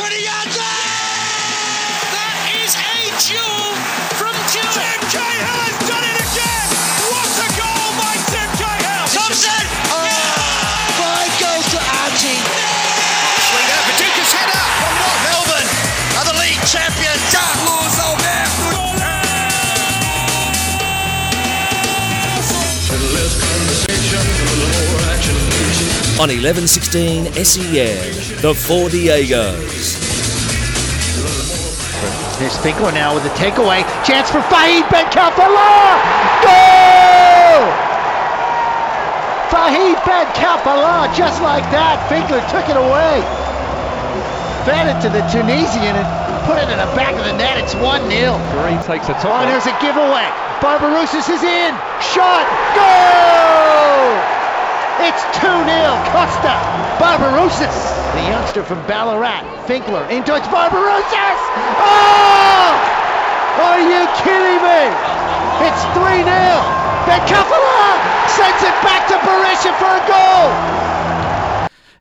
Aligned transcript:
20 0.00 0.16
yards 0.16 0.56
That 0.56 2.36
is 2.56 2.72
a 2.72 3.12
duel 3.20 3.68
from 4.16 4.32
Tim 4.48 4.64
Cahill 5.12 5.44
has 5.44 5.76
done 5.84 6.00
it 6.08 6.16
again! 6.24 6.68
What 7.12 7.28
a 7.36 7.48
goal 7.52 7.88
by 8.00 8.16
Tim 8.32 8.48
Cahill! 8.56 9.04
Thompson! 9.12 9.60
Five 10.96 11.32
goals 11.36 11.68
to 11.76 11.78
Archie. 12.00 12.40
Swing 13.44 13.68
out, 13.76 13.84
Paducah's 13.92 14.32
header! 14.32 14.64
From 14.80 14.96
what? 15.04 15.20
Melbourne 15.20 15.68
are 16.16 16.26
the 16.32 16.36
league 16.48 16.64
champions! 16.64 17.20
Dark 17.28 17.60
Lords 17.68 18.00
Old 18.00 18.20
On 26.20 26.28
1116 26.28 27.32
SEN, 27.44 28.19
the 28.40 28.54
Four 28.54 28.88
Diegos. 28.88 30.00
There's 32.40 32.56
Finkler 32.56 32.88
now 32.88 33.12
with 33.12 33.28
a 33.28 33.34
takeaway. 33.36 33.84
Chance 34.00 34.32
for 34.32 34.40
Fahid 34.48 34.88
Ben 34.88 35.04
Khalfallah! 35.12 36.00
Goal! 36.40 37.68
Fahid 39.52 40.00
Ben 40.08 40.24
Khalfallah, 40.32 41.12
just 41.12 41.42
like 41.44 41.68
that. 41.68 42.00
Finkler 42.08 42.40
took 42.48 42.64
it 42.72 42.80
away. 42.80 43.20
Fed 44.64 44.88
it 44.88 44.96
to 45.04 45.12
the 45.12 45.20
Tunisian 45.28 45.92
and 45.92 46.08
put 46.48 46.56
it 46.56 46.72
in 46.72 46.80
the 46.80 46.88
back 46.96 47.12
of 47.20 47.28
the 47.28 47.36
net. 47.36 47.60
It's 47.60 47.76
1 47.76 48.08
0. 48.08 48.40
Green 48.56 48.80
takes 48.88 49.12
a 49.12 49.16
Oh, 49.20 49.44
there's 49.44 49.68
a 49.68 49.76
giveaway. 49.84 50.24
Barbarouses 50.64 51.28
is 51.28 51.44
in. 51.44 51.76
Shot. 52.00 52.48
Goal! 52.72 54.16
It's 55.04 55.20
2 55.36 55.44
0. 55.44 55.92
Kosta. 56.08 56.56
Barbarouses. 56.96 57.99
The 58.14 58.22
youngster 58.26 58.64
from 58.64 58.84
Ballarat. 58.86 59.42
Finkler 59.66 60.08
in 60.10 60.24
towards 60.24 60.46
Barbarouses. 60.48 61.40
Oh! 61.78 62.74
Are 63.62 63.78
you 63.78 64.02
kidding 64.18 64.58
me? 64.66 64.82
It's 65.62 65.82
3 65.94 66.26
0. 66.26 66.26
Ben 67.06 67.22
Khalfallah 67.28 67.94
sends 68.34 68.62
it 68.62 68.76
back 68.82 69.06
to 69.08 69.14
Berisha 69.22 69.72
for 69.78 69.92
a 69.94 70.02
goal. 70.08 70.70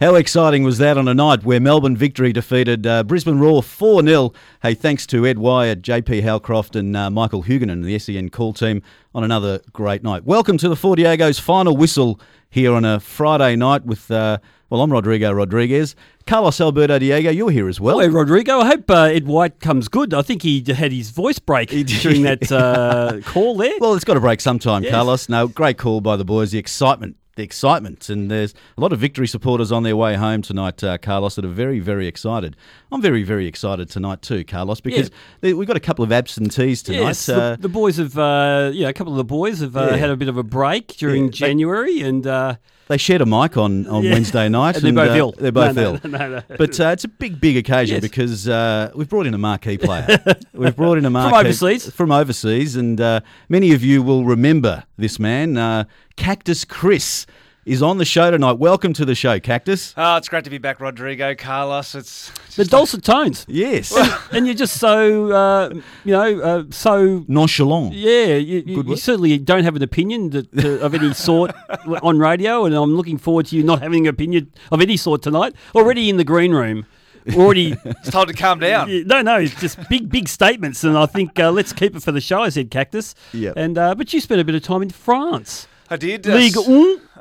How 0.02 0.16
exciting 0.16 0.64
was 0.64 0.78
that 0.78 0.98
on 0.98 1.08
a 1.08 1.14
night 1.14 1.44
where 1.44 1.60
Melbourne 1.60 1.98
Victory 1.98 2.32
defeated 2.32 2.88
uh, 2.88 3.04
Brisbane 3.04 3.38
Roar 3.38 3.62
4 3.62 4.02
0? 4.02 4.34
Hey, 4.64 4.74
thanks 4.74 5.06
to 5.08 5.28
Ed 5.28 5.38
Wyatt, 5.38 5.82
JP 5.82 6.24
Howcroft, 6.24 6.76
and 6.76 6.96
uh, 6.96 7.10
Michael 7.10 7.44
Huguenin, 7.44 7.70
and 7.72 7.84
the 7.84 8.00
SEN 8.00 8.30
call 8.30 8.54
team, 8.54 8.82
on 9.14 9.24
another 9.24 9.60
great 9.74 10.02
night. 10.02 10.24
Welcome 10.24 10.58
to 10.58 10.70
the 10.70 10.76
Four 10.76 10.96
Diego's 10.96 11.38
final 11.38 11.78
whistle 11.78 12.20
here 12.50 12.74
on 12.74 12.86
a 12.86 13.00
Friday 13.00 13.56
night 13.58 13.86
with, 13.86 14.10
uh, 14.10 14.38
well, 14.70 14.82
I'm 14.82 14.92
Rodrigo 14.92 15.32
Rodriguez. 15.32 15.96
Carlos 16.28 16.62
Alberto 16.62 17.00
Diego, 17.00 17.32
you're 17.32 17.50
here 17.50 17.68
as 17.68 17.80
well. 17.80 18.00
Hello, 18.00 18.12
Rodrigo. 18.14 18.60
I 18.60 18.68
hope 18.68 18.90
uh, 18.92 19.04
Ed 19.06 19.26
White 19.26 19.60
comes 19.60 19.88
good. 19.88 20.14
I 20.14 20.22
think 20.22 20.44
he 20.44 20.64
had 20.68 20.92
his 20.92 21.10
voice 21.10 21.40
break 21.40 21.70
during 21.70 22.22
that 22.24 22.52
uh, 22.52 23.20
call 23.26 23.58
there. 23.58 23.74
Well, 23.80 23.96
it's 23.96 24.06
got 24.06 24.14
to 24.14 24.20
break 24.20 24.40
sometime, 24.42 24.84
Yes. 24.84 24.92
Carlos. 24.92 25.28
No, 25.30 25.48
great 25.48 25.78
call 25.80 26.02
by 26.02 26.16
the 26.18 26.26
boys. 26.26 26.52
The 26.52 26.60
excitement, 26.60 27.16
the 27.36 27.42
excitement, 27.42 28.10
and 28.10 28.30
there's 28.30 28.54
a 28.78 28.82
lot 28.82 28.94
of 28.94 29.00
victory 29.00 29.28
supporters 29.28 29.72
on 29.72 29.82
their 29.82 29.96
way 29.96 30.14
home 30.16 30.44
tonight, 30.44 30.84
uh, 30.84 31.00
Carlos, 31.00 31.34
that 31.36 31.46
are 31.46 31.48
very, 31.48 31.80
very 31.80 32.06
excited. 32.06 32.56
I'm 32.92 33.02
very, 33.02 33.24
very 33.24 33.48
excited 33.48 33.90
tonight 33.90 34.22
too, 34.22 34.44
Carlos, 34.44 34.82
because 34.82 35.10
there- 35.42 35.56
we've 35.58 35.68
got 35.68 35.78
a 35.78 35.82
couple 35.82 36.04
of 36.06 36.12
absentees 36.12 36.84
tonight. 36.84 37.00
yes, 37.00 37.28
uh, 37.28 37.52
the, 37.56 37.64
the 37.64 37.70
boys 37.70 37.98
have, 37.98 38.16
uh, 38.20 38.70
you 38.72 38.84
know, 38.84 38.90
a 38.90 38.94
couple 38.94 39.14
of 39.14 39.18
the 39.18 39.24
boys 39.24 39.62
have 39.62 39.76
uh, 39.76 39.88
Yeah. 39.90 39.96
had 39.98 40.10
a 40.12 40.16
bit 40.16 40.28
of 40.30 40.38
a 40.38 40.44
break 40.44 40.90
during 40.98 41.24
Yeah, 41.24 41.30
they- 41.30 41.38
January, 41.38 42.02
and 42.02 42.28
uh, 42.28 42.56
they 42.90 42.98
shared 42.98 43.22
a 43.22 43.26
mic 43.26 43.56
on, 43.56 43.88
on 43.88 44.04
Yeah. 44.04 44.14
Wednesday 44.14 44.50
night. 44.50 44.76
And 44.76 44.84
they're 44.86 45.06
both 45.06 45.12
uh, 45.16 45.20
ill. 45.20 45.32
They're 45.38 45.52
both 45.52 45.76
No, 45.76 45.84
ill. 45.84 46.00
no, 46.10 46.30
no. 46.30 46.42
But 46.58 46.78
uh, 46.80 46.88
it's 46.90 47.04
a 47.04 47.08
big, 47.08 47.40
big 47.40 47.56
occasion 47.56 47.96
Yes. 47.96 48.02
because 48.02 48.50
uh, 48.50 48.92
we've 48.96 49.08
brought 49.08 49.28
in 49.28 49.34
a 49.34 49.38
marquee 49.38 49.78
player. 49.78 50.20
we've 50.54 50.76
brought 50.76 50.98
in 50.98 51.06
a 51.06 51.10
marquee 51.10 51.30
from 51.38 51.46
overseas. 51.46 51.92
from 51.92 52.12
overseas, 52.12 52.76
and 52.76 53.00
uh, 53.00 53.22
many 53.48 53.74
of 53.74 53.84
you 53.84 54.02
will 54.04 54.26
remember 54.26 54.84
this 54.98 55.20
man, 55.20 55.56
uh, 55.58 55.84
Cactus 56.18 56.66
Chris. 56.66 57.26
Is 57.66 57.84
on 57.84 57.98
the 58.00 58.06
show 58.06 58.32
tonight. 58.32 58.54
Welcome 58.54 58.94
to 58.94 59.06
the 59.06 59.14
show, 59.14 59.40
Cactus. 59.40 59.94
Oh, 59.96 60.16
it's 60.16 60.28
great 60.28 60.44
to 60.46 60.50
be 60.50 60.58
back, 60.58 60.80
Rodrigo, 60.80 61.36
Carlos. 61.36 61.94
It's 61.94 62.32
the 62.56 62.66
dulcet 62.66 63.04
tones. 63.04 63.46
Yes. 63.48 63.94
and 64.32 64.48
you're 64.48 64.56
just 64.56 64.78
so, 64.80 65.32
uh, 65.32 65.70
you 66.04 66.14
know, 66.14 66.40
uh, 66.40 66.64
so. 66.72 67.26
Nonchalant. 67.28 67.94
Yeah, 67.94 68.36
you, 68.38 68.64
you, 68.66 68.84
you 68.84 68.96
certainly 68.96 69.38
don't 69.38 69.66
have 69.66 69.76
an 69.76 69.84
opinion 69.84 70.32
that, 70.32 70.48
uh, 70.58 70.84
of 70.84 70.96
any 70.96 71.14
sort 71.14 71.52
on 72.02 72.18
radio, 72.18 72.66
and 72.66 72.74
I'm 72.74 72.96
looking 72.96 73.20
forward 73.20 73.46
to 73.48 73.56
you 73.58 73.62
not 73.62 73.84
having 73.84 74.08
an 74.08 74.14
opinion 74.14 74.52
of 74.72 74.82
any 74.82 74.98
sort 74.98 75.22
tonight. 75.22 75.54
Already 75.76 76.10
in 76.10 76.18
the 76.18 76.24
green 76.24 76.54
room, 76.54 76.88
already 77.36 77.76
it's 77.86 78.10
told 78.10 78.30
to 78.30 78.34
calm 78.34 78.60
down. 78.60 78.90
No, 79.06 79.22
no, 79.22 79.36
it's 79.38 79.60
just 79.60 79.78
big, 79.90 80.10
big 80.10 80.28
statements, 80.28 80.84
and 80.84 80.98
I 80.98 81.06
think 81.06 81.38
uh, 81.38 81.52
let's 81.52 81.74
keep 81.74 81.96
it 81.96 82.02
for 82.02 82.14
the 82.14 82.22
show. 82.22 82.42
I 82.42 82.50
said 82.50 82.72
Cactus. 82.72 83.14
Yeah. 83.32 83.52
And 83.56 83.78
uh, 83.78 83.94
but 83.96 84.12
you 84.12 84.22
spent 84.22 84.42
a 84.42 84.44
bit 84.46 84.56
of 84.56 84.64
time 84.64 84.82
in 84.82 84.90
France. 84.90 85.68
I 85.92 85.98
did. 85.98 86.28
uh, 86.28 86.38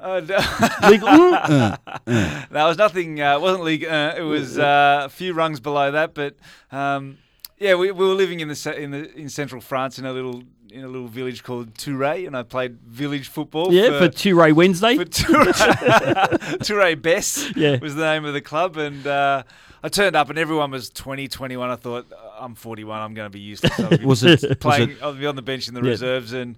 Ligue 0.02 0.30
s- 0.30 0.30
1. 0.30 0.62
uh, 0.62 0.88
Ligue 0.90 1.02
1. 1.02 2.46
no, 2.50 2.64
it 2.64 2.68
was 2.68 2.78
nothing. 2.78 3.20
Uh, 3.20 3.34
it 3.36 3.40
wasn't 3.40 3.64
league. 3.64 3.84
Uh, 3.84 4.14
it 4.16 4.22
was 4.22 4.58
uh, 4.58 5.02
a 5.04 5.08
few 5.08 5.32
rungs 5.34 5.60
below 5.60 5.90
that. 5.92 6.14
But 6.14 6.36
um, 6.72 7.18
yeah, 7.58 7.74
we, 7.74 7.90
we 7.90 8.06
were 8.06 8.14
living 8.14 8.40
in 8.40 8.48
the 8.48 8.74
in 8.76 8.90
the 8.90 9.12
in 9.14 9.28
central 9.28 9.60
France 9.60 9.98
in 9.98 10.04
a 10.06 10.12
little 10.12 10.42
in 10.70 10.84
a 10.84 10.88
little 10.88 11.08
village 11.08 11.42
called 11.42 11.74
Touré, 11.74 12.26
and 12.26 12.36
I 12.36 12.42
played 12.42 12.78
village 12.82 13.28
football. 13.28 13.72
Yeah, 13.72 13.98
for 13.98 14.08
Touré 14.08 14.52
Wednesday. 14.52 14.96
for 14.96 15.04
Touré, 15.06 15.52
Touré 16.60 17.00
Bess 17.00 17.50
Yeah. 17.56 17.78
was 17.80 17.94
the 17.94 18.04
name 18.04 18.24
of 18.26 18.34
the 18.34 18.40
club, 18.42 18.76
and 18.76 19.06
uh, 19.06 19.42
I 19.82 19.88
turned 19.88 20.14
up, 20.16 20.28
and 20.28 20.38
everyone 20.38 20.70
was 20.70 20.90
20, 20.90 21.28
21. 21.28 21.70
I 21.70 21.76
thought 21.76 22.06
I'm 22.38 22.54
41. 22.54 23.00
I'm 23.00 23.14
going 23.14 23.26
to 23.26 23.30
be 23.30 23.40
useless. 23.40 23.78
I'll 23.80 23.88
be 23.96 23.96
Was 24.04 24.22
it- 24.24 24.42
was 24.42 24.56
playing? 24.58 24.90
it- 24.90 24.98
I'll 25.02 25.14
be 25.14 25.24
on 25.26 25.36
the 25.36 25.42
bench 25.42 25.68
in 25.68 25.74
the 25.74 25.80
Yeah. 25.82 25.88
reserves, 25.90 26.32
and 26.34 26.56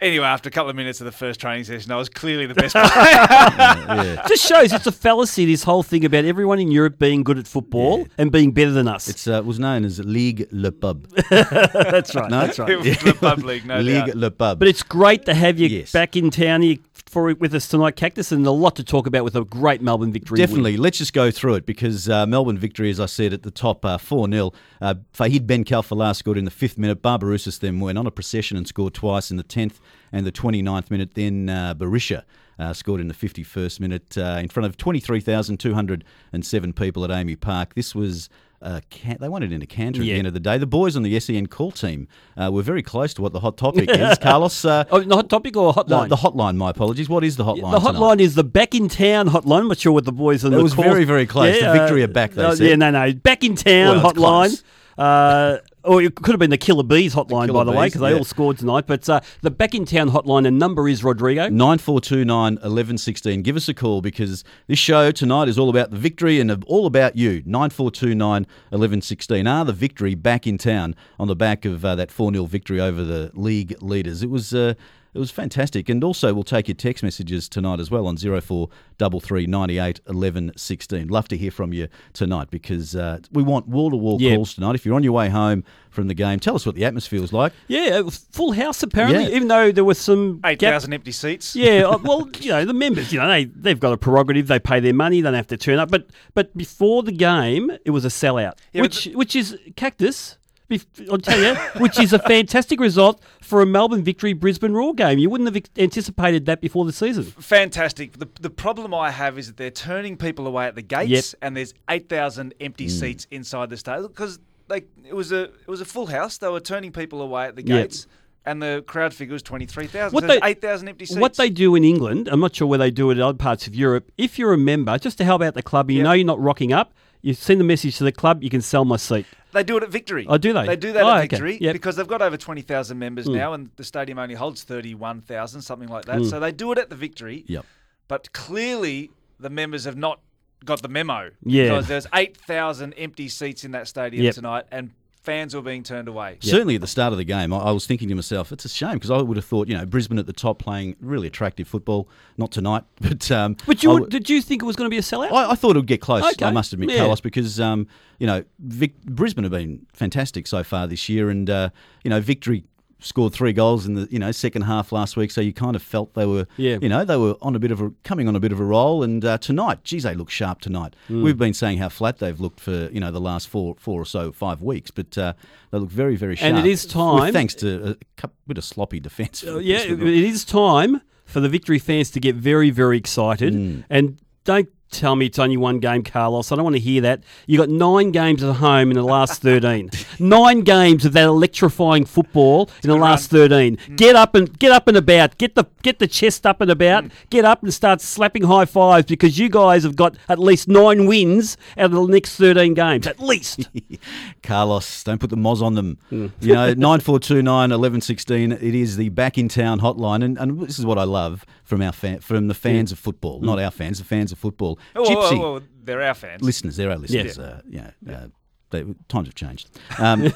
anyway, 0.00 0.26
after 0.26 0.48
a 0.48 0.50
couple 0.52 0.70
of 0.70 0.76
minutes 0.76 1.00
of 1.00 1.04
the 1.06 1.12
first 1.12 1.40
training 1.40 1.64
session, 1.64 1.90
I 1.92 1.96
was 1.96 2.08
clearly 2.08 2.46
the 2.46 2.54
best 2.54 2.72
player. 2.74 2.84
yeah. 2.92 4.26
Just 4.28 4.46
shows 4.46 4.72
it's 4.72 4.86
a 4.86 4.92
fallacy. 4.92 5.44
This 5.46 5.62
whole 5.62 5.82
thing 5.82 6.04
about 6.04 6.24
everyone 6.24 6.58
in 6.58 6.70
Europe 6.70 6.98
being 6.98 7.22
good 7.22 7.38
at 7.38 7.46
football 7.46 8.06
and 8.18 8.30
being 8.32 8.52
better 8.52 8.70
than 8.70 8.88
us. 8.88 9.08
It's 9.08 9.26
uh, 9.26 9.42
was 9.44 9.58
known 9.58 9.84
as 9.84 9.98
Ligue 10.00 10.46
Le 10.50 10.72
Pub. 10.72 11.06
that's 11.30 12.14
right. 12.14 12.30
No? 12.30 12.40
That's 12.40 12.58
right. 12.58 12.70
it 12.70 12.76
was 12.78 12.98
the 13.02 13.16
pub 13.18 13.38
league, 13.40 13.64
no 13.66 13.80
Ligue 13.80 14.06
doubt. 14.06 14.14
Le 14.16 14.30
Pub. 14.30 14.58
But 14.58 14.68
it's 14.68 14.82
great 14.82 15.24
to 15.26 15.34
have 15.34 15.58
you 15.58 15.68
Yes. 15.68 15.92
back 15.92 16.16
in 16.16 16.30
town 16.30 16.62
here 16.62 16.76
for 17.08 17.32
with 17.34 17.54
us 17.54 17.68
tonight, 17.68 17.96
Cactus, 17.96 18.30
and 18.32 18.46
a 18.46 18.50
lot 18.50 18.76
to 18.76 18.84
talk 18.84 19.06
about 19.06 19.24
with 19.24 19.34
a 19.34 19.44
great 19.44 19.80
Melbourne 19.82 20.12
victory. 20.12 20.36
win. 20.36 20.46
Definitely. 20.46 20.76
Let's 20.76 20.98
just 20.98 21.12
go 21.12 21.30
through 21.30 21.54
it 21.54 21.66
because 21.66 22.08
uh, 22.08 22.26
Melbourne 22.26 22.58
victory, 22.58 22.90
as 22.90 23.00
I 23.00 23.06
said 23.06 23.32
at 23.32 23.42
the 23.42 23.50
top, 23.50 23.84
uh, 23.84 23.98
4 23.98 24.30
0. 24.30 24.52
Uh, 24.80 24.94
Fahid 25.12 25.46
Ben 25.46 25.64
Khalfallah 25.64 26.14
scored 26.14 26.38
in 26.38 26.44
the 26.44 26.50
fifth 26.50 26.78
minute. 26.78 27.02
Barbarouses 27.02 27.58
then 27.60 27.80
went 27.80 27.98
on 27.98 28.06
a 28.06 28.10
procession 28.10 28.56
and 28.56 28.66
scored 28.68 28.94
twice 28.94 29.30
in 29.30 29.36
the 29.36 29.44
10th 29.44 29.80
and 30.12 30.26
the 30.26 30.32
29th 30.32 30.90
minute. 30.90 31.14
Then 31.14 31.48
uh, 31.48 31.74
Berisha 31.74 32.24
uh, 32.58 32.72
scored 32.72 33.00
in 33.00 33.08
the 33.08 33.14
51st 33.14 33.80
minute 33.80 34.18
uh, 34.18 34.38
in 34.40 34.48
front 34.48 34.66
of 34.66 34.76
23,207 34.76 36.72
people 36.72 37.04
at 37.04 37.10
AAMI 37.10 37.40
Park. 37.40 37.74
This 37.74 37.94
was. 37.94 38.28
Uh, 38.60 38.80
can- 38.90 39.16
they 39.20 39.28
wanted 39.28 39.52
in 39.52 39.62
a 39.62 39.66
canter 39.66 40.00
at 40.00 40.04
the 40.04 40.12
end 40.12 40.26
of 40.26 40.34
the 40.34 40.40
day. 40.40 40.58
The 40.58 40.66
boys 40.66 40.96
on 40.96 41.04
the 41.04 41.20
SEN 41.20 41.46
call 41.46 41.70
team 41.70 42.08
uh, 42.36 42.50
were 42.52 42.62
very 42.62 42.82
close 42.82 43.14
to 43.14 43.22
what 43.22 43.32
the 43.32 43.38
hot 43.38 43.56
topic 43.56 43.88
is. 43.88 44.18
Carlos, 44.20 44.64
uh, 44.64 44.82
Oh, 44.90 44.98
the 45.00 45.14
hot 45.14 45.30
topic 45.30 45.56
or 45.56 45.72
the, 45.72 45.84
hotline? 45.84 46.08
the 46.08 46.16
hotline. 46.16 46.56
My 46.56 46.70
apologies. 46.70 47.08
What 47.08 47.22
is 47.22 47.36
the 47.36 47.44
hotline? 47.44 47.70
the 47.70 47.78
tonight? 47.78 47.94
hotline 48.00 48.20
is 48.20 48.34
the 48.34 48.42
back 48.42 48.74
in 48.74 48.88
town 48.88 49.28
hotline. 49.28 49.60
I'm 49.60 49.68
not 49.68 49.78
sure 49.78 49.92
what 49.92 50.06
the 50.06 50.12
boys 50.12 50.44
on 50.44 50.52
It 50.52 50.56
the 50.56 50.62
was 50.64 50.74
call- 50.74 50.82
very, 50.84 51.04
very 51.04 51.24
close. 51.26 51.58
The 51.60 51.72
Victory 51.72 52.02
are 52.02 52.08
back, 52.08 52.32
they 52.32 52.44
uh, 52.44 52.54
said. 52.56 52.66
Yeah, 52.68 52.74
no, 52.74 52.90
no, 52.90 53.12
back 53.14 53.44
in 53.44 53.54
town 53.54 54.02
Well, 54.02 54.12
hotline. 54.12 55.60
Or 55.84 56.02
it 56.02 56.14
could 56.16 56.32
have 56.32 56.38
been 56.38 56.50
the 56.50 56.58
Killer 56.58 56.82
Bees 56.82 57.14
hotline, 57.14 57.46
Killer 57.46 57.52
by 57.52 57.64
the 57.64 57.72
way, 57.72 57.86
Bees, 57.86 57.92
because 57.92 58.00
they 58.00 58.10
yeah. 58.10 58.18
all 58.18 58.24
scored 58.24 58.58
tonight. 58.58 58.86
But 58.86 59.08
uh, 59.08 59.20
the 59.42 59.50
back 59.50 59.74
in 59.74 59.84
town 59.84 60.10
hotline 60.10 60.42
the 60.42 60.50
number 60.50 60.88
is 60.88 61.04
Rodrigo. 61.04 61.48
9429 61.48 62.54
1116. 62.54 63.42
Give 63.42 63.56
us 63.56 63.68
a 63.68 63.74
call 63.74 64.00
because 64.00 64.44
this 64.66 64.78
show 64.78 65.10
tonight 65.10 65.48
is 65.48 65.58
all 65.58 65.70
about 65.70 65.90
the 65.90 65.96
victory 65.96 66.40
and 66.40 66.64
all 66.64 66.86
about 66.86 67.16
you. 67.16 67.42
9429 67.46 68.42
1116. 68.70 69.46
Are 69.46 69.64
the 69.64 69.72
victory 69.72 70.14
back 70.14 70.46
in 70.46 70.58
town 70.58 70.94
on 71.18 71.28
the 71.28 71.36
back 71.36 71.64
of 71.64 71.84
uh, 71.84 71.94
that 71.94 72.10
4 72.10 72.32
0 72.32 72.46
victory 72.46 72.80
over 72.80 73.04
the 73.04 73.30
league 73.34 73.80
leaders? 73.82 74.22
It 74.22 74.30
was. 74.30 74.52
Uh, 74.54 74.74
it 75.14 75.18
was 75.18 75.30
fantastic. 75.30 75.88
And 75.88 76.02
also, 76.04 76.34
we'll 76.34 76.44
take 76.44 76.68
your 76.68 76.74
text 76.74 77.02
messages 77.02 77.48
tonight 77.48 77.80
as 77.80 77.90
well 77.90 78.06
on 78.06 78.16
0433 78.16 79.46
98 79.46 80.00
11 80.08 80.52
16. 80.56 81.08
Love 81.08 81.28
to 81.28 81.36
hear 81.36 81.50
from 81.50 81.72
you 81.72 81.88
tonight 82.12 82.50
because 82.50 82.94
uh, 82.94 83.18
we 83.32 83.42
want 83.42 83.68
wall 83.68 83.90
to 83.90 83.96
wall 83.96 84.18
calls 84.18 84.54
tonight. 84.54 84.74
If 84.74 84.84
you're 84.86 84.94
on 84.94 85.02
your 85.02 85.12
way 85.12 85.28
home 85.28 85.64
from 85.90 86.08
the 86.08 86.14
game, 86.14 86.38
tell 86.38 86.54
us 86.54 86.66
what 86.66 86.74
the 86.74 86.84
atmosphere 86.84 87.20
was 87.20 87.32
like. 87.32 87.52
Yeah, 87.66 87.98
it 87.98 88.04
was 88.04 88.18
full 88.32 88.52
house 88.52 88.82
apparently, 88.82 89.24
Yeah. 89.24 89.36
even 89.36 89.48
though 89.48 89.72
there 89.72 89.84
was 89.84 89.98
some 89.98 90.40
Eight 90.44 90.58
gap- 90.58 90.72
thousand 90.74 90.92
empty 90.92 91.12
seats. 91.12 91.56
Yeah, 91.56 91.84
uh, 91.88 91.98
well, 92.02 92.28
you 92.40 92.50
know, 92.50 92.64
the 92.64 92.74
members, 92.74 93.12
you 93.12 93.18
know, 93.18 93.28
they 93.28 93.44
they've 93.44 93.80
got 93.80 93.92
a 93.92 93.96
prerogative. 93.96 94.46
They 94.46 94.58
pay 94.58 94.80
their 94.80 94.94
money. 94.94 95.20
They 95.20 95.26
don't 95.26 95.34
have 95.34 95.46
to 95.48 95.56
turn 95.56 95.78
up. 95.78 95.90
But 95.90 96.06
but 96.34 96.56
before 96.56 97.02
the 97.02 97.12
game, 97.12 97.70
it 97.84 97.90
was 97.90 98.04
a 98.04 98.08
sellout, 98.08 98.54
Yeah, 98.72 98.82
but 98.82 98.90
which 98.90 99.04
which 99.14 99.36
is 99.36 99.58
cactus. 99.76 100.36
Bef- 100.70 101.10
I'll 101.10 101.18
tell 101.18 101.38
you, 101.42 101.54
which 101.80 101.98
is 101.98 102.12
a 102.12 102.18
fantastic 102.18 102.80
result 102.80 103.22
for 103.40 103.62
a 103.62 103.66
Melbourne 103.66 104.02
victory 104.02 104.32
Brisbane 104.32 104.72
Roar 104.72 104.94
game. 104.94 105.18
You 105.18 105.30
wouldn't 105.30 105.52
have 105.54 105.62
anticipated 105.78 106.46
that 106.46 106.60
before 106.60 106.84
the 106.84 106.92
season. 106.92 107.24
Fantastic. 107.24 108.18
The, 108.18 108.28
the 108.40 108.50
problem 108.50 108.92
I 108.94 109.10
have 109.10 109.38
is 109.38 109.46
that 109.48 109.56
they're 109.56 109.70
turning 109.70 110.16
people 110.16 110.46
away 110.46 110.66
at 110.66 110.74
the 110.74 110.82
gates, 110.82 111.08
Yep. 111.10 111.22
and 111.42 111.56
there's 111.56 111.74
eight 111.88 112.08
thousand 112.08 112.54
empty 112.60 112.86
Mm. 112.86 112.90
seats 112.90 113.26
inside 113.30 113.70
the 113.70 113.76
stadium 113.76 114.08
because 114.08 114.38
like 114.68 114.86
it 115.06 115.14
was 115.14 115.32
a 115.32 115.44
it 115.44 115.68
was 115.68 115.80
a 115.80 115.84
full 115.84 116.06
house. 116.06 116.38
They 116.38 116.48
were 116.48 116.60
turning 116.60 116.92
people 116.92 117.22
away 117.22 117.46
at 117.46 117.56
the 117.56 117.62
Yep. 117.66 117.82
gates, 117.88 118.06
and 118.44 118.62
the 118.62 118.84
crowd 118.86 119.14
figure 119.14 119.32
was 119.32 119.42
twenty 119.42 119.66
three 119.66 119.86
thousand. 119.86 120.14
What 120.14 120.22
So 120.22 120.26
there's 120.28 120.40
they- 120.42 120.48
eight 120.48 120.60
thousand 120.60 120.88
empty 120.88 121.06
seats. 121.06 121.18
What 121.18 121.36
they 121.36 121.50
do 121.50 121.74
in 121.74 121.84
England, 121.84 122.28
I'm 122.30 122.40
not 122.40 122.54
sure 122.54 122.68
where 122.68 122.78
they 122.78 122.90
do 122.90 123.10
it 123.10 123.14
in 123.16 123.22
other 123.22 123.38
parts 123.38 123.66
of 123.66 123.74
Europe. 123.74 124.10
If 124.18 124.38
you're 124.38 124.52
a 124.52 124.58
member, 124.58 124.98
just 124.98 125.16
to 125.18 125.24
help 125.24 125.42
out 125.42 125.54
the 125.54 125.62
club, 125.62 125.88
and 125.88 125.94
you 125.96 125.98
Yep. 126.00 126.04
know 126.04 126.12
you're 126.12 126.26
not 126.26 126.40
rocking 126.40 126.72
up, 126.72 126.92
you 127.22 127.34
send 127.34 127.60
the 127.60 127.64
message 127.64 127.96
to 127.98 128.04
the 128.04 128.12
club, 128.12 128.42
you 128.42 128.50
can 128.50 128.60
sell 128.60 128.84
my 128.84 128.96
seat. 128.96 129.26
They 129.52 129.62
do 129.64 129.76
it 129.78 129.82
at 129.82 129.88
Victory. 129.90 130.26
Oh, 130.28 130.36
do 130.38 130.52
they? 130.52 130.66
They 130.66 130.76
do 130.76 130.92
that 130.92 131.02
Oh, 131.04 131.08
at 131.10 131.16
okay. 131.18 131.28
Victory 131.28 131.58
Yep. 131.60 131.72
because 131.72 131.96
they've 131.96 132.06
got 132.06 132.20
over 132.22 132.36
20,000 132.36 132.98
members 132.98 133.26
Mm. 133.26 133.34
now 133.34 133.52
and 133.54 133.70
the 133.76 133.84
stadium 133.84 134.18
only 134.18 134.34
holds 134.34 134.62
31,000, 134.62 135.62
something 135.62 135.88
like 135.88 136.04
that. 136.04 136.18
Mm. 136.18 136.30
So 136.30 136.38
they 136.38 136.52
do 136.52 136.70
it 136.72 136.78
at 136.78 136.90
the 136.90 136.96
Victory. 136.96 137.44
Yep. 137.48 137.64
But 138.08 138.32
clearly 138.32 139.10
the 139.40 139.50
members 139.50 139.84
have 139.84 139.96
not 139.96 140.20
got 140.64 140.82
the 140.82 140.88
memo. 140.88 141.30
Yeah. 141.44 141.64
Because 141.70 141.88
there's 141.88 142.06
8,000 142.12 142.92
empty 142.94 143.28
seats 143.28 143.64
in 143.64 143.70
that 143.72 143.88
stadium 143.88 144.24
Yep. 144.24 144.34
tonight 144.34 144.64
and 144.70 144.90
fans 145.28 145.54
were 145.54 145.60
being 145.60 145.82
turned 145.82 146.08
away. 146.08 146.38
Certainly 146.40 146.76
at 146.76 146.80
the 146.80 146.86
start 146.86 147.12
of 147.12 147.18
the 147.18 147.24
game, 147.24 147.52
I, 147.52 147.58
I 147.58 147.70
was 147.70 147.86
thinking 147.86 148.08
to 148.08 148.14
myself, 148.14 148.50
it's 148.50 148.64
a 148.64 148.68
shame 148.68 148.94
because 148.94 149.10
I 149.10 149.20
would 149.20 149.36
have 149.36 149.44
thought, 149.44 149.68
you 149.68 149.76
know, 149.76 149.84
Brisbane 149.84 150.18
at 150.18 150.26
the 150.26 150.32
top 150.32 150.58
playing 150.58 150.96
really 151.02 151.26
attractive 151.26 151.68
football. 151.68 152.08
Not 152.38 152.50
tonight, 152.50 152.84
but 153.00 153.30
um, 153.30 153.56
But 153.66 153.82
you 153.82 153.90
I 153.90 153.94
would, 154.00 154.08
did 154.10 154.30
you 154.30 154.40
think 154.40 154.62
it 154.62 154.64
was 154.64 154.74
going 154.74 154.86
to 154.86 154.90
be 154.90 154.96
a 154.96 155.02
sellout? 155.02 155.30
I, 155.30 155.50
I 155.50 155.54
thought 155.54 155.76
it 155.76 155.80
would 155.80 155.86
get 155.86 156.00
close. 156.00 156.24
Okay. 156.24 156.46
I 156.46 156.50
must 156.50 156.72
admit, 156.72 156.90
Yeah. 156.90 157.00
Carlos, 157.00 157.20
because 157.20 157.60
um, 157.60 157.86
you 158.18 158.26
know 158.26 158.42
Vic, 158.58 158.98
Brisbane 159.04 159.44
have 159.44 159.52
been 159.52 159.84
fantastic 159.92 160.46
so 160.46 160.64
far 160.64 160.86
this 160.86 161.10
year, 161.10 161.28
and 161.28 161.50
uh, 161.50 161.68
you 162.04 162.08
know 162.08 162.20
Victory 162.22 162.64
scored 163.00 163.32
three 163.32 163.52
goals 163.52 163.86
in 163.86 163.94
the 163.94 164.08
you 164.10 164.18
know 164.18 164.32
second 164.32 164.62
half 164.62 164.90
last 164.92 165.16
week, 165.16 165.30
so 165.30 165.40
you 165.40 165.52
kind 165.52 165.76
of 165.76 165.82
felt 165.82 166.14
they 166.14 166.26
were 166.26 166.46
Yeah. 166.56 166.78
you 166.82 166.88
know 166.88 167.04
they 167.04 167.16
were 167.16 167.36
on 167.40 167.54
a 167.54 167.58
bit 167.58 167.70
of 167.70 167.80
a 167.80 167.92
coming 168.04 168.26
on 168.28 168.34
a 168.36 168.40
bit 168.40 168.52
of 168.52 168.60
a 168.60 168.64
roll, 168.64 169.02
and 169.02 169.24
uh, 169.24 169.38
tonight, 169.38 169.84
geez, 169.84 170.02
they 170.02 170.14
look 170.14 170.30
sharp 170.30 170.60
tonight. 170.60 170.94
Mm. 171.08 171.22
We've 171.22 171.38
been 171.38 171.54
saying 171.54 171.78
how 171.78 171.88
flat 171.88 172.18
they've 172.18 172.40
looked 172.40 172.60
for 172.60 172.88
you 172.92 173.00
know 173.00 173.10
the 173.12 173.20
last 173.20 173.48
four 173.48 173.76
four 173.78 174.00
or 174.00 174.04
so 174.06 174.32
five 174.32 174.62
weeks, 174.62 174.90
but 174.90 175.16
uh, 175.16 175.32
they 175.70 175.78
look 175.78 175.90
very 175.90 176.16
very 176.16 176.36
sharp. 176.36 176.54
And 176.54 176.66
it 176.66 176.70
is 176.70 176.84
time- 176.86 177.32
thanks 177.32 177.54
to 177.56 177.96
a 178.22 178.28
bit 178.46 178.58
of 178.58 178.64
sloppy 178.64 179.00
defence. 179.00 179.44
Uh, 179.46 179.58
yeah, 179.58 179.78
it, 179.78 180.02
it 180.02 180.24
is 180.24 180.44
time 180.44 181.00
for 181.24 181.40
the 181.40 181.48
victory 181.48 181.78
fans 181.78 182.10
to 182.12 182.20
get 182.20 182.34
very, 182.34 182.70
very 182.70 182.96
excited. 182.96 183.52
Mm. 183.54 183.84
And 183.90 184.18
don't 184.44 184.68
tell 184.90 185.16
me 185.16 185.26
it's 185.26 185.38
only 185.38 185.56
one 185.56 185.78
game, 185.78 186.02
Carlos. 186.02 186.50
I 186.50 186.56
don't 186.56 186.64
want 186.64 186.76
to 186.76 186.80
hear 186.80 187.00
that. 187.02 187.22
You 187.46 187.58
got 187.58 187.68
nine 187.68 188.10
games 188.10 188.42
at 188.42 188.56
home 188.56 188.90
in 188.90 188.96
the 188.96 189.02
last 189.02 189.42
13. 189.42 189.90
nine 190.18 190.60
games 190.62 191.04
of 191.04 191.12
that 191.12 191.24
electrifying 191.24 192.04
football 192.04 192.70
in 192.82 192.90
the 192.90 192.96
last 192.96 193.30
13. 193.30 193.76
Mm. 193.76 193.96
Get 193.96 194.16
up 194.16 194.34
and 194.34 194.58
get 194.58 194.72
up 194.72 194.88
and 194.88 194.96
about. 194.96 195.38
Get 195.38 195.54
the 195.54 195.64
get 195.82 195.98
the 195.98 196.06
chest 196.06 196.46
up 196.46 196.60
and 196.60 196.70
about. 196.70 197.04
Mm. 197.04 197.10
Get 197.30 197.44
up 197.44 197.62
and 197.62 197.72
start 197.72 198.00
slapping 198.00 198.44
high 198.44 198.64
fives 198.64 199.06
because 199.06 199.38
you 199.38 199.48
guys 199.48 199.82
have 199.84 199.96
got 199.96 200.16
at 200.28 200.38
least 200.38 200.68
nine 200.68 201.06
wins 201.06 201.56
out 201.76 201.86
of 201.86 201.92
the 201.92 202.06
next 202.06 202.36
13 202.36 202.74
games. 202.74 203.06
At 203.06 203.20
least. 203.20 203.68
Carlos, 204.42 205.04
don't 205.04 205.18
put 205.18 205.30
the 205.30 205.36
moz 205.36 205.62
on 205.62 205.74
them. 205.74 205.98
Mm. 206.10 206.32
You 206.40 206.54
know, 206.54 206.66
9429 206.74 207.44
1116, 207.70 208.52
it 208.52 208.62
is 208.62 208.96
the 208.96 209.08
back 209.10 209.38
in 209.38 209.48
town 209.48 209.80
hotline. 209.80 210.24
And, 210.24 210.38
and 210.38 210.60
this 210.60 210.78
is 210.78 210.86
what 210.86 210.98
I 210.98 211.04
love 211.04 211.44
from 211.64 211.82
our 211.82 211.92
fan, 211.92 212.20
from 212.20 212.48
the 212.48 212.54
fans 212.54 212.92
of 212.92 212.98
football, 212.98 213.40
not 213.40 213.58
our 213.58 213.70
fans, 213.70 213.98
the 213.98 214.04
fans 214.04 214.32
of 214.32 214.38
football. 214.38 214.77
Oh, 214.94 215.02
well, 215.02 215.10
Gypsy, 215.10 215.38
well, 215.38 215.52
well, 215.54 215.62
they're 215.84 216.02
our 216.02 216.14
fans. 216.14 216.42
listeners, 216.42 216.76
they're 216.76 216.90
our 216.90 216.96
listeners. 216.98 217.36
Yes. 217.36 217.38
Uh, 217.38 217.60
you 217.68 217.80
know, 217.80 218.12
uh, 218.12 218.26
they, 218.70 218.84
times 219.08 219.28
have 219.28 219.34
changed. 219.34 219.70
Um, 219.98 220.22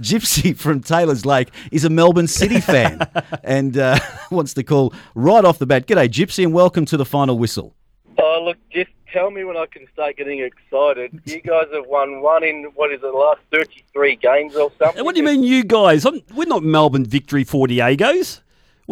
Gypsy 0.00 0.56
from 0.56 0.80
Taylor's 0.80 1.26
Lake 1.26 1.48
is 1.70 1.84
a 1.84 1.90
Melbourne 1.90 2.28
City 2.28 2.60
fan 2.60 3.08
and 3.42 3.76
uh, 3.76 3.98
wants 4.30 4.54
to 4.54 4.62
call 4.62 4.94
right 5.14 5.44
off 5.44 5.58
the 5.58 5.66
bat. 5.66 5.86
G'day, 5.86 6.08
Gypsy, 6.08 6.44
and 6.44 6.52
welcome 6.52 6.84
to 6.86 6.96
the 6.96 7.04
final 7.04 7.38
whistle. 7.38 7.74
Oh, 8.18 8.42
look, 8.44 8.58
just 8.70 8.90
tell 9.12 9.30
me 9.30 9.44
when 9.44 9.56
I 9.56 9.66
can 9.66 9.86
start 9.92 10.16
getting 10.16 10.40
excited. 10.40 11.20
You 11.24 11.40
guys 11.40 11.66
have 11.72 11.86
won 11.86 12.20
one 12.20 12.44
in, 12.44 12.64
what 12.74 12.92
is 12.92 12.98
it, 12.98 13.02
the 13.02 13.08
last 13.10 13.40
33 13.50 14.16
games 14.16 14.56
or 14.56 14.70
something? 14.78 15.04
what 15.04 15.14
do 15.14 15.20
you 15.20 15.26
mean, 15.26 15.42
you 15.42 15.64
guys? 15.64 16.04
I'm, 16.06 16.20
we're 16.34 16.46
not 16.46 16.62
Melbourne 16.62 17.04
victory 17.04 17.44
for 17.44 17.66
Diegos. 17.66 18.40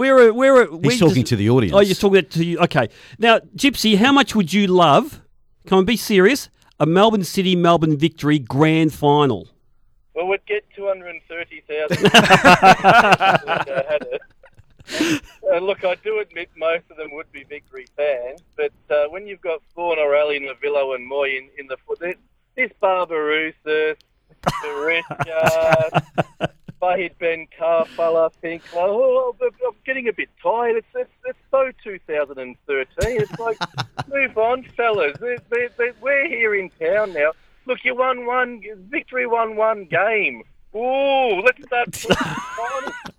We're 0.00 0.28
a, 0.28 0.32
we're 0.32 0.62
a, 0.62 0.74
we're 0.74 0.96
talking 0.96 1.24
to 1.24 1.36
the 1.36 1.50
audience. 1.50 1.76
Oh, 1.76 1.80
you're 1.80 1.94
talking 1.94 2.24
to 2.24 2.42
you. 2.42 2.58
Okay. 2.60 2.88
Now, 3.18 3.40
Gypsy, 3.54 3.98
how 3.98 4.12
much 4.12 4.34
would 4.34 4.50
you 4.50 4.66
love? 4.66 5.20
Come 5.66 5.80
on, 5.80 5.84
be 5.84 5.98
serious. 5.98 6.48
A 6.78 6.86
Melbourne 6.86 7.22
City 7.22 7.54
Melbourne 7.54 7.98
victory 7.98 8.38
grand 8.38 8.94
final. 8.94 9.48
Well, 10.14 10.26
we'd 10.28 10.46
get 10.46 10.64
230,000. 10.74 12.10
I. 12.14 13.98
Uh, 14.90 15.58
look, 15.58 15.84
I 15.84 15.94
do 15.96 16.18
admit 16.18 16.48
most 16.56 16.84
of 16.90 16.96
them 16.96 17.12
would 17.12 17.30
be 17.30 17.44
victory 17.44 17.86
fans, 17.96 18.40
but 18.56 18.72
uh, 18.90 19.04
when 19.10 19.26
you've 19.26 19.40
got 19.40 19.62
Thorn, 19.74 20.00
O'Reilly, 20.00 20.40
Novillo 20.40 20.96
and 20.96 21.08
Mooy 21.08 21.38
in, 21.38 21.48
in 21.58 21.68
the 21.68 21.76
foot, 21.86 22.00
this, 22.00 22.16
this 22.56 22.72
Barbarouses, 22.82 23.96
Berisha, 24.64 26.02
Fahid 26.80 27.12
Ben 27.18 27.46
Khalfallah, 27.58 28.30
Finkler, 28.42 28.62
oh, 28.74 29.36
I'm 29.40 29.48
I'm 29.66 29.74
getting 29.84 30.08
a 30.08 30.12
bit 30.12 30.28
tired. 30.42 30.76
It's, 30.76 30.86
it's, 30.94 31.10
it's 31.26 31.38
so 31.50 31.70
2013. 31.84 33.20
It's 33.20 33.38
like, 33.38 33.58
move 34.08 34.38
on, 34.38 34.64
fellas. 34.76 35.16
They're, 35.20 35.38
they're, 35.50 35.68
they're, 35.76 35.94
we're 36.00 36.26
here 36.28 36.54
in 36.54 36.70
town 36.80 37.12
now. 37.12 37.32
Look, 37.66 37.80
you 37.84 37.94
won 37.94 38.26
one, 38.26 38.62
victory 38.88 39.26
won 39.26 39.56
one 39.56 39.84
game. 39.84 40.42
Ooh, 40.74 41.40
let's 41.40 41.62
start. 41.66 42.04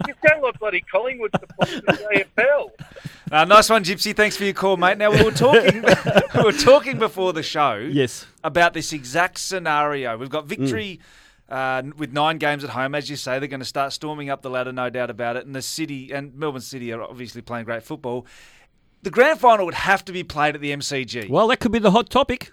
you 0.07 0.13
sound 0.27 0.41
like 0.41 0.59
bloody 0.59 0.81
Collingwood 0.81 1.31
supporters 1.39 1.75
in 1.75 1.85
the 1.85 2.25
AFL. 2.37 2.71
Uh, 3.31 3.45
nice 3.45 3.69
one, 3.69 3.83
Gypsy. 3.83 4.15
Thanks 4.15 4.35
for 4.35 4.43
your 4.45 4.53
call, 4.53 4.77
mate. 4.77 4.97
Now 4.97 5.11
we 5.11 5.23
were 5.23 5.31
talking, 5.31 5.83
we 6.35 6.43
were 6.43 6.51
talking 6.51 6.97
before 6.97 7.33
the 7.33 7.43
show. 7.43 7.75
Yes. 7.75 8.25
About 8.43 8.73
this 8.73 8.91
exact 8.91 9.37
scenario. 9.37 10.17
We've 10.17 10.29
got 10.29 10.45
victory 10.45 10.99
Mm. 11.01 11.05
Uh, 11.51 11.83
with 11.97 12.13
nine 12.13 12.37
games 12.37 12.63
at 12.63 12.71
home, 12.71 12.95
as 12.95 13.09
you 13.09 13.15
say. 13.15 13.37
They're 13.37 13.47
going 13.47 13.59
to 13.59 13.65
start 13.65 13.93
storming 13.93 14.29
up 14.29 14.41
the 14.41 14.49
ladder, 14.49 14.71
no 14.71 14.89
doubt 14.89 15.09
about 15.09 15.35
it. 15.35 15.45
And 15.45 15.53
the 15.53 15.61
city 15.61 16.11
and 16.11 16.33
Melbourne 16.33 16.61
City 16.61 16.91
are 16.93 17.03
obviously 17.03 17.41
playing 17.41 17.65
great 17.65 17.83
football. 17.83 18.25
The 19.03 19.11
grand 19.11 19.39
final 19.39 19.65
would 19.65 19.75
have 19.75 20.05
to 20.05 20.13
be 20.13 20.23
played 20.23 20.55
at 20.55 20.61
the 20.61 20.71
MCG. 20.71 21.29
Well, 21.29 21.47
that 21.49 21.59
could 21.59 21.71
be 21.71 21.79
the 21.79 21.91
hot 21.91 22.09
topic. 22.09 22.51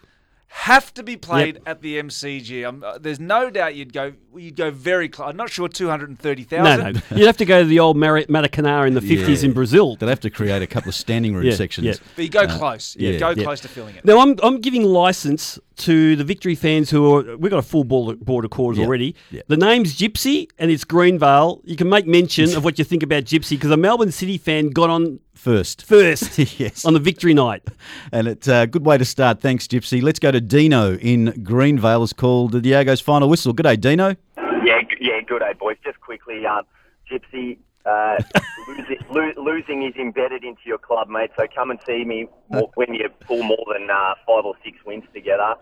Have 0.51 0.93
to 0.95 1.03
be 1.03 1.17
played 1.17 1.61
at 1.67 1.83
the 1.83 1.99
MCG. 1.99 2.67
Um, 2.67 2.83
uh, 2.83 2.97
there's 2.99 3.21
no 3.21 3.51
doubt 3.51 3.75
you'd 3.77 3.93
go 3.93 4.13
you'd 4.35 4.57
go 4.57 4.71
very 4.71 5.09
close. 5.09 5.29
I'm 5.31 5.37
not 5.37 5.51
sure 5.51 5.69
230,000. 5.69 6.65
No, 6.65 6.91
no. 6.91 7.01
You'd 7.17 7.27
have 7.27 7.37
to 7.39 7.45
go 7.45 7.63
to 7.63 7.69
the 7.69 7.81
old 7.81 7.97
Mar- 7.97 8.23
Maracanã 8.23 8.87
in 8.87 8.95
the 8.95 9.01
50s 9.01 9.43
in 9.43 9.53
Brazil. 9.53 9.97
They'll 9.97 10.09
have 10.09 10.21
to 10.21 10.31
create 10.31 10.63
a 10.63 10.67
couple 10.67 10.89
of 10.91 10.95
standing 10.95 11.35
room 11.35 11.45
Yeah, 11.45 11.55
sections. 11.55 11.87
yeah. 11.87 11.95
But 12.15 12.25
you 12.25 12.31
go 12.31 12.41
Uh, 12.43 12.57
close. 12.59 12.95
You 12.97 13.11
yeah, 13.11 13.19
go 13.19 13.31
yeah. 13.31 13.43
close 13.43 13.61
to 13.61 13.69
filling 13.69 13.97
it. 13.97 14.05
Now, 14.05 14.21
I'm, 14.21 14.37
I'm 14.43 14.61
giving 14.61 14.85
license 14.85 15.59
to 15.79 16.15
the 16.17 16.23
Victory 16.25 16.55
fans 16.55 16.89
who 16.91 17.15
are. 17.17 17.37
We've 17.37 17.51
got 17.51 17.59
a 17.59 17.63
full 17.63 17.85
board, 17.85 18.21
board 18.21 18.45
of 18.45 18.51
callers 18.53 18.79
Yeah, 18.79 18.85
already. 18.87 19.17
yeah. 19.31 19.43
The 19.49 19.57
name's 19.57 19.97
Gypsy 19.99 20.49
and 20.59 20.71
it's 20.71 20.85
Greenvale. 20.85 21.61
You 21.65 21.77
can 21.77 21.89
make 21.89 22.07
mention 22.07 22.55
of 22.57 22.65
what 22.65 22.79
you 22.79 22.85
think 22.85 23.03
about 23.03 23.25
Gypsy 23.25 23.51
because 23.51 23.71
a 23.71 23.77
Melbourne 23.77 24.13
City 24.13 24.39
fan 24.39 24.71
got 24.71 24.89
on 24.89 25.19
First. 25.39 25.87
first 25.87 26.37
yes. 26.59 26.85
on 26.85 26.95
the 26.95 26.99
victory 26.99 27.33
night. 27.33 27.63
And 28.11 28.27
it's 28.27 28.49
a 28.49 28.67
good 28.67 28.85
way 28.85 28.99
to 28.99 29.05
start. 29.05 29.41
Thanks, 29.41 29.69
Gypsy. 29.69 30.03
Let's 30.03 30.19
go 30.19 30.33
to 30.33 30.41
Dino 30.41 30.97
in 30.97 31.27
Greenvale. 31.45 32.03
It's 32.03 32.13
called 32.13 32.51
the 32.51 32.61
Diego's 32.61 33.01
final 33.01 33.29
whistle. 33.29 33.53
Good 33.53 33.63
day, 33.63 33.77
Dino. 33.77 34.17
Yeah, 34.37 34.81
yeah, 35.01 35.21
good 35.25 35.39
day, 35.39 35.53
boys. 35.59 35.77
Just 35.85 36.01
quickly, 36.01 36.45
um, 36.45 36.65
Gypsy, 37.09 37.57
uh, 37.87 38.17
losing, 38.69 38.99
lo- 39.11 39.33
losing 39.37 39.85
is 39.85 39.95
embedded 39.95 40.43
into 40.43 40.63
your 40.67 40.79
club, 40.79 41.09
mate. 41.09 41.31
So 41.37 41.47
come 41.55 41.71
and 41.71 41.79
see 41.87 42.05
me 42.05 42.27
when 42.75 42.95
you 42.95 43.09
pull 43.21 43.45
more 43.45 43.65
than 43.73 43.89
uh, 43.89 44.15
five 44.27 44.45
or 44.45 44.55
six 44.65 44.77
wins 44.85 45.05
together. 45.15 45.55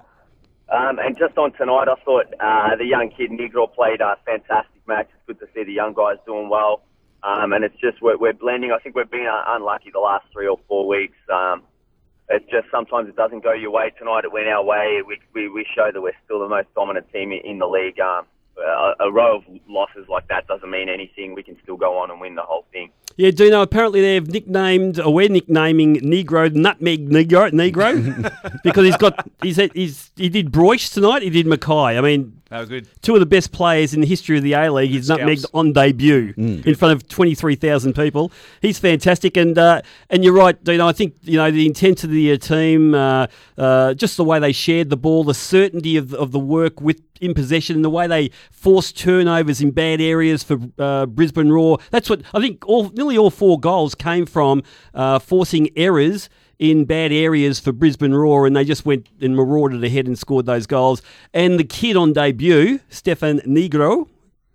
Um, 0.70 0.98
and 0.98 1.18
just 1.18 1.36
on 1.36 1.52
tonight, 1.52 1.86
I 1.88 1.94
thought 2.02 2.32
uh, 2.40 2.76
the 2.76 2.86
young 2.86 3.10
kid 3.14 3.30
Nigro 3.30 3.72
played 3.72 4.00
a 4.00 4.16
fantastic 4.24 4.80
match. 4.88 5.08
It's 5.14 5.26
good 5.26 5.38
to 5.40 5.52
see 5.54 5.64
the 5.64 5.72
young 5.72 5.92
guys 5.92 6.16
doing 6.24 6.48
well. 6.48 6.82
Um, 7.22 7.52
and 7.52 7.64
it's 7.64 7.76
just 7.80 8.00
we're, 8.00 8.16
we're 8.16 8.32
blending. 8.32 8.72
I 8.72 8.78
think 8.78 8.94
we've 8.94 9.10
been 9.10 9.26
unlucky 9.28 9.90
the 9.90 10.00
last 10.00 10.26
three 10.32 10.46
or 10.46 10.58
four 10.68 10.86
weeks. 10.86 11.16
Um, 11.32 11.62
it's 12.28 12.44
just 12.50 12.66
sometimes 12.70 13.08
it 13.08 13.16
doesn't 13.16 13.42
go 13.42 13.52
your 13.52 13.70
way. 13.70 13.92
Tonight 13.98 14.24
it 14.24 14.32
went 14.32 14.48
our 14.48 14.64
way. 14.64 15.02
We, 15.06 15.18
we, 15.32 15.48
we 15.48 15.66
show 15.74 15.90
that 15.92 16.00
we're 16.00 16.12
still 16.24 16.40
the 16.40 16.48
most 16.48 16.68
dominant 16.74 17.12
team 17.12 17.32
in, 17.32 17.38
in 17.44 17.58
the 17.58 17.66
league. 17.66 18.00
Um, 18.00 18.26
a, 18.58 18.94
a 19.00 19.12
row 19.12 19.38
of 19.38 19.44
losses 19.68 20.06
like 20.08 20.28
that 20.28 20.46
doesn't 20.46 20.70
mean 20.70 20.88
anything. 20.88 21.34
We 21.34 21.42
can 21.42 21.56
still 21.62 21.76
go 21.76 21.98
on 21.98 22.10
and 22.10 22.20
win 22.20 22.34
the 22.34 22.42
whole 22.42 22.64
thing. 22.72 22.90
Yeah, 23.16 23.30
Dino. 23.30 23.62
Apparently, 23.62 24.00
they've 24.02 24.26
nicknamed, 24.28 25.00
or 25.00 25.12
we're 25.14 25.28
nicknaming 25.30 25.96
Nigro 26.00 26.52
Nutmeg 26.54 27.08
Nigro, 27.08 27.50
Nigro 27.50 28.60
because 28.62 28.84
he's 28.84 28.96
got 28.98 29.26
he's, 29.42 29.56
he's 29.74 30.10
he 30.16 30.28
did 30.28 30.52
Broich 30.52 30.92
tonight. 30.92 31.22
He 31.22 31.30
did 31.30 31.46
McKay. 31.46 31.96
I 31.96 32.00
mean, 32.00 32.34
Oh, 32.52 32.64
good. 32.64 32.86
two 33.02 33.14
of 33.14 33.18
the 33.20 33.26
best 33.26 33.50
players 33.50 33.92
in 33.92 34.00
the 34.00 34.06
history 34.06 34.36
of 34.36 34.44
the 34.44 34.52
A 34.52 34.70
League. 34.72 34.90
He's 34.90 35.08
Good 35.08 35.18
nutmegged 35.18 35.46
on 35.52 35.72
debut 35.72 36.32
in 36.36 36.74
front 36.76 36.92
of 36.94 37.08
twenty 37.08 37.34
three 37.34 37.56
thousand 37.56 37.94
people. 37.94 38.30
He's 38.62 38.78
fantastic, 38.78 39.36
and 39.36 39.58
uh, 39.58 39.82
and 40.10 40.22
you're 40.22 40.32
right, 40.34 40.62
Dino. 40.62 40.86
I 40.86 40.92
think 40.92 41.14
you 41.22 41.38
know 41.38 41.50
the 41.50 41.66
intensity 41.66 42.30
of 42.30 42.40
the 42.40 42.46
team, 42.46 42.94
uh, 42.94 43.26
uh, 43.58 43.94
just 43.94 44.16
the 44.16 44.24
way 44.24 44.38
they 44.38 44.52
shared 44.52 44.90
the 44.90 44.96
ball, 44.96 45.24
the 45.24 45.34
certainty 45.34 45.96
of 45.96 46.14
of 46.14 46.30
the 46.32 46.38
work 46.38 46.80
with 46.80 47.00
in 47.20 47.34
possession, 47.34 47.74
and 47.76 47.84
the 47.84 47.90
way 47.90 48.06
they 48.06 48.30
forced 48.52 48.96
turnovers 48.96 49.60
in 49.60 49.70
bad 49.72 50.00
areas 50.00 50.44
for 50.44 50.58
uh, 50.78 51.06
Brisbane 51.06 51.50
Roar. 51.50 51.78
That's 51.90 52.08
what 52.08 52.22
I 52.32 52.40
think. 52.40 52.64
All 52.68 52.90
nearly 53.06 53.18
all 53.18 53.30
four 53.30 53.58
goals 53.58 53.94
came 53.94 54.26
from 54.26 54.62
uh, 54.94 55.18
forcing 55.18 55.70
errors 55.76 56.28
in 56.58 56.84
bad 56.84 57.12
areas 57.12 57.60
for 57.60 57.70
Brisbane 57.72 58.14
Roar, 58.14 58.46
and 58.46 58.56
they 58.56 58.64
just 58.64 58.84
went 58.86 59.08
and 59.20 59.36
marauded 59.36 59.84
ahead 59.84 60.06
and 60.06 60.18
scored 60.18 60.46
those 60.46 60.66
goals. 60.66 61.02
And 61.34 61.58
the 61.60 61.64
kid 61.64 61.96
on 61.96 62.12
debut, 62.12 62.80
Stefan 62.88 63.40
Nigro, 63.40 64.08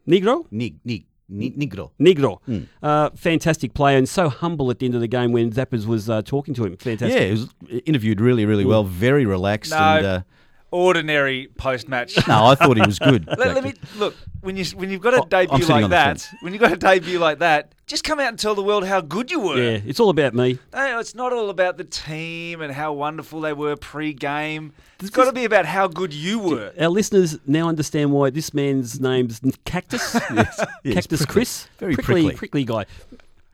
Nigro, 0.08 0.46
Nig, 0.51 0.75
nig, 0.84 1.05
Nigro. 1.31 1.91
Nigro, 2.00 2.39
Hmm. 2.46 2.60
uh, 2.84 3.12
fantastic 3.12 3.74
player, 3.74 3.98
and 3.98 4.10
so 4.10 4.27
humble 4.29 4.70
at 4.72 4.79
the 4.79 4.86
end 4.88 4.96
of 4.96 5.01
the 5.01 5.08
game 5.08 5.31
when 5.31 5.51
Zappers 5.51 5.86
was 5.86 6.10
uh, 6.10 6.22
talking 6.24 6.53
to 6.55 6.65
him. 6.65 6.75
Fantastic. 6.75 7.17
Yeah, 7.20 7.25
he 7.27 7.31
was 7.31 7.81
interviewed 7.86 8.20
really, 8.20 8.46
really 8.46 8.65
well. 8.65 8.84
Very 8.84 9.25
relaxed. 9.25 9.72
No, 9.72 9.77
and, 9.77 10.05
uh, 10.05 10.22
ordinary 10.71 11.49
post 11.57 11.87
match. 11.89 12.15
no, 12.27 12.45
I 12.45 12.55
thought 12.55 12.77
he 12.77 12.83
was 12.85 12.97
good. 12.99 13.27
Let, 13.37 13.53
let 13.55 13.63
me 13.63 13.73
look 13.97 14.15
when 14.41 14.55
you 14.57 14.65
when 14.75 14.89
you've 14.89 15.01
got 15.01 15.13
a 15.13 15.17
Oh, 15.17 15.23
I'm 15.23 15.29
debut 15.29 15.57
sitting 15.59 15.67
like 15.75 15.83
on 15.83 15.89
the 15.89 15.95
that. 15.95 16.07
fence. 16.07 16.27
When 16.41 16.53
you've 16.53 16.61
got 16.61 16.71
a 16.71 16.77
debut 16.77 17.19
like 17.19 17.39
that, 17.39 17.73
just 17.87 18.03
come 18.03 18.19
out 18.19 18.29
and 18.29 18.39
tell 18.39 18.55
the 18.55 18.63
world 18.63 18.85
how 18.85 19.01
good 19.01 19.29
you 19.29 19.39
were. 19.39 19.57
Yeah, 19.57 19.79
it's 19.85 19.99
all 19.99 20.09
about 20.09 20.33
me. 20.33 20.57
No, 20.73 20.99
it's 20.99 21.13
not 21.13 21.33
all 21.33 21.49
about 21.49 21.77
the 21.77 21.83
team 21.83 22.61
and 22.61 22.73
how 22.73 22.93
wonderful 22.93 23.41
they 23.41 23.53
were 23.53 23.75
pre-game. 23.75 24.73
It's 25.01 25.09
got 25.09 25.25
to 25.25 25.33
be 25.33 25.45
about 25.45 25.65
how 25.65 25.87
good 25.87 26.13
you 26.13 26.39
were. 26.39 26.73
Our 26.79 26.89
listeners 26.89 27.37
now 27.45 27.67
understand 27.67 28.11
why 28.11 28.29
this 28.29 28.53
man's 28.53 28.99
name's 28.99 29.41
Cactus. 29.65 30.13
yes, 30.33 30.57
Cactus 30.85 31.19
prickly. 31.19 31.25
Chris. 31.25 31.67
Very 31.79 31.93
prickly, 31.95 32.13
prickly. 32.23 32.35
prickly 32.37 32.63
guy. 32.65 32.85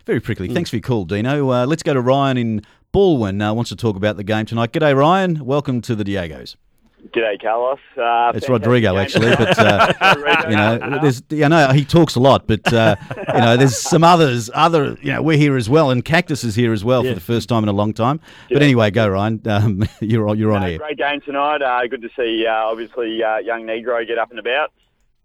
Very 0.05 0.19
prickly. 0.19 0.47
Thanks 0.53 0.69
for 0.69 0.75
your 0.75 0.81
call, 0.83 1.05
Dino. 1.05 1.50
Uh, 1.51 1.65
let's 1.65 1.83
go 1.83 1.93
to 1.93 2.01
Ryan 2.01 2.38
in 2.38 2.62
Baldwin. 2.91 3.41
Uh, 3.41 3.53
wants 3.53 3.69
to 3.69 3.75
talk 3.75 3.95
about 3.95 4.17
the 4.17 4.24
game 4.24 4.45
tonight. 4.45 4.71
G'day, 4.71 4.95
Ryan. 4.95 5.43
Welcome 5.45 5.81
to 5.81 5.95
the 5.95 6.03
Diegos. 6.05 6.55
G'day, 7.12 7.39
Carlos. 7.42 7.80
Uh, 7.96 8.32
It's 8.36 8.50
Rodrigo, 8.50 8.98
actually, 8.98 9.36
but 9.36 9.58
uh, 9.60 9.94
you 10.50 10.56
know, 10.56 11.00
there's, 11.00 11.22
I 11.32 11.48
know 11.48 11.70
he 11.72 11.86
talks 11.86 12.16
a 12.16 12.20
lot, 12.20 12.48
but 12.48 12.74
uh, 12.74 12.96
you 13.34 13.39
know, 13.39 13.56
there's 13.56 13.77
some 13.77 14.04
others. 14.04 14.50
Other, 14.54 14.98
you 15.01 15.13
know, 15.13 15.22
we're 15.22 15.38
here 15.38 15.56
as 15.58 15.70
well, 15.70 15.92
and 15.92 16.04
Cactus 16.04 16.44
is 16.44 16.56
here 16.56 16.74
as 16.74 16.84
well 16.84 17.04
Yeah. 17.06 17.12
for 17.12 17.16
the 17.16 17.22
first 17.22 17.50
time 17.50 17.63
in 17.63 17.70
a 17.70 17.74
long 17.74 17.94
time. 17.94 18.20
But 18.51 18.62
anyway, 18.63 18.92
go 18.92 19.08
Ryan. 19.08 19.42
Um, 19.48 19.84
you're 20.01 20.27
on, 20.27 20.38
you're 20.38 20.51
on 20.54 20.63
air. 20.63 20.77
Great 20.80 20.98
game 20.98 21.22
tonight. 21.22 21.62
Uh, 21.62 21.86
good 21.88 22.01
to 22.01 22.10
see, 22.16 22.46
uh, 22.46 22.54
obviously, 22.66 23.24
uh, 23.24 23.38
young 23.38 23.63
Nigro 23.63 24.06
get 24.06 24.18
up 24.18 24.30
and 24.32 24.39
about. 24.39 24.72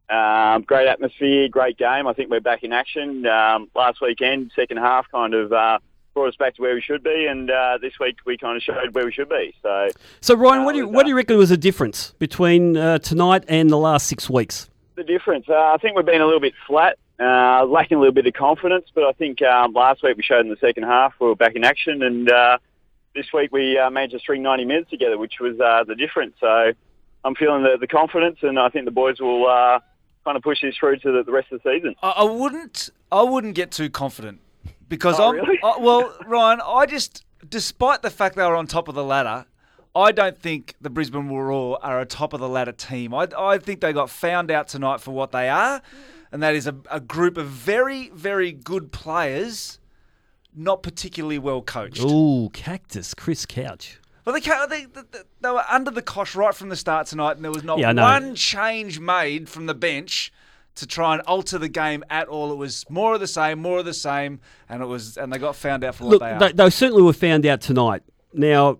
Um, 0.09 0.63
great 0.63 0.87
atmosphere, 0.89 1.49
great 1.49 1.79
game. 1.79 2.07
I 2.07 2.13
think 2.13 2.31
we're 2.31 2.41
back 2.41 2.63
in 2.65 2.73
action. 2.73 3.27
Um, 3.27 3.71
last 3.75 4.01
weekend, 4.03 4.53
second 4.55 4.77
half, 4.77 5.11
kind 5.11 5.33
of 5.35 5.53
uh, 5.53 5.79
brought 6.15 6.29
us 6.29 6.37
back 6.37 6.55
to 6.57 6.63
where 6.63 6.75
we 6.75 6.81
should 6.81 7.03
be, 7.03 7.27
and 7.27 7.51
uh, 7.51 7.79
this 7.81 7.99
week 7.99 8.17
we 8.27 8.37
kind 8.37 8.57
of 8.57 8.63
showed 8.63 8.95
where 8.95 9.05
we 9.05 9.13
should 9.13 9.29
be. 9.29 9.55
So 9.63 9.89
So 10.21 10.35
Ryan, 10.35 10.63
Uh, 10.63 10.65
what 10.65 10.73
do 10.73 10.79
you 10.79 10.89
what 10.89 11.01
uh, 11.01 11.03
do 11.05 11.09
you 11.11 11.17
reckon 11.17 11.37
was 11.37 11.49
the 11.51 11.57
difference 11.57 12.13
between 12.19 12.77
uh, 12.77 12.99
tonight 12.99 13.45
and 13.49 13.71
the 13.71 13.79
last 13.79 14.07
six 14.07 14.29
weeks? 14.29 14.69
the 14.95 15.03
difference, 15.05 15.47
uh, 15.49 15.55
I 15.55 15.79
think 15.81 15.97
we've 15.97 16.05
been 16.05 16.21
a 16.21 16.27
little 16.27 16.39
bit 16.41 16.53
flat, 16.67 16.99
uh, 17.19 17.65
lacking 17.65 17.97
a 17.97 18.01
little 18.01 18.13
bit 18.13 18.27
of 18.27 18.35
confidence. 18.35 18.87
But 18.95 19.05
I 19.05 19.13
think 19.13 19.41
um, 19.43 19.73
last 19.73 20.03
week 20.03 20.17
we 20.19 20.23
showed 20.23 20.41
in 20.41 20.51
the 20.51 20.57
second 20.61 20.83
half 20.83 21.15
we 21.19 21.29
were 21.29 21.35
back 21.35 21.57
in 21.57 21.65
action, 21.65 22.03
and 22.03 22.31
uh, 22.31 22.59
this 23.15 23.27
week 23.33 23.53
we 23.53 23.79
uh, 23.79 23.89
managed 23.91 24.13
to 24.13 24.19
string 24.19 24.43
90 24.43 24.67
minutes 24.67 24.91
together, 24.91 25.17
which 25.17 25.41
was 25.41 25.59
uh, 25.61 25.85
the 25.85 25.95
difference. 25.95 26.35
So 26.41 26.73
I'm 27.25 27.35
feeling 27.35 27.63
the, 27.63 27.79
the 27.81 27.87
confidence, 27.87 28.39
and 28.43 28.59
I 28.59 28.69
think 28.69 28.85
the 28.85 28.91
boys 28.91 29.19
will 29.19 29.47
uh, 29.47 29.81
kind 30.25 30.37
of 30.37 30.43
push 30.43 30.61
this 30.61 30.77
through 30.77 30.99
to 30.99 31.11
the, 31.13 31.23
the 31.23 31.33
rest 31.33 31.51
of 31.53 31.63
the 31.63 31.73
season. 31.73 31.95
I, 32.03 32.11
I 32.11 32.25
wouldn't. 32.25 32.91
I 33.11 33.23
wouldn't 33.23 33.55
get 33.55 33.71
too 33.71 33.89
confident 33.89 34.41
because 34.93 35.19
Oh, 35.19 35.31
I'm. 35.31 35.37
really? 35.37 35.59
I, 35.65 35.79
well, 35.81 36.15
Ryan, 36.27 36.61
I 36.65 36.85
just, 36.85 37.25
despite 37.49 38.03
the 38.03 38.11
fact 38.11 38.37
they 38.37 38.45
were 38.45 38.55
on 38.57 38.67
top 38.67 38.89
of 38.89 38.95
the 38.95 39.03
ladder, 39.03 39.47
I 39.97 40.13
don't 40.13 40.39
think 40.39 40.75
the 40.83 40.91
Brisbane 40.91 41.29
Roar 41.31 41.79
are 41.83 41.99
a 42.01 42.05
top 42.07 42.35
of 42.35 42.41
the 42.41 42.49
ladder 42.49 42.73
team. 42.73 43.15
I, 43.15 43.27
I 43.39 43.57
think 43.59 43.81
they 43.81 43.93
got 43.95 44.11
found 44.11 44.51
out 44.51 44.69
tonight 44.69 45.01
for 45.01 45.11
what 45.13 45.33
they 45.33 45.49
are, 45.49 45.81
and 46.31 46.43
that 46.43 46.55
is 46.55 46.67
a, 46.67 46.77
a 46.91 47.01
group 47.01 47.39
of 47.39 47.47
very, 47.49 48.11
very 48.11 48.53
good 48.53 48.93
players, 48.93 49.79
not 50.55 50.83
particularly 50.83 51.39
well 51.39 51.63
coached. 51.63 52.03
Ooh, 52.03 52.51
Cactus, 52.53 53.15
Chris 53.15 53.47
Couch. 53.47 53.99
Well, 54.27 54.35
they, 54.35 54.41
they, 54.41 54.85
they, 54.85 55.19
they 55.41 55.51
were 55.51 55.65
under 55.71 55.91
the 55.91 56.03
cosh 56.03 56.35
right 56.37 56.55
from 56.55 56.69
the 56.69 56.77
start 56.77 57.07
tonight, 57.07 57.37
and 57.37 57.45
there 57.45 57.51
was 57.51 57.65
not 57.65 57.79
Yeah, 57.79 57.93
one 57.95 58.35
change 58.35 59.01
made 59.01 59.49
from 59.49 59.65
the 59.67 59.75
bench 59.75 60.33
to 60.77 60.87
try 60.87 61.13
and 61.15 61.23
alter 61.23 61.59
the 61.59 61.69
game 61.69 62.03
at 62.11 62.29
all. 62.29 62.51
It 62.53 62.57
was 62.57 62.85
more 62.89 63.15
of 63.15 63.21
the 63.21 63.27
same, 63.27 63.59
more 63.61 63.79
of 63.81 63.85
the 63.85 63.95
same, 63.95 64.41
and 64.69 64.83
it 64.83 64.87
was, 64.87 65.17
and 65.19 65.33
they 65.33 65.39
got 65.39 65.55
found 65.57 65.85
out 65.85 65.95
for 65.97 66.05
Look, 66.05 66.21
what 66.21 66.27
they 66.27 66.33
are. 66.35 66.39
they, 66.39 66.53
they 66.53 66.71
certainly 66.71 67.03
were 67.03 67.13
found 67.13 67.45
out 67.47 67.61
tonight. 67.61 68.03
Now, 68.33 68.79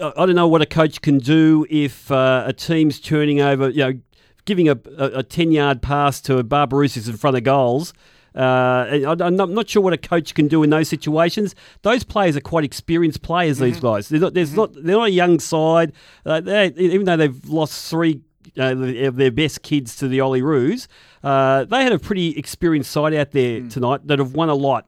I 0.00 0.26
don't 0.26 0.34
know 0.34 0.48
what 0.48 0.62
a 0.62 0.66
coach 0.66 1.00
can 1.02 1.18
do 1.18 1.66
if 1.68 2.10
uh, 2.10 2.44
a 2.46 2.52
team's 2.52 2.98
turning 3.00 3.40
over, 3.40 3.68
you 3.70 3.78
know, 3.84 4.00
giving 4.46 4.68
a, 4.68 4.78
a, 4.98 5.04
a 5.18 5.22
10 5.22 5.52
yard 5.52 5.82
pass 5.82 6.20
to 6.22 6.38
a 6.38 6.44
Barbarouses 6.44 7.08
in 7.08 7.16
front 7.16 7.36
of 7.36 7.42
goals. 7.44 7.92
Uh, 8.34 8.38
I- 9.08 9.16
I'm 9.20 9.36
not, 9.36 9.68
sure 9.68 9.82
what 9.82 9.92
a 9.92 9.98
coach 9.98 10.34
can 10.34 10.46
do 10.48 10.62
in 10.62 10.70
those 10.70 10.88
situations. 10.88 11.54
Those 11.82 12.04
players 12.04 12.36
are 12.36 12.40
quite 12.40 12.64
experienced 12.64 13.22
players. 13.22 13.58
These 13.58 13.76
Mm-hmm. 13.78 13.86
guys, 13.86 14.08
they're 14.08 14.20
not, 14.20 14.34
there's 14.34 14.54
not, 14.54 14.72
they're 14.74 14.96
not 14.96 15.08
a 15.08 15.10
young 15.10 15.38
side. 15.40 15.92
Uh, 16.24 16.40
even 16.76 17.04
though 17.06 17.16
they've 17.16 17.48
lost 17.48 17.90
three 17.90 18.20
uh, 18.58 18.76
of 18.76 19.16
their 19.16 19.30
best 19.30 19.62
kids 19.62 19.96
to 19.96 20.08
the 20.08 20.18
Olyroos, 20.18 20.86
uh, 21.26 21.64
they 21.64 21.82
had 21.82 21.92
a 21.92 21.98
pretty 21.98 22.28
experienced 22.42 22.90
side 22.90 23.12
out 23.14 23.30
there 23.32 23.60
Mm. 23.60 23.70
tonight 23.76 24.00
that 24.08 24.18
have 24.18 24.32
won 24.40 24.48
a 24.48 24.54
lot. 24.54 24.82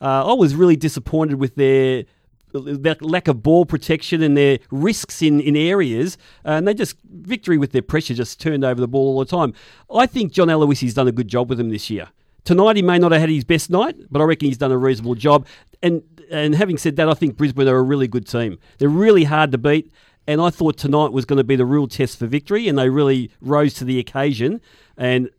Uh, 0.00 0.30
I 0.32 0.34
was 0.34 0.54
really 0.54 0.76
disappointed 0.76 1.36
with 1.44 1.54
their 1.56 2.04
their 2.52 2.96
lack 3.00 3.28
of 3.28 3.36
ball 3.44 3.64
protection 3.64 4.22
and 4.22 4.36
their 4.36 4.58
risks 4.72 5.22
in, 5.22 5.40
in 5.40 5.54
areas, 5.56 6.18
uh, 6.44 6.50
and 6.58 6.66
they 6.66 6.74
just 6.74 6.96
victory 7.32 7.56
with 7.58 7.70
their 7.70 7.82
pressure 7.92 8.12
just 8.14 8.40
turned 8.40 8.64
over 8.64 8.80
the 8.80 8.88
ball 8.88 9.06
all 9.16 9.18
the 9.24 9.30
time. 9.38 9.54
I 9.94 10.06
think 10.06 10.32
John 10.32 10.48
Aloisi's 10.50 10.94
done 10.94 11.06
a 11.06 11.12
good 11.12 11.28
job 11.28 11.48
with 11.48 11.58
them 11.58 11.70
this 11.70 11.88
year. 11.90 12.08
Tonight 12.44 12.74
he 12.76 12.82
may 12.82 12.98
not 12.98 13.12
have 13.12 13.20
had 13.20 13.30
his 13.30 13.44
best 13.44 13.70
night, 13.70 13.94
but 14.10 14.20
I 14.20 14.24
reckon 14.24 14.48
he's 14.48 14.58
done 14.58 14.72
a 14.72 14.78
reasonable 14.78 15.14
job. 15.14 15.46
And 15.82 16.02
and 16.30 16.54
having 16.56 16.76
said 16.78 16.96
that, 16.96 17.08
I 17.08 17.14
think 17.14 17.36
Brisbane 17.36 17.68
are 17.68 17.76
a 17.76 17.82
really 17.82 18.08
good 18.08 18.26
team. 18.26 18.58
They're 18.78 18.88
really 19.06 19.24
hard 19.24 19.52
to 19.52 19.58
beat, 19.58 19.92
and 20.26 20.40
I 20.40 20.50
thought 20.50 20.76
tonight 20.76 21.12
was 21.12 21.24
going 21.24 21.36
to 21.38 21.44
be 21.44 21.56
the 21.56 21.66
real 21.66 21.86
test 21.86 22.18
for 22.18 22.26
victory, 22.26 22.66
and 22.68 22.76
they 22.78 22.88
really 22.88 23.30
rose 23.40 23.74
to 23.74 23.84
the 23.84 23.98
occasion. 23.98 24.60
And 24.96 25.30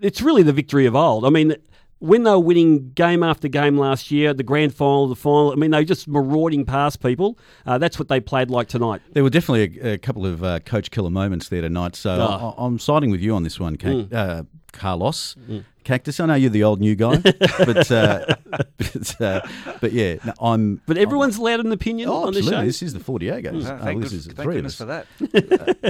it's 0.00 0.20
really 0.22 0.42
the 0.42 0.52
victory 0.52 0.86
of 0.86 0.94
old. 0.96 1.24
I 1.24 1.30
mean, 1.30 1.56
when 2.00 2.22
they 2.22 2.30
were 2.30 2.38
winning 2.38 2.90
game 2.92 3.22
after 3.24 3.48
game 3.48 3.76
last 3.76 4.10
year, 4.12 4.32
the 4.32 4.44
grand 4.44 4.72
final, 4.72 5.08
the 5.08 5.16
final, 5.16 5.50
I 5.52 5.56
mean, 5.56 5.72
they 5.72 5.78
were 5.78 5.84
just 5.84 6.06
marauding 6.06 6.64
past 6.64 7.02
people. 7.02 7.36
Uh, 7.66 7.76
that's 7.78 7.98
what 7.98 8.08
they 8.08 8.20
played 8.20 8.50
like 8.50 8.68
tonight. 8.68 9.02
There 9.12 9.24
were 9.24 9.30
definitely 9.30 9.80
a, 9.80 9.94
a 9.94 9.98
couple 9.98 10.24
of 10.24 10.44
uh, 10.44 10.60
coach 10.60 10.90
killer 10.92 11.10
moments 11.10 11.48
there 11.48 11.62
tonight. 11.62 11.96
So 11.96 12.10
Oh. 12.12 12.54
I, 12.56 12.64
I'm 12.66 12.78
siding 12.78 13.10
with 13.10 13.20
you 13.20 13.34
on 13.34 13.42
this 13.42 13.58
one, 13.58 13.76
Ca- 13.76 13.88
Mm. 13.88 14.12
uh, 14.12 14.42
Carlos. 14.72 15.36
Cactus. 15.84 16.20
I 16.20 16.26
know 16.26 16.34
you're 16.34 16.50
the 16.50 16.64
old 16.64 16.80
new 16.80 16.94
guy, 16.94 17.16
but 17.58 17.90
uh, 17.90 18.36
but, 18.76 19.20
uh, 19.22 19.40
but 19.80 19.92
yeah, 19.92 20.16
no, 20.24 20.32
I'm. 20.40 20.82
But 20.86 20.98
everyone's 20.98 21.38
allowed 21.38 21.60
an 21.60 21.72
opinion 21.72 22.08
Oh, 22.10 22.26
on 22.26 22.32
the 22.34 22.38
absolutely. 22.40 22.50
show. 22.60 22.64
This 22.66 22.82
is 22.82 22.92
the 22.92 23.00
Four 23.00 23.18
Diegos. 23.18 23.66
Oh, 23.68 23.74
Uh, 23.74 23.78
thank 23.84 24.02
this 24.02 24.10
good- 24.10 24.16
is 24.18 24.24
the 24.26 24.34
thank 24.34 24.44
three 24.46 24.54
of 24.56 24.58
goodness 24.58 24.74
for 24.76 24.84
that. 24.84 25.06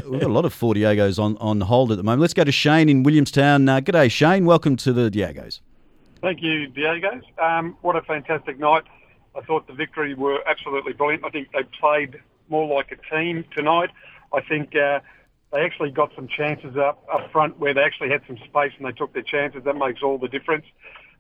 We've 0.08 0.20
got 0.20 0.30
a 0.30 0.32
lot 0.32 0.44
of 0.44 0.52
Four 0.54 0.74
Diegos 0.74 1.18
on, 1.18 1.36
on 1.38 1.60
hold 1.62 1.90
at 1.90 1.96
the 1.96 2.04
moment. 2.04 2.20
Let's 2.20 2.34
go 2.34 2.44
to 2.44 2.52
Shane 2.52 2.88
in 2.88 3.02
Williamstown. 3.02 3.68
Uh, 3.68 3.80
g'day, 3.80 4.10
Shane. 4.10 4.44
Welcome 4.46 4.76
to 4.76 4.92
the 4.92 5.10
Diegos. 5.10 5.60
Thank 6.20 6.42
you, 6.42 6.68
Diego. 6.68 7.20
Um, 7.42 7.76
what 7.82 7.96
a 7.96 8.02
fantastic 8.02 8.58
night. 8.58 8.84
I 9.36 9.40
thought 9.42 9.66
the 9.66 9.72
victory 9.72 10.14
were 10.14 10.40
absolutely 10.48 10.92
brilliant. 10.92 11.24
I 11.24 11.30
think 11.30 11.48
they 11.52 11.62
played 11.80 12.20
more 12.48 12.72
like 12.72 12.92
a 12.92 13.14
team 13.16 13.44
tonight. 13.56 13.90
I 14.32 14.40
think 14.42 14.74
uh, 14.76 15.00
they 15.52 15.60
actually 15.60 15.90
got 15.90 16.14
some 16.14 16.28
chances 16.28 16.76
up, 16.76 17.02
up 17.12 17.30
front 17.32 17.58
where 17.58 17.72
they 17.72 17.82
actually 17.82 18.10
had 18.10 18.22
some 18.26 18.36
space 18.38 18.72
and 18.76 18.86
they 18.86 18.92
took 18.92 19.12
their 19.14 19.22
chances. 19.22 19.64
That 19.64 19.76
makes 19.76 20.02
all 20.02 20.18
the 20.18 20.28
difference. 20.28 20.66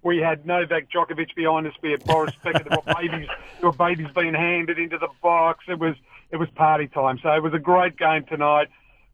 We 0.02 0.18
had 0.18 0.46
Novak 0.46 0.90
Djokovic 0.90 1.34
behind 1.34 1.66
us. 1.66 1.72
We 1.82 1.90
had 1.92 2.04
Boris 2.04 2.34
Becker. 2.44 2.64
There 2.68 2.78
were 2.86 2.94
babies, 3.00 3.28
there 3.60 3.70
were 3.70 3.76
babies 3.76 4.08
being 4.14 4.34
handed 4.34 4.78
into 4.78 4.98
the 4.98 5.08
box. 5.22 5.64
It 5.68 5.78
was 5.78 5.94
it 6.30 6.36
was 6.36 6.48
party 6.50 6.88
time. 6.88 7.18
So 7.22 7.32
it 7.32 7.42
was 7.42 7.54
a 7.54 7.58
great 7.58 7.96
game 7.96 8.24
tonight. 8.26 8.68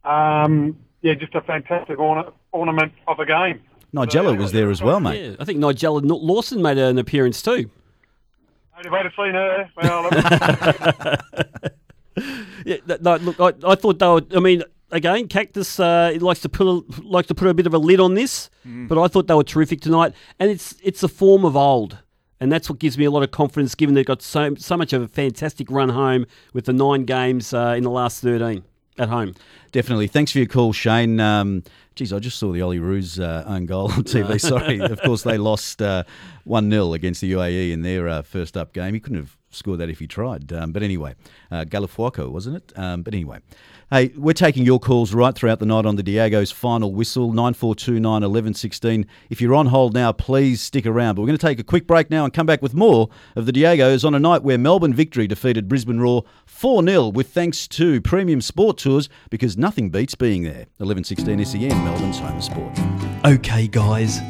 Um, 0.05 0.77
yeah, 1.01 1.15
just 1.15 1.35
a 1.35 1.41
fantastic 1.41 1.99
orna- 1.99 2.33
ornament 2.53 2.93
of 3.07 3.19
a 3.21 3.27
game. 3.27 3.61
Nigella 3.95 4.37
was 4.37 4.51
there 4.53 4.71
as 4.71 4.83
well, 4.83 4.99
mate. 4.99 5.23
Yeah, 5.23 5.37
I 5.39 5.45
think 5.45 5.61
Nigella 5.61 6.03
Lawson 6.05 6.61
made 6.61 6.79
an 6.79 6.99
appearance 6.99 7.41
too. 7.41 7.71
I'd 8.77 8.87
have 8.87 9.13
seen 9.17 9.35
her. 9.35 9.71
Well, 9.77 10.11
that 10.11 11.25
Yeah, 12.65 12.77
no, 13.01 13.17
look, 13.17 13.41
I, 13.41 13.53
I 13.71 13.75
thought 13.77 13.99
they 13.99 14.07
were. 14.07 14.23
I 14.37 14.41
mean, 14.41 14.63
again, 14.91 15.29
Cactus 15.29 15.79
uh, 15.81 16.17
likes 16.21 16.41
to 16.41 16.49
put 16.49 16.67
a, 16.67 17.03
likes 17.03 17.29
to 17.29 17.35
put 17.35 17.49
a 17.49 17.55
bit 17.55 17.67
of 17.67 17.75
a 17.75 17.79
lid 17.79 18.01
on 18.01 18.15
this, 18.15 18.51
but 18.65 19.01
I 19.01 19.09
thought 19.09 19.27
they 19.27 19.35
were 19.35 19.45
terrific 19.45 19.81
tonight, 19.81 20.15
and 20.39 20.51
it's 20.51 20.75
it's 20.83 21.03
a 21.03 21.09
form 21.09 21.45
of 21.45 21.57
old, 21.57 21.99
And 22.41 22.51
that's 22.53 22.69
what 22.69 22.79
gives 22.79 22.97
me 22.99 23.05
a 23.05 23.11
lot 23.11 23.23
of 23.23 23.31
confidence, 23.31 23.75
given 23.75 23.95
they've 23.95 24.05
got 24.07 24.23
so 24.23 24.55
so 24.57 24.77
much 24.77 24.93
of 24.93 25.03
a 25.03 25.09
fantastic 25.09 25.71
run 25.71 25.91
home 25.91 26.27
with 26.53 26.65
the 26.67 26.73
nine 26.73 27.05
games 27.05 27.53
uh, 27.53 27.75
in 27.77 27.83
the 27.85 27.91
last 27.91 28.23
thirteen 28.23 28.65
at 28.99 29.09
home. 29.09 29.35
Definitely. 29.73 30.07
Thanks 30.07 30.31
for 30.31 30.39
your 30.39 30.47
call, 30.47 30.73
Shane. 30.73 31.19
Um, 31.19 31.65
geez, 31.97 32.13
I 32.13 32.21
just 32.21 32.39
saw 32.39 32.53
the 32.53 32.61
Olyroos 32.61 33.21
uh, 33.21 33.45
own 33.49 33.67
goal 33.67 33.91
on 33.93 34.05
TV. 34.05 34.41
Sorry. 34.41 34.79
of 34.81 35.01
course, 35.03 35.23
they 35.23 35.37
lost 35.37 35.83
uh, 35.83 36.05
1 36.45 36.71
0 36.71 36.93
against 36.93 37.21
the 37.21 37.33
UAE 37.33 37.73
in 37.73 37.83
their 37.83 38.09
uh, 38.09 38.23
first 38.23 38.57
up 38.57 38.73
game. 38.73 38.95
He 38.95 39.01
couldn't 39.01 39.19
have 39.19 39.37
scored 39.55 39.81
that 39.81 39.89
if 39.89 39.99
he 39.99 40.07
tried. 40.07 40.53
Um, 40.53 40.73
but 40.73 40.83
anyway, 40.83 41.15
uh, 41.51 41.65
Galafuaco, 41.65 42.31
wasn't 42.31 42.57
it? 42.57 42.73
Um, 42.77 43.03
but 43.03 43.15
anyway. 43.15 43.39
Hey, 43.91 44.13
we're 44.17 44.33
taking 44.33 44.65
your 44.65 44.81
calls 44.81 45.13
right 45.13 45.35
throughout 45.35 45.61
the 45.61 45.67
night 45.67 45.85
on 45.85 45.97
the 45.97 46.03
Diego's 46.03 46.51
final 46.51 46.93
whistle, 46.93 47.33
9429 47.33 48.11
1116. 48.11 49.07
If 49.29 49.41
you're 49.43 49.55
on 49.55 49.67
hold 49.67 49.93
now, 49.93 50.11
please 50.11 50.63
stick 50.63 50.87
around. 50.87 51.15
But 51.15 51.23
we're 51.23 51.29
going 51.29 51.39
to 51.39 51.47
take 51.47 51.59
a 51.59 51.65
quick 51.65 51.87
break 51.87 52.11
now 52.11 52.25
and 52.25 52.33
come 52.33 52.47
back 52.47 52.63
with 52.63 52.73
more 52.75 53.11
of 53.37 53.45
the 53.47 53.53
Diegos 53.53 54.05
on 54.05 54.15
a 54.15 54.19
night 54.19 54.43
where 54.43 54.57
Melbourne 54.57 54.95
Victory 54.95 55.27
defeated 55.27 55.69
Brisbane 55.69 56.01
Roar 56.01 56.25
4 56.47 56.83
0 56.83 57.09
with 57.09 57.29
thanks 57.29 57.69
to 57.69 58.01
Premium 58.01 58.41
Sport 58.41 58.79
Tours 58.79 59.09
because 59.31 59.59
nothing 59.59 59.91
beats 59.91 60.15
being 60.15 60.43
there. 60.43 60.67
1116 60.79 61.45
SEN, 61.45 61.85
Melbourne's 61.85 62.19
home 62.19 62.39
of 62.39 62.43
sport. 62.43 62.77
Okay, 63.25 63.69
guys, 63.69 64.21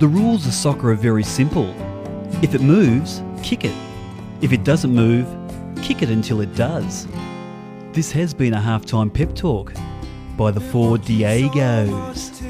the 0.00 0.08
rules 0.08 0.44
of 0.46 0.52
soccer 0.52 0.90
are 0.90 0.96
very 0.96 1.22
simple. 1.22 1.72
If 2.42 2.54
it 2.54 2.60
moves, 2.60 3.22
kick 3.42 3.64
it. 3.64 3.93
If 4.44 4.52
it 4.52 4.62
doesn't 4.62 4.94
move, 4.94 5.26
kick 5.80 6.02
it 6.02 6.10
until 6.10 6.42
it 6.42 6.54
does. 6.54 7.08
This 7.92 8.12
has 8.12 8.34
been 8.34 8.52
a 8.52 8.60
halftime 8.60 9.10
pep 9.10 9.34
talk 9.34 9.72
by 10.36 10.50
the 10.50 10.60
four 10.60 10.98
Diegos. 10.98 12.42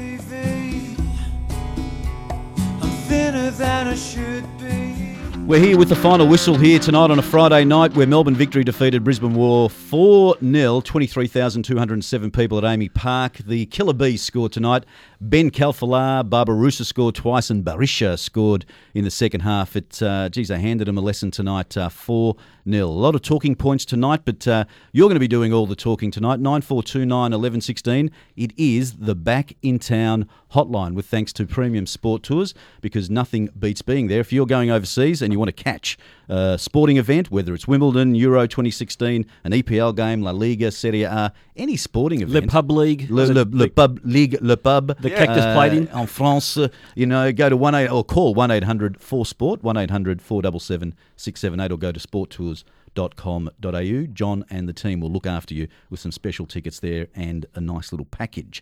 We're 5.47 5.59
here 5.59 5.77
with 5.77 5.89
the 5.89 5.95
final 5.95 6.27
whistle 6.27 6.57
here 6.57 6.79
tonight 6.79 7.11
on 7.11 7.19
a 7.19 7.21
Friday 7.21 7.63
night 7.63 7.93
where 7.93 8.07
Melbourne 8.07 8.35
Victory 8.35 8.65
defeated 8.65 9.03
Brisbane 9.05 9.33
Roar 9.33 9.69
4 9.69 10.37
0, 10.43 10.81
23,207 10.81 12.31
people 12.31 12.57
at 12.57 12.63
AAMI 12.65 12.93
Park. 12.93 13.37
The 13.37 13.67
Killer 13.67 13.93
Bees 13.93 14.21
scored 14.21 14.51
tonight. 14.51 14.85
Ben 15.21 15.49
Khalfallah, 15.49 16.29
Barbarouses 16.29 16.85
scored 16.85 17.15
twice, 17.15 17.49
and 17.49 17.63
Berisha 17.63 18.17
scored 18.19 18.65
in 18.93 19.03
the 19.03 19.11
second 19.11 19.41
half. 19.41 19.75
It, 19.75 20.01
uh, 20.01 20.29
geez, 20.29 20.49
they 20.49 20.59
handed 20.59 20.87
them 20.87 20.97
a 20.97 21.01
lesson 21.01 21.31
tonight, 21.31 21.77
uh, 21.77 21.89
4 21.89 22.35
0. 22.69 22.85
A 22.85 22.87
lot 22.87 23.15
of 23.15 23.21
talking 23.21 23.55
points 23.55 23.85
tonight, 23.85 24.21
but 24.25 24.47
uh, 24.47 24.65
you're 24.91 25.07
going 25.07 25.15
to 25.15 25.19
be 25.19 25.27
doing 25.27 25.53
all 25.53 25.67
the 25.67 25.75
talking 25.75 26.11
tonight. 26.11 26.39
9429 26.39 27.09
1116. 27.09 28.11
It 28.35 28.51
is 28.57 28.93
the 28.93 29.15
Back 29.15 29.55
in 29.61 29.79
Town 29.79 30.27
hotline 30.53 30.93
with 30.93 31.05
thanks 31.05 31.33
to 31.33 31.45
Premium 31.45 31.85
Sport 31.85 32.23
Tours 32.23 32.53
because 32.81 33.09
nothing 33.09 33.49
beats 33.57 33.81
being 33.81 34.07
there. 34.07 34.19
If 34.19 34.31
you're 34.31 34.45
going 34.45 34.71
overseas 34.71 35.21
and 35.21 35.31
you 35.31 35.39
want 35.39 35.55
to 35.55 35.63
catch 35.63 35.97
a 36.29 36.57
sporting 36.57 36.97
event, 36.97 37.29
whether 37.29 37.53
it's 37.53 37.67
Wimbledon, 37.67 38.15
Euro 38.15 38.47
2016, 38.47 39.25
an 39.43 39.51
EPL 39.51 39.95
game, 39.95 40.21
La 40.21 40.31
Liga, 40.31 40.71
Serie 40.71 41.03
A, 41.03 41.33
any 41.55 41.77
sporting 41.77 42.21
event. 42.21 42.45
Le. 42.45 42.51
Pub 42.51 42.71
League. 42.71 43.07
Le, 43.09 43.23
le, 43.25 43.43
le 43.43 43.67
Pub 43.69 43.99
League, 44.03 44.37
Le 44.41 44.57
Pub. 44.57 44.99
The 44.99 45.09
Cactus 45.15 45.45
played 45.55 45.73
in. 45.73 45.87
En 45.89 46.07
France, 46.07 46.57
uh, 46.57 46.67
you 46.95 47.05
know, 47.05 47.31
go 47.31 47.49
to 47.49 47.57
1 47.57 47.75
8 47.75 47.87
or 47.89 48.03
call 48.03 48.33
1 48.33 48.51
800 48.51 49.01
4 49.01 49.25
Sport, 49.25 49.63
1 49.63 49.77
800 49.77 50.21
477 50.21 50.95
678, 51.15 51.71
or 51.71 51.77
go 51.77 51.91
to 51.91 51.99
sporttours.com.au. 51.99 54.13
John 54.13 54.45
and 54.49 54.69
the 54.69 54.73
team 54.73 54.99
will 54.99 55.11
look 55.11 55.27
after 55.27 55.53
you 55.53 55.67
with 55.89 55.99
some 55.99 56.11
special 56.11 56.45
tickets 56.45 56.79
there 56.79 57.07
and 57.15 57.45
a 57.55 57.61
nice 57.61 57.91
little 57.91 58.05
package. 58.05 58.61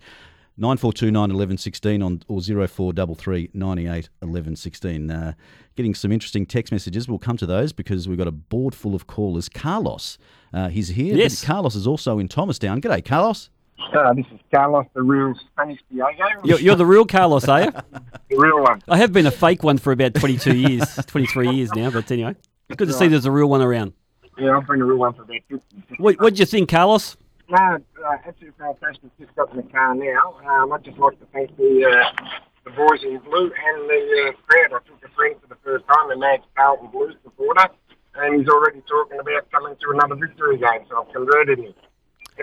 9429 0.55 1.19
1116 1.19 2.03
on 2.03 2.21
or 2.27 2.39
0433 2.39 3.49
98 3.53 4.09
1116. 4.19 5.09
Uh, 5.09 5.33
getting 5.75 5.95
some 5.95 6.11
interesting 6.11 6.45
text 6.45 6.71
messages. 6.71 7.07
We'll 7.07 7.17
come 7.17 7.37
to 7.37 7.47
those 7.47 7.73
because 7.73 8.07
we've 8.07 8.19
got 8.19 8.27
a 8.27 8.31
board 8.31 8.75
full 8.75 8.93
of 8.93 9.07
callers. 9.07 9.49
Carlos, 9.49 10.19
uh, 10.53 10.69
he's 10.69 10.89
here. 10.89 11.15
Yes. 11.15 11.43
Carlos 11.43 11.75
is 11.75 11.87
also 11.87 12.19
in 12.19 12.27
Thomastown. 12.27 12.81
G'day, 12.81 13.03
Carlos. 13.03 13.49
Uh, 13.91 14.13
this 14.13 14.25
is 14.33 14.39
Carlos, 14.53 14.85
the 14.93 15.01
real 15.01 15.33
Spanish 15.51 15.79
Diego. 15.91 16.23
You're, 16.43 16.59
you're 16.59 16.75
the 16.75 16.85
real 16.85 17.05
Carlos, 17.05 17.47
are 17.47 17.63
you? 17.63 17.71
the 18.29 18.37
real 18.37 18.61
one. 18.61 18.81
I 18.87 18.97
have 18.97 19.13
been 19.13 19.25
a 19.25 19.31
fake 19.31 19.63
one 19.63 19.77
for 19.77 19.91
about 19.91 20.13
22 20.15 20.55
years, 20.55 20.95
23 21.07 21.51
years 21.51 21.73
now, 21.75 21.91
but 21.91 22.09
anyway. 22.11 22.35
it's 22.69 22.77
Good 22.77 22.87
to 22.87 22.93
see 22.93 23.07
there's 23.07 23.25
a 23.25 23.31
real 23.31 23.49
one 23.49 23.61
around. 23.61 23.93
Yeah, 24.37 24.57
I've 24.57 24.67
been 24.67 24.79
the 24.79 24.85
real 24.85 24.97
one 24.97 25.13
for 25.13 25.23
about 25.23 25.41
50. 25.49 25.73
What 25.97 26.19
What'd 26.19 26.39
you 26.39 26.45
think, 26.45 26.69
Carlos? 26.69 27.17
No, 27.49 27.57
uh, 27.57 28.17
absolutely 28.25 28.51
fantastic. 28.57 29.11
Just 29.19 29.35
got 29.35 29.51
in 29.51 29.57
the 29.57 29.63
car 29.63 29.93
now. 29.93 30.39
Um, 30.47 30.73
I'd 30.73 30.83
just 30.83 30.97
like 30.97 31.19
to 31.19 31.25
thank 31.33 31.55
the 31.57 31.85
uh, 31.85 32.25
the 32.63 32.71
boys 32.71 33.03
in 33.03 33.19
blue 33.19 33.51
and 33.51 33.89
the 33.89 34.29
uh, 34.29 34.31
crowd. 34.47 34.81
I 34.81 34.87
took 34.87 35.03
a 35.05 35.13
friend 35.13 35.35
for 35.41 35.47
the 35.47 35.57
first 35.63 35.85
time, 35.85 36.09
a 36.09 36.17
Max 36.17 36.43
Carlton 36.55 36.89
Blues 36.89 37.15
supporter, 37.23 37.69
and 38.15 38.39
he's 38.39 38.49
already 38.49 38.81
talking 38.89 39.19
about 39.19 39.51
coming 39.51 39.75
to 39.75 39.91
another 39.91 40.15
victory 40.15 40.57
game, 40.57 40.87
so 40.89 41.03
I've 41.03 41.13
converted 41.13 41.59
him. 41.59 41.73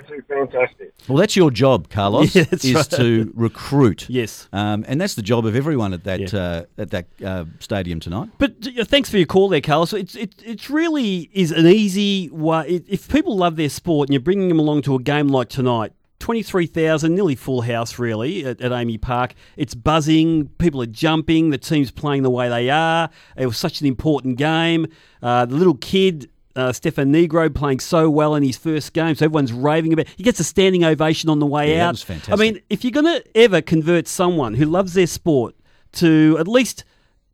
Absolutely 0.00 0.34
fantastic. 0.34 0.92
Well, 1.08 1.18
that's 1.18 1.36
your 1.36 1.50
job, 1.50 1.90
Carlos, 1.90 2.34
Yeah, 2.34 2.44
is 2.52 2.74
right. 2.74 2.90
to 2.92 3.32
recruit. 3.34 4.08
Yes. 4.08 4.48
Um, 4.52 4.84
and 4.88 5.00
that's 5.00 5.14
the 5.14 5.22
job 5.22 5.46
of 5.46 5.54
everyone 5.54 5.92
at 5.92 6.04
that 6.04 6.32
uh, 6.34 6.64
at 6.78 6.90
that 6.90 7.06
uh, 7.24 7.44
stadium 7.58 8.00
tonight. 8.00 8.30
But 8.38 8.54
uh, 8.78 8.84
thanks 8.84 9.10
for 9.10 9.16
your 9.18 9.26
call 9.26 9.48
there, 9.48 9.60
Carlos. 9.60 9.92
It's 9.92 10.14
it, 10.14 10.34
it 10.44 10.68
really 10.70 11.30
is 11.32 11.50
an 11.52 11.66
easy 11.66 12.30
way. 12.30 12.82
If 12.88 13.08
people 13.08 13.36
love 13.36 13.56
their 13.56 13.68
sport 13.68 14.08
and 14.08 14.14
you're 14.14 14.20
bringing 14.22 14.48
them 14.48 14.58
along 14.58 14.82
to 14.82 14.94
a 14.94 15.00
game 15.02 15.28
like 15.28 15.48
tonight, 15.48 15.92
23,000, 16.20 17.14
nearly 17.14 17.34
full 17.34 17.62
house 17.62 17.98
really 17.98 18.44
at, 18.44 18.60
at 18.60 18.70
AAMI 18.70 19.00
Park. 19.00 19.34
It's 19.56 19.74
buzzing. 19.74 20.48
People 20.58 20.82
are 20.82 20.86
jumping. 20.86 21.50
The 21.50 21.58
team's 21.58 21.90
playing 21.90 22.22
the 22.22 22.30
way 22.30 22.48
they 22.48 22.70
are. 22.70 23.10
It 23.36 23.46
was 23.46 23.56
such 23.56 23.80
an 23.80 23.86
important 23.86 24.36
game. 24.36 24.86
Uh, 25.22 25.46
the 25.46 25.56
little 25.56 25.76
kid, 25.76 26.30
uh, 26.56 26.72
Stefan 26.72 27.12
Nigro, 27.12 27.52
playing 27.54 27.80
so 27.80 28.10
well 28.10 28.34
in 28.34 28.42
his 28.42 28.56
first 28.56 28.92
game. 28.92 29.14
So 29.14 29.24
everyone's 29.26 29.52
raving 29.52 29.92
about 29.92 30.06
He 30.16 30.22
gets 30.22 30.40
a 30.40 30.44
standing 30.44 30.84
ovation 30.84 31.30
on 31.30 31.38
the 31.38 31.46
way 31.46 31.70
Yeah, 31.72 31.78
that 31.78 31.86
out. 31.88 31.92
was 31.92 32.02
fantastic. 32.02 32.34
I 32.34 32.36
mean, 32.36 32.60
if 32.70 32.84
you're 32.84 32.90
going 32.90 33.06
to 33.06 33.24
ever 33.36 33.60
convert 33.62 34.08
someone 34.08 34.54
who 34.54 34.66
loves 34.66 34.94
their 34.94 35.06
sport 35.06 35.54
to 35.92 36.36
at 36.38 36.48
least 36.48 36.84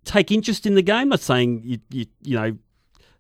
take 0.04 0.30
interest 0.30 0.66
in 0.66 0.74
the 0.74 0.82
game, 0.82 1.08
not 1.08 1.20
saying 1.20 1.62
you, 1.64 1.78
you, 1.90 2.06
you 2.22 2.36
know, 2.36 2.56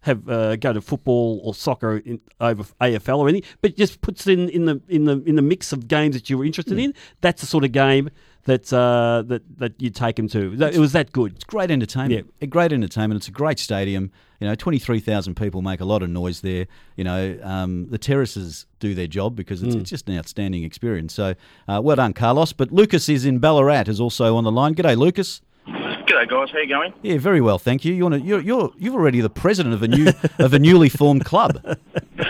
have 0.00 0.28
uh, 0.28 0.54
go 0.56 0.72
to 0.72 0.80
football 0.80 1.40
or 1.42 1.52
soccer 1.52 1.96
in, 1.98 2.20
over 2.40 2.62
AFL 2.80 3.18
or 3.18 3.28
anything, 3.28 3.48
but 3.60 3.76
just 3.76 4.00
puts 4.02 4.26
it 4.28 4.38
in, 4.38 4.48
in 4.50 4.64
the 4.66 4.80
in 4.88 5.04
the 5.04 5.20
in 5.26 5.34
the 5.34 5.42
mix 5.42 5.72
of 5.72 5.88
games 5.88 6.14
that 6.14 6.30
you're 6.30 6.44
interested 6.44 6.78
in. 6.78 6.94
That's 7.22 7.40
the 7.40 7.46
sort 7.48 7.64
of 7.64 7.72
game 7.72 8.10
that 8.46 8.72
uh, 8.72 9.22
that 9.26 9.42
that 9.58 9.80
you 9.80 9.90
take 9.90 10.16
them 10.16 10.28
to. 10.28 10.54
It 10.60 10.78
was 10.78 10.92
that 10.92 11.12
good. 11.12 11.34
It's 11.34 11.44
great 11.44 11.70
entertainment. 11.70 12.32
A 12.40 12.46
great 12.46 12.72
entertainment. 12.72 13.18
It's 13.18 13.28
a 13.28 13.32
great 13.32 13.58
stadium. 13.58 14.10
You 14.40 14.48
know, 14.48 14.54
twenty 14.54 14.78
three 14.78 15.00
thousand 15.00 15.34
people 15.36 15.62
make 15.62 15.80
a 15.80 15.84
lot 15.84 16.02
of 16.02 16.10
noise 16.10 16.40
there. 16.40 16.66
You 16.96 17.04
know, 17.04 17.38
um, 17.42 17.88
the 17.90 17.98
terraces 17.98 18.66
do 18.80 18.94
their 18.94 19.06
job 19.06 19.36
because 19.36 19.62
it's, 19.62 19.74
Mm. 19.76 19.80
it's 19.80 19.90
just 19.90 20.08
an 20.08 20.16
outstanding 20.18 20.62
experience. 20.64 21.14
So, 21.14 21.34
uh, 21.68 21.80
well 21.82 21.96
done, 21.96 22.12
Carlos. 22.12 22.52
But 22.52 22.72
Lucas 22.72 23.08
is 23.08 23.24
in 23.24 23.38
Ballarat, 23.38 23.84
is 23.88 24.00
also 24.00 24.36
on 24.36 24.44
the 24.44 24.52
line. 24.52 24.74
G'day, 24.74 24.96
Lucas. 24.96 25.40
G'day 25.66 26.28
guys, 26.28 26.50
how 26.52 26.58
you 26.58 26.68
going? 26.68 26.92
Yeah, 27.02 27.18
very 27.18 27.40
well, 27.40 27.58
thank 27.58 27.84
you. 27.84 27.92
You're, 27.92 28.16
you're, 28.16 28.40
you're, 28.40 28.72
you're 28.78 28.94
already 28.94 29.20
the 29.20 29.30
president 29.30 29.74
of 29.74 29.82
a 29.82 29.88
new 29.88 30.12
of 30.38 30.54
a 30.54 30.58
newly 30.58 30.88
formed 30.88 31.24
club. 31.24 31.60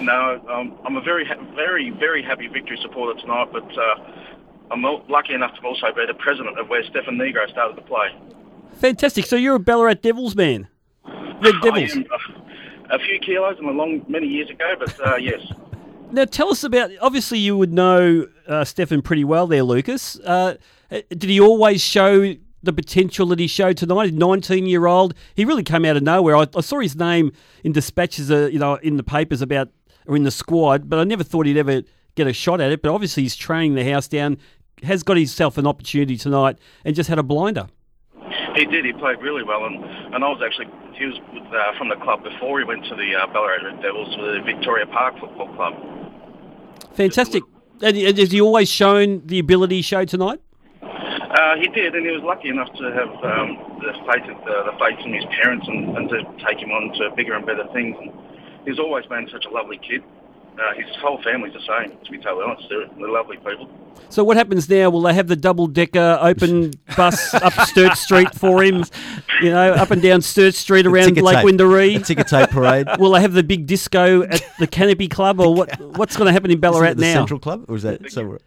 No, 0.00 0.40
um, 0.50 0.78
I'm 0.86 0.96
a 0.96 1.00
very, 1.02 1.24
ha- 1.26 1.42
very, 1.54 1.90
very 1.90 2.22
happy 2.22 2.46
victory 2.46 2.78
supporter 2.80 3.20
tonight, 3.20 3.48
but 3.52 3.64
uh, 3.76 3.94
I'm 4.70 4.82
lucky 5.08 5.34
enough 5.34 5.54
to 5.56 5.66
also 5.66 5.86
be 5.94 6.04
the 6.06 6.14
president 6.14 6.58
of 6.58 6.68
where 6.68 6.82
Stefan 6.84 7.16
Nigro 7.16 7.50
started 7.50 7.76
to 7.76 7.82
play. 7.82 8.08
Fantastic. 8.74 9.26
So 9.26 9.36
you're 9.36 9.56
a 9.56 9.60
Ballarat 9.60 9.94
Devils 10.02 10.36
man. 10.36 10.68
Red 11.04 11.54
Devils. 11.62 11.92
Am 11.92 12.04
uh, 12.12 12.94
a 12.94 12.98
few 12.98 13.18
kilos 13.20 13.56
and 13.58 13.68
a 13.68 13.72
long 13.72 14.04
many 14.08 14.26
years 14.26 14.50
ago, 14.50 14.74
but 14.78 14.94
uh, 15.06 15.16
yes. 15.20 15.40
Now, 16.10 16.24
tell 16.24 16.50
us 16.50 16.64
about. 16.64 16.90
Obviously, 17.00 17.38
you 17.38 17.56
would 17.56 17.72
know 17.72 18.26
uh, 18.46 18.64
Stefan 18.64 19.02
pretty 19.02 19.24
well, 19.24 19.46
there, 19.46 19.62
Lucas. 19.62 20.18
Uh, 20.20 20.56
did 20.90 21.24
he 21.24 21.38
always 21.40 21.82
show 21.82 22.34
the 22.62 22.72
potential 22.72 23.26
that 23.26 23.38
he 23.38 23.46
showed 23.46 23.76
tonight? 23.76 24.14
Nineteen-year-old, 24.14 25.14
he 25.34 25.44
really 25.44 25.62
came 25.62 25.84
out 25.84 25.96
of 25.96 26.02
nowhere. 26.02 26.36
I, 26.36 26.46
I 26.56 26.60
saw 26.60 26.80
his 26.80 26.96
name 26.96 27.32
in 27.62 27.72
dispatches, 27.72 28.30
uh, 28.30 28.48
you 28.50 28.58
know, 28.58 28.76
in 28.76 28.96
the 28.96 29.02
papers 29.02 29.42
about 29.42 29.68
or 30.06 30.16
in 30.16 30.22
the 30.22 30.30
squad, 30.30 30.88
but 30.88 30.98
I 30.98 31.04
never 31.04 31.22
thought 31.22 31.44
he'd 31.44 31.58
ever 31.58 31.82
get 32.14 32.26
a 32.26 32.32
shot 32.32 32.60
at 32.60 32.72
it. 32.72 32.80
But 32.80 32.90
obviously, 32.90 33.24
he's 33.24 33.36
training 33.36 33.74
the 33.74 33.84
house 33.90 34.08
down. 34.08 34.38
Has 34.82 35.02
got 35.02 35.16
himself 35.16 35.58
an 35.58 35.66
opportunity 35.66 36.16
tonight, 36.16 36.58
and 36.84 36.94
just 36.94 37.08
had 37.08 37.18
a 37.18 37.22
blinder. 37.22 37.68
He 38.54 38.64
did. 38.64 38.84
He 38.84 38.92
played 38.92 39.20
really 39.20 39.42
well, 39.42 39.64
and, 39.66 39.84
and 40.14 40.24
I 40.24 40.28
was 40.28 40.42
actually 40.44 40.66
he 40.98 41.06
was 41.06 41.18
with, 41.32 41.44
uh, 41.54 41.78
from 41.78 41.88
the 41.88 41.96
club 41.96 42.24
before 42.24 42.58
he 42.58 42.64
went 42.64 42.84
to 42.86 42.96
the 42.96 43.14
uh, 43.14 43.26
Ballarat 43.28 43.64
Red 43.64 43.80
Devils, 43.80 44.14
the 44.16 44.42
Victoria 44.44 44.86
Park 44.86 45.18
Football 45.20 45.54
Club. 45.54 45.74
Fantastic. 46.94 47.44
And, 47.80 47.96
has 47.96 48.32
he 48.32 48.40
always 48.40 48.68
shown 48.68 49.22
the 49.26 49.38
ability 49.38 49.76
he 49.76 49.82
showed 49.82 50.08
tonight? 50.08 50.40
Uh, 50.82 51.56
he 51.56 51.68
did, 51.68 51.94
and 51.94 52.04
he 52.04 52.10
was 52.10 52.22
lucky 52.24 52.48
enough 52.48 52.72
to 52.74 52.84
have 52.90 53.12
um, 53.22 53.78
the 53.78 53.92
faith 54.10 54.26
of 54.26 54.42
the, 54.42 54.72
the 54.72 54.76
faith 54.80 54.98
in 55.06 55.14
his 55.14 55.24
parents 55.40 55.68
and, 55.68 55.96
and 55.96 56.08
to 56.08 56.24
take 56.44 56.58
him 56.58 56.72
on 56.72 56.90
to 56.98 57.14
bigger 57.14 57.34
and 57.34 57.46
better 57.46 57.66
things. 57.72 57.96
And 58.00 58.10
he's 58.64 58.80
always 58.80 59.06
been 59.06 59.28
such 59.30 59.44
a 59.44 59.50
lovely 59.50 59.78
kid, 59.78 60.02
Uh, 60.58 60.74
his 60.74 60.86
whole 60.96 61.22
family's 61.22 61.52
the 61.52 61.60
same, 61.60 61.96
to 62.04 62.10
be 62.10 62.18
totally 62.18 62.44
honest. 62.44 62.68
They're, 62.68 62.86
they're 62.98 63.08
lovely 63.08 63.36
people. 63.36 63.70
So 64.08 64.24
what 64.24 64.36
happens 64.36 64.68
now? 64.68 64.90
Will 64.90 65.02
they 65.02 65.14
have 65.14 65.28
the 65.28 65.36
double 65.36 65.66
decker 65.68 66.18
open 66.20 66.72
bus 66.96 67.32
up 67.34 67.52
Sturt 67.68 67.96
Street 67.96 68.34
for 68.34 68.64
him? 68.64 68.84
You 69.40 69.50
know, 69.50 69.72
up 69.74 69.90
and 69.92 70.02
down 70.02 70.20
Sturt 70.22 70.54
Street 70.54 70.86
around 70.86 71.10
ticker 71.10 71.22
Lake 71.22 71.36
tape. 71.36 71.46
Wendouree. 71.46 71.98
The 71.98 72.04
ticker 72.04 72.24
tape 72.24 72.50
parade. 72.50 72.88
Will 72.98 73.12
they 73.12 73.20
have 73.20 73.34
the 73.34 73.42
big 73.44 73.66
disco 73.66 74.22
at 74.22 74.42
the 74.58 74.66
Canopy 74.66 75.08
Club, 75.08 75.40
or 75.40 75.54
what? 75.54 75.78
What's 75.96 76.16
going 76.16 76.26
to 76.26 76.32
happen 76.32 76.50
in 76.50 76.58
Ballarat 76.58 76.86
Is 76.88 76.92
it 76.92 76.96
the 76.98 77.02
now? 77.02 77.14
Central 77.14 77.38
Club, 77.38 77.66
or 77.68 77.76
is 77.76 77.82
that 77.84 78.10
somewhere? 78.10 78.40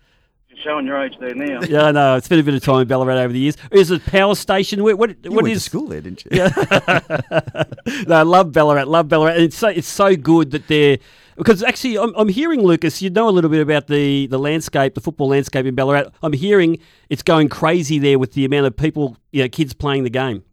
You're 0.49 0.59
showing 0.63 0.85
your 0.87 1.01
age 1.01 1.15
there 1.19 1.33
now. 1.35 1.61
Yeah, 1.61 1.83
I 1.83 1.91
know. 1.91 2.15
It's 2.17 2.27
been 2.27 2.39
a 2.39 2.43
bit 2.43 2.55
of 2.55 2.63
time 2.63 2.81
in 2.81 2.87
Ballarat 2.87 3.13
over 3.21 3.31
the 3.31 3.39
years. 3.39 3.55
Is 3.71 3.91
it 3.91 4.05
power 4.05 4.35
station? 4.35 4.83
What? 4.83 4.97
What, 4.97 5.11
You 5.23 5.31
what 5.31 5.43
went 5.43 5.55
is 5.55 5.63
to 5.63 5.69
school 5.69 5.87
there, 5.87 6.01
didn't 6.01 6.25
you? 6.25 6.31
Yeah. 6.33 6.49
no, 8.07 8.15
I 8.15 8.23
love 8.23 8.51
Ballarat. 8.51 8.85
Love 8.85 9.07
Ballarat. 9.07 9.33
And 9.35 9.43
it's 9.43 9.57
so 9.57 9.69
it's 9.69 9.87
so 9.87 10.15
good 10.15 10.51
that 10.51 10.67
they're 10.67 10.97
because 11.37 11.63
actually 11.63 11.97
I'm, 11.97 12.13
I'm 12.15 12.29
hearing 12.29 12.61
Lucas. 12.61 13.01
You 13.01 13.09
know 13.09 13.29
a 13.29 13.31
little 13.31 13.49
bit 13.49 13.61
about 13.61 13.87
the 13.87 14.27
the 14.27 14.39
landscape, 14.39 14.95
the 14.95 15.01
football 15.01 15.29
landscape 15.29 15.65
in 15.65 15.75
Ballarat. 15.75 16.11
I'm 16.23 16.33
hearing 16.33 16.77
it's 17.09 17.23
going 17.23 17.49
crazy 17.49 17.99
there 17.99 18.19
with 18.19 18.33
the 18.33 18.45
amount 18.45 18.67
of 18.67 18.77
people, 18.77 19.17
you 19.31 19.43
know, 19.43 19.49
kids 19.49 19.73
playing 19.73 20.03
the 20.03 20.09
game. 20.09 20.43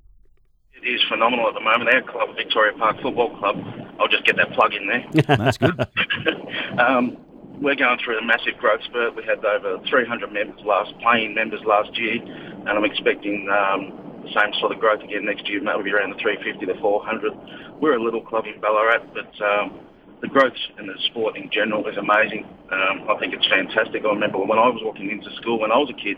It 0.75 0.87
is 0.87 1.01
phenomenal 1.09 1.49
at 1.49 1.55
the 1.55 1.61
moment. 1.61 1.93
Our 1.93 2.03
club, 2.03 2.37
Victoria 2.37 2.73
Park 2.79 3.03
Football 3.03 3.37
Club, 3.39 3.57
I'll 3.99 4.09
just 4.09 4.25
get 4.25 4.37
that 4.37 4.53
plug 4.53 4.75
in 4.75 4.87
there. 4.87 5.05
That's 5.37 5.59
good. 5.59 5.75
um, 6.79 7.17
we're 7.61 7.75
going 7.75 7.99
through 8.05 8.19
a 8.19 8.25
massive 8.25 8.57
growth 8.59 8.83
spurt. 8.85 9.17
We 9.17 9.25
had 9.25 9.45
over 9.45 9.79
300 9.89 10.33
members 10.33 10.61
last, 10.65 10.93
paying 11.03 11.35
members 11.35 11.61
last 11.67 11.99
year, 11.99 12.23
and 12.23 12.69
I'm 12.69 12.85
expecting 12.85 13.49
um, 13.51 14.23
the 14.23 14.31
same 14.31 14.55
sort 14.61 14.73
of 14.73 14.79
growth 14.79 15.03
again 15.03 15.25
next 15.25 15.49
year, 15.49 15.61
maybe 15.61 15.91
around 15.91 16.11
the 16.11 16.21
350 16.23 16.67
to 16.67 16.81
400. 16.81 17.33
We're 17.81 17.97
a 17.97 18.03
little 18.03 18.23
club 18.23 18.47
in 18.47 18.61
Ballarat, 18.61 19.03
but 19.13 19.35
um, 19.43 19.81
the 20.21 20.29
growth 20.29 20.53
in 20.79 20.87
the 20.87 20.95
sport 21.07 21.37
in 21.37 21.51
general 21.51 21.87
is 21.87 21.97
amazing. 21.97 22.45
Um, 22.71 23.09
I 23.09 23.17
think 23.19 23.35
it's 23.35 23.47
fantastic. 23.49 24.05
I 24.05 24.09
remember 24.09 24.39
when 24.39 24.59
I 24.59 24.69
was 24.69 24.81
walking 24.85 25.11
into 25.11 25.31
school 25.37 25.59
when 25.61 25.73
I 25.73 25.77
was 25.79 25.91
a 25.91 25.95
kid, 25.95 26.17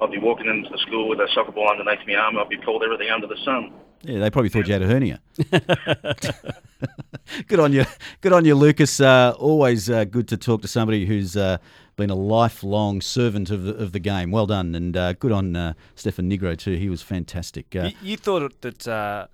I'd 0.00 0.10
be 0.10 0.18
walking 0.18 0.46
into 0.46 0.70
the 0.70 0.78
school 0.78 1.08
with 1.08 1.20
a 1.20 1.28
soccer 1.34 1.52
ball 1.52 1.70
underneath 1.70 2.06
my 2.06 2.14
arm. 2.14 2.36
I'd 2.38 2.48
be 2.48 2.58
called 2.58 2.82
everything 2.82 3.10
under 3.10 3.26
the 3.26 3.36
sun. 3.44 3.72
Yeah, 4.02 4.20
they 4.20 4.30
probably 4.30 4.50
thought 4.50 4.66
you 4.66 4.72
had 4.74 4.82
a 4.82 4.86
hernia. 4.86 5.20
good 7.48 7.60
on 7.60 7.72
you, 7.72 7.84
good 8.20 8.32
on 8.32 8.44
you, 8.44 8.54
Lucas. 8.54 9.00
Uh, 9.00 9.34
always 9.38 9.88
uh, 9.88 10.04
good 10.04 10.28
to 10.28 10.36
talk 10.36 10.60
to 10.62 10.68
somebody 10.68 11.06
who's 11.06 11.36
uh, 11.36 11.56
been 11.96 12.10
a 12.10 12.14
lifelong 12.14 13.00
servant 13.00 13.50
of 13.50 13.62
the, 13.62 13.74
of 13.76 13.92
the 13.92 13.98
game. 13.98 14.30
Well 14.30 14.46
done, 14.46 14.74
and 14.74 14.94
uh, 14.96 15.14
good 15.14 15.32
on 15.32 15.56
uh, 15.56 15.72
Stefan 15.94 16.30
Nigro 16.30 16.56
too. 16.58 16.76
He 16.76 16.90
was 16.90 17.00
fantastic. 17.00 17.74
Uh, 17.74 17.84
You, 17.84 18.10
you 18.10 18.16
thought 18.18 18.60
that 18.60 18.86
uh, 18.86 19.26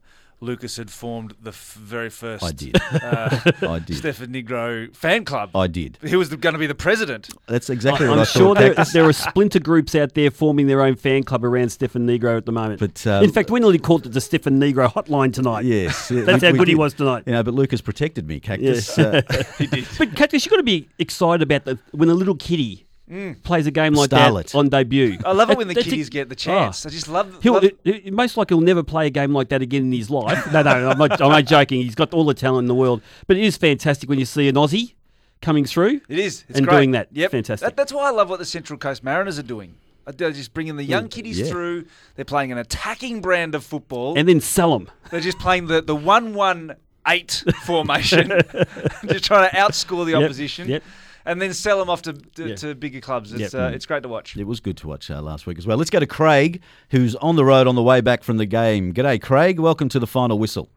Lucas 0.42 0.76
had 0.78 0.90
formed 0.90 1.34
the 1.42 1.50
f- 1.50 1.74
very 1.74 2.08
first 2.08 2.42
I 2.42 2.50
did. 2.52 2.76
Uh, 2.80 3.40
I 3.68 3.78
did. 3.78 3.96
Stefan 3.96 4.28
Nigro 4.32 4.94
fan 4.96 5.24
club. 5.24 5.54
I 5.54 5.66
did. 5.66 5.98
He 6.02 6.16
was 6.16 6.28
going 6.34 6.54
to 6.54 6.58
be 6.58 6.66
the 6.66 6.74
president. 6.74 7.28
That's 7.46 7.68
exactly 7.68 8.06
I'm 8.06 8.12
what 8.12 8.20
I 8.20 8.24
sure 8.24 8.54
thought. 8.54 8.74
there, 8.76 8.84
there 8.92 9.04
are 9.04 9.12
splinter 9.12 9.58
groups 9.60 9.94
out 9.94 10.14
there 10.14 10.30
forming 10.30 10.66
their 10.66 10.80
own 10.82 10.96
fan 10.96 11.24
club 11.24 11.44
around 11.44 11.68
Stefan 11.70 12.06
Nigro 12.06 12.36
at 12.38 12.46
the 12.46 12.52
moment. 12.52 12.80
But, 12.80 13.06
uh, 13.06 13.20
in 13.22 13.30
fact, 13.32 13.50
we 13.50 13.60
nearly 13.60 13.78
called 13.78 14.06
it 14.06 14.12
the 14.12 14.20
Stefan 14.20 14.58
Nigro 14.58 14.90
hotline 14.90 15.32
tonight. 15.32 15.64
Yes, 15.66 16.10
yeah, 16.14 16.22
that's 16.22 16.40
we- 16.42 16.46
how 16.48 16.52
we 16.52 16.58
good 16.58 16.68
he 16.68 16.74
was 16.74 16.94
tonight. 16.94 17.24
You 17.26 17.32
know, 17.32 17.42
but 17.42 17.52
Lucas 17.54 17.80
protected 17.82 18.26
me, 18.26 18.40
Cactus. 18.40 18.96
Yeah. 18.96 19.20
Uh, 19.28 19.42
But 19.98 20.16
Cactus, 20.16 20.44
you've 20.46 20.50
got 20.50 20.56
to 20.56 20.62
be 20.62 20.88
excited 20.98 21.42
about 21.42 21.64
the, 21.64 21.78
when 21.92 22.08
a 22.08 22.14
little 22.14 22.34
kitty 22.34 22.86
Mm. 23.10 23.42
plays 23.42 23.66
a 23.66 23.70
game 23.72 23.94
like 23.94 24.10
Starlet. 24.10 24.44
that 24.52 24.54
on 24.54 24.68
debut. 24.68 25.18
I 25.24 25.32
love 25.32 25.50
it 25.50 25.58
when 25.58 25.66
the 25.66 25.74
That's 25.74 25.86
a- 25.86 25.90
kiddies 25.90 26.08
get 26.08 26.28
the 26.28 26.36
chance. 26.36 26.86
I 26.86 26.90
just 26.90 27.08
love. 27.08 27.42
He'll, 27.42 27.54
love 27.54 27.64
it- 27.64 27.78
it- 27.84 28.12
most 28.12 28.36
likely 28.36 28.56
he'll 28.56 28.64
never 28.64 28.82
play 28.84 29.08
a 29.08 29.10
game 29.10 29.32
like 29.32 29.48
that 29.48 29.62
again 29.62 29.82
in 29.82 29.92
his 29.92 30.10
life. 30.10 30.50
No, 30.52 30.62
no, 30.62 30.90
I'm 30.90 30.98
not, 30.98 31.20
I'm 31.20 31.30
not 31.30 31.44
joking. 31.44 31.82
He's 31.82 31.96
got 31.96 32.14
all 32.14 32.24
the 32.24 32.34
talent 32.34 32.64
in 32.64 32.68
the 32.68 32.74
world. 32.74 33.02
But 33.26 33.36
it 33.36 33.42
is 33.42 33.56
fantastic 33.56 34.08
when 34.08 34.18
you 34.20 34.24
see 34.24 34.46
an 34.48 34.54
Aussie 34.54 34.94
coming 35.42 35.64
through. 35.64 36.00
It 36.08 36.18
is. 36.20 36.44
It's 36.48 36.58
and 36.58 36.66
great. 36.68 36.76
doing 36.76 36.90
that. 36.92 37.08
Yep. 37.10 37.30
Fantastic. 37.32 37.66
That- 37.66 37.76
that's 37.76 37.92
why 37.92 38.06
I 38.06 38.10
love 38.10 38.30
what 38.30 38.38
the 38.38 38.44
Central 38.44 38.78
Coast 38.78 39.02
Mariners 39.02 39.38
are 39.38 39.42
doing. 39.44 39.74
They're 40.16 40.32
just 40.32 40.54
bringing 40.54 40.76
the 40.76 40.84
young 40.84 41.08
kiddies 41.08 41.38
yeah. 41.38 41.46
through. 41.46 41.86
They're 42.16 42.24
playing 42.24 42.50
an 42.52 42.58
attacking 42.58 43.20
brand 43.20 43.54
of 43.54 43.64
football. 43.64 44.16
and 44.18 44.28
then 44.28 44.40
sell 44.40 44.72
them. 44.78 44.90
They're 45.10 45.20
just 45.20 45.38
playing 45.38 45.66
the, 45.66 45.82
the 45.82 45.94
1 45.94 46.34
1 46.34 46.74
8 47.06 47.44
formation, 47.64 48.28
just 49.06 49.24
trying 49.24 49.48
to 49.50 49.56
outscore 49.56 50.04
the 50.04 50.12
Yep, 50.12 50.22
opposition. 50.22 50.68
yep. 50.68 50.82
And 51.26 51.40
then 51.40 51.52
sell 51.52 51.78
them 51.78 51.90
off 51.90 52.02
to, 52.02 52.12
to, 52.14 52.48
Yeah. 52.48 52.54
to 52.56 52.74
bigger 52.74 53.00
clubs. 53.00 53.32
It's, 53.32 53.52
Yep. 53.52 53.54
uh, 53.54 53.74
it's 53.74 53.84
great 53.86 54.02
to 54.04 54.08
watch. 54.08 54.36
it 54.36 54.44
was 54.44 54.60
good 54.60 54.76
to 54.78 54.88
watch 54.88 55.10
uh, 55.10 55.20
last 55.20 55.46
week 55.46 55.58
as 55.58 55.66
well. 55.66 55.76
Let's 55.76 55.90
go 55.90 56.00
to 56.00 56.06
Craig, 56.06 56.62
who's 56.90 57.14
on 57.16 57.36
the 57.36 57.44
road 57.44 57.66
on 57.66 57.74
the 57.74 57.82
way 57.82 58.00
back 58.00 58.22
from 58.22 58.38
the 58.38 58.46
game. 58.46 58.92
G'day, 58.94 59.20
Craig. 59.20 59.60
Welcome 59.60 59.88
to 59.90 59.98
the 59.98 60.06
final 60.06 60.38
whistle. 60.38 60.70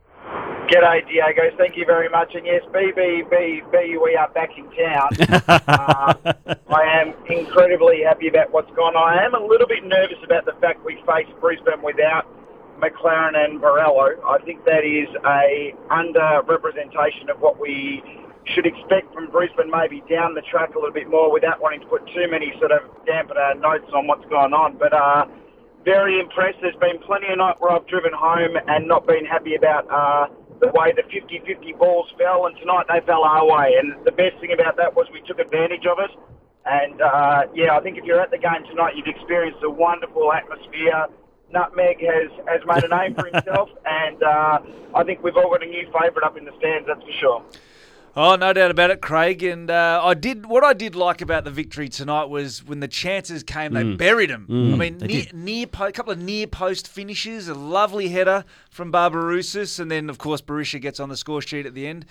G'day, 0.70 1.08
Diego. 1.08 1.44
Thank 1.58 1.78
you 1.78 1.86
very 1.86 2.10
much. 2.10 2.36
And 2.36 2.46
yes, 2.46 2.62
BBBB, 2.74 4.02
we 4.04 4.16
are 4.16 4.30
back 4.32 4.50
in 4.58 4.66
town. 4.72 5.10
uh, 5.68 6.14
I 6.70 6.84
am 7.02 7.14
incredibly 7.30 8.02
happy 8.04 8.28
about 8.28 8.52
what's 8.52 8.72
gone. 8.72 8.96
on. 8.96 9.18
I 9.20 9.24
am 9.24 9.34
a 9.36 9.46
little 9.46 9.68
bit 9.68 9.84
nervous 9.86 10.18
about 10.24 10.46
the 10.46 10.54
fact 10.62 10.84
we 10.86 10.96
face 11.08 11.28
Brisbane 11.40 11.82
without 11.84 12.26
Maclaren 12.80 13.36
and 13.36 13.62
Borrello. 13.62 14.16
I 14.26 14.40
think 14.46 14.66
that 14.66 14.84
is 14.84 15.08
a 15.26 15.74
under-representation 15.90 17.30
of 17.30 17.40
what 17.40 17.60
we 17.60 18.02
should 18.46 18.66
expect 18.66 19.14
from 19.14 19.32
Brisbane 19.32 19.72
maybe 19.72 20.04
down 20.10 20.36
the 20.36 20.42
track 20.42 20.76
a 20.76 20.78
little 20.78 20.94
bit 20.94 21.10
more 21.10 21.32
without 21.32 21.62
wanting 21.62 21.82
to 21.82 21.88
put 21.88 22.06
too 22.08 22.28
many 22.30 22.54
sort 22.60 22.72
of 22.72 22.82
dampener 23.06 23.60
notes 23.60 23.90
on 23.94 24.08
what's 24.08 24.26
going 24.30 24.54
on. 24.54 24.78
But 24.78 24.94
uh, 24.94 25.26
very 25.86 26.20
impressed. 26.20 26.60
There's 26.62 26.76
been 26.76 27.00
plenty 27.00 27.28
of 27.32 27.38
night 27.38 27.56
where 27.60 27.72
I've 27.72 27.88
driven 27.88 28.12
home 28.14 28.56
and 28.68 28.88
not 28.88 29.08
been 29.08 29.26
happy 29.26 29.56
about 29.56 29.88
uh, 29.90 30.28
the 30.60 30.68
way 30.72 30.94
the 30.96 31.04
50-50 31.04 31.78
balls 31.78 32.08
fell, 32.18 32.46
and 32.46 32.56
tonight 32.58 32.86
they 32.88 33.06
fell 33.06 33.24
our 33.24 33.46
way. 33.46 33.76
And 33.80 33.96
the 34.06 34.12
best 34.12 34.40
thing 34.40 34.52
about 34.54 34.78
that 34.78 34.96
was 34.96 35.08
we 35.12 35.22
took 35.22 35.40
advantage 35.40 35.86
of 35.86 36.00
it. 36.00 36.12
And 36.66 37.02
uh, 37.02 37.44
yeah, 37.54 37.76
I 37.76 37.82
think 37.82 37.98
if 37.98 38.06
you're 38.06 38.22
at 38.22 38.32
the 38.32 38.38
game 38.38 38.64
tonight, 38.70 38.96
you've 38.96 39.08
experienced 39.08 39.60
a 39.64 39.70
wonderful 39.70 40.32
atmosphere. 40.32 41.08
Nutmeg 41.52 42.00
has, 42.00 42.32
has 42.48 42.62
made 42.66 42.84
a 42.84 42.88
name 42.88 43.14
for 43.14 43.26
himself, 43.26 43.70
and 43.86 44.24
uh, 44.24 44.60
I 44.96 45.04
think 45.04 45.22
we've 45.24 45.36
all 45.36 45.52
got 45.52 45.64
a 45.64 45.68
new 45.68 45.86
favourite 45.92 46.26
up 46.26 46.38
in 46.38 46.46
the 46.46 46.54
stands, 46.58 46.88
that's 46.88 47.04
for 47.04 47.12
sure. 47.20 47.44
Oh, 48.16 48.36
no 48.36 48.54
doubt 48.54 48.70
about 48.70 48.92
it, 48.92 49.02
Craig. 49.02 49.42
And 49.42 49.72
uh, 49.72 50.00
I 50.04 50.14
did 50.14 50.46
what 50.46 50.64
I 50.64 50.74
did 50.74 50.96
like 50.96 51.20
about 51.22 51.46
the 51.46 51.50
victory 51.52 51.90
tonight 51.90 52.26
was 52.26 52.64
when 52.64 52.80
the 52.80 52.88
chances 52.88 53.42
came, 53.42 53.74
they 53.74 53.82
Mm. 53.84 53.98
buried 53.98 54.30
them. 54.30 54.46
Mm. 54.48 54.74
I 54.74 54.76
mean, 54.78 54.98
near, 55.00 55.26
near 55.34 55.66
po- 55.68 55.88
a 55.88 55.92
couple 55.92 56.14
of 56.14 56.20
near 56.20 56.46
post 56.46 56.88
finishes, 56.88 57.48
a 57.48 57.56
lovely 57.56 58.10
header 58.10 58.46
from 58.70 58.92
Barbarouses, 58.92 59.80
and 59.80 59.90
then 59.90 60.12
of 60.12 60.20
course 60.20 60.42
Berisha 60.42 60.80
gets 60.80 61.00
on 61.00 61.10
the 61.10 61.18
score 61.18 61.42
sheet 61.42 61.66
at 61.66 61.74
the 61.74 61.88
end. 61.88 62.06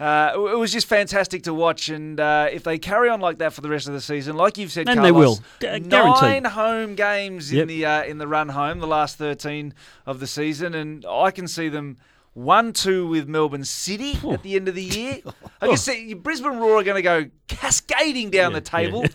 Uh, 0.00 0.32
it 0.34 0.56
was 0.58 0.72
just 0.72 0.86
fantastic 0.86 1.42
to 1.42 1.52
watch, 1.52 1.90
and 1.90 2.18
uh, 2.18 2.48
if 2.50 2.62
they 2.64 2.78
carry 2.78 3.10
on 3.10 3.20
like 3.20 3.36
that 3.38 3.52
for 3.52 3.60
the 3.60 3.68
rest 3.68 3.86
of 3.86 3.92
the 3.92 4.00
season, 4.00 4.36
like 4.36 4.56
you've 4.56 4.72
said, 4.72 4.88
And 4.88 5.04
they 5.04 5.12
will. 5.12 5.38
Gu- 5.60 5.80
nine 5.80 6.44
home 6.46 6.94
games 6.94 7.52
Yep. 7.52 7.62
in 7.62 7.68
the 7.68 7.84
uh, 7.86 8.02
in 8.04 8.16
the 8.16 8.26
run 8.26 8.48
home, 8.48 8.78
the 8.80 8.86
last 8.86 9.16
thirteen 9.18 9.74
of 10.06 10.18
the 10.18 10.26
season, 10.26 10.74
and 10.74 11.04
I 11.08 11.30
can 11.30 11.46
see 11.46 11.68
them. 11.68 11.98
One 12.34 12.72
two 12.72 13.06
with 13.08 13.28
Melbourne 13.28 13.64
City 13.64 14.18
at 14.30 14.42
the 14.42 14.56
end 14.56 14.66
of 14.68 14.74
the 14.74 14.82
year. 14.82 15.18
I 15.60 15.66
can 15.68 15.76
see 15.76 16.14
Brisbane 16.14 16.56
Roar 16.58 16.78
are 16.78 16.82
going 16.82 16.96
to 16.96 17.02
go 17.02 17.26
cascading 17.46 18.30
down 18.30 18.52
the 18.54 18.60
table. 18.62 19.04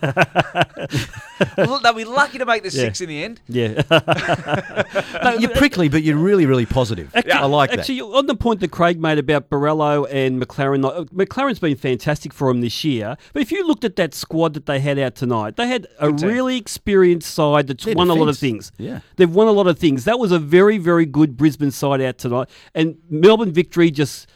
Well, 1.56 1.78
They'll 1.80 1.92
be 1.92 2.04
lucky 2.04 2.38
to 2.38 2.46
make 2.46 2.62
the 2.64 2.68
Yeah. 2.70 2.82
six 2.84 3.00
in 3.00 3.08
the 3.08 3.22
end. 3.22 3.40
Yeah. 3.48 3.82
you're 5.38 5.50
prickly, 5.50 5.88
but 5.88 6.02
you're 6.02 6.16
really, 6.16 6.46
really 6.46 6.66
positive. 6.66 7.12
I 7.14 7.44
like 7.46 7.70
that. 7.70 7.80
Actually, 7.80 8.00
on 8.00 8.26
the 8.26 8.34
point 8.34 8.58
that 8.60 8.70
Craig 8.72 9.00
made 9.00 9.18
about 9.18 9.48
Borrello 9.48 10.06
and 10.10 10.42
Maclaren, 10.42 10.84
uh, 10.84 11.04
Maclaren's 11.14 11.58
been 11.60 11.76
fantastic 11.76 12.32
for 12.32 12.50
him 12.50 12.60
this 12.60 12.82
year. 12.84 13.16
But 13.32 13.42
if 13.42 13.52
you 13.52 13.66
looked 13.66 13.84
at 13.84 13.94
that 13.96 14.14
squad 14.14 14.54
that 14.54 14.66
they 14.66 14.80
had 14.80 14.98
out 14.98 15.14
tonight, 15.14 15.56
they 15.56 15.68
had 15.68 15.86
a 16.00 16.12
team. 16.12 16.28
really 16.28 16.56
experienced 16.56 17.32
side 17.32 17.68
that's 17.68 17.84
Their 17.84 17.94
won 17.94 18.10
a 18.10 18.14
lot 18.14 18.28
of 18.28 18.38
defence. 18.38 18.70
things. 18.70 18.72
Yeah. 18.78 19.00
They've 19.16 19.32
won 19.32 19.46
a 19.46 19.52
lot 19.52 19.68
of 19.68 19.78
things. 19.78 20.04
That 20.06 20.18
was 20.18 20.32
a 20.32 20.38
very, 20.40 20.78
very 20.78 21.06
good 21.06 21.36
Brisbane 21.36 21.70
side 21.70 22.00
out 22.00 22.18
tonight. 22.18 22.48
And 22.74 22.96
Melbourne 23.10 23.52
victory 23.52 23.90
just 23.90 24.28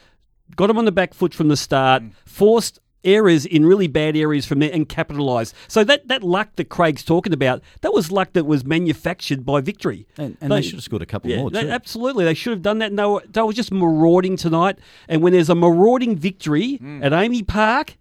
got 0.56 0.66
them 0.68 0.78
on 0.78 0.84
the 0.84 0.92
back 0.92 1.14
foot 1.14 1.34
from 1.34 1.48
the 1.48 1.56
start, 1.56 2.02
forced 2.26 2.78
errors 3.04 3.44
in 3.44 3.66
really 3.66 3.88
bad 3.88 4.16
areas 4.16 4.46
from 4.46 4.60
there 4.60 4.70
and 4.72 4.88
capitalised. 4.88 5.54
So 5.66 5.82
that, 5.82 6.06
that 6.06 6.22
luck 6.22 6.50
that 6.54 6.68
Craig's 6.68 7.02
talking 7.02 7.32
about, 7.32 7.60
that 7.80 7.92
was 7.92 8.12
luck 8.12 8.32
that 8.34 8.44
was 8.46 8.64
manufactured 8.64 9.44
by 9.44 9.60
victory. 9.60 10.06
And, 10.16 10.36
and 10.40 10.52
they, 10.52 10.62
should 10.62 10.74
have 10.74 10.84
scored 10.84 11.02
a 11.02 11.06
couple 11.06 11.28
Yeah, 11.30 11.38
more 11.38 11.50
they- 11.50 11.62
too. 11.62 11.68
absolutely. 11.70 12.24
They 12.24 12.34
should 12.34 12.52
have 12.52 12.62
done 12.62 12.78
that. 12.78 12.90
And 12.90 12.98
they 12.98 13.04
were, 13.04 13.22
they 13.28 13.48
just 13.52 13.72
marauding 13.72 14.36
tonight. 14.36 14.78
And 15.08 15.20
when 15.20 15.32
there's 15.32 15.50
a 15.50 15.56
marauding 15.56 16.14
victory 16.16 16.76
Hmm. 16.76 17.02
at 17.02 17.12
AAMI 17.12 17.46
Park, 17.48 17.96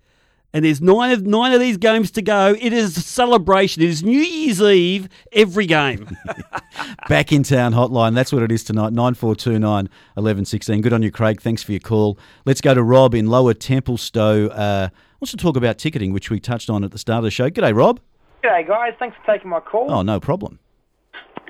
and 0.53 0.65
there's 0.65 0.81
nine 0.81 1.11
of 1.11 1.25
nine 1.25 1.53
of 1.53 1.59
these 1.59 1.77
games 1.77 2.11
to 2.11 2.21
go, 2.21 2.55
it 2.59 2.73
is 2.73 2.97
a 2.97 3.01
celebration. 3.01 3.81
It 3.81 3.89
is 3.89 4.03
New 4.03 4.19
Year's 4.19 4.61
Eve 4.61 5.09
every 5.31 5.65
game. 5.65 6.17
Back 7.09 7.31
in 7.31 7.43
town 7.43 7.73
hotline. 7.73 8.15
That's 8.15 8.33
what 8.33 8.43
it 8.43 8.51
is 8.51 8.63
tonight. 8.63 8.93
9429 8.93 9.85
1116. 10.15 10.81
Good 10.81 10.93
on 10.93 11.03
you, 11.03 11.11
Craig. 11.11 11.41
Thanks 11.41 11.63
for 11.63 11.71
your 11.71 11.79
call. 11.79 12.17
Let's 12.45 12.61
go 12.61 12.73
to 12.73 12.83
Rob 12.83 13.15
in 13.15 13.27
Lower 13.27 13.53
Templestowe. 13.53 14.49
Uh, 14.51 14.89
wants 15.19 15.31
to 15.31 15.37
talk 15.37 15.55
about 15.55 15.77
ticketing, 15.77 16.11
which 16.11 16.29
we 16.29 16.39
touched 16.39 16.69
on 16.69 16.83
at 16.83 16.91
the 16.91 16.97
start 16.97 17.19
of 17.19 17.23
the 17.23 17.31
show. 17.31 17.49
G'day, 17.49 17.75
Rob. 17.75 17.99
G'day, 18.43 18.67
guys. 18.67 18.93
Thanks 18.99 19.15
for 19.23 19.33
taking 19.33 19.49
my 19.49 19.59
call. 19.59 19.91
Oh, 19.91 20.01
no 20.01 20.19
problem. 20.19 20.59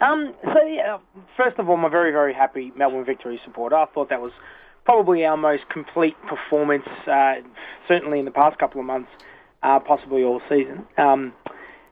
Um, 0.01 0.33
so, 0.43 0.63
yeah, 0.65 0.97
first 1.37 1.59
of 1.59 1.69
all, 1.69 1.77
I'm 1.77 1.85
a 1.85 1.89
very, 1.89 2.11
very 2.11 2.33
happy 2.33 2.71
Melbourne 2.75 3.05
victory 3.05 3.39
supporter. 3.45 3.75
I 3.75 3.85
thought 3.85 4.09
that 4.09 4.19
was 4.19 4.31
probably 4.85 5.25
our 5.25 5.37
most 5.37 5.63
complete 5.69 6.15
performance, 6.27 6.87
uh, 7.07 7.35
certainly 7.87 8.19
in 8.19 8.25
the 8.25 8.31
past 8.31 8.57
couple 8.59 8.79
of 8.79 8.87
months, 8.87 9.09
uh, 9.63 9.79
possibly 9.79 10.23
all 10.23 10.41
season. 10.49 10.85
Um, 10.97 11.33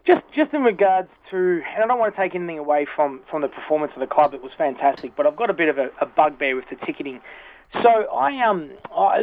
just 0.07 0.23
just 0.35 0.53
in 0.53 0.63
regards 0.63 1.09
to, 1.29 1.61
and 1.75 1.83
I 1.83 1.87
don't 1.87 1.99
want 1.99 2.15
to 2.15 2.21
take 2.21 2.33
anything 2.33 2.57
away 2.57 2.87
from, 2.95 3.21
from 3.29 3.41
the 3.41 3.47
performance 3.47 3.91
of 3.95 3.99
the 3.99 4.07
club. 4.07 4.33
It 4.33 4.41
was 4.41 4.51
fantastic, 4.57 5.15
but 5.15 5.27
I've 5.27 5.35
got 5.35 5.49
a 5.49 5.53
bit 5.53 5.69
of 5.69 5.77
a, 5.77 5.89
a 6.01 6.05
bugbear 6.05 6.55
with 6.55 6.65
the 6.69 6.77
ticketing. 6.85 7.21
So 7.83 7.89
I 7.89 8.43
um 8.43 8.71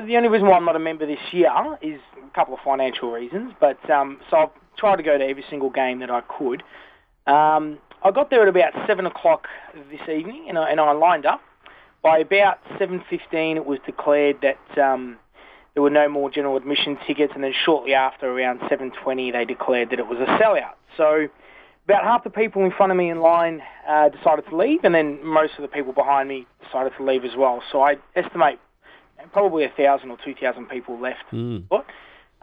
the 0.07 0.17
only 0.17 0.29
reason 0.29 0.47
why 0.47 0.55
I'm 0.57 0.65
not 0.65 0.77
a 0.77 0.81
member 0.81 1.05
this 1.05 1.19
year 1.33 1.51
is 1.83 1.99
a 2.25 2.35
couple 2.35 2.55
of 2.55 2.61
financial 2.65 3.11
reasons. 3.11 3.53
But 3.59 3.91
um 3.91 4.21
so 4.31 4.37
I've 4.37 4.51
tried 4.77 4.97
to 4.97 5.03
go 5.03 5.19
to 5.19 5.25
every 5.25 5.45
single 5.51 5.71
game 5.71 5.99
that 6.01 6.11
I 6.11 6.21
could. 6.21 6.63
Um, 7.27 7.79
I 8.05 8.11
got 8.13 8.31
there 8.31 8.43
at 8.43 8.49
about 8.49 8.73
seven 8.87 9.07
o'clock 9.07 9.49
this 9.91 10.09
evening, 10.09 10.47
and 10.49 10.59
I, 10.59 10.71
and 10.71 10.81
I 10.81 10.93
lined 10.93 11.27
up. 11.27 11.41
By 12.07 12.19
about 12.19 12.59
seven 12.79 13.03
fifteen, 13.11 13.57
it 13.57 13.67
was 13.67 13.81
declared 13.85 14.37
that 14.43 14.79
um, 14.79 15.19
there 15.75 15.83
were 15.83 15.91
no 15.91 16.09
more 16.09 16.31
general 16.31 16.57
admission 16.57 16.97
tickets, 17.07 17.33
and 17.35 17.43
then 17.45 17.53
shortly 17.53 17.95
after, 17.95 18.27
around 18.31 18.61
seven 18.69 18.93
twenty, 19.03 19.31
they 19.33 19.45
declared 19.45 19.91
that 19.91 19.99
it 19.99 20.07
was 20.07 20.19
a 20.21 20.27
sellout. 20.41 20.75
So 20.97 21.29
about 21.85 22.05
half 22.05 22.25
the 22.25 22.31
people 22.31 22.65
in 22.65 22.71
front 22.71 22.93
of 22.93 22.97
me 22.97 23.11
in 23.11 23.21
line 23.21 23.61
uh, 23.89 24.09
decided 24.09 24.45
to 24.51 24.57
leave, 24.57 24.85
and 24.85 24.95
then 24.95 25.19
most 25.25 25.55
of 25.59 25.63
the 25.63 25.69
people 25.69 25.93
behind 25.93 26.29
me 26.29 26.47
decided 26.65 26.93
to 26.97 27.05
leave 27.05 27.25
as 27.25 27.37
well. 27.37 27.63
So 27.71 27.83
I 27.83 27.97
estimate 28.15 28.59
probably 29.33 29.65
a 29.65 29.73
thousand 29.77 30.11
or 30.11 30.19
two 30.25 30.35
thousand 30.35 30.67
people 30.69 30.99
left. 31.01 31.25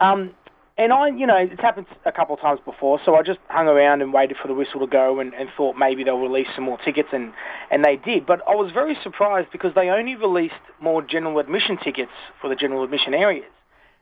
Um, 0.00 0.34
and 0.76 0.92
I, 0.92 1.08
you 1.08 1.26
know, 1.26 1.36
it's 1.36 1.60
happened 1.60 1.86
a 2.04 2.10
couple 2.10 2.34
of 2.34 2.40
times 2.40 2.58
before, 2.64 2.98
so 3.04 3.14
I 3.14 3.22
just 3.22 3.38
hung 3.48 3.68
around 3.68 4.02
and 4.02 4.12
waited 4.12 4.36
for 4.40 4.48
the 4.48 4.54
whistle 4.54 4.80
to 4.80 4.86
go 4.88 5.20
and, 5.20 5.32
and 5.34 5.48
thought 5.56 5.76
maybe 5.78 6.02
they'll 6.02 6.18
release 6.18 6.48
some 6.54 6.64
more 6.64 6.78
tickets, 6.78 7.10
and, 7.12 7.32
and 7.70 7.84
they 7.84 7.96
did. 7.96 8.26
But 8.26 8.40
I 8.48 8.54
was 8.56 8.72
very 8.72 8.96
surprised 9.02 9.48
because 9.52 9.72
they 9.74 9.88
only 9.88 10.16
released 10.16 10.54
more 10.80 11.00
general 11.00 11.38
admission 11.38 11.78
tickets 11.78 12.10
for 12.40 12.48
the 12.48 12.56
general 12.56 12.82
admission 12.82 13.14
areas. 13.14 13.46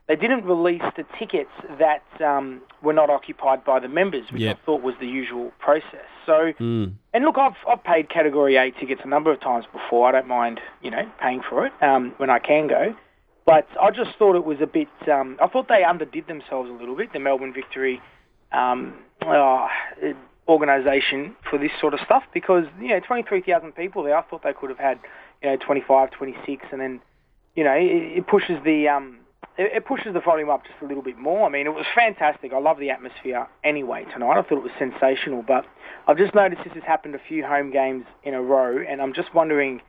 They 0.07 0.15
didn't 0.17 0.43
release 0.45 0.81
the 0.97 1.05
tickets 1.17 1.51
that 1.79 2.03
um, 2.21 2.61
were 2.81 2.91
not 2.91 3.09
occupied 3.09 3.63
by 3.63 3.79
the 3.79 3.87
members, 3.87 4.25
which 4.31 4.41
Yep. 4.41 4.57
I 4.61 4.65
thought 4.65 4.81
was 4.81 4.95
the 4.99 5.07
usual 5.07 5.51
process. 5.59 6.07
So, 6.25 6.53
Mm. 6.59 6.93
and 7.13 7.23
look, 7.23 7.37
I've, 7.37 7.55
I've 7.69 7.83
paid 7.83 8.09
Category 8.09 8.57
A 8.57 8.71
tickets 8.71 9.01
a 9.05 9.07
number 9.07 9.31
of 9.31 9.39
times 9.39 9.65
before. 9.71 10.09
I 10.09 10.11
don't 10.11 10.27
mind, 10.27 10.59
you 10.81 10.89
know, 10.91 11.09
paying 11.21 11.41
for 11.47 11.65
it 11.67 11.71
um, 11.81 12.13
when 12.17 12.29
I 12.29 12.39
can 12.39 12.67
go. 12.67 12.95
But 13.45 13.67
I 13.81 13.91
just 13.91 14.11
thought 14.17 14.35
it 14.35 14.45
was 14.45 14.57
a 14.61 14.67
bit. 14.67 14.87
Um, 15.11 15.37
I 15.41 15.47
thought 15.47 15.67
they 15.67 15.83
underdid 15.83 16.27
themselves 16.27 16.69
a 16.69 16.73
little 16.73 16.95
bit. 16.95 17.11
The 17.11 17.19
Melbourne 17.19 17.53
Victory 17.53 18.01
um, 18.51 18.93
uh, 19.21 19.67
organisation 20.47 21.35
for 21.49 21.57
this 21.57 21.71
sort 21.79 21.93
of 21.93 21.99
stuff 22.05 22.23
because 22.33 22.65
you 22.79 22.89
know 22.89 22.99
23,000 23.05 23.73
people 23.73 24.03
there. 24.03 24.17
I 24.17 24.23
thought 24.23 24.43
they 24.43 24.53
could 24.53 24.69
have 24.69 24.79
had 24.79 24.99
you 25.41 25.49
know 25.49 25.57
25, 25.57 26.11
26, 26.11 26.65
and 26.71 26.81
then 26.81 27.01
you 27.55 27.63
know 27.63 27.73
it, 27.73 28.17
it 28.17 28.27
pushes 28.27 28.57
the 28.63 28.87
um, 28.87 29.19
it, 29.57 29.71
it 29.77 29.85
pushes 29.85 30.13
the 30.13 30.21
volume 30.21 30.49
up 30.49 30.63
just 30.63 30.75
a 30.81 30.85
little 30.85 31.03
bit 31.03 31.17
more. 31.17 31.45
I 31.45 31.49
mean, 31.49 31.67
it 31.67 31.73
was 31.73 31.85
fantastic. 31.93 32.53
I 32.53 32.59
love 32.59 32.79
the 32.79 32.89
atmosphere 32.89 33.47
anyway 33.63 34.05
tonight. 34.13 34.39
I 34.39 34.41
thought 34.41 34.57
it 34.57 34.63
was 34.63 34.71
sensational. 34.79 35.43
But 35.45 35.65
I've 36.07 36.17
just 36.17 36.33
noticed 36.33 36.63
this 36.63 36.73
has 36.73 36.83
happened 36.83 37.15
a 37.15 37.21
few 37.27 37.45
home 37.45 37.71
games 37.71 38.05
in 38.23 38.33
a 38.33 38.41
row, 38.41 38.77
and 38.77 39.01
I'm 39.01 39.13
just 39.13 39.33
wondering 39.33 39.81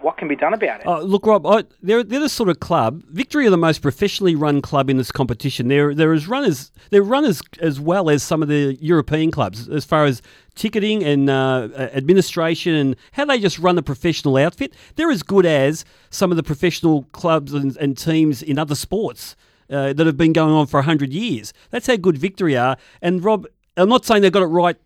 what 0.00 0.16
can 0.16 0.28
be 0.28 0.36
done 0.36 0.54
about 0.54 0.80
it. 0.80 0.86
Uh, 0.86 1.00
look, 1.00 1.26
Rob, 1.26 1.46
I, 1.46 1.64
they're 1.82 2.02
they're 2.02 2.20
the 2.20 2.28
sort 2.28 2.48
of 2.48 2.60
club. 2.60 3.02
Victory 3.08 3.46
are 3.46 3.50
the 3.50 3.56
most 3.58 3.82
professionally 3.82 4.34
run 4.34 4.62
club 4.62 4.88
in 4.88 4.96
this 4.96 5.12
competition. 5.12 5.68
They're 5.68 5.94
they're 5.94 6.12
as 6.12 6.28
run 6.28 6.44
as 6.44 6.70
they're 6.90 7.02
run 7.02 7.24
as, 7.24 7.42
as 7.60 7.80
well 7.80 8.08
as 8.08 8.22
some 8.22 8.42
of 8.42 8.48
the 8.48 8.78
European 8.80 9.30
clubs 9.30 9.68
as 9.68 9.84
far 9.84 10.04
as 10.04 10.22
ticketing 10.54 11.02
and 11.02 11.28
uh, 11.28 11.68
administration 11.76 12.74
and 12.74 12.96
how 13.12 13.24
they 13.24 13.38
just 13.38 13.58
run 13.58 13.76
a 13.78 13.82
professional 13.82 14.36
outfit. 14.36 14.74
They're 14.96 15.10
as 15.10 15.22
good 15.22 15.46
as 15.46 15.84
some 16.10 16.30
of 16.30 16.36
the 16.36 16.42
professional 16.42 17.04
clubs 17.12 17.52
and, 17.52 17.76
and 17.76 17.96
teams 17.96 18.42
in 18.42 18.58
other 18.58 18.74
sports. 18.74 19.36
Uh, 19.68 19.92
that 19.92 20.04
have 20.04 20.16
been 20.16 20.32
going 20.32 20.52
on 20.52 20.66
for 20.66 20.78
100 20.78 21.12
years. 21.12 21.52
That's 21.70 21.86
how 21.86 21.94
good 21.94 22.18
Victory 22.18 22.56
are. 22.56 22.76
And 23.00 23.22
Rob, 23.22 23.46
I'm 23.76 23.88
not 23.88 24.04
saying 24.04 24.22
they 24.22 24.28
got 24.28 24.42
it 24.42 24.46
right 24.46 24.76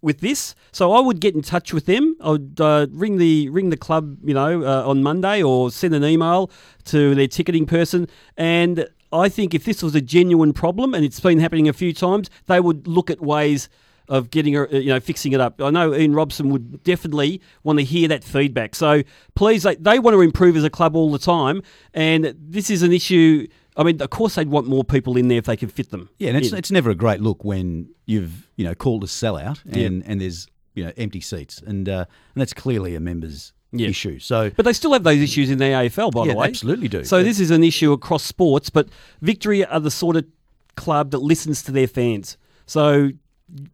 with 0.00 0.20
this. 0.20 0.54
So 0.72 0.92
I 0.92 1.00
would 1.00 1.20
get 1.20 1.34
in 1.34 1.42
touch 1.42 1.72
with 1.72 1.86
them. 1.86 2.16
I 2.20 2.30
would 2.30 2.60
uh, 2.60 2.86
ring 2.90 3.18
the 3.18 3.48
ring 3.48 3.70
the 3.70 3.76
club, 3.76 4.18
you 4.24 4.34
know, 4.34 4.62
uh, 4.64 4.88
on 4.88 5.02
Monday, 5.02 5.42
or 5.42 5.70
send 5.70 5.94
an 5.94 6.04
email 6.04 6.50
to 6.86 7.14
their 7.14 7.28
ticketing 7.28 7.66
person. 7.66 8.08
And 8.36 8.88
I 9.12 9.28
think 9.28 9.54
if 9.54 9.64
this 9.64 9.82
was 9.82 9.94
a 9.94 10.00
genuine 10.00 10.52
problem, 10.52 10.94
and 10.94 11.04
it's 11.04 11.20
been 11.20 11.40
happening 11.40 11.68
a 11.68 11.72
few 11.72 11.92
times, 11.92 12.30
they 12.46 12.60
would 12.60 12.86
look 12.86 13.10
at 13.10 13.20
ways 13.20 13.68
of 14.08 14.30
getting, 14.30 14.54
you 14.54 14.86
know, 14.86 15.00
fixing 15.00 15.32
it 15.32 15.40
up. 15.40 15.60
I 15.60 15.70
know 15.70 15.94
Ian 15.94 16.14
Robson 16.14 16.48
would 16.50 16.82
definitely 16.82 17.42
want 17.62 17.78
to 17.78 17.84
hear 17.84 18.08
that 18.08 18.24
feedback. 18.24 18.74
So 18.74 19.02
please, 19.34 19.64
they, 19.64 19.74
they 19.76 19.98
want 19.98 20.14
to 20.14 20.22
improve 20.22 20.56
as 20.56 20.64
a 20.64 20.70
club 20.70 20.96
all 20.96 21.12
the 21.12 21.18
time, 21.18 21.62
and 21.92 22.34
this 22.38 22.70
is 22.70 22.82
an 22.82 22.92
issue. 22.92 23.46
I 23.78 23.84
mean, 23.84 24.02
of 24.02 24.10
course, 24.10 24.34
they'd 24.34 24.48
want 24.48 24.66
more 24.66 24.82
people 24.84 25.16
in 25.16 25.28
there 25.28 25.38
if 25.38 25.44
they 25.46 25.56
can 25.56 25.68
fit 25.68 25.90
them. 25.90 26.10
Yeah, 26.18 26.28
and 26.30 26.36
it's, 26.36 26.52
in. 26.52 26.58
it's 26.58 26.70
never 26.70 26.90
a 26.90 26.94
great 26.94 27.20
look 27.20 27.44
when 27.44 27.88
you've 28.06 28.48
you 28.56 28.64
know 28.64 28.74
called 28.74 29.04
a 29.04 29.06
sellout 29.06 29.60
Yeah. 29.64 29.86
and, 29.86 30.02
and 30.04 30.20
there's 30.20 30.48
you 30.74 30.84
know 30.84 30.92
empty 30.96 31.20
seats, 31.20 31.62
and 31.64 31.88
uh, 31.88 32.04
and 32.34 32.40
that's 32.40 32.52
clearly 32.52 32.94
a 32.96 33.00
members 33.00 33.52
issue. 33.72 34.18
So, 34.18 34.50
But 34.56 34.64
they 34.64 34.72
still 34.72 34.92
have 34.94 35.04
those 35.04 35.20
issues 35.20 35.50
in 35.50 35.58
the 35.58 35.66
AFL, 35.66 36.10
by 36.12 36.24
Yeah, 36.24 36.32
the 36.32 36.38
way. 36.38 36.46
absolutely 36.48 36.88
do. 36.88 37.04
So 37.04 37.22
this 37.22 37.38
is 37.38 37.50
an 37.50 37.62
issue 37.62 37.92
across 37.92 38.22
sports, 38.22 38.70
but 38.70 38.88
Victory 39.20 39.64
are 39.64 39.78
the 39.80 39.90
sort 39.90 40.16
of 40.16 40.24
club 40.74 41.10
that 41.10 41.18
listens 41.18 41.62
to 41.64 41.72
their 41.72 41.86
fans. 41.86 42.38
So, 42.64 43.10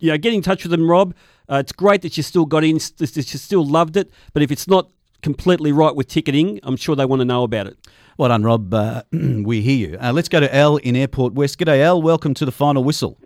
you 0.01 0.11
know, 0.11 0.19
get 0.19 0.35
in 0.35 0.43
touch 0.43 0.65
with 0.65 0.73
them, 0.73 0.91
Rob. 0.91 1.15
Uh, 1.49 1.57
it's 1.57 1.71
great 1.73 2.03
that 2.03 2.17
you 2.17 2.23
still 2.25 2.45
got 2.45 2.65
in, 2.65 2.77
that 2.99 3.15
you 3.17 3.23
still 3.39 3.65
loved 3.65 3.97
it. 3.97 4.11
But 4.33 4.43
if 4.43 4.51
it's 4.51 4.67
not 4.67 4.91
completely 5.23 5.71
right 5.71 5.95
with 5.95 6.09
ticketing, 6.09 6.59
I'm 6.65 6.77
sure 6.77 6.97
they 6.97 7.05
want 7.07 7.21
to 7.21 7.25
know 7.25 7.45
about 7.45 7.67
it. 7.69 7.79
Well 8.17 8.29
done, 8.29 8.43
Rob. 8.43 8.73
Uh, 8.73 9.03
we 9.13 9.61
hear 9.61 9.89
you. 9.89 9.99
Uh, 10.01 10.13
let's 10.13 10.29
go 10.29 10.41
to 10.41 10.55
Al 10.55 10.77
in 10.79 10.97
Airport 10.97 11.35
West. 11.35 11.59
G'day, 11.59 11.83
Al. 11.83 12.01
Welcome 12.01 12.35
to 12.35 12.45
the 12.45 12.53
final 12.53 12.85
whistle. 12.85 13.19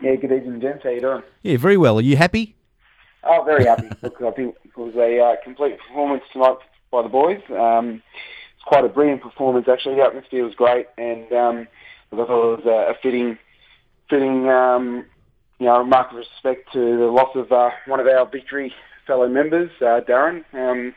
Yeah, 0.00 0.16
good 0.16 0.32
evening, 0.32 0.60
gents. 0.60 0.82
How 0.84 0.90
you 0.90 1.00
doing? 1.00 1.22
Yeah, 1.42 1.56
very 1.56 1.76
well. 1.76 1.98
Are 1.98 2.02
you 2.02 2.16
happy? 2.16 2.56
Oh, 3.22 3.42
very 3.44 3.64
happy. 3.64 3.88
Look, 4.02 4.20
I 4.20 4.30
think 4.32 4.56
it 4.64 4.76
was 4.76 4.94
a 4.96 5.20
uh, 5.20 5.36
complete 5.42 5.78
performance 5.78 6.22
tonight 6.32 6.58
by 6.90 7.02
the 7.02 7.08
boys. 7.08 7.40
Um, 7.50 8.02
it's 8.54 8.64
quite 8.66 8.84
a 8.84 8.88
brilliant 8.88 9.22
performance, 9.22 9.66
actually. 9.70 9.96
The 9.96 10.02
atmosphere 10.02 10.44
was 10.44 10.54
great, 10.54 10.86
and 10.98 11.32
um, 11.32 11.68
I 12.12 12.16
thought 12.16 12.54
it 12.54 12.64
was 12.64 12.66
a, 12.66 12.92
a 12.92 12.94
fitting, 13.02 13.38
fitting, 14.10 14.48
um, 14.48 15.06
you 15.58 15.66
know, 15.66 15.84
mark 15.84 16.10
of 16.10 16.18
respect 16.18 16.72
to 16.72 16.78
the 16.78 17.06
loss 17.06 17.34
of 17.34 17.50
uh, 17.52 17.70
one 17.86 18.00
of 18.00 18.06
our 18.06 18.26
victory 18.26 18.72
fellow 19.06 19.28
members, 19.28 19.70
uh, 19.80 20.00
Darren, 20.08 20.44
um, 20.54 20.94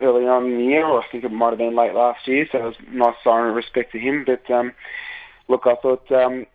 early 0.00 0.26
on 0.26 0.46
in 0.46 0.58
the 0.58 0.64
year, 0.64 0.86
or 0.86 1.02
I 1.02 1.06
think 1.08 1.24
it 1.24 1.32
might 1.32 1.50
have 1.50 1.58
been 1.58 1.76
late 1.76 1.94
last 1.94 2.26
year. 2.26 2.46
So 2.50 2.58
it 2.58 2.64
was 2.64 2.74
a 2.86 2.94
nice 2.94 3.16
sign 3.22 3.48
of 3.48 3.54
respect 3.54 3.92
to 3.92 3.98
him. 3.98 4.24
But 4.24 4.50
um, 4.50 4.72
look, 5.48 5.66
I 5.66 5.76
thought 5.76 6.10
um, 6.12 6.46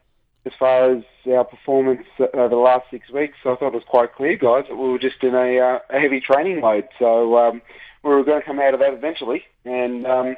as 0.46 0.54
far 0.58 0.92
as 0.92 1.04
our 1.28 1.44
performance 1.44 2.06
over 2.20 2.50
the 2.50 2.56
last 2.56 2.86
six 2.92 3.10
weeks, 3.10 3.38
I 3.46 3.56
thought 3.56 3.68
it 3.68 3.74
was 3.74 3.84
quite 3.88 4.16
clear, 4.16 4.38
guys, 4.38 4.66
that 4.70 4.76
we 4.76 4.90
were 4.90 5.00
just 5.00 5.24
in 5.24 5.36
a, 5.36 5.60
uh, 5.60 5.80
a 5.90 6.00
heavy 6.00 6.20
training 6.20 6.62
mode. 6.62 6.88
So 6.98 7.38
um, 7.38 7.62
we 8.04 8.10
were 8.10 8.24
going 8.24 8.42
to 8.42 8.46
come 8.46 8.60
out 8.60 8.74
of 8.74 8.80
that 8.80 8.94
eventually. 8.94 9.44
And 9.66 10.06
um, 10.06 10.36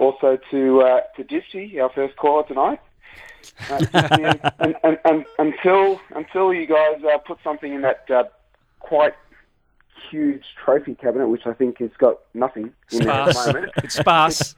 also 0.00 0.38
to 0.50 0.80
uh, 0.80 1.00
to 1.16 1.24
Gypsy, 1.24 1.80
our 1.80 1.90
first 1.90 2.16
caller 2.16 2.46
tonight. 2.46 2.80
Uh, 3.70 3.84
and, 4.58 4.76
and, 4.82 4.98
and, 5.04 5.24
until 5.38 6.00
until 6.14 6.52
you 6.52 6.66
guys 6.66 7.02
uh, 7.04 7.18
put 7.18 7.38
something 7.44 7.72
in 7.72 7.82
that 7.82 8.10
uh, 8.10 8.24
quite 8.80 9.14
huge 10.10 10.44
trophy 10.62 10.94
cabinet, 10.94 11.28
which 11.28 11.46
I 11.46 11.52
think 11.52 11.78
has 11.78 11.90
got 11.98 12.20
nothing 12.34 12.72
in 12.90 13.04
there 13.04 13.10
at 13.10 13.34
the 13.34 13.52
moment. 13.52 13.72
It's 13.84 13.96
sparse. 13.96 14.54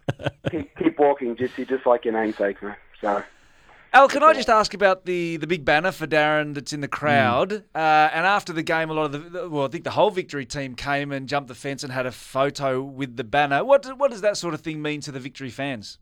keep, 0.50 0.76
keep 0.76 0.98
walking, 0.98 1.36
Gypsy, 1.36 1.68
just 1.68 1.86
like 1.86 2.04
your 2.04 2.14
namesake, 2.14 2.62
man. 2.62 2.76
So. 3.00 3.22
Al, 3.94 4.08
can 4.08 4.22
I 4.22 4.32
just 4.32 4.48
ask 4.48 4.72
about 4.72 5.04
the, 5.04 5.36
the 5.36 5.46
big 5.46 5.66
banner 5.66 5.92
for 5.92 6.06
Darren 6.06 6.54
that's 6.54 6.72
in 6.72 6.80
the 6.80 6.88
crowd? 6.88 7.50
Mm. 7.50 7.62
Uh, 7.74 8.10
and 8.14 8.26
after 8.26 8.52
the 8.52 8.62
game, 8.62 8.88
a 8.88 8.94
lot 8.94 9.14
of 9.14 9.32
the 9.32 9.48
well, 9.50 9.66
I 9.66 9.68
think 9.68 9.84
the 9.84 9.90
whole 9.90 10.10
victory 10.10 10.46
team 10.46 10.74
came 10.74 11.12
and 11.12 11.28
jumped 11.28 11.48
the 11.48 11.54
fence 11.54 11.82
and 11.82 11.92
had 11.92 12.06
a 12.06 12.12
photo 12.12 12.80
with 12.80 13.16
the 13.16 13.24
banner. 13.24 13.62
What 13.62 13.86
what 13.98 14.10
does 14.10 14.22
that 14.22 14.38
sort 14.38 14.54
of 14.54 14.62
thing 14.62 14.80
mean 14.80 15.02
to 15.02 15.12
the 15.12 15.20
victory 15.20 15.50
fans? 15.50 15.98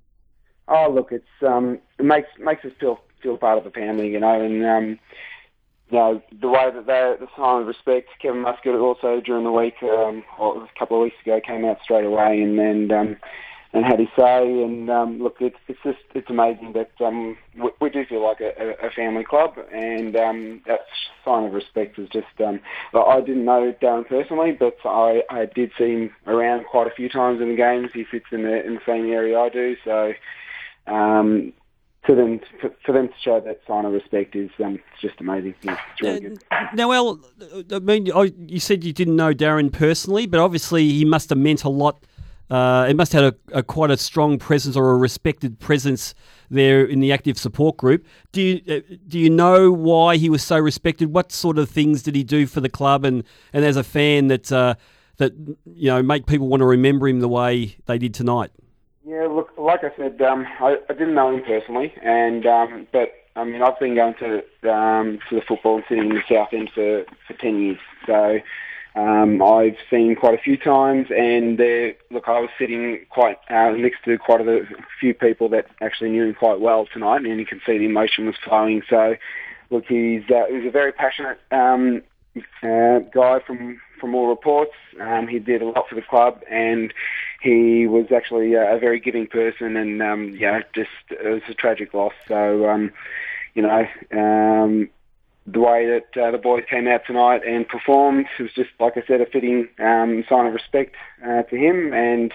Oh, 0.69 0.89
look, 0.89 1.11
it's 1.11 1.27
um, 1.45 1.81
it 1.99 2.05
makes 2.05 2.29
makes 2.39 2.65
us 2.65 2.71
feel 2.79 3.01
feel 3.21 3.37
part 3.37 3.59
of 3.59 3.65
the 3.65 3.71
family, 3.71 4.09
you 4.09 4.21
know, 4.21 4.41
and 4.41 4.65
um, 4.65 4.99
you 5.91 5.99
know 5.99 6.23
the 6.41 6.49
way 6.49 6.71
that 6.73 6.87
they 6.87 7.15
the 7.19 7.29
sign 7.37 7.63
of 7.63 7.67
respect. 7.67 8.09
Kevin 8.21 8.43
Muscat 8.43 8.75
also 8.75 9.21
during 9.21 9.45
the 9.45 9.53
week, 9.53 9.83
um, 9.83 10.25
or 10.39 10.63
a 10.63 10.79
couple 10.79 10.97
of 10.97 11.03
weeks 11.03 11.17
ago, 11.23 11.41
came 11.45 11.65
out 11.65 11.79
straight 11.83 12.05
away 12.05 12.41
and 12.41 12.59
and 12.59 12.93
um, 12.93 13.17
and 13.73 13.85
had 13.85 13.99
his 13.99 14.09
say. 14.17 14.43
And 14.63 14.91
um, 14.91 15.23
look, 15.23 15.37
it's 15.41 15.59
it's 15.69 15.81
just 15.83 15.99
it's 16.15 16.31
amazing 16.31 16.73
that 16.75 16.91
um, 17.05 17.37
we, 17.57 17.71
we 17.81 17.91
do 17.91 18.05
feel 18.05 18.23
like 18.23 18.41
a, 18.41 18.53
a 18.59 18.89
a 18.89 18.91
family 18.91 19.25
club, 19.25 19.55
and 19.73 20.17
um, 20.17 20.63
that 20.67 20.81
sign 21.25 21.45
of 21.45 21.53
respect 21.53 21.99
is 21.99 22.09
just. 22.09 22.41
Um, 22.45 22.61
I 22.95 23.21
didn't 23.21 23.45
know 23.45 23.75
Darren 23.83 24.07
personally, 24.07 24.53
but 24.53 24.77
I, 24.85 25.23
I 25.31 25.47
did 25.47 25.73
see 25.77 25.93
him 25.93 26.11
around 26.27 26.67
quite 26.67 26.87
a 26.87 26.95
few 26.95 27.09
times 27.09 27.41
in 27.41 27.49
the 27.49 27.57
games. 27.57 27.91
He 27.93 28.05
fits 28.05 28.27
in 28.33 28.43
the 28.43 28.65
in 28.65 28.75
the 28.75 28.83
same 28.87 29.11
area 29.11 29.39
I 29.39 29.49
do, 29.49 29.77
so. 29.85 30.13
Um, 30.87 31.53
for 32.07 32.15
them, 32.15 32.41
for, 32.61 32.71
for 32.85 32.93
them 32.93 33.09
to 33.09 33.15
show 33.23 33.41
that 33.41 33.61
sign 33.67 33.85
of 33.85 33.93
respect 33.93 34.35
is 34.35 34.51
um, 34.65 34.79
just 35.01 35.21
amazing. 35.21 35.55
Yeah, 35.65 35.77
really 36.01 36.21
good. 36.21 36.39
Now, 36.75 36.93
Al, 36.93 37.21
I 37.73 37.79
mean, 37.79 38.07
you 38.07 38.61
said 38.61 38.85
you 38.85 38.93
didn't 38.93 39.17
know 39.17 39.33
Darren 39.35 39.73
personally, 39.73 40.27
but 40.27 40.41
obviously 40.41 40.89
he 40.89 41.05
must 41.05 41.29
have 41.31 41.39
meant 41.39 41.65
a 41.65 41.69
lot 41.69 42.05
Uh, 42.51 42.85
it 42.91 42.97
must 42.97 43.13
have 43.13 43.23
had 43.23 43.35
a, 43.53 43.59
a 43.59 43.63
quite 43.63 43.93
a 43.93 43.97
strong 43.97 44.37
presence 44.37 44.77
or 44.77 44.91
a 44.91 44.97
respected 44.97 45.61
presence 45.61 46.15
there 46.51 46.85
in 46.85 46.99
the 46.99 47.13
active 47.13 47.39
support 47.39 47.77
group. 47.77 48.05
Do 48.33 48.41
you 48.43 48.61
uh, 48.69 48.81
do 49.07 49.21
you 49.21 49.31
know 49.31 49.71
why 49.71 50.17
he 50.17 50.29
was 50.29 50.43
so 50.43 50.59
respected? 50.59 51.15
What 51.15 51.31
sort 51.31 51.59
of 51.59 51.71
things 51.71 52.03
did 52.03 52.17
he 52.17 52.25
do 52.25 52.47
for 52.49 52.61
the 52.61 52.69
club 52.69 53.05
and, 53.05 53.23
and 53.53 53.65
as 53.65 53.77
a 53.77 53.85
fan 53.85 54.27
that 54.29 54.51
uh, 54.51 54.75
that 55.19 55.33
you 55.65 55.91
know 55.91 56.03
make 56.03 56.27
people 56.27 56.49
want 56.49 56.61
to 56.61 56.67
remember 56.67 57.07
him 57.07 57.21
the 57.21 57.29
way 57.29 57.77
they 57.87 57.99
did 57.99 58.15
tonight? 58.15 58.51
Yeah, 59.11 59.27
look, 59.27 59.51
like 59.59 59.81
I 59.83 59.91
said, 59.97 60.23
um, 60.23 60.47
I, 60.61 60.77
I 60.89 60.93
didn't 60.93 61.17
know 61.17 61.35
him 61.35 61.43
personally, 61.43 61.93
and 62.01 62.47
um, 62.47 62.87
but 62.93 63.11
I 63.35 63.43
mean, 63.43 63.61
I've 63.61 63.79
been 63.81 63.97
going 63.97 64.15
to 64.21 64.37
um, 64.73 65.19
to 65.29 65.35
the 65.35 65.43
football 65.49 65.77
and 65.77 65.85
sitting 65.89 66.11
in 66.11 66.15
the 66.15 66.23
south 66.31 66.51
end 66.53 66.71
for, 66.73 67.05
for 67.27 67.35
ten 67.35 67.61
years, 67.61 67.79
so 68.07 68.39
um, 68.95 69.43
I've 69.43 69.75
seen 69.91 70.15
quite 70.15 70.35
a 70.35 70.41
few 70.41 70.57
times. 70.57 71.09
And 71.11 71.59
there, 71.59 71.95
look, 72.13 72.29
I 72.29 72.39
was 72.39 72.51
sitting 72.57 73.05
quite 73.11 73.39
uh, 73.51 73.73
next 73.73 74.05
to 74.05 74.17
quite 74.17 74.43
a 74.43 74.63
few 75.01 75.13
people 75.13 75.49
that 75.49 75.67
actually 75.81 76.11
knew 76.11 76.27
him 76.27 76.35
quite 76.35 76.61
well 76.61 76.87
tonight, 76.93 77.27
and 77.27 77.41
you 77.41 77.47
can 77.47 77.61
see 77.67 77.79
the 77.79 77.87
emotion 77.87 78.27
was 78.27 78.37
flowing. 78.45 78.81
So, 78.89 79.17
look, 79.71 79.87
he's 79.89 80.23
uh, 80.31 80.45
he's 80.49 80.69
a 80.69 80.71
very 80.71 80.93
passionate 80.93 81.41
um, 81.51 82.03
uh, 82.63 83.01
guy 83.13 83.41
from 83.45 83.81
from 84.01 84.15
all 84.15 84.29
reports. 84.29 84.73
Um, 85.01 85.27
he 85.27 85.41
did 85.41 85.63
a 85.63 85.67
lot 85.67 85.89
for 85.89 85.97
the 85.97 86.03
club, 86.03 86.43
and 86.49 86.95
he 87.41 87.87
was 87.87 88.07
actually 88.15 88.55
a, 88.55 88.79
very 88.79 89.01
giving 89.01 89.27
person. 89.27 89.77
And 89.77 90.03
um, 90.03 90.37
yeah, 90.37 90.63
just 90.75 90.91
it 91.11 91.29
was 91.29 91.43
a 91.49 91.55
tragic 91.55 91.95
loss. 91.95 92.13
So 92.29 92.69
um, 92.69 92.93
you 93.55 93.63
know, 93.63 93.87
um, 94.13 94.89
the 95.47 95.61
way 95.61 95.87
that 95.87 96.23
uh, 96.23 96.31
the 96.31 96.39
boys 96.39 96.65
came 96.69 96.87
out 96.87 97.03
tonight 97.07 97.43
and 97.47 97.67
performed 97.67 98.27
was 98.39 98.53
just, 98.53 98.71
like 98.79 98.97
I 98.97 99.03
said, 99.07 99.21
a 99.21 99.27
fitting 99.27 99.69
um, 99.79 100.25
sign 100.29 100.47
of 100.47 100.55
respect 100.55 100.97
uh, 101.25 101.43
to 101.43 101.57
him 101.57 101.93
and. 101.93 102.33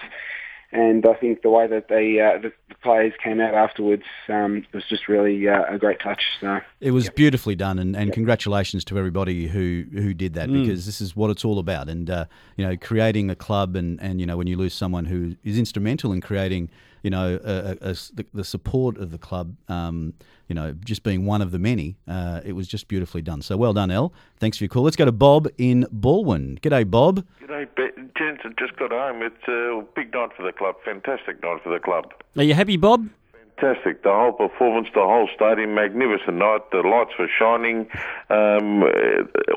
And 0.76 1.06
I 1.06 1.14
think 1.14 1.40
the 1.40 1.48
way 1.48 1.66
that 1.66 1.88
they, 1.88 2.20
uh, 2.20 2.38
the, 2.42 2.52
the 2.68 2.74
players 2.82 3.14
came 3.24 3.40
out 3.40 3.54
afterwards 3.54 4.02
um, 4.28 4.66
was 4.74 4.84
just 4.88 5.08
really 5.08 5.48
uh, 5.48 5.62
a 5.74 5.78
great 5.78 6.00
touch. 6.00 6.22
So 6.40 6.60
It 6.80 6.90
was 6.90 7.08
beautifully 7.08 7.56
done, 7.56 7.78
and, 7.78 7.96
and 7.96 8.12
congratulations 8.12 8.84
to 8.86 8.98
everybody 8.98 9.46
who, 9.46 9.84
who 9.92 10.12
did 10.12 10.34
that 10.34 10.48
Mm. 10.50 10.62
because 10.62 10.84
this 10.84 11.00
is 11.00 11.16
what 11.16 11.30
it's 11.30 11.44
all 11.44 11.58
about. 11.58 11.88
And 11.88 12.10
uh, 12.10 12.26
you 12.56 12.66
know, 12.66 12.76
creating 12.76 13.30
a 13.30 13.34
club, 13.34 13.74
and, 13.74 13.98
and 14.02 14.20
you 14.20 14.26
know, 14.26 14.36
when 14.36 14.46
you 14.46 14.56
lose 14.56 14.74
someone 14.74 15.06
who 15.06 15.34
is 15.44 15.58
instrumental 15.58 16.12
in 16.12 16.20
creating, 16.20 16.68
you 17.02 17.10
know, 17.10 17.38
a, 17.44 17.50
a- 17.82 17.86
a 17.88 17.90
s- 17.90 18.10
the, 18.14 18.24
the 18.34 18.44
support 18.44 18.96
of 18.98 19.10
the 19.10 19.18
club, 19.18 19.54
um, 19.68 20.14
you 20.48 20.54
know, 20.54 20.72
just 20.84 21.02
being 21.02 21.26
one 21.26 21.42
of 21.42 21.50
the 21.50 21.58
many, 21.58 21.96
uh, 22.08 22.40
it 22.44 22.52
was 22.52 22.66
just 22.68 22.88
beautifully 22.88 23.22
done. 23.22 23.42
So 23.42 23.56
well 23.56 23.72
done, 23.72 23.90
El. 23.90 24.12
Thanks 24.38 24.58
for 24.58 24.64
your 24.64 24.68
call. 24.68 24.82
Let's 24.84 24.96
go 24.96 25.04
to 25.04 25.12
Bob 25.12 25.48
in 25.58 25.86
Baldwin. 25.90 26.58
G'day, 26.62 26.88
Bob. 26.90 27.24
G'day, 27.42 27.66
Be- 27.76 28.02
gents. 28.18 28.42
I 28.44 28.48
just 28.58 28.76
got 28.78 28.90
home. 28.92 29.22
It's 29.22 29.48
a 29.48 29.82
big 29.94 30.12
night 30.12 30.30
for 30.36 30.42
the 30.44 30.52
club. 30.52 30.76
Fantastic 30.84 31.42
night 31.42 31.60
for 31.62 31.72
the 31.72 31.80
club. 31.80 32.12
Are 32.36 32.42
you 32.42 32.54
happy, 32.54 32.76
Bob? 32.76 33.08
Fantastic. 33.60 34.02
The 34.02 34.10
whole 34.10 34.32
performance, 34.32 34.88
the 34.94 35.00
whole 35.00 35.28
stadium, 35.34 35.74
magnificent 35.74 36.36
night. 36.36 36.70
The 36.72 36.78
lights 36.78 37.12
were 37.18 37.28
shining. 37.38 37.88
Um, 38.28 38.82
uh, 38.82 38.86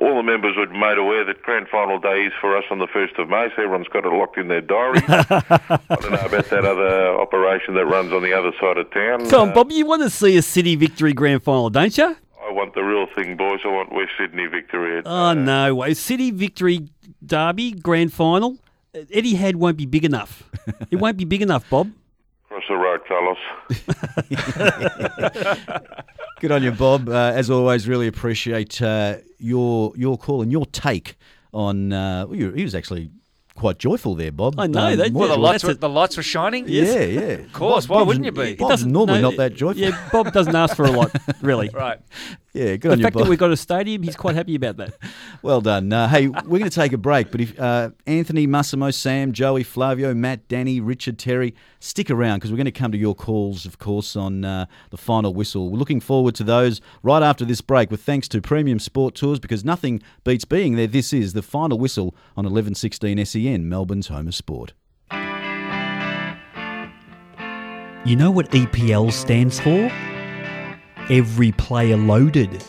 all 0.01 0.15
the 0.15 0.23
members 0.23 0.55
were 0.55 0.67
made 0.67 0.97
aware 0.97 1.25
that 1.25 1.41
grand 1.41 1.67
final 1.67 1.99
day 1.99 2.23
is 2.25 2.33
for 2.39 2.55
us 2.57 2.63
on 2.71 2.79
the 2.79 2.87
1st 2.87 3.19
of 3.19 3.29
May, 3.29 3.47
so 3.55 3.63
everyone's 3.63 3.87
got 3.89 4.05
it 4.05 4.13
locked 4.13 4.37
in 4.37 4.47
their 4.47 4.61
diary. 4.61 5.01
I 5.09 5.79
don't 5.89 6.11
know 6.11 6.25
about 6.25 6.45
that 6.49 6.65
other 6.65 7.19
operation 7.19 7.73
that 7.75 7.85
runs 7.85 8.13
on 8.13 8.23
the 8.23 8.33
other 8.33 8.51
side 8.59 8.77
of 8.77 8.89
town. 8.91 9.29
Come 9.29 9.41
on, 9.41 9.49
Uh, 9.49 9.53
Bob. 9.53 9.71
You 9.71 9.85
want 9.85 10.03
to 10.03 10.09
see 10.09 10.37
a 10.37 10.41
City 10.41 10.75
victory 10.75 11.13
grand 11.13 11.43
final, 11.43 11.69
don't 11.69 11.97
you? 11.97 12.15
I 12.41 12.51
want 12.51 12.73
the 12.75 12.81
real 12.83 13.05
thing, 13.15 13.35
boys. 13.37 13.59
I 13.65 13.67
want 13.67 13.91
West 13.93 14.11
Sydney 14.17 14.47
victory. 14.47 15.01
Oh 15.05 15.33
no 15.33 15.75
way! 15.75 15.93
City 15.93 16.31
victory 16.31 16.87
derby 17.23 17.71
grand 17.73 18.11
final. 18.11 18.57
Etihad 18.95 19.55
won't 19.55 19.77
be 19.77 19.85
big 19.85 20.03
enough. 20.03 20.43
it 20.89 20.95
won't 20.95 21.15
be 21.17 21.25
big 21.25 21.43
enough, 21.43 21.69
Bob. 21.69 21.91
Across 22.45 22.63
the 22.67 22.75
road, 22.75 22.88
fellas. 23.07 23.37
Good 26.39 26.51
on 26.51 26.63
you, 26.63 26.71
Bob. 26.71 27.09
Uh, 27.09 27.31
as 27.35 27.49
always, 27.49 27.87
really 27.87 28.07
appreciate 28.07 28.81
uh, 28.81 29.17
your 29.37 29.91
your 29.95 30.17
call 30.17 30.41
and 30.41 30.51
your 30.51 30.65
take 30.67 31.15
on. 31.53 31.91
Uh, 31.93 32.25
well, 32.27 32.51
he 32.53 32.63
was 32.63 32.75
actually 32.75 33.09
quite 33.55 33.77
joyful 33.77 34.15
there, 34.15 34.31
Bob. 34.31 34.57
I 34.57 34.67
know, 34.67 34.95
they- 34.95 35.09
Well, 35.09 35.27
the 35.27 35.33
what- 35.33 35.39
lights, 35.51 35.63
were, 35.65 35.73
the 35.73 35.89
lights 35.89 36.15
were 36.15 36.23
shining? 36.23 36.63
Yeah, 36.69 37.03
yeah. 37.03 37.19
Of 37.43 37.51
course. 37.51 37.87
Bob- 37.87 37.89
Why 37.95 37.99
Bob's- 37.99 38.07
wouldn't 38.07 38.25
you 38.25 38.31
be? 38.31 38.55
Bob's 38.55 38.85
normally 38.85 39.21
not 39.21 39.35
that 39.35 39.53
joyful. 39.55 39.81
Yeah, 39.81 40.09
Bob 40.13 40.31
doesn't 40.31 40.55
ask 40.55 40.77
for 40.77 40.85
a 40.85 40.91
lot, 40.91 41.11
really. 41.41 41.69
Right. 41.73 41.99
Yeah, 42.53 42.77
good 42.77 42.89
the 42.89 42.91
on 42.93 42.99
you, 42.99 43.03
fact 43.03 43.17
that 43.17 43.27
we've 43.27 43.37
got 43.37 43.51
a 43.51 43.57
stadium, 43.57 44.01
he's 44.01 44.15
quite 44.15 44.35
happy 44.35 44.55
about 44.55 44.77
that. 44.77 44.93
Well 45.41 45.61
done. 45.61 45.93
Uh, 45.93 46.09
hey, 46.09 46.27
we're 46.27 46.59
going 46.59 46.63
to 46.63 46.69
take 46.69 46.91
a 46.91 46.97
break, 46.97 47.31
but 47.31 47.39
if 47.39 47.57
uh, 47.57 47.91
Anthony, 48.05 48.45
Massimo, 48.45 48.91
Sam, 48.91 49.31
Joey, 49.31 49.63
Flavio, 49.63 50.13
Matt, 50.13 50.49
Danny, 50.49 50.81
Richard, 50.81 51.17
Terry, 51.17 51.55
stick 51.79 52.11
around 52.11 52.39
because 52.39 52.51
we're 52.51 52.57
going 52.57 52.65
to 52.65 52.73
come 52.73 52.91
to 52.91 52.97
your 52.97 53.15
calls, 53.15 53.65
of 53.65 53.79
course, 53.79 54.17
on 54.17 54.43
uh, 54.43 54.65
the 54.89 54.97
final 54.97 55.33
whistle. 55.33 55.69
We're 55.69 55.77
looking 55.77 56.01
forward 56.01 56.35
to 56.35 56.43
those 56.43 56.81
right 57.03 57.23
after 57.23 57.45
this 57.45 57.61
break, 57.61 57.89
with 57.89 58.01
thanks 58.01 58.27
to 58.29 58.41
Premium 58.41 58.79
Sport 58.79 59.15
Tours 59.15 59.39
because 59.39 59.63
nothing 59.63 60.01
beats 60.25 60.43
being 60.43 60.75
there. 60.75 60.87
This 60.87 61.13
is 61.13 61.31
the 61.31 61.41
final 61.41 61.79
whistle 61.79 62.13
on 62.35 62.43
1116 62.43 63.25
SEN, 63.25 63.69
Melbourne's 63.69 64.09
home 64.09 64.27
of 64.27 64.35
sport. 64.35 64.73
You 68.05 68.15
know 68.17 68.31
what 68.31 68.51
EPL 68.51 69.13
stands 69.13 69.57
for? 69.57 69.89
Every 71.09 71.51
player 71.53 71.97
loaded. 71.97 72.63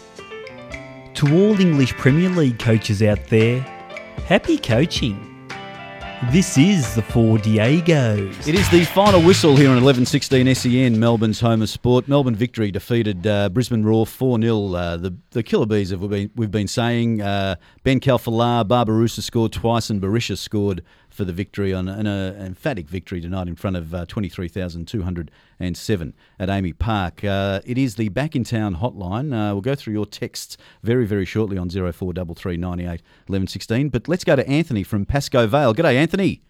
To 1.15 1.27
all 1.27 1.61
English 1.61 1.93
Premier 1.99 2.31
League 2.31 2.59
coaches 2.59 3.03
out 3.03 3.27
there, 3.27 3.61
happy 4.25 4.57
coaching. 4.57 5.27
This 6.31 6.57
is 6.57 6.95
the 6.95 7.03
Four 7.03 7.37
Diegos. 7.37 8.49
It 8.49 8.55
is 8.55 8.71
the 8.71 8.85
final 8.85 9.23
whistle 9.23 9.57
here 9.57 9.69
on 9.69 9.83
1116 9.83 10.55
SEN, 10.55 10.99
Melbourne's 10.99 11.41
home 11.41 11.61
of 11.61 11.69
sport. 11.69 12.09
Melbourne 12.09 12.35
victory 12.35 12.71
defeated 12.71 13.27
uh, 13.27 13.51
Brisbane 13.51 13.85
Roar 13.85 14.07
4 14.07 14.41
0. 14.41 14.73
Uh, 14.73 14.97
the, 14.97 15.15
the 15.33 15.43
Killer 15.43 15.67
Bees, 15.67 15.91
have 15.91 16.09
been, 16.09 16.31
we've 16.35 16.51
been 16.51 16.69
saying. 16.69 17.21
Uh, 17.21 17.57
Ben 17.85 18.01
Khalfallah, 18.01 18.67
Barbarouses 18.67 19.23
scored 19.23 19.53
twice, 19.53 19.91
and 19.91 20.01
Berisha 20.01 20.39
scored 20.39 20.83
for 21.21 21.27
the 21.27 21.33
victory 21.35 21.75
on 21.75 21.87
an, 21.87 22.07
uh, 22.07 22.35
emphatic 22.41 22.89
victory 22.89 23.21
tonight 23.21 23.47
in 23.47 23.55
front 23.55 23.77
of 23.77 23.93
uh, 23.93 24.07
23,207 24.07 26.15
at 26.39 26.49
AAMI 26.49 26.79
Park. 26.79 27.23
Uh, 27.23 27.61
it 27.67 27.77
is 27.77 27.97
the 27.97 28.09
back 28.09 28.35
in 28.35 28.43
town 28.43 28.77
hotline. 28.77 29.27
Uh, 29.35 29.53
we'll 29.53 29.61
go 29.61 29.75
through 29.75 29.93
your 29.93 30.07
texts 30.07 30.57
very, 30.83 31.05
very 31.05 31.27
shortly 31.27 31.59
on 31.59 31.69
0433 31.69 32.57
98 32.57 32.89
1116. 33.27 33.91
But 33.91 34.09
let's 34.09 34.25
go 34.25 34.35
to 34.35 34.49
Anthony 34.49 34.83
from 34.83 35.05
Pascoe 35.05 35.47
Vale. 35.47 35.75
G'day, 35.75 35.97
Anthony. 35.97 36.41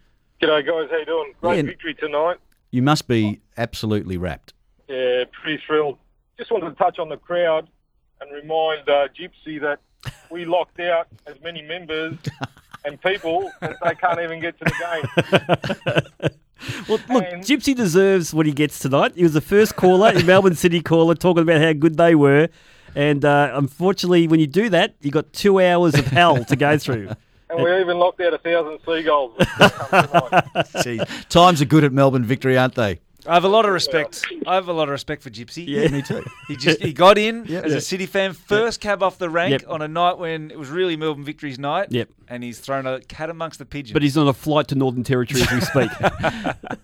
G'day 0.41 0.65
guys, 0.65 0.87
how 0.89 0.97
you 0.99 1.05
doing? 1.05 1.33
Great 1.41 1.57
Yeah. 1.57 1.61
victory 1.63 1.93
tonight. 1.95 2.37
You 2.71 2.81
must 2.81 3.09
be 3.09 3.41
absolutely 3.57 4.15
wrapped. 4.15 4.53
Yeah, 4.87 5.25
pretty 5.33 5.61
thrilled. 5.67 5.97
Just 6.37 6.49
wanted 6.49 6.69
to 6.69 6.75
touch 6.75 6.97
on 6.97 7.09
the 7.09 7.17
crowd 7.17 7.67
and 8.21 8.31
remind 8.31 8.87
uh, 8.87 9.09
Gypsy 9.09 9.59
that 9.59 9.79
we 10.29 10.45
locked 10.45 10.79
out 10.79 11.07
as 11.27 11.35
many 11.43 11.61
members 11.61 12.15
and 12.85 13.01
people 13.01 13.51
that 13.61 13.77
they 13.83 13.95
can't 13.95 14.19
even 14.19 14.39
get 14.39 14.57
to 14.59 14.65
the 14.65 16.19
game. 16.21 16.29
Well, 16.87 16.99
look, 17.09 17.23
Gypsy 17.41 17.75
deserves 17.75 18.35
what 18.35 18.45
he 18.45 18.51
gets 18.51 18.77
tonight. 18.77 19.13
He 19.15 19.23
was 19.23 19.33
the 19.33 19.41
first 19.41 19.75
caller 19.75 20.11
in 20.11 20.25
Melbourne 20.27 20.53
City 20.53 20.79
caller 20.79 21.15
talking 21.15 21.41
about 21.41 21.59
how 21.59 21.73
good 21.73 21.97
they 21.97 22.13
were. 22.13 22.49
And 22.93 23.25
uh, 23.25 23.51
unfortunately, 23.53 24.27
when 24.27 24.39
you 24.39 24.47
do 24.47 24.69
that, 24.69 24.95
you 25.01 25.09
got 25.11 25.33
two 25.33 25.59
hours 25.59 25.95
of 25.95 26.05
hell 26.05 26.43
to 26.45 26.55
go 26.55 26.77
through. 26.77 27.09
And 27.49 27.63
we 27.63 27.79
even 27.81 27.97
locked 27.97 28.21
out 28.21 28.33
a 28.33 28.37
thousand 28.37 28.79
seagulls. 28.85 29.33
Gee, 30.83 31.01
times 31.29 31.61
are 31.61 31.65
good 31.65 31.83
at 31.83 31.91
Melbourne 31.91 32.23
victory, 32.25 32.57
aren't 32.57 32.75
they? 32.75 32.99
I 33.27 33.35
have 33.35 33.43
a 33.43 33.47
lot 33.47 33.65
of 33.65 33.71
respect. 33.71 34.25
I 34.47 34.55
have 34.55 34.67
a 34.67 34.73
lot 34.73 34.83
of 34.83 34.89
respect 34.89 35.21
for 35.21 35.29
Gypsy. 35.29 35.65
Yeah, 35.67 35.87
me 35.89 36.01
too. 36.01 36.23
He 36.47 36.55
just 36.55 36.81
he 36.81 36.91
got 36.91 37.17
in 37.19 37.45
Yep. 37.47 37.65
as 37.65 37.73
a 37.73 37.81
City 37.81 38.05
fan, 38.07 38.33
first 38.33 38.81
cab 38.81 39.03
off 39.03 39.17
the 39.19 39.29
rank 39.29 39.51
Yep. 39.61 39.65
on 39.69 39.81
a 39.83 39.87
night 39.87 40.17
when 40.17 40.49
it 40.49 40.57
was 40.57 40.69
really 40.69 40.95
Melbourne 40.97 41.23
Victory's 41.23 41.59
night. 41.59 41.91
Yep. 41.91 42.09
And 42.27 42.43
he's 42.43 42.59
thrown 42.59 42.87
a 42.87 42.99
cat 43.01 43.29
amongst 43.29 43.59
the 43.59 43.65
pigeons. 43.65 43.93
But 43.93 44.01
he's 44.01 44.17
on 44.17 44.27
a 44.27 44.33
flight 44.33 44.67
to 44.69 44.75
Northern 44.75 45.03
Territory 45.03 45.41
as 45.43 45.51
we 45.51 45.61
speak. 45.61 45.91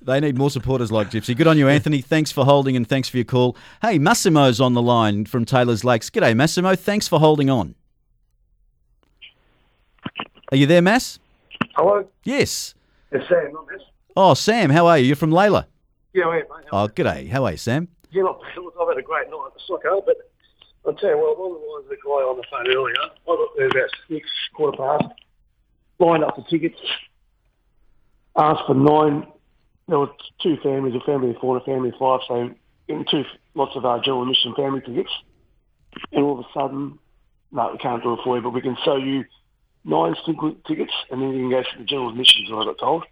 They 0.01 0.21
need 0.21 0.37
more 0.37 0.49
supporters 0.49 0.89
like 0.89 1.09
Gypsy. 1.11 1.35
Good 1.35 1.47
on 1.47 1.57
you, 1.57 1.67
Anthony. 1.67 1.99
Thanks 2.01 2.31
for 2.31 2.45
holding 2.45 2.77
and 2.77 2.87
thanks 2.87 3.09
for 3.09 3.17
your 3.17 3.25
call. 3.25 3.57
Hey, 3.81 3.97
Massimo's 3.99 4.61
on 4.61 4.73
the 4.73 4.81
line 4.81 5.25
from 5.25 5.43
Taylor's 5.43 5.83
Lakes. 5.83 6.09
G'day, 6.09 6.33
Massimo. 6.33 6.75
Thanks 6.75 7.09
for 7.09 7.19
holding 7.19 7.49
on. 7.49 7.75
Are 10.51 10.55
you 10.55 10.65
there, 10.65 10.81
Mass? 10.81 11.19
Hello? 11.75 12.07
Yes. 12.23 12.73
It's 13.11 13.27
Sam, 13.27 13.51
not 13.51 13.67
this. 13.67 13.81
Oh, 14.15 14.33
Sam, 14.33 14.69
how 14.69 14.87
are 14.87 14.97
you? 14.97 15.07
You're 15.07 15.15
from 15.17 15.31
Layla. 15.31 15.65
Yeah, 16.17 16.29
I 16.29 16.37
am, 16.37 16.45
mate. 16.49 16.67
Oh, 16.71 16.87
g'day. 16.87 17.29
How 17.29 17.45
are 17.45 17.51
you, 17.51 17.57
Sam? 17.57 17.89
Yeah, 18.09 18.23
look, 18.23 18.41
look, 18.57 18.73
I've 18.81 18.87
had 18.87 18.97
a 18.97 19.03
great 19.03 19.29
night 19.29 19.49
at 19.49 19.53
the 19.53 19.59
soccer, 19.67 20.01
but 20.03 20.15
I'll 20.83 20.95
tell 20.95 21.11
you 21.11 21.17
what, 21.19 21.37
along 21.37 21.61
the 21.61 21.67
lines 21.69 21.83
of 21.83 21.89
the 21.89 21.97
guy 22.03 22.25
on 22.25 22.37
the 22.37 22.43
phone 22.49 22.67
earlier, 22.75 22.95
I 22.97 23.09
got 23.27 23.49
there 23.55 23.67
about 23.67 23.89
six, 24.09 24.27
quarter 24.55 24.77
past, 24.77 25.13
lined 25.99 26.23
up 26.23 26.35
for 26.35 26.43
tickets, 26.49 26.79
asked 28.35 28.63
for 28.65 28.73
nine. 28.73 29.27
There 29.87 29.99
were 29.99 30.09
two 30.41 30.57
families, 30.63 30.95
a 30.95 31.05
family 31.05 31.29
of 31.29 31.37
four 31.37 31.55
and 31.55 31.61
a 31.61 31.65
family 31.65 31.89
of 31.89 31.95
five, 31.99 32.21
so 32.27 32.49
in 32.87 33.05
two 33.11 33.23
lots 33.53 33.75
of 33.75 33.85
our 33.85 34.01
general 34.01 34.23
admission 34.23 34.55
family 34.55 34.81
tickets. 34.81 35.11
And 36.13 36.23
all 36.23 36.39
of 36.39 36.45
a 36.45 36.49
sudden, 36.51 36.97
no, 37.51 37.73
we 37.73 37.77
can't 37.77 38.01
do 38.01 38.13
it 38.13 38.21
for 38.23 38.37
you, 38.37 38.41
but 38.41 38.55
we 38.55 38.61
can 38.61 38.75
sell 38.83 38.97
you 38.99 39.23
nine 39.85 40.15
single 40.25 40.55
tickets, 40.65 40.93
and 41.11 41.21
then 41.21 41.33
you 41.33 41.41
can 41.41 41.51
go 41.51 41.61
to 41.61 41.77
the 41.77 41.85
general 41.85 42.09
admissions, 42.09 42.49
I 42.51 42.65
got 42.65 42.79
told. 42.79 43.05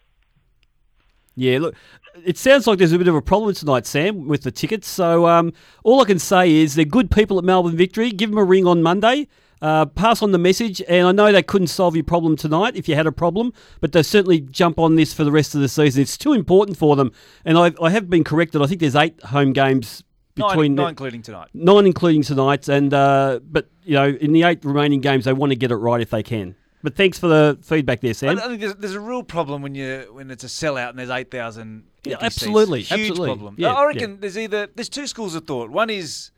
Yeah, 1.35 1.59
look, 1.59 1.75
it 2.23 2.37
sounds 2.37 2.65
like 2.65 2.79
there's 2.79 2.93
a 2.93 2.97
bit 2.97 3.07
of 3.07 3.15
a 3.15 3.21
problem 3.21 3.53
tonight, 3.53 3.85
Sam, 3.85 4.27
with 4.27 4.43
the 4.43 4.51
tickets. 4.51 4.87
So 4.87 5.27
um, 5.27 5.53
all 5.83 6.01
I 6.01 6.05
can 6.05 6.19
say 6.19 6.51
is 6.51 6.75
they're 6.75 6.85
good 6.85 7.11
people 7.11 7.37
at 7.37 7.43
Melbourne 7.43 7.75
Victory. 7.75 8.11
Give 8.11 8.29
them 8.29 8.39
a 8.39 8.43
ring 8.43 8.65
on 8.65 8.81
Monday. 8.81 9.27
Uh, 9.61 9.85
pass 9.85 10.21
on 10.21 10.31
the 10.31 10.37
message, 10.37 10.81
and 10.87 11.07
I 11.07 11.11
know 11.11 11.31
they 11.31 11.41
couldn't 11.41 11.67
solve 11.67 11.95
your 11.95 12.03
problem 12.03 12.35
tonight 12.35 12.75
if 12.75 12.87
you 12.87 12.95
had 12.95 13.07
a 13.07 13.11
problem, 13.11 13.53
but 13.79 13.93
they'll 13.93 14.03
certainly 14.03 14.41
jump 14.41 14.77
on 14.77 14.95
this 14.95 15.13
for 15.13 15.23
the 15.23 15.31
rest 15.31 15.55
of 15.55 15.61
the 15.61 15.69
season. 15.69 16.01
It's 16.01 16.17
too 16.17 16.33
important 16.33 16.77
for 16.77 16.95
them, 16.95 17.11
and 17.45 17.57
I, 17.57 17.73
I 17.81 17.89
have 17.89 18.09
been 18.09 18.23
corrected. 18.23 18.61
I 18.61 18.67
think 18.67 18.81
there's 18.81 18.97
eight 18.97 19.21
home 19.23 19.53
games 19.53 20.03
Nine, 20.37 20.49
between 20.49 20.75
nine 20.75 20.89
including 20.89 21.21
tonight. 21.21 21.47
nine 21.53 21.85
including 21.85 22.21
tonight, 22.21 22.67
and 22.67 22.93
uh, 22.93 23.39
but 23.43 23.69
you 23.83 23.93
know 23.93 24.09
in 24.09 24.33
the 24.33 24.43
eight 24.43 24.63
remaining 24.65 24.99
games 24.99 25.23
they 25.25 25.33
want 25.33 25.51
to 25.51 25.55
get 25.55 25.71
it 25.71 25.77
right 25.77 26.01
if 26.01 26.09
they 26.09 26.21
can. 26.21 26.55
But 26.85 26.95
thanks 26.95 27.17
for 27.17 27.27
the 27.27 27.57
feedback 27.63 27.99
there, 28.01 28.11
I, 28.11 28.13
Sam. 28.13 28.37
I 28.37 28.47
think 28.47 28.61
there's, 28.61 28.75
there's 28.75 28.93
a 28.93 28.99
real 28.99 29.23
problem 29.23 29.63
when 29.63 29.73
you 29.73 30.07
when 30.11 30.29
it's 30.29 30.43
a 30.43 30.47
sellout 30.47 30.91
and 30.91 30.99
there's 30.99 31.09
eight 31.09 31.31
thousand. 31.31 31.85
Yeah, 32.03 32.17
absolutely, 32.21 32.81
huge 32.83 33.09
absolutely. 33.09 33.27
problem. 33.27 33.55
Yeah, 33.57 33.73
I 33.73 33.85
reckon 33.87 34.11
yeah. 34.11 34.17
there's 34.19 34.37
either 34.37 34.67
there's 34.75 34.87
two 34.89 35.07
schools 35.07 35.33
of 35.33 35.45
thought. 35.47 35.71
One 35.71 35.89
is 35.89 36.29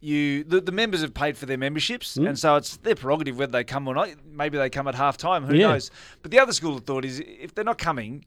you 0.00 0.44
the, 0.44 0.60
the 0.60 0.70
members 0.70 1.00
have 1.00 1.14
paid 1.14 1.38
for 1.38 1.46
their 1.46 1.56
memberships, 1.56 2.18
Mm. 2.18 2.28
and 2.28 2.38
so 2.38 2.56
it's 2.56 2.76
their 2.76 2.94
prerogative 2.94 3.38
whether 3.38 3.52
they 3.52 3.64
come 3.64 3.88
or 3.88 3.94
not. 3.94 4.10
Maybe 4.30 4.58
they 4.58 4.68
come 4.68 4.86
at 4.86 4.94
half 4.94 5.16
time. 5.16 5.44
Who 5.46 5.54
Yeah. 5.54 5.68
knows? 5.68 5.90
But 6.20 6.30
the 6.30 6.40
other 6.40 6.52
school 6.52 6.76
of 6.76 6.84
thought 6.84 7.06
is 7.06 7.20
if 7.20 7.54
they're 7.54 7.64
not 7.64 7.78
coming, 7.78 8.26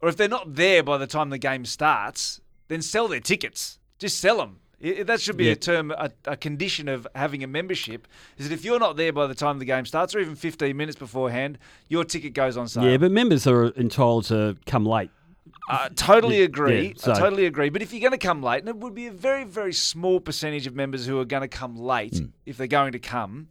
or 0.00 0.08
if 0.08 0.16
they're 0.16 0.28
not 0.28 0.54
there 0.54 0.82
by 0.82 0.96
the 0.96 1.06
time 1.06 1.28
the 1.28 1.36
game 1.36 1.66
starts, 1.66 2.40
then 2.68 2.80
sell 2.80 3.06
their 3.06 3.20
tickets. 3.20 3.78
Just 3.98 4.18
sell 4.18 4.38
them. 4.38 4.60
That 4.82 5.20
should 5.20 5.36
be 5.36 5.48
a 5.50 5.56
term, 5.56 5.90
a, 5.92 6.10
a 6.26 6.36
condition 6.36 6.88
of 6.88 7.06
having 7.14 7.42
a 7.44 7.46
membership. 7.46 8.08
Is 8.38 8.48
that 8.48 8.54
if 8.54 8.64
you're 8.64 8.78
not 8.80 8.96
there 8.96 9.12
by 9.12 9.26
the 9.26 9.34
time 9.34 9.58
the 9.58 9.64
game 9.64 9.86
starts, 9.86 10.14
or 10.14 10.18
even 10.18 10.34
15 10.34 10.76
minutes 10.76 10.98
beforehand, 10.98 11.58
your 11.88 12.04
ticket 12.04 12.34
goes 12.34 12.56
on 12.56 12.68
sale. 12.68 12.84
Yeah, 12.84 12.96
but 12.96 13.10
members 13.12 13.46
are 13.46 13.66
entitled 13.76 14.24
to 14.26 14.56
come 14.66 14.84
late. 14.84 15.10
I 15.68 15.88
totally 15.94 16.42
agree. 16.42 16.88
yeah, 16.88 16.92
so- 16.96 17.12
I 17.12 17.18
totally 17.18 17.46
agree. 17.46 17.68
But 17.70 17.82
if 17.82 17.92
you're 17.92 18.00
going 18.00 18.18
to 18.18 18.18
come 18.18 18.42
late, 18.42 18.60
and 18.60 18.68
it 18.68 18.76
would 18.76 18.94
be 18.94 19.06
a 19.06 19.12
very, 19.12 19.44
very 19.44 19.72
small 19.72 20.18
percentage 20.20 20.66
of 20.66 20.74
members 20.74 21.06
who 21.06 21.18
are 21.20 21.24
going 21.24 21.42
to 21.42 21.48
come 21.48 21.76
late 21.76 22.18
Hmm. 22.18 22.26
if 22.46 22.56
they're 22.56 22.66
going 22.66 22.92
to 22.92 22.98
come, 22.98 23.48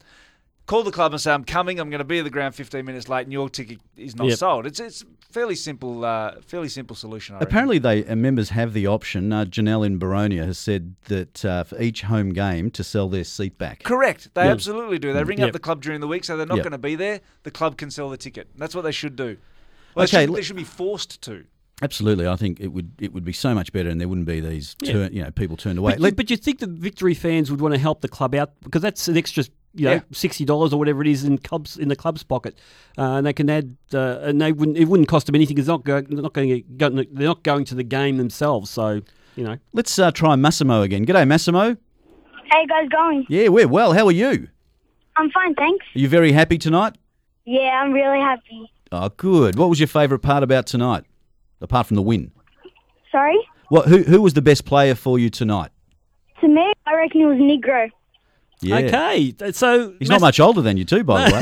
call 0.71 0.83
the 0.83 0.91
club 0.91 1.11
and 1.11 1.19
say, 1.21 1.31
I'm 1.33 1.43
coming, 1.43 1.79
I'm 1.79 1.89
going 1.89 1.99
to 1.99 2.05
be 2.05 2.19
at 2.19 2.23
the 2.23 2.29
ground 2.29 2.55
15 2.55 2.85
minutes 2.85 3.09
late, 3.09 3.23
and 3.23 3.33
your 3.33 3.49
ticket 3.49 3.79
is 3.97 4.15
not 4.15 4.27
Yep. 4.27 4.37
sold. 4.37 4.65
It's 4.65 4.79
it's 4.79 5.03
fairly 5.29 5.55
simple, 5.55 6.05
uh, 6.05 6.35
fairly 6.45 6.69
simple 6.69 6.95
solution. 6.95 7.35
I 7.35 7.39
reckon. 7.39 7.47
Apparently, 7.49 7.77
they 7.77 8.05
uh, 8.05 8.15
members 8.15 8.49
have 8.49 8.71
the 8.73 8.87
option. 8.87 9.33
Uh, 9.33 9.43
Janelle 9.45 9.85
in 9.85 9.99
Boronia 9.99 10.45
has 10.45 10.57
said 10.57 10.95
that 11.09 11.43
uh, 11.43 11.63
for 11.65 11.79
each 11.81 12.03
home 12.03 12.31
game 12.33 12.71
to 12.71 12.83
sell 12.83 13.09
their 13.09 13.23
seat 13.25 13.57
back. 13.57 13.83
Correct. 13.83 14.29
They 14.33 14.45
Yeah. 14.45 14.51
absolutely 14.51 14.97
do. 14.97 15.11
They 15.13 15.23
ring 15.25 15.39
Yep. 15.39 15.47
up 15.47 15.53
the 15.53 15.59
club 15.59 15.81
during 15.81 15.99
the 15.99 16.07
week, 16.07 16.23
so 16.23 16.37
they're 16.37 16.45
not 16.45 16.55
Yep. 16.57 16.63
going 16.63 16.71
to 16.71 16.77
be 16.77 16.95
there. 16.95 17.19
The 17.43 17.51
club 17.51 17.77
can 17.77 17.91
sell 17.91 18.09
the 18.09 18.17
ticket. 18.17 18.47
That's 18.57 18.73
what 18.73 18.83
they 18.83 18.91
should 18.93 19.15
do. 19.17 19.37
Well, 19.95 20.05
Okay, 20.05 20.19
they, 20.19 20.25
should, 20.25 20.35
they 20.35 20.41
should 20.41 20.55
be 20.55 20.63
forced 20.63 21.21
to. 21.23 21.43
Absolutely, 21.83 22.27
I 22.27 22.35
think 22.35 22.59
it 22.59 22.67
would 22.67 22.91
it 22.99 23.11
would 23.11 23.25
be 23.25 23.33
so 23.33 23.53
much 23.55 23.73
better, 23.73 23.89
and 23.89 23.99
there 23.99 24.07
wouldn't 24.07 24.27
be 24.27 24.39
these 24.39 24.75
Yeah. 24.81 24.91
turn, 24.93 25.13
you 25.13 25.23
know 25.23 25.31
people 25.31 25.57
turned 25.57 25.79
away. 25.79 25.95
But, 25.97 26.11
you, 26.11 26.15
but 26.15 26.29
you 26.29 26.37
think 26.37 26.59
the 26.59 26.67
Victory 26.67 27.15
fans 27.15 27.49
would 27.49 27.59
want 27.59 27.73
to 27.73 27.79
help 27.79 28.01
the 28.01 28.07
club 28.07 28.35
out 28.35 28.51
because 28.61 28.81
that's 28.83 29.07
an 29.07 29.17
extra, 29.17 29.43
you 29.73 29.85
know, 29.85 29.93
Yeah. 29.93 30.01
sixty 30.11 30.45
dollars 30.45 30.73
or 30.73 30.77
whatever 30.79 31.01
it 31.01 31.07
is 31.07 31.23
in 31.23 31.37
clubs 31.37 31.77
in 31.77 31.87
the 31.87 31.95
club's 31.95 32.23
pocket, 32.23 32.57
uh, 32.97 33.13
and 33.17 33.25
they 33.25 33.33
can 33.33 33.49
add, 33.49 33.75
uh, 33.93 34.19
and 34.21 34.41
they 34.41 34.51
wouldn't. 34.51 34.77
It 34.77 34.85
wouldn't 34.85 35.07
cost 35.09 35.25
them 35.27 35.35
anything. 35.35 35.57
It's 35.57 35.67
not 35.67 35.83
going. 35.83 36.05
They're 36.05 36.21
not 36.21 36.33
going. 36.33 36.49
To, 36.49 36.61
go, 36.61 36.89
they're 36.89 37.05
not 37.27 37.43
going 37.43 37.65
to 37.65 37.75
the 37.75 37.83
game 37.83 38.17
themselves. 38.17 38.69
So 38.69 39.01
you 39.35 39.43
know. 39.43 39.57
Let's 39.73 39.97
uh, 39.97 40.11
try 40.11 40.35
Massimo 40.35 40.81
again. 40.81 41.05
G'day, 41.05 41.27
Massimo. 41.27 41.77
How 42.49 42.61
you 42.61 42.67
guys 42.67 42.89
going? 42.89 43.25
Yeah, 43.29 43.47
we're 43.47 43.67
well. 43.67 43.93
How 43.93 44.05
are 44.07 44.11
you? 44.11 44.49
I'm 45.17 45.29
fine, 45.31 45.55
thanks. 45.55 45.85
Are 45.95 45.99
you 45.99 46.07
very 46.09 46.31
happy 46.31 46.57
tonight? 46.57 46.95
Yeah, 47.45 47.81
I'm 47.81 47.91
really 47.93 48.19
happy. 48.19 48.71
Oh, 48.91 49.09
good. 49.09 49.57
What 49.57 49.69
was 49.69 49.79
your 49.79 49.87
favourite 49.87 50.21
part 50.21 50.43
about 50.43 50.65
tonight, 50.67 51.05
apart 51.61 51.87
from 51.87 51.95
the 51.95 52.01
win? 52.01 52.31
Sorry? 53.11 53.37
What? 53.69 53.87
Who 53.87 53.99
who 54.03 54.21
was 54.21 54.33
the 54.33 54.41
best 54.41 54.65
player 54.65 54.95
for 54.95 55.17
you 55.17 55.29
tonight? 55.29 55.71
To 56.41 56.47
me, 56.47 56.73
I 56.85 56.95
reckon 56.95 57.21
it 57.21 57.25
was 57.25 57.37
Nigro. 57.37 57.89
Yeah. 58.61 58.75
Okay, 58.77 59.33
so 59.53 59.93
He's 59.99 60.09
not 60.09 60.21
much 60.21 60.39
older 60.39 60.61
than 60.61 60.77
you 60.77 60.85
too, 60.85 61.03
by 61.03 61.29
the 61.29 61.35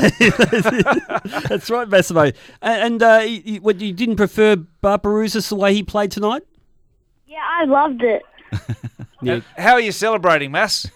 way. 1.30 1.40
that's 1.48 1.68
right, 1.70 1.88
Massimo. 1.88 2.22
And, 2.22 2.34
and 2.62 3.02
uh, 3.02 3.22
you, 3.24 3.42
you- 3.44 3.60
what, 3.60 3.80
you 3.80 3.92
didn't 3.92 4.16
prefer 4.16 4.56
Barbarouses 4.82 5.48
the 5.48 5.56
way 5.56 5.74
he 5.74 5.82
played 5.82 6.10
tonight? 6.10 6.42
Yeah, 7.26 7.38
I 7.42 7.64
loved 7.64 8.02
it. 8.02 8.22
Yeah. 9.22 9.40
How 9.58 9.74
are 9.74 9.80
you 9.80 9.92
celebrating, 9.92 10.50
Mass? 10.50 10.86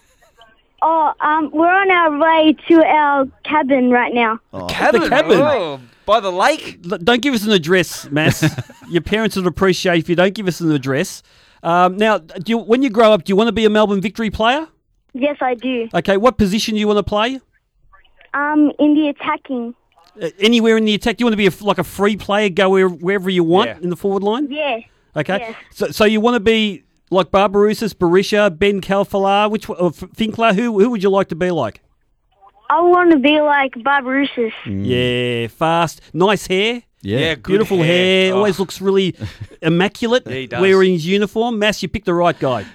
Oh, 0.81 1.13
um, 1.19 1.51
we're 1.53 1.71
on 1.71 1.91
our 1.91 2.17
way 2.17 2.55
to 2.67 2.83
our 2.83 3.27
cabin 3.43 3.91
right 3.91 4.15
now. 4.15 4.39
cabin? 4.67 5.01
The 5.01 5.09
cabin. 5.09 5.39
Oh, 5.39 5.79
by 6.07 6.19
the 6.21 6.31
lake? 6.31 6.79
L- 6.91 6.97
Don't 6.97 7.21
give 7.21 7.35
us 7.35 7.45
an 7.45 7.51
address, 7.51 8.09
Mass. 8.09 8.43
Your 8.89 9.03
parents 9.03 9.35
would 9.35 9.45
appreciate 9.45 9.99
if 9.99 10.09
you 10.09 10.15
don't 10.15 10.33
give 10.33 10.47
us 10.47 10.59
an 10.59 10.71
address. 10.71 11.21
Um, 11.61 11.97
now, 11.97 12.17
do 12.17 12.41
you, 12.47 12.57
when 12.57 12.81
you 12.81 12.89
grow 12.89 13.11
up, 13.13 13.25
do 13.25 13.29
you 13.31 13.35
want 13.35 13.47
to 13.47 13.51
be 13.51 13.65
a 13.65 13.69
Melbourne 13.69 14.01
Victory 14.01 14.31
player? 14.31 14.67
Yes, 15.17 15.37
I 15.41 15.53
do. 15.55 15.87
Okay, 15.93 16.17
what 16.17 16.37
position 16.37 16.73
do 16.73 16.79
you 16.79 16.87
want 16.87 16.97
to 16.97 17.03
play? 17.03 17.39
Um, 18.33 18.71
in 18.79 18.93
the 18.95 19.07
attacking. 19.07 19.73
Uh, 20.21 20.29
anywhere 20.39 20.75
in 20.77 20.83
the 20.85 20.93
attack? 20.93 21.17
Do 21.17 21.21
you 21.21 21.25
want 21.25 21.33
to 21.33 21.37
be 21.37 21.45
a, 21.45 21.49
f- 21.49 21.61
like 21.61 21.77
a 21.77 21.83
free 21.85 22.17
player, 22.17 22.49
go 22.49 22.69
where, 22.69 22.89
wherever 22.89 23.29
you 23.29 23.43
want 23.43 23.69
Yeah. 23.69 23.77
in 23.81 23.89
the 23.89 23.95
forward 23.95 24.23
line? 24.23 24.47
Yeah. 24.51 24.79
Okay. 25.15 25.37
Yes. 25.39 25.55
So, 25.71 25.87
so 25.87 26.03
you 26.05 26.19
want 26.19 26.35
to 26.35 26.39
be 26.41 26.83
like 27.11 27.31
Barbarouses, 27.31 27.93
Berisha, 27.93 28.57
Ben 28.57 28.81
Khalfallah, 28.81 29.49
which 29.49 29.69
one- 29.69 29.77
or 29.79 29.87
F- 29.87 30.09
Finkler? 30.15 30.53
Who 30.53 30.79
who 30.79 30.89
would 30.89 31.01
you 31.01 31.09
like 31.09 31.29
to 31.29 31.35
be 31.35 31.49
like? 31.51 31.79
I 32.69 32.81
want 32.81 33.11
to 33.11 33.19
be 33.19 33.39
like 33.41 33.73
Barbarouses. 33.75 34.51
Yeah, 34.65 35.47
fast, 35.47 36.01
nice 36.13 36.47
hair. 36.47 36.81
Yeah. 37.01 37.19
Yeah, 37.19 37.35
good 37.35 37.43
beautiful 37.43 37.77
hair. 37.77 37.85
hair. 37.85 38.33
Oh. 38.33 38.37
Always 38.37 38.59
looks 38.59 38.81
really 38.81 39.15
immaculate. 39.61 40.23
Yeah, 40.25 40.33
he 40.33 40.47
does. 40.47 40.59
Wearing 40.59 40.93
his 40.93 41.05
uniform, 41.05 41.59
Mass, 41.59 41.81
you 41.83 41.87
picked 41.87 42.05
the 42.07 42.13
right 42.13 42.37
guy. 42.37 42.65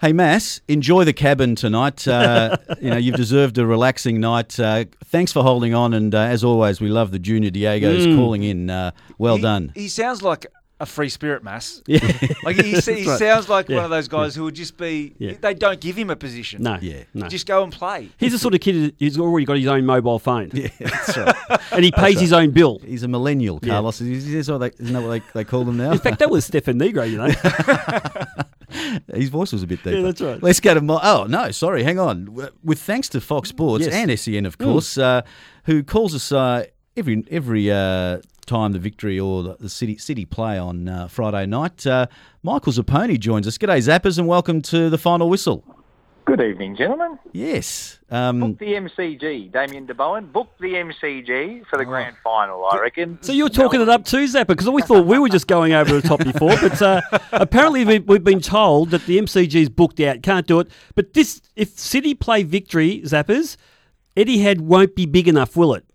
Hey, 0.00 0.12
Mass, 0.12 0.60
enjoy 0.68 1.02
the 1.02 1.12
cabin 1.12 1.56
tonight. 1.56 2.06
Uh, 2.06 2.56
you 2.80 2.88
know, 2.90 2.96
you've 2.96 3.16
deserved 3.16 3.58
a 3.58 3.66
relaxing 3.66 4.20
night. 4.20 4.58
Uh, 4.60 4.84
thanks 5.06 5.32
for 5.32 5.42
holding 5.42 5.74
on, 5.74 5.92
and 5.92 6.14
uh, 6.14 6.18
as 6.20 6.44
always, 6.44 6.80
we 6.80 6.88
love 6.88 7.10
the 7.10 7.18
Junior 7.18 7.50
Diegos 7.50 8.06
Mm. 8.06 8.16
calling 8.16 8.42
in. 8.44 8.70
Uh, 8.70 8.92
well 9.18 9.36
He- 9.36 9.42
done. 9.42 9.72
He 9.74 9.88
sounds 9.88 10.22
like 10.22 10.46
a 10.78 10.86
free 10.86 11.08
spirit, 11.08 11.42
Mass. 11.42 11.82
Yeah. 11.88 11.98
like 12.44 12.54
he, 12.54 12.70
he 12.78 13.08
right. 13.08 13.18
sounds 13.18 13.48
like 13.48 13.68
Yeah. 13.68 13.76
one 13.76 13.84
of 13.86 13.90
those 13.90 14.06
guys 14.06 14.36
who 14.36 14.44
would 14.44 14.54
just 14.54 14.76
be. 14.76 15.16
Yeah. 15.18 15.32
They 15.40 15.54
don't 15.54 15.80
give 15.80 15.96
him 15.96 16.10
a 16.10 16.16
position. 16.16 16.62
No, 16.62 16.78
yeah, 16.80 17.02
no. 17.12 17.26
Just 17.26 17.46
go 17.48 17.64
and 17.64 17.72
play. 17.72 18.10
He's 18.18 18.30
the 18.30 18.38
sort 18.38 18.54
of 18.54 18.60
kid 18.60 18.94
who's 19.00 19.18
already 19.18 19.46
got 19.46 19.56
his 19.56 19.66
own 19.66 19.84
mobile 19.84 20.20
phone. 20.20 20.50
Yeah, 20.54 20.68
that's 20.78 21.16
right. 21.18 21.34
and 21.72 21.84
he 21.84 21.90
pays 21.90 22.14
That's 22.14 22.20
his 22.20 22.32
own 22.32 22.52
bill. 22.52 22.78
He's 22.86 23.02
a 23.02 23.08
millennial, 23.08 23.58
Carlos. 23.58 24.00
Is, 24.00 24.28
is, 24.32 24.48
what 24.48 24.58
they, 24.58 24.70
isn't 24.78 24.92
that 24.92 25.02
what 25.02 25.10
they, 25.10 25.22
they 25.40 25.44
call 25.44 25.64
them 25.64 25.76
now? 25.76 25.90
In 25.90 25.98
fact, 25.98 26.20
that 26.20 26.30
was 26.30 26.44
Stefan 26.44 26.78
Nigro, 26.78 27.10
you 27.10 27.16
know. 27.18 28.44
His 29.14 29.28
voice 29.28 29.52
was 29.52 29.62
a 29.62 29.66
bit 29.66 29.82
deeper. 29.82 29.96
Yeah, 29.96 30.02
that's 30.02 30.20
right. 30.20 30.42
Let's 30.42 30.60
go 30.60 30.74
to 30.74 30.80
Mo- 30.80 31.00
oh 31.02 31.24
no, 31.28 31.50
sorry, 31.50 31.82
hang 31.82 31.98
on. 31.98 32.34
With 32.62 32.78
thanks 32.80 33.08
to 33.10 33.20
Fox 33.20 33.48
Sports 33.48 33.86
Yes. 33.86 33.94
and 33.94 34.18
SEN, 34.18 34.46
of 34.46 34.58
Mm. 34.58 34.64
course, 34.64 34.98
uh, 34.98 35.22
who 35.64 35.82
calls 35.82 36.14
us 36.14 36.32
uh, 36.32 36.64
every 36.96 37.24
every 37.30 37.70
uh, 37.70 38.18
time 38.46 38.72
the 38.72 38.78
victory 38.78 39.18
or 39.20 39.42
the, 39.42 39.56
the 39.60 39.68
city 39.68 39.96
city 39.98 40.24
play 40.24 40.58
on 40.58 40.88
uh, 40.88 41.08
Friday 41.08 41.46
night. 41.46 41.86
Uh, 41.86 42.06
Michael 42.42 42.72
Zappone 42.72 43.18
joins 43.18 43.46
us. 43.46 43.58
G'day, 43.58 43.78
Zappers, 43.78 44.18
and 44.18 44.26
welcome 44.28 44.62
to 44.62 44.88
the 44.90 44.98
final 44.98 45.28
whistle. 45.28 45.64
Good 46.28 46.42
evening, 46.42 46.76
gentlemen. 46.76 47.18
Yes. 47.32 47.98
Um, 48.10 48.40
Book 48.40 48.58
the 48.58 48.74
MCG, 48.74 49.50
Damien 49.50 49.86
De 49.86 49.94
DeBowen. 49.94 50.30
Book 50.30 50.48
the 50.60 50.74
MCG 50.74 51.64
for 51.68 51.78
the 51.78 51.86
grand 51.86 52.16
final, 52.22 52.66
I 52.70 52.78
reckon. 52.80 53.16
So 53.22 53.32
you're 53.32 53.48
talking 53.48 53.80
it 53.80 53.88
up 53.88 54.04
too, 54.04 54.24
Zappa, 54.26 54.48
because 54.48 54.68
we 54.68 54.82
thought 54.82 55.06
we 55.06 55.18
were 55.18 55.30
just 55.30 55.46
going 55.46 55.72
over 55.72 55.98
the 55.98 56.06
top 56.06 56.18
before, 56.22 56.54
but 56.60 56.82
uh, 56.82 57.00
apparently 57.32 57.86
we- 57.86 58.00
we've 58.00 58.22
been 58.24 58.42
told 58.42 58.90
that 58.90 59.06
the 59.06 59.16
MCG's 59.18 59.70
booked 59.70 60.00
out, 60.00 60.22
can't 60.22 60.46
do 60.46 60.60
it. 60.60 60.68
But 60.94 61.14
this, 61.14 61.40
if 61.56 61.70
City 61.78 62.12
play 62.14 62.42
victory, 62.42 63.00
Zappers, 63.06 63.56
Etihad 64.14 64.60
won't 64.60 64.94
be 64.94 65.06
big 65.06 65.28
enough, 65.28 65.56
will 65.56 65.72
it? 65.72 65.86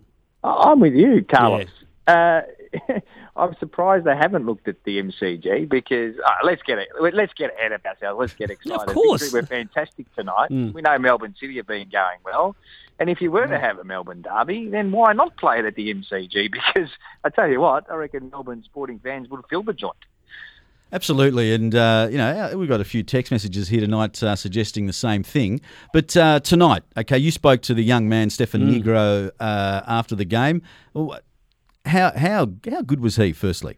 I'm 0.43 0.79
with 0.79 0.95
you, 0.95 1.23
Carlos. 1.31 1.69
Uh, 2.07 2.41
I'm 3.35 3.55
surprised 3.59 4.05
they 4.05 4.15
haven't 4.15 4.45
looked 4.45 4.67
at 4.67 4.83
the 4.83 5.01
MCG 5.01 5.67
because 5.67 6.15
uh, 6.23 6.31
let's 6.43 6.61
get 6.61 6.77
it. 6.77 6.89
Let's 6.99 7.33
get 7.33 7.51
ahead 7.57 7.71
of 7.71 7.83
ourselves. 7.83 8.19
Let's 8.19 8.33
get 8.33 8.49
excited. 8.57 8.87
Of 8.89 8.93
course. 8.93 9.31
Were 9.33 9.41
fantastic 9.43 10.13
tonight. 10.15 10.51
Mm. 10.51 10.73
We 10.73 10.81
know 10.81 10.97
Melbourne 10.99 11.35
City 11.39 11.57
have 11.57 11.65
been 11.67 11.89
going 11.89 12.19
well, 12.23 12.55
and 12.99 13.09
if 13.09 13.21
you 13.21 13.31
were 13.31 13.47
to 13.47 13.59
have 13.59 13.79
a 13.79 13.83
Melbourne 13.83 14.21
derby, 14.21 14.69
then 14.69 14.91
why 14.91 15.13
not 15.13 15.35
play 15.37 15.59
it 15.59 15.65
at 15.65 15.75
the 15.75 15.93
MCG? 15.93 16.51
Because 16.51 16.89
I 17.23 17.29
tell 17.29 17.47
you 17.49 17.59
what, 17.59 17.89
I 17.91 17.95
reckon 17.95 18.29
Melbourne 18.29 18.61
sporting 18.63 18.99
fans 18.99 19.29
would 19.29 19.41
fill 19.49 19.63
the 19.63 19.73
joint. 19.73 19.95
Absolutely, 20.91 21.53
and 21.55 21.73
uh, 21.73 22.07
you 22.11 22.19
know 22.19 22.51
uh, 22.53 22.55
we've 22.55 22.69
got 22.69 22.79
a 22.81 22.83
few 22.85 23.01
text 23.01 23.31
messages 23.31 23.67
here 23.67 23.81
tonight 23.81 24.21
uh, 24.21 24.35
suggesting 24.35 24.85
the 24.85 24.93
same 24.93 25.23
thing. 25.23 25.59
But 25.91 26.15
uh, 26.15 26.39
tonight, 26.41 26.83
okay, 26.95 27.17
you 27.17 27.31
spoke 27.31 27.63
to 27.63 27.73
the 27.73 27.83
young 27.83 28.07
man 28.07 28.29
Stefan 28.29 28.61
Mm. 28.61 28.83
Nigro 28.83 29.31
uh, 29.39 29.81
after 29.87 30.15
the 30.15 30.25
game. 30.25 30.61
Well, 30.93 31.19
How 31.85 32.11
how 32.15 32.49
how 32.69 32.81
good 32.81 33.01
was 33.01 33.17
he? 33.17 33.33
Firstly, 33.33 33.77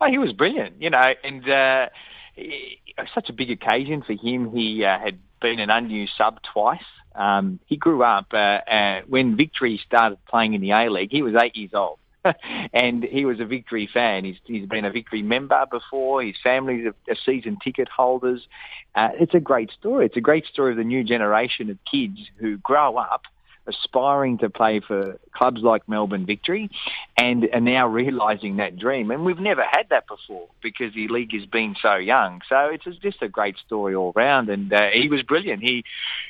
Oh, 0.00 0.10
he 0.10 0.18
was 0.18 0.32
brilliant, 0.32 0.82
you 0.82 0.90
know, 0.90 1.14
and 1.22 1.48
uh, 1.48 1.88
it 2.36 2.78
was 2.98 3.08
such 3.14 3.30
a 3.30 3.32
big 3.32 3.50
occasion 3.50 4.02
for 4.02 4.12
him. 4.12 4.54
He 4.54 4.84
uh, 4.84 4.98
had 4.98 5.18
been 5.40 5.60
an 5.60 5.70
unused 5.70 6.12
sub 6.18 6.40
twice. 6.42 6.84
Um, 7.14 7.60
he 7.66 7.76
grew 7.76 8.02
up 8.02 8.26
uh, 8.32 8.36
uh, 8.36 9.02
when 9.06 9.36
Victory 9.36 9.80
started 9.86 10.18
playing 10.26 10.54
in 10.54 10.60
the 10.60 10.72
A 10.72 10.90
League. 10.90 11.10
He 11.10 11.22
was 11.22 11.34
eight 11.40 11.56
years 11.56 11.70
old, 11.72 12.00
and 12.74 13.04
he 13.04 13.24
was 13.24 13.40
a 13.40 13.44
Victory 13.44 13.88
fan. 13.92 14.24
He's, 14.24 14.36
he's 14.44 14.66
been 14.66 14.84
a 14.84 14.90
Victory 14.90 15.22
member 15.22 15.64
before. 15.70 16.22
His 16.22 16.36
family's 16.42 16.86
a, 16.86 17.12
a 17.12 17.16
season 17.24 17.56
ticket 17.62 17.88
holders. 17.88 18.46
Uh, 18.94 19.10
it's 19.14 19.34
a 19.34 19.40
great 19.40 19.70
story. 19.70 20.06
It's 20.06 20.16
a 20.16 20.20
great 20.20 20.46
story 20.46 20.72
of 20.72 20.76
the 20.76 20.84
new 20.84 21.04
generation 21.04 21.70
of 21.70 21.78
kids 21.90 22.18
who 22.36 22.58
grow 22.58 22.96
up 22.96 23.22
aspiring 23.66 24.38
to 24.38 24.50
play 24.50 24.80
for 24.80 25.18
clubs 25.32 25.62
like 25.62 25.88
Melbourne 25.88 26.26
Victory 26.26 26.70
and 27.16 27.48
are 27.52 27.60
now 27.60 27.86
realising 27.86 28.56
that 28.56 28.78
dream. 28.78 29.10
And 29.10 29.24
we've 29.24 29.38
never 29.38 29.62
had 29.62 29.88
that 29.90 30.06
before 30.06 30.48
because 30.62 30.94
the 30.94 31.08
league 31.08 31.32
has 31.32 31.46
been 31.46 31.74
so 31.80 31.94
young. 31.96 32.42
So 32.48 32.68
it's 32.68 32.84
just 33.00 33.22
a 33.22 33.28
great 33.28 33.56
story 33.64 33.94
all 33.94 34.12
round. 34.14 34.48
And 34.48 34.72
uh, 34.72 34.90
he 34.92 35.08
was 35.08 35.22
brilliant. 35.22 35.62
He 35.62 35.84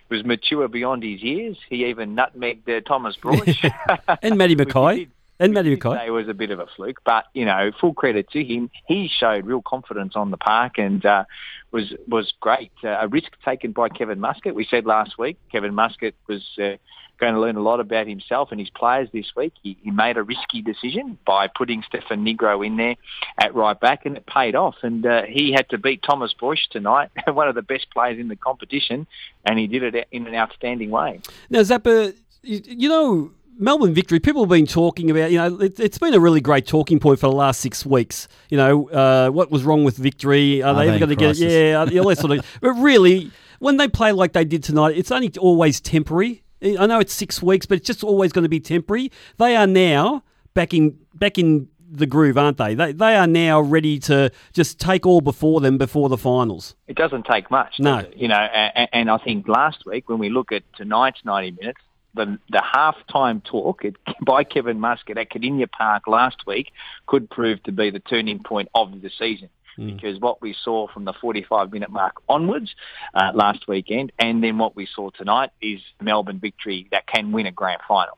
was 0.08 0.24
mature 0.24 0.68
beyond 0.68 1.02
his 1.02 1.22
years. 1.22 1.56
He 1.68 1.86
even 1.86 2.14
nutmegged 2.14 2.68
uh, 2.68 2.80
Thomas 2.80 3.16
Broich. 3.16 3.70
and 4.22 4.38
Matty 4.38 4.56
McKay. 4.56 5.08
And 5.40 5.52
Matty 5.52 5.72
It 5.72 5.80
McKay. 5.80 6.12
was 6.12 6.28
a 6.28 6.34
bit 6.34 6.50
of 6.50 6.60
a 6.60 6.66
fluke, 6.76 7.00
but 7.04 7.24
you 7.34 7.44
know, 7.44 7.72
full 7.80 7.92
credit 7.94 8.30
to 8.30 8.44
him. 8.44 8.70
He 8.86 9.08
showed 9.08 9.46
real 9.46 9.62
confidence 9.62 10.14
on 10.14 10.30
the 10.30 10.36
park 10.36 10.78
and 10.78 11.04
uh, 11.04 11.24
was 11.72 11.92
was 12.06 12.32
great. 12.40 12.70
Uh, 12.84 12.98
a 13.00 13.08
risk 13.08 13.32
taken 13.44 13.72
by 13.72 13.88
Kevin 13.88 14.20
Muscat. 14.20 14.54
We 14.54 14.64
said 14.64 14.86
last 14.86 15.18
week 15.18 15.36
Kevin 15.50 15.74
Muscat 15.74 16.14
was 16.28 16.42
uh, 16.58 16.76
going 17.18 17.34
to 17.34 17.40
learn 17.40 17.56
a 17.56 17.62
lot 17.62 17.80
about 17.80 18.06
himself 18.06 18.50
and 18.52 18.60
his 18.60 18.70
players 18.70 19.08
this 19.12 19.26
week. 19.36 19.52
He, 19.62 19.76
he 19.82 19.90
made 19.90 20.16
a 20.16 20.22
risky 20.22 20.62
decision 20.62 21.18
by 21.26 21.48
putting 21.48 21.82
Stefan 21.86 22.24
Nigro 22.24 22.64
in 22.64 22.76
there 22.76 22.94
at 23.38 23.54
right 23.54 23.78
back, 23.78 24.06
and 24.06 24.16
it 24.16 24.26
paid 24.26 24.54
off. 24.54 24.76
And 24.82 25.04
uh, 25.04 25.22
he 25.28 25.52
had 25.52 25.68
to 25.70 25.78
beat 25.78 26.02
Thomas 26.02 26.32
Broich 26.40 26.68
tonight, 26.70 27.10
one 27.26 27.48
of 27.48 27.54
the 27.56 27.62
best 27.62 27.86
players 27.92 28.18
in 28.20 28.28
the 28.28 28.36
competition, 28.36 29.06
and 29.44 29.58
he 29.58 29.66
did 29.66 29.94
it 29.94 30.08
in 30.12 30.26
an 30.26 30.34
outstanding 30.34 30.90
way. 30.90 31.20
Now, 31.50 31.60
Zappa, 31.60 32.14
you, 32.42 32.60
you 32.64 32.88
know, 32.88 33.30
Melbourne 33.58 33.94
victory, 33.94 34.20
people 34.20 34.42
have 34.42 34.50
been 34.50 34.66
talking 34.66 35.10
about, 35.10 35.30
you 35.30 35.38
know, 35.38 35.60
it, 35.60 35.78
it's 35.78 35.98
been 35.98 36.14
a 36.14 36.20
really 36.20 36.40
great 36.40 36.66
talking 36.66 36.98
point 36.98 37.18
for 37.20 37.28
the 37.28 37.36
last 37.36 37.60
six 37.60 37.84
weeks. 37.86 38.28
You 38.50 38.56
know, 38.56 38.88
uh, 38.90 39.30
what 39.30 39.50
was 39.50 39.64
wrong 39.64 39.84
with 39.84 39.96
victory? 39.96 40.62
Are, 40.62 40.68
Are 40.68 40.74
they 40.74 40.86
they 40.86 40.88
ever 40.90 40.98
going 40.98 41.08
to 41.10 41.16
get 41.16 41.40
it? 41.40 41.50
Yeah, 41.70 41.80
uh, 41.80 42.02
all 42.02 42.08
that 42.08 42.18
sort 42.18 42.38
of 42.38 42.46
But 42.60 42.72
really, 42.74 43.30
when 43.58 43.76
they 43.76 43.88
play 43.88 44.12
like 44.12 44.32
they 44.32 44.44
did 44.44 44.62
tonight, 44.64 44.96
it's 44.96 45.10
only 45.10 45.32
always 45.38 45.80
temporary. 45.80 46.42
I 46.62 46.86
know 46.86 46.98
it's 46.98 47.12
six 47.12 47.42
weeks, 47.42 47.66
but 47.66 47.78
it's 47.78 47.86
just 47.86 48.02
always 48.02 48.32
going 48.32 48.44
to 48.44 48.48
be 48.48 48.60
temporary. 48.60 49.12
They 49.38 49.54
are 49.56 49.66
now 49.66 50.24
back 50.54 50.72
in 50.72 50.98
back 51.14 51.38
in 51.38 51.68
the 51.90 52.06
groove, 52.06 52.38
aren't 52.38 52.56
they? 52.56 52.74
They 52.74 52.92
they 52.92 53.16
are 53.16 53.26
now 53.26 53.60
ready 53.60 53.98
to 54.00 54.30
just 54.52 54.80
take 54.80 55.04
all 55.06 55.20
before 55.20 55.60
them 55.60 55.76
before 55.78 56.08
the 56.08 56.16
finals. 56.16 56.74
It 56.88 56.96
doesn't 56.96 57.26
take 57.26 57.50
much, 57.50 57.76
does 57.76 57.84
No. 57.84 57.98
it? 57.98 58.16
You 58.16 58.28
know, 58.28 58.36
and, 58.36 58.88
and 58.92 59.10
I 59.10 59.18
think 59.18 59.46
last 59.46 59.84
week 59.84 60.08
when 60.08 60.18
we 60.18 60.30
look 60.30 60.52
at 60.52 60.62
tonight's 60.74 61.20
90 61.24 61.52
minutes, 61.60 61.80
the 62.14 62.38
the 62.50 62.62
half-time 62.62 63.40
talk 63.40 63.84
at, 63.84 63.94
by 64.24 64.44
Kevin 64.44 64.80
Muscat 64.80 65.18
at 65.18 65.30
Kardinia 65.30 65.70
Park 65.70 66.06
last 66.06 66.46
week 66.46 66.72
could 67.06 67.30
prove 67.30 67.62
to 67.64 67.72
be 67.72 67.90
the 67.90 68.00
turning 68.00 68.42
point 68.42 68.68
of 68.74 69.00
the 69.00 69.10
season. 69.10 69.48
Because 69.76 70.20
what 70.20 70.40
we 70.40 70.54
saw 70.62 70.86
from 70.86 71.04
the 71.04 71.12
45-minute 71.12 71.90
mark 71.90 72.22
onwards 72.28 72.74
uh, 73.12 73.32
last 73.34 73.66
weekend, 73.66 74.12
and 74.20 74.42
then 74.42 74.58
what 74.58 74.76
we 74.76 74.86
saw 74.86 75.10
tonight 75.10 75.50
is 75.60 75.80
Melbourne 76.00 76.38
victory 76.38 76.86
that 76.92 77.08
can 77.08 77.32
win 77.32 77.46
a 77.46 77.50
grand 77.50 77.80
final. 77.88 78.16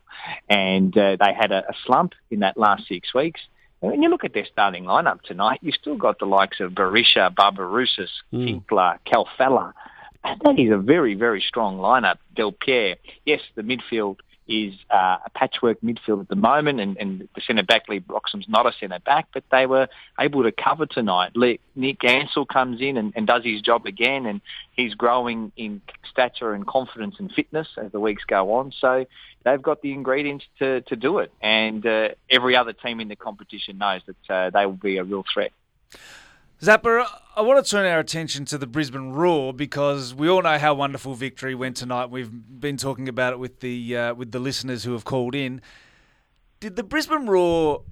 And 0.51 0.97
uh, 0.97 1.17
they 1.19 1.33
had 1.33 1.53
a, 1.53 1.61
a 1.69 1.75
slump 1.87 2.13
in 2.31 2.41
that 2.41 2.59
last 2.59 2.87
six 2.89 3.15
weeks. 3.15 3.41
And 3.81 3.91
when 3.91 4.03
you 4.03 4.09
look 4.09 4.25
at 4.25 4.35
their 4.35 4.47
starting 4.51 4.85
lineup 4.85 5.23
tonight, 5.23 5.61
you've 5.63 5.75
still 5.75 5.97
got 5.97 6.19
the 6.19 6.27
likes 6.27 6.61
of 6.61 6.73
Berisha, 6.73 7.35
Barbarouses, 7.35 8.11
Khalfallah. 9.07 9.73
And 9.73 9.73
that 10.45 10.59
is 10.59 10.71
a 10.71 10.79
very, 10.79 11.15
very 11.15 11.41
strong 11.41 11.79
lineup. 11.79 12.19
Del 12.35 12.53
Pierre, 12.53 12.97
yes, 13.25 13.41
the 13.55 13.63
midfield 13.63 14.17
is 14.49 14.75
uh, 14.91 15.19
a 15.27 15.31
patchwork 15.35 15.81
midfield 15.81 16.21
at 16.21 16.29
the 16.29 16.37
moment, 16.37 16.81
and, 16.81 16.97
and 16.99 17.29
the 17.35 17.41
centre 17.41 17.65
back 17.65 17.89
Leigh 17.89 17.99
Broxham's 18.01 18.49
not 18.49 18.67
a 18.67 18.73
centre 18.79 19.01
back, 19.01 19.27
but 19.35 19.43
they 19.51 19.67
were 19.67 19.89
able 20.21 20.45
to 20.45 20.53
cover 20.53 20.87
tonight. 20.87 21.33
Nick 21.75 22.05
Ansell 22.05 22.47
comes 22.47 22.81
in 22.81 22.97
and, 22.97 23.13
and 23.17 23.27
does 23.27 23.43
his 23.45 23.61
job 23.61 23.87
again, 23.87 24.27
and 24.27 24.41
he's 24.73 24.95
growing 24.95 25.51
in 25.57 25.81
stature 26.09 26.53
and 26.53 26.67
confidence 26.67 27.17
and 27.19 27.33
fitness 27.33 27.69
as 27.77 27.91
the 27.91 28.01
weeks 28.01 28.23
go 28.25 28.55
on. 28.55 28.73
So 28.81 29.07
they've 29.45 29.63
got 29.63 29.83
the 29.83 29.93
ingredients 29.93 30.45
to, 30.61 30.81
to 30.83 30.97
do 30.97 31.19
it, 31.19 31.33
and 31.43 31.85
uh, 31.85 32.11
every 32.31 32.57
other 32.57 32.73
team 32.73 33.01
in 33.01 33.09
the 33.09 33.17
competition 33.17 33.79
knows 33.79 34.03
that 34.07 34.33
uh, 34.33 34.51
they 34.51 34.65
will 34.65 34.75
be 34.75 34.99
a 34.99 35.05
real 35.05 35.25
threat. 35.33 35.53
Zappa, 36.63 37.07
I 37.37 37.43
want 37.43 37.63
to 37.63 37.71
turn 37.71 37.85
our 37.85 37.99
attention 37.99 38.47
to 38.47 38.57
the 38.57 38.67
Brisbane 38.67 39.11
Roar 39.11 39.53
because 39.53 40.15
we 40.15 40.27
all 40.27 40.41
know 40.41 40.57
how 40.57 40.73
wonderful 40.73 41.13
victory 41.13 41.55
went 41.55 41.77
tonight. 41.77 42.07
We've 42.07 42.31
been 42.33 42.79
talking 42.79 43.11
about 43.11 43.35
it 43.35 43.39
with 43.39 43.61
the 43.61 43.95
uh, 43.95 44.15
with 44.15 44.33
the 44.33 44.39
listeners 44.39 44.83
who 44.83 44.93
have 44.93 45.05
called 45.05 45.35
in. 45.35 45.61
Did 46.59 46.77
the 46.77 46.83
Brisbane 46.83 47.27
Roar 47.27 47.83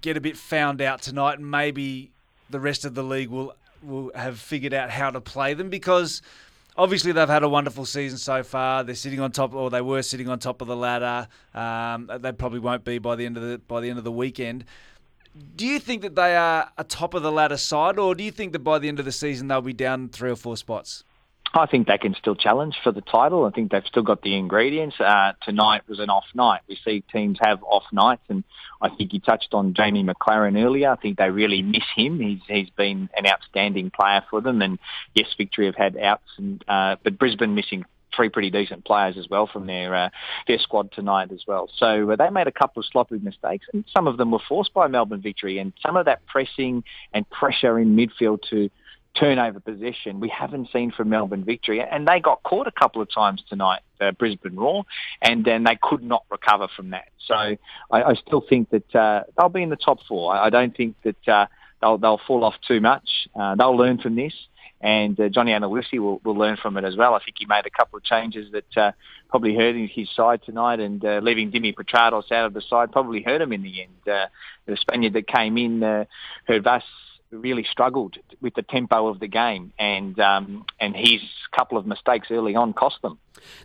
get 0.00 0.16
a 0.16 0.20
bit 0.20 0.36
found 0.36 0.80
out 0.80 1.02
tonight, 1.02 1.40
and 1.40 1.50
maybe 1.50 2.12
the 2.48 2.60
rest 2.60 2.84
of 2.84 2.94
the 2.94 3.02
league 3.02 3.28
will 3.28 3.56
will 3.82 4.12
have 4.14 4.38
figured 4.38 4.72
out 4.72 4.90
how 4.90 5.10
to 5.10 5.20
play 5.20 5.52
them 5.54 5.68
because 5.68 6.22
obviously 6.76 7.10
they've 7.10 7.28
had 7.28 7.42
a 7.42 7.48
wonderful 7.48 7.84
season 7.84 8.18
so 8.18 8.44
far. 8.44 8.84
They're 8.84 8.94
sitting 8.94 9.18
on 9.18 9.32
top, 9.32 9.52
or 9.52 9.68
they 9.68 9.80
were 9.80 10.02
sitting 10.02 10.28
on 10.28 10.38
top 10.38 10.62
of 10.62 10.68
the 10.68 10.76
ladder. 10.76 11.26
Um, 11.54 12.08
they 12.20 12.30
probably 12.30 12.60
won't 12.60 12.84
be 12.84 12.98
by 12.98 13.16
the 13.16 13.26
end 13.26 13.36
of 13.36 13.42
the 13.42 13.58
by 13.58 13.80
the 13.80 13.90
end 13.90 13.98
of 13.98 14.04
the 14.04 14.12
weekend. 14.12 14.64
Do 15.56 15.66
you 15.66 15.78
think 15.78 16.02
that 16.02 16.14
they 16.14 16.36
are 16.36 16.70
a 16.76 16.84
top 16.84 17.14
of 17.14 17.22
the 17.22 17.32
ladder 17.32 17.56
side, 17.56 17.98
or 17.98 18.14
do 18.14 18.22
you 18.22 18.30
think 18.30 18.52
that 18.52 18.58
by 18.58 18.78
the 18.78 18.88
end 18.88 18.98
of 18.98 19.04
the 19.04 19.12
season 19.12 19.48
they'll 19.48 19.62
be 19.62 19.72
down 19.72 20.08
three 20.08 20.30
or 20.30 20.36
four 20.36 20.56
spots? 20.56 21.04
I 21.54 21.66
think 21.66 21.86
they 21.86 21.98
can 21.98 22.14
still 22.14 22.34
challenge 22.34 22.76
for 22.82 22.92
the 22.92 23.02
title. 23.02 23.44
I 23.44 23.50
think 23.50 23.72
they've 23.72 23.84
still 23.86 24.02
got 24.02 24.22
the 24.22 24.36
ingredients. 24.36 24.96
Uh, 24.98 25.32
tonight 25.42 25.82
was 25.86 25.98
an 25.98 26.08
off 26.08 26.24
night. 26.34 26.60
We 26.66 26.78
see 26.82 27.04
teams 27.12 27.38
have 27.42 27.62
off 27.62 27.84
nights, 27.92 28.22
and 28.28 28.42
I 28.80 28.88
think 28.88 29.12
you 29.12 29.20
touched 29.20 29.52
on 29.52 29.74
Jamie 29.74 30.02
Maclaren 30.02 30.62
earlier. 30.62 30.90
I 30.90 30.96
think 30.96 31.18
they 31.18 31.28
really 31.28 31.62
miss 31.62 31.84
him. 31.94 32.20
He's 32.20 32.40
he's 32.48 32.70
been 32.70 33.10
an 33.16 33.26
outstanding 33.26 33.90
player 33.90 34.22
for 34.30 34.40
them, 34.40 34.62
and 34.62 34.78
yes, 35.14 35.26
Victory 35.36 35.66
have 35.66 35.74
had 35.74 35.96
outs, 35.98 36.28
and 36.38 36.64
uh, 36.68 36.96
but 37.02 37.18
Brisbane 37.18 37.54
missing 37.54 37.84
three 38.14 38.28
pretty 38.28 38.50
decent 38.50 38.84
players 38.84 39.16
as 39.16 39.28
well 39.28 39.46
from 39.46 39.66
their 39.66 39.94
uh, 39.94 40.08
their 40.46 40.58
squad 40.58 40.92
tonight 40.92 41.30
as 41.32 41.42
well. 41.46 41.68
So 41.76 42.10
uh, 42.10 42.16
they 42.16 42.30
made 42.30 42.46
a 42.46 42.52
couple 42.52 42.80
of 42.80 42.86
sloppy 42.86 43.18
mistakes, 43.18 43.66
and 43.72 43.84
some 43.92 44.06
of 44.06 44.16
them 44.16 44.30
were 44.30 44.40
forced 44.48 44.72
by 44.74 44.88
Melbourne 44.88 45.22
Victory, 45.22 45.58
and 45.58 45.72
some 45.84 45.96
of 45.96 46.04
that 46.06 46.24
pressing 46.26 46.84
and 47.12 47.28
pressure 47.30 47.78
in 47.78 47.96
midfield 47.96 48.42
to 48.50 48.70
turnover 49.14 49.60
possession 49.60 50.20
we 50.20 50.28
haven't 50.28 50.70
seen 50.72 50.90
from 50.90 51.08
Melbourne 51.10 51.44
Victory, 51.44 51.80
and 51.80 52.08
they 52.08 52.20
got 52.20 52.42
caught 52.42 52.66
a 52.66 52.72
couple 52.72 53.02
of 53.02 53.12
times 53.12 53.42
tonight, 53.48 53.80
uh, 54.00 54.12
Brisbane 54.12 54.56
Roar, 54.56 54.84
and 55.20 55.44
then 55.44 55.64
they 55.64 55.78
could 55.82 56.02
not 56.02 56.24
recover 56.30 56.68
from 56.74 56.90
that. 56.90 57.08
So 57.26 57.34
I, 57.34 57.58
I 57.90 58.14
still 58.14 58.42
think 58.48 58.70
that 58.70 58.94
uh, 58.94 59.24
they'll 59.36 59.48
be 59.48 59.62
in 59.62 59.70
the 59.70 59.76
top 59.76 59.98
four. 60.08 60.34
I, 60.34 60.46
I 60.46 60.50
don't 60.50 60.74
think 60.76 60.96
that 61.02 61.28
uh, 61.28 61.46
they'll 61.80 61.98
they'll 61.98 62.20
fall 62.26 62.44
off 62.44 62.54
too 62.66 62.80
much. 62.80 63.28
Uh, 63.38 63.54
they'll 63.54 63.76
learn 63.76 63.98
from 63.98 64.16
this. 64.16 64.32
And 64.82 65.18
uh, 65.20 65.28
Johnny 65.28 65.52
Aloisi 65.52 66.00
will, 66.00 66.20
will 66.24 66.34
learn 66.34 66.56
from 66.56 66.76
it 66.76 66.84
as 66.84 66.96
well. 66.96 67.14
I 67.14 67.20
think 67.24 67.36
he 67.38 67.46
made 67.46 67.66
a 67.66 67.70
couple 67.70 67.98
of 67.98 68.02
changes 68.04 68.50
that 68.52 68.76
uh, 68.76 68.92
probably 69.30 69.54
hurt 69.54 69.76
his 69.76 70.08
side 70.14 70.42
tonight, 70.44 70.80
and 70.80 71.04
uh, 71.04 71.20
leaving 71.22 71.52
Dimi 71.52 71.72
Petratos 71.72 72.32
out 72.32 72.46
of 72.46 72.52
the 72.52 72.62
side 72.62 72.90
probably 72.90 73.22
hurt 73.22 73.40
him 73.40 73.52
in 73.52 73.62
the 73.62 73.82
end. 73.82 74.08
Uh, 74.10 74.26
the 74.66 74.76
Spaniard 74.76 75.12
that 75.12 75.28
came 75.28 75.56
in, 75.56 75.84
uh, 75.84 76.04
Hervas, 76.48 76.82
really 77.32 77.64
struggled 77.64 78.16
with 78.40 78.54
the 78.54 78.62
tempo 78.62 79.08
of 79.08 79.20
the 79.20 79.28
game, 79.28 79.72
and 79.78 80.18
um, 80.20 80.64
and 80.80 80.94
his 80.96 81.20
couple 81.52 81.78
of 81.78 81.86
mistakes 81.86 82.28
early 82.30 82.54
on 82.54 82.72
cost 82.72 83.00
them. 83.02 83.18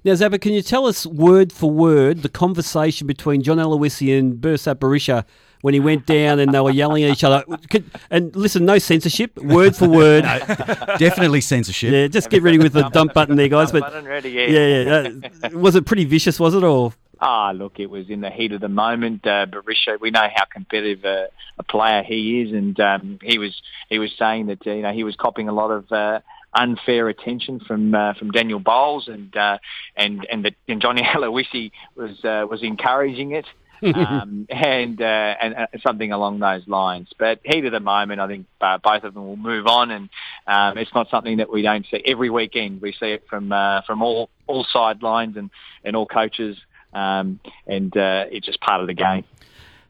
Now, 0.04 0.14
Zappa, 0.14 0.42
can 0.42 0.54
you 0.54 0.62
tell 0.62 0.86
us 0.86 1.06
word 1.06 1.52
for 1.52 1.70
word 1.70 2.24
the 2.24 2.30
conversation 2.30 3.08
between 3.08 3.42
John 3.42 3.58
Aloisi 3.58 4.18
and 4.18 4.36
Besart 4.36 4.76
Berisha 4.76 5.26
when 5.62 5.74
he 5.74 5.80
went 5.80 6.06
down 6.06 6.40
and 6.40 6.54
they 6.54 6.60
were 6.60 6.72
yelling 6.72 7.04
at 7.04 7.12
each 7.12 7.24
other? 7.24 7.44
Could, 7.70 7.86
and 8.10 8.36
listen, 8.36 8.66
no 8.66 8.80
censorship, 8.80 9.38
word 9.38 9.76
for 9.76 9.88
word. 9.88 10.24
Definitely 10.98 11.42
censorship. 11.42 11.92
Yeah, 11.92 12.08
just 12.08 12.30
get 12.30 12.44
ready 12.44 12.58
with 12.58 12.74
the 12.74 12.90
dump 12.90 13.14
button 13.14 13.36
there, 13.36 13.50
guys. 13.50 13.72
But 13.72 13.82
button 13.82 14.06
ready, 14.06 14.32
yeah. 14.32 14.48
yeah, 14.48 14.82
yeah. 14.82 15.30
Uh, 15.44 15.58
was 15.58 15.76
it 15.76 15.86
pretty 15.86 16.06
vicious? 16.06 16.40
Was 16.40 16.56
it 16.56 16.64
or? 16.64 16.94
Ah, 17.20 17.52
look, 17.52 17.80
it 17.80 17.90
was 17.90 18.10
in 18.10 18.22
the 18.22 18.30
heat 18.30 18.52
of 18.52 18.62
the 18.62 18.70
moment. 18.70 19.26
Uh, 19.26 19.46
Berisha, 19.46 20.00
we 20.00 20.12
know 20.12 20.28
how 20.34 20.46
competitive 20.46 21.04
a, 21.06 21.28
a 21.58 21.64
player 21.64 22.04
he 22.04 22.42
is, 22.42 22.54
and 22.54 22.80
um, 22.80 23.20
he 23.22 23.38
was 23.38 23.60
he 23.90 24.00
was 24.00 24.12
saying 24.18 24.48
that 24.48 24.66
uh, 24.66 24.72
you 24.72 24.82
know 24.82 24.94
he 24.94 25.04
was 25.04 25.16
copping 25.16 25.50
a 25.50 25.54
lot 25.54 25.72
of. 25.72 25.92
Uh, 25.92 26.20
unfair 26.54 27.08
attention 27.10 27.60
from 27.60 27.94
uh, 27.94 28.14
from 28.14 28.32
Daniel 28.32 28.58
Bowles 28.58 29.10
and 29.10 29.36
uh, 29.36 29.58
and 29.96 30.26
and, 30.32 30.46
the, 30.46 30.52
and 30.68 30.82
Johnny 30.82 31.04
Aloisi 31.16 31.72
was 31.96 32.24
uh, 32.24 32.48
was 32.50 32.64
encouraging 32.64 33.34
it 33.34 33.46
um, 33.84 34.48
and, 34.50 35.02
uh, 35.02 35.36
and 35.42 35.56
uh, 35.56 35.68
something 35.86 36.12
along 36.12 36.40
those 36.40 36.68
lines. 36.68 37.10
But 37.18 37.40
heat 37.44 37.66
of 37.66 37.72
the 37.72 37.80
moment, 37.80 38.20
I 38.20 38.28
think 38.28 38.48
uh, 38.62 38.78
both 38.78 39.04
of 39.04 39.14
them 39.14 39.26
will 39.26 39.38
move 39.38 39.68
on, 39.68 39.92
and 39.92 40.10
um, 40.48 40.78
it's 40.78 40.94
not 40.94 41.10
something 41.10 41.38
that 41.38 41.52
we 41.52 41.62
don't 41.62 41.86
see 41.90 42.02
every 42.06 42.30
weekend. 42.30 42.82
We 42.82 42.94
see 42.94 43.12
it 43.12 43.26
from 43.30 43.52
uh, 43.52 43.82
from 43.84 44.02
all 44.02 44.30
all 44.48 44.66
sidelines 44.72 45.38
and 45.38 45.50
and 45.84 45.96
all 45.96 46.06
coaches, 46.06 46.58
um, 46.98 47.40
and 47.68 47.96
uh, 47.96 48.26
it's 48.32 48.46
just 48.46 48.60
part 48.62 48.82
of 48.82 48.88
the 48.88 48.94
game. 48.94 49.24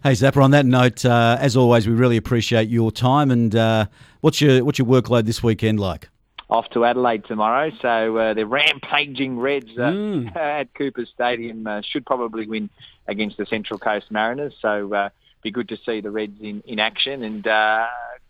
Hey 0.03 0.11
Zappa, 0.11 0.43
on 0.43 0.51
that 0.51 0.65
note, 0.65 1.05
uh, 1.05 1.37
as 1.39 1.57
always, 1.57 1.87
we 1.87 1.93
really 1.93 2.17
appreciate 2.17 2.69
your 2.69 2.91
time. 2.91 3.31
And 3.31 3.55
uh, 3.55 3.85
what's 4.21 4.39
your 4.41 4.63
what's 4.63 4.77
your 4.77 4.87
workload 4.87 5.25
this 5.25 5.41
weekend 5.41 5.79
like? 5.79 6.09
off 6.49 6.69
to 6.69 6.85
Adelaide 6.85 7.25
tomorrow. 7.25 7.71
So 7.81 8.17
uh, 8.17 8.33
the 8.33 8.45
rampaging 8.45 9.37
Reds 9.37 9.77
uh, 9.77 10.21
at 10.35 10.73
Cooper 10.73 11.05
Stadium 11.05 11.67
uh, 11.67 11.81
should 11.81 12.05
probably 12.05 12.47
win 12.47 12.69
against 13.07 13.37
the 13.37 13.45
Central 13.45 13.79
Coast 13.79 14.09
Mariners. 14.11 14.53
So 14.61 14.93
uh, 14.93 15.09
be 15.43 15.51
good 15.51 15.69
to 15.69 15.77
see 15.85 16.01
the 16.01 16.11
Reds 16.11 16.39
in, 16.41 16.61
in 16.65 16.79
action. 16.79 17.23
And 17.23 17.45
uh, 17.45 17.87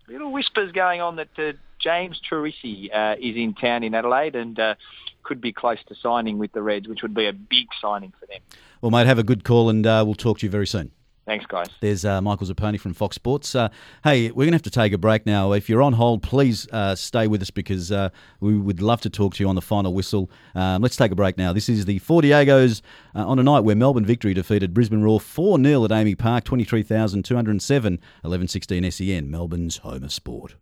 little 0.08 0.32
whispers 0.32 0.72
going 0.72 1.02
on 1.02 1.18
that 1.18 1.30
uh, 1.38 1.54
James 1.80 2.20
uh, 2.32 3.16
is 3.20 3.36
in 3.36 3.54
town 3.60 3.84
in 3.84 3.94
Adelaide 3.94 4.36
and 4.36 4.60
uh, 4.60 4.76
could 5.24 5.42
be 5.42 5.54
close 5.54 5.80
to 5.88 5.96
signing 5.96 6.38
with 6.38 6.52
the 6.54 6.62
Reds, 6.62 6.88
which 6.88 7.02
would 7.02 7.14
be 7.14 7.28
a 7.28 7.34
big 7.34 7.68
signing 7.82 8.14
for 8.20 8.26
them. 8.26 8.40
Well, 8.82 8.92
mate, 8.92 9.08
have 9.08 9.20
a 9.20 9.24
good 9.24 9.44
call, 9.44 9.70
and 9.70 9.86
uh, 9.86 10.04
we'll 10.06 10.16
talk 10.16 10.40
to 10.40 10.46
you 10.46 10.50
very 10.50 10.68
soon. 10.68 10.92
Thanks, 11.28 11.46
guys. 11.46 11.68
There's 11.82 12.06
uh, 12.06 12.22
Michael 12.22 12.48
Zappone 12.48 12.80
from 12.80 12.94
Fox 12.94 13.16
Sports. 13.16 13.54
Uh, 13.54 13.68
hey, 14.06 14.30
we're 14.32 14.46
going 14.46 14.54
to 14.54 14.56
have 14.56 14.62
to 14.62 14.70
take 14.70 14.94
a 14.94 14.98
break 14.98 15.26
now. 15.26 15.52
If 15.52 15.68
you're 15.68 15.82
on 15.82 15.92
hold, 15.92 16.24
please 16.24 16.70
uh, 16.72 16.96
stay 16.96 17.28
with 17.28 17.42
us 17.42 17.50
because 17.52 17.92
uh, 17.92 18.10
we 18.40 18.58
would 18.58 18.82
love 18.82 19.02
to 19.02 19.10
talk 19.10 19.34
to 19.36 19.44
you 19.44 19.50
on 19.50 19.56
the 19.56 19.62
final 19.62 19.94
whistle. 19.94 20.32
Um, 20.56 20.82
let's 20.82 20.96
take 20.96 21.12
a 21.12 21.16
break 21.16 21.38
now. 21.38 21.52
This 21.52 21.68
is 21.68 21.84
the 21.84 22.00
Four 22.00 22.22
Diegos 22.22 22.82
uh, 23.14 23.28
on 23.28 23.40
a 23.40 23.44
night 23.44 23.66
where 23.66 23.76
Melbourne 23.76 24.06
Victory 24.06 24.34
defeated 24.34 24.74
Brisbane 24.74 25.02
Roar 25.02 25.20
4 25.20 25.62
0 25.62 25.84
at 25.84 25.92
AAMI 25.92 26.18
Park, 26.18 26.46
23,207, 26.46 27.94
1116 27.94 28.92
SEN, 28.92 29.30
Melbourne's 29.30 29.78
home 29.78 30.06
of 30.06 30.14
sport. 30.14 30.56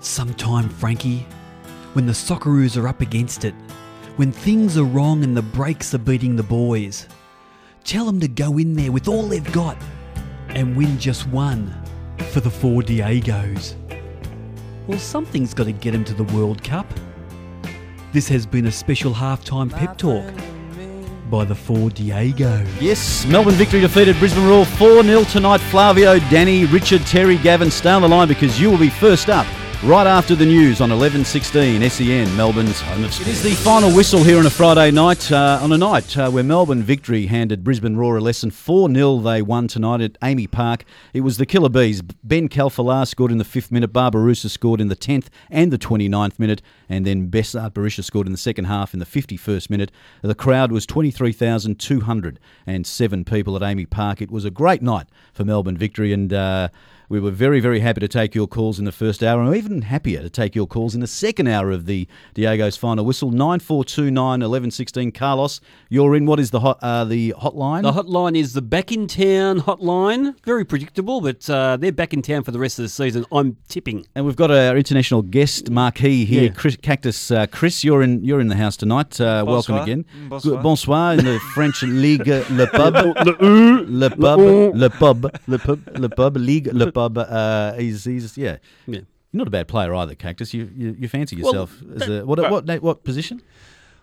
Sometime, 0.00 0.68
Frankie, 0.68 1.24
when 1.92 2.06
the 2.06 2.12
Socceroos 2.12 2.76
are 2.76 2.88
up 2.88 3.02
against 3.02 3.44
it, 3.44 3.54
when 4.20 4.32
things 4.32 4.76
are 4.76 4.84
wrong 4.84 5.24
and 5.24 5.34
the 5.34 5.40
brakes 5.40 5.94
are 5.94 5.98
beating 5.98 6.36
the 6.36 6.42
boys, 6.42 7.08
tell 7.84 8.04
them 8.04 8.20
to 8.20 8.28
go 8.28 8.58
in 8.58 8.74
there 8.74 8.92
with 8.92 9.08
all 9.08 9.22
they've 9.22 9.50
got 9.50 9.78
and 10.50 10.76
win 10.76 10.98
just 10.98 11.26
one 11.28 11.74
for 12.30 12.40
the 12.40 12.50
four 12.50 12.82
Diegos. 12.82 13.76
Well, 14.86 14.98
something's 14.98 15.54
got 15.54 15.64
to 15.64 15.72
get 15.72 15.92
them 15.92 16.04
to 16.04 16.12
the 16.12 16.24
World 16.34 16.62
Cup. 16.62 16.86
This 18.12 18.28
has 18.28 18.44
been 18.44 18.66
a 18.66 18.70
special 18.70 19.14
halftime 19.14 19.72
pep 19.72 19.96
talk 19.96 20.34
by 21.30 21.46
the 21.46 21.54
four 21.54 21.88
Diegos. 21.88 22.68
Yes, 22.78 23.24
Melbourne 23.24 23.54
Victory 23.54 23.80
defeated 23.80 24.18
Brisbane 24.18 24.46
Roar 24.46 24.66
4 24.66 25.02
0 25.02 25.24
tonight. 25.24 25.62
Flavio, 25.62 26.18
Danny, 26.28 26.66
Richard, 26.66 27.00
Terry, 27.06 27.38
Gavin, 27.38 27.70
stay 27.70 27.88
on 27.88 28.02
the 28.02 28.08
line 28.08 28.28
because 28.28 28.60
you 28.60 28.70
will 28.70 28.76
be 28.76 28.90
first 28.90 29.30
up. 29.30 29.46
Right 29.82 30.06
after 30.06 30.34
the 30.34 30.44
news 30.44 30.82
on 30.82 30.90
11.16 30.90 31.90
SEN, 31.90 32.36
Melbourne's 32.36 32.82
home 32.82 33.02
of 33.02 33.14
sport. 33.14 33.28
It 33.28 33.32
is 33.32 33.42
the 33.42 33.54
final 33.54 33.90
whistle 33.90 34.22
here 34.22 34.38
on 34.38 34.44
a 34.44 34.50
Friday 34.50 34.90
night, 34.90 35.32
uh, 35.32 35.58
on 35.62 35.72
a 35.72 35.78
night 35.78 36.18
uh, 36.18 36.30
where 36.30 36.44
Melbourne 36.44 36.82
Victory 36.82 37.24
handed 37.24 37.64
Brisbane 37.64 37.96
Roar 37.96 38.18
a 38.18 38.20
lesson. 38.20 38.50
4-0 38.50 39.24
they 39.24 39.40
won 39.40 39.68
tonight 39.68 40.02
at 40.02 40.20
AAMI 40.20 40.50
Park. 40.50 40.84
It 41.14 41.22
was 41.22 41.38
the 41.38 41.46
Killer 41.46 41.70
Bees. 41.70 42.02
Ben 42.02 42.50
Khalfallah 42.50 43.08
scored 43.08 43.32
in 43.32 43.38
the 43.38 43.44
5th 43.44 43.70
minute, 43.70 43.90
Barbarouses 43.90 44.50
scored 44.50 44.82
in 44.82 44.88
the 44.88 44.96
10th 44.96 45.28
and 45.48 45.72
the 45.72 45.78
29th 45.78 46.38
minute, 46.38 46.60
and 46.86 47.06
then 47.06 47.30
Besart 47.30 47.70
Berisha 47.70 48.04
scored 48.04 48.26
in 48.26 48.32
the 48.32 48.38
second 48.38 48.66
half 48.66 48.92
in 48.92 49.00
the 49.00 49.06
51st 49.06 49.70
minute. 49.70 49.90
The 50.20 50.34
crowd 50.34 50.72
was 50.72 50.84
23,207 50.84 53.24
people 53.24 53.56
at 53.56 53.62
AAMI 53.62 53.88
Park. 53.88 54.20
It 54.20 54.30
was 54.30 54.44
a 54.44 54.50
great 54.50 54.82
night 54.82 55.06
for 55.32 55.46
Melbourne 55.46 55.78
Victory, 55.78 56.12
and 56.12 56.34
uh, 56.34 56.68
we 57.10 57.18
were 57.18 57.32
very, 57.32 57.58
very 57.58 57.80
happy 57.80 58.00
to 58.00 58.06
take 58.08 58.36
your 58.36 58.46
calls 58.46 58.78
in 58.78 58.84
the 58.84 58.92
first 58.92 59.20
hour, 59.22 59.40
and 59.40 59.50
we're 59.50 59.56
even 59.56 59.82
happier 59.82 60.22
to 60.22 60.30
take 60.30 60.54
your 60.54 60.66
calls 60.68 60.94
in 60.94 61.00
the 61.00 61.08
second 61.08 61.48
hour 61.48 61.72
of 61.72 61.84
the 61.86 62.06
Diego's 62.34 62.76
final 62.76 63.04
whistle. 63.04 63.32
Nine 63.32 63.58
four 63.58 63.84
two 63.84 64.12
nine 64.12 64.42
eleven 64.42 64.70
sixteen. 64.70 65.10
Carlos, 65.10 65.60
you're 65.88 66.14
in. 66.14 66.24
What 66.24 66.38
is 66.38 66.52
the 66.52 66.60
hot 66.60 66.78
uh, 66.82 67.04
the 67.04 67.34
hotline? 67.36 67.82
The 67.82 67.90
hotline 67.92 68.38
is 68.38 68.52
the 68.52 68.62
back 68.62 68.92
in 68.92 69.08
town 69.08 69.60
hotline. 69.60 70.36
Very 70.46 70.64
predictable, 70.64 71.20
but 71.20 71.50
uh, 71.50 71.76
they're 71.76 71.90
back 71.90 72.14
in 72.14 72.22
town 72.22 72.44
for 72.44 72.52
the 72.52 72.60
rest 72.60 72.78
of 72.78 72.84
the 72.84 72.88
season. 72.88 73.26
I'm 73.32 73.56
tipping. 73.68 74.06
And 74.14 74.24
we've 74.24 74.36
got 74.36 74.52
our 74.52 74.76
international 74.76 75.22
guest 75.22 75.68
marquee 75.68 76.24
here, 76.24 76.44
Yeah. 76.44 76.48
Chris, 76.50 76.76
Cactus 76.76 77.32
uh, 77.32 77.46
Chris. 77.48 77.82
You're 77.82 78.02
in. 78.02 78.22
You're 78.24 78.40
in 78.40 78.46
the 78.46 78.56
house 78.56 78.76
tonight. 78.76 79.20
Uh, 79.20 79.42
welcome 79.44 79.74
again. 79.78 80.04
Mm, 80.16 80.28
bonsoir. 80.28 80.62
Bonsoir 80.62 81.12
in 81.14 81.24
the 81.24 81.40
French 81.54 81.82
Ligue 82.04 82.28
Le 82.28 82.68
Pub. 82.68 82.94
Le- 82.94 83.82
Le 83.82 84.10
Pub. 84.10 84.38
Le- 84.38 84.70
Le 84.74 84.88
Pub. 84.90 85.26
Le 85.48 85.58
Pub. 85.58 85.80
Le 85.98 86.08
Pub. 86.08 86.36
Ligue 86.36 86.68
Le 86.72 86.92
Pub. 86.92 86.99
Uh, 87.06 87.74
he's 87.74 88.04
he's 88.04 88.36
yeah. 88.36 88.56
Yeah. 88.86 89.00
You're 89.32 89.38
not 89.38 89.46
a 89.46 89.50
bad 89.50 89.68
player 89.68 89.94
either, 89.94 90.14
Cactus. 90.14 90.52
You 90.52 90.68
you, 90.74 90.96
you 90.98 91.08
fancy 91.08 91.36
Well, 91.36 91.52
yourself 91.52 91.80
as 91.94 92.08
a 92.08 92.26
what 92.26 92.38
well- 92.38 92.50
what 92.50 92.66
what, 92.66 92.82
what 92.82 93.04
position? 93.04 93.42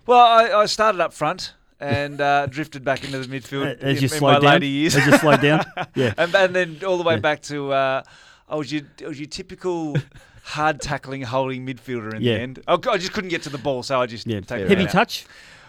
Well, 0.06 0.20
I, 0.26 0.62
I 0.62 0.66
started 0.68 1.02
up 1.02 1.12
front 1.14 1.54
and 1.82 2.22
uh, 2.22 2.46
drifted 2.50 2.84
back 2.86 3.04
into 3.04 3.20
the 3.20 3.28
midfield 3.28 3.78
As 3.82 3.82
in, 3.84 3.96
you 3.98 4.02
in 4.04 4.10
slowed 4.10 4.22
my 4.36 4.40
down? 4.40 4.54
later 4.54 4.66
years. 4.66 4.96
As 4.96 5.06
you 5.06 5.18
slowed 5.18 5.42
down? 5.42 5.66
Yeah. 5.96 6.14
and, 6.18 6.34
and 6.34 6.56
then 6.56 6.80
all 6.88 6.98
the 6.98 7.04
way 7.04 7.16
Yeah. 7.16 7.20
back 7.20 7.42
to 7.44 7.74
uh, 7.74 8.04
I 8.48 8.56
was 8.56 8.72
your 8.72 8.84
I 9.04 9.08
was 9.10 9.20
your 9.20 9.28
typical 9.28 9.98
hard 10.44 10.80
tackling, 10.80 11.24
holding 11.24 11.66
midfielder 11.68 12.14
in 12.16 12.22
Yeah. 12.22 12.36
the 12.36 12.40
end. 12.40 12.64
I, 12.68 12.74
I 12.90 12.98
just 12.98 13.12
couldn't 13.12 13.30
get 13.32 13.44
to 13.44 13.50
the 13.50 13.58
ball, 13.58 13.84
so 13.84 14.00
I 14.02 14.06
just 14.06 14.26
Yeah. 14.26 14.40
take 14.40 14.62
it 14.62 14.70
Heavy 14.70 14.86
out. 14.88 14.92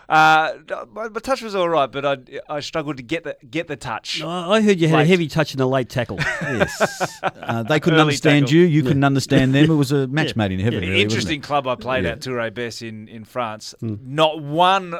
Uh, 0.08 0.54
my, 0.92 1.08
my 1.08 1.20
touch 1.20 1.42
was 1.42 1.54
all 1.54 1.68
right, 1.68 1.92
but 1.92 2.04
I 2.06 2.16
I 2.48 2.60
struggled 2.60 2.96
to 2.96 3.02
get 3.02 3.24
the 3.24 3.36
get 3.50 3.68
the 3.68 3.76
touch. 3.76 4.22
I 4.22 4.52
I 4.52 4.60
heard 4.62 4.80
you 4.80 4.88
had 4.88 5.00
a 5.00 5.04
heavy 5.04 5.28
touch 5.28 5.52
in 5.52 5.60
a 5.60 5.66
late 5.66 5.90
tackle. 5.90 6.16
yes. 6.42 7.20
Uh, 7.22 7.62
they 7.64 7.78
couldn't 7.78 7.98
Early 7.98 8.08
understand 8.08 8.46
tackle. 8.46 8.56
you. 8.58 8.64
You 8.66 8.82
couldn't 8.84 9.04
understand 9.04 9.54
them. 9.54 9.70
It 9.70 9.74
was 9.74 9.92
a 9.92 10.06
match 10.18 10.34
made 10.34 10.52
in 10.52 10.60
heaven. 10.60 10.82
Yeah, 10.82 10.88
really, 10.90 11.02
interesting 11.02 11.42
club 11.42 11.66
I 11.66 11.74
played 11.74 12.04
Yeah. 12.04 12.12
at, 12.12 12.20
Touré 12.20 12.52
Bess 12.54 12.80
in, 12.80 13.06
in 13.08 13.24
France. 13.24 13.74
Hmm. 13.80 13.96
Not 14.02 14.42
one, 14.42 14.94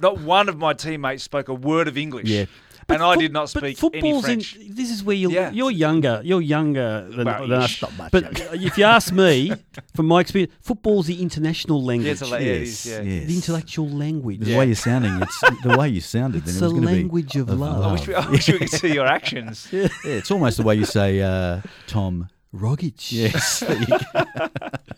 not 0.00 0.20
one 0.20 0.48
of 0.48 0.56
my 0.56 0.72
teammates 0.72 1.24
spoke 1.24 1.48
a 1.48 1.54
word 1.54 1.88
of 1.88 1.98
English. 1.98 2.28
Yeah. 2.28 2.44
And 2.88 3.02
I 3.02 3.16
did 3.16 3.32
not 3.32 3.42
but 3.42 3.48
speak 3.50 3.62
any 3.64 3.74
football's 3.74 4.24
French. 4.24 4.56
In, 4.56 4.74
this 4.74 4.90
is 4.90 5.02
where 5.04 5.16
you're, 5.16 5.30
Yeah. 5.30 5.50
you're 5.50 5.70
younger. 5.70 6.20
You're 6.24 6.40
younger 6.42 7.08
than, 7.10 7.24
Well, 7.26 7.48
than 7.48 7.62
us. 7.62 7.80
Not 7.82 7.96
much 7.96 8.12
But 8.12 8.24
if 8.54 8.76
you 8.78 8.84
ask 8.84 9.12
me, 9.12 9.52
from 9.94 10.06
my 10.06 10.20
experience, 10.20 10.52
football's 10.60 11.06
the 11.06 11.20
international 11.22 11.82
language. 11.82 12.12
it's 12.12 12.22
a 12.22 12.26
la- 12.26 12.36
yeah, 12.36 12.46
it 12.46 12.62
is, 12.62 12.86
yeah. 12.86 13.00
yes. 13.02 13.26
The 13.26 13.34
intellectual 13.34 13.88
language. 13.88 14.40
The 14.40 14.56
way 14.56 14.66
you're 14.66 14.74
sounding, 14.74 15.20
it's 15.22 15.40
the 15.62 15.76
way 15.76 15.88
you 15.88 16.00
sounded. 16.00 16.42
It's 16.42 16.58
then 16.58 16.70
it 16.70 16.74
the 16.74 16.74
gonna 16.80 16.86
be 16.92 16.96
language 16.98 17.36
of 17.36 17.48
love. 17.50 17.82
I 17.84 17.92
wish, 17.92 18.06
we, 18.06 18.14
I 18.14 18.30
wish 18.30 18.48
we 18.48 18.58
could 18.58 18.70
see 18.70 18.92
your 18.94 19.06
actions. 19.06 19.68
Yeah, 19.72 19.88
it's 20.04 20.30
almost 20.30 20.56
the 20.58 20.62
way 20.62 20.74
you 20.76 20.84
say 20.84 21.20
uh, 21.20 21.60
Tom 21.86 22.28
Rogic. 22.54 23.10
Yes. 23.10 23.60
there 23.60 23.76
you 23.76 23.86
go. 23.86 23.98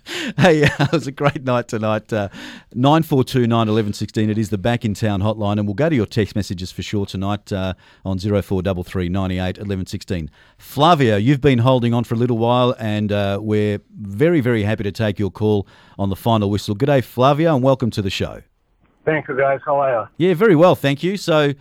hey, 0.36 0.62
uh, 0.64 0.68
it 0.80 0.92
was 0.92 1.06
a 1.06 1.12
great 1.12 1.42
night 1.44 1.68
tonight. 1.68 2.12
Uh, 2.12 2.28
9429 2.74 3.50
1116. 3.50 4.30
It 4.30 4.38
is 4.38 4.50
the 4.50 4.58
back 4.58 4.84
in 4.84 4.94
town 4.94 5.22
hotline, 5.22 5.58
and 5.58 5.66
we'll 5.66 5.74
go 5.74 5.88
to 5.88 5.94
your 5.94 6.06
text 6.06 6.36
messages 6.36 6.70
for 6.70 6.82
sure 6.82 7.06
tonight 7.06 7.52
uh, 7.52 7.74
on 8.04 8.18
0433 8.18 9.08
98 9.08 9.40
1116. 9.58 10.30
Flavio, 10.58 11.16
you've 11.16 11.40
been 11.40 11.58
holding 11.58 11.94
on 11.94 12.04
for 12.04 12.14
a 12.14 12.18
little 12.18 12.38
while, 12.38 12.74
and 12.78 13.10
uh, 13.10 13.38
we're 13.40 13.80
very, 13.98 14.40
very 14.40 14.62
happy 14.62 14.84
to 14.84 14.92
take 14.92 15.18
your 15.18 15.30
call 15.30 15.66
on 15.98 16.10
the 16.10 16.16
final 16.16 16.50
whistle. 16.50 16.76
G'day, 16.76 17.02
Flavio, 17.02 17.54
and 17.54 17.64
welcome 17.64 17.90
to 17.90 18.02
the 18.02 18.10
show. 18.10 18.42
Thank 19.04 19.28
you, 19.28 19.36
guys. 19.36 19.60
How 19.64 19.76
are 19.80 20.08
you? 20.18 20.26
Yeah, 20.28 20.34
very 20.34 20.56
well, 20.56 20.74
thank 20.74 21.02
you. 21.02 21.16
So, 21.16 21.54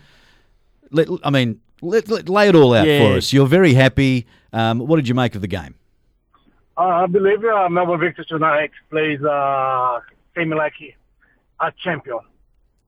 let, 0.92 1.08
I 1.24 1.30
mean, 1.30 1.62
let, 1.82 2.10
let- 2.10 2.28
lay 2.28 2.50
it 2.50 2.56
all 2.56 2.74
out 2.74 2.88
Yeah. 2.88 3.00
for 3.12 3.18
us. 3.18 3.32
You're 3.32 3.48
very 3.48 3.74
happy. 3.76 4.26
Um, 4.52 4.80
what 4.80 4.96
did 4.98 5.08
you 5.08 5.14
make 5.16 5.36
of 5.36 5.42
the 5.42 5.48
game? 5.48 5.76
Uh, 6.78 6.82
I 6.82 7.06
believe 7.08 7.44
uh, 7.46 7.70
Melbourne 7.70 8.00
Victory 8.02 8.26
tonight 8.26 8.72
plays 8.90 9.22
uh, 9.24 10.00
same 10.36 10.50
like 10.50 10.74
a 11.62 11.72
champion. 11.84 12.20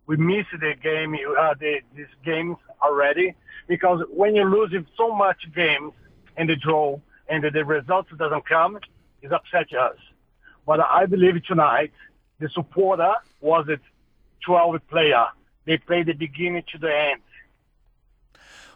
We 0.08 0.18
missed 0.18 0.50
the 0.60 0.74
game, 0.82 1.16
uh, 1.16 1.54
the, 1.60 1.80
these 1.96 2.06
games 2.26 2.58
already 2.84 3.34
because 3.68 4.02
when 4.10 4.36
you 4.36 4.44
lose 4.44 4.74
so 4.98 5.16
much 5.16 5.38
games 5.56 5.94
and 6.36 6.50
the 6.50 6.56
draw 6.58 7.00
and 7.30 7.44
the, 7.44 7.50
the 7.50 7.64
results 7.64 8.10
doesn't 8.18 8.46
come, 8.48 8.78
it 9.22 9.32
upsets 9.32 9.72
us. 9.74 9.96
But 10.66 10.82
I 10.82 11.06
believe 11.06 11.44
tonight 11.46 11.92
the 12.40 12.50
supporter 12.50 13.14
was 13.40 13.68
a 13.70 13.80
12 14.46 14.82
player. 14.90 15.28
They 15.66 15.78
played 15.78 16.08
the 16.08 16.14
beginning 16.14 16.64
to 16.74 16.78
the 16.78 16.94
end. 16.94 17.22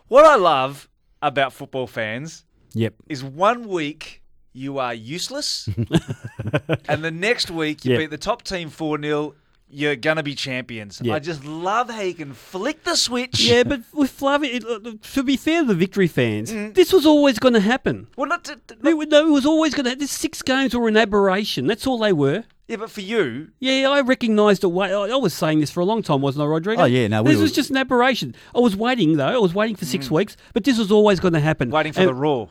What 0.08 0.26
I 0.26 0.36
love 0.36 0.90
about 1.22 1.52
football 1.54 1.88
fans 1.88 2.46
Yep. 2.74 2.96
is 3.10 3.24
one 3.24 3.68
week 3.68 4.21
you 4.54 4.80
are 4.80 4.94
useless, 4.94 5.68
and 6.88 7.04
the 7.04 7.12
next 7.12 7.50
week 7.52 7.86
you 7.86 7.92
Yep. 7.92 8.00
beat 8.00 8.10
the 8.10 8.18
top 8.18 8.44
team 8.44 8.70
4 8.70 9.02
0. 9.02 9.36
You're 9.74 9.96
going 9.96 10.18
to 10.18 10.24
be 10.24 10.36
champions. 10.36 11.00
Yep. 11.02 11.16
I 11.16 11.20
just 11.20 11.46
love 11.46 11.90
how 11.90 12.02
you 12.02 12.14
can 12.14 12.34
flick 12.34 12.84
the 12.84 12.98
switch. 12.98 13.40
Yeah, 13.40 13.64
but 13.64 13.80
with 13.94 14.12
Flavio, 14.12 14.50
it, 14.52 14.66
uh, 14.66 14.92
to 15.14 15.24
be 15.24 15.38
fair 15.38 15.62
to 15.62 15.68
the 15.68 15.74
victory 15.76 16.08
fans, 16.10 16.52
this 16.74 16.92
was 16.92 17.06
always 17.06 17.40
going 17.40 17.54
to 17.54 17.62
happen. 17.62 18.08
Well, 18.18 18.28
not 18.28 18.44
to, 18.46 18.60
It, 18.70 18.98
wa- 18.98 19.06
no, 19.08 19.28
it 19.28 19.32
was 19.32 19.46
always 19.46 19.74
going 19.74 19.86
to. 19.90 19.96
These 19.96 20.12
six 20.12 20.42
games 20.42 20.76
were 20.76 20.90
an 20.90 20.98
aberration. 20.98 21.68
That's 21.68 21.88
all 21.88 22.00
they 22.00 22.12
were. 22.12 22.44
Yeah, 22.68 22.76
but 22.78 22.92
for 22.92 23.00
you, 23.00 23.52
Yeah, 23.60 23.90
I 23.90 24.02
recognised 24.02 24.66
a 24.66 24.70
way. 24.70 24.94
I 24.94 25.04
I 25.04 25.16
was 25.16 25.34
saying 25.34 25.62
this 25.62 25.72
for 25.72 25.80
a 25.80 25.86
long 25.86 26.02
time, 26.04 26.20
wasn't 26.22 26.44
I, 26.44 26.48
Rodrigo? 26.48 26.82
Oh, 26.82 26.86
yeah, 26.86 27.08
no, 27.08 27.24
we 27.24 27.30
this 27.32 27.38
were- 27.38 27.44
was 27.44 27.54
just 27.54 27.70
an 27.70 27.78
aberration. 27.78 28.36
I 28.54 28.60
was 28.60 28.76
waiting 28.76 29.16
though. 29.16 29.26
I 29.28 29.38
was 29.38 29.54
waiting 29.54 29.78
for 29.78 29.86
six 29.86 30.12
weeks, 30.12 30.36
but 30.54 30.66
this 30.66 30.78
was 30.78 30.92
always 30.92 31.22
going 31.22 31.34
to 31.34 31.40
happen. 31.40 31.70
Mm. 31.70 31.74
waiting 31.74 31.94
for 31.94 32.02
And- 32.02 32.10
the 32.10 32.14
Roar. 32.14 32.50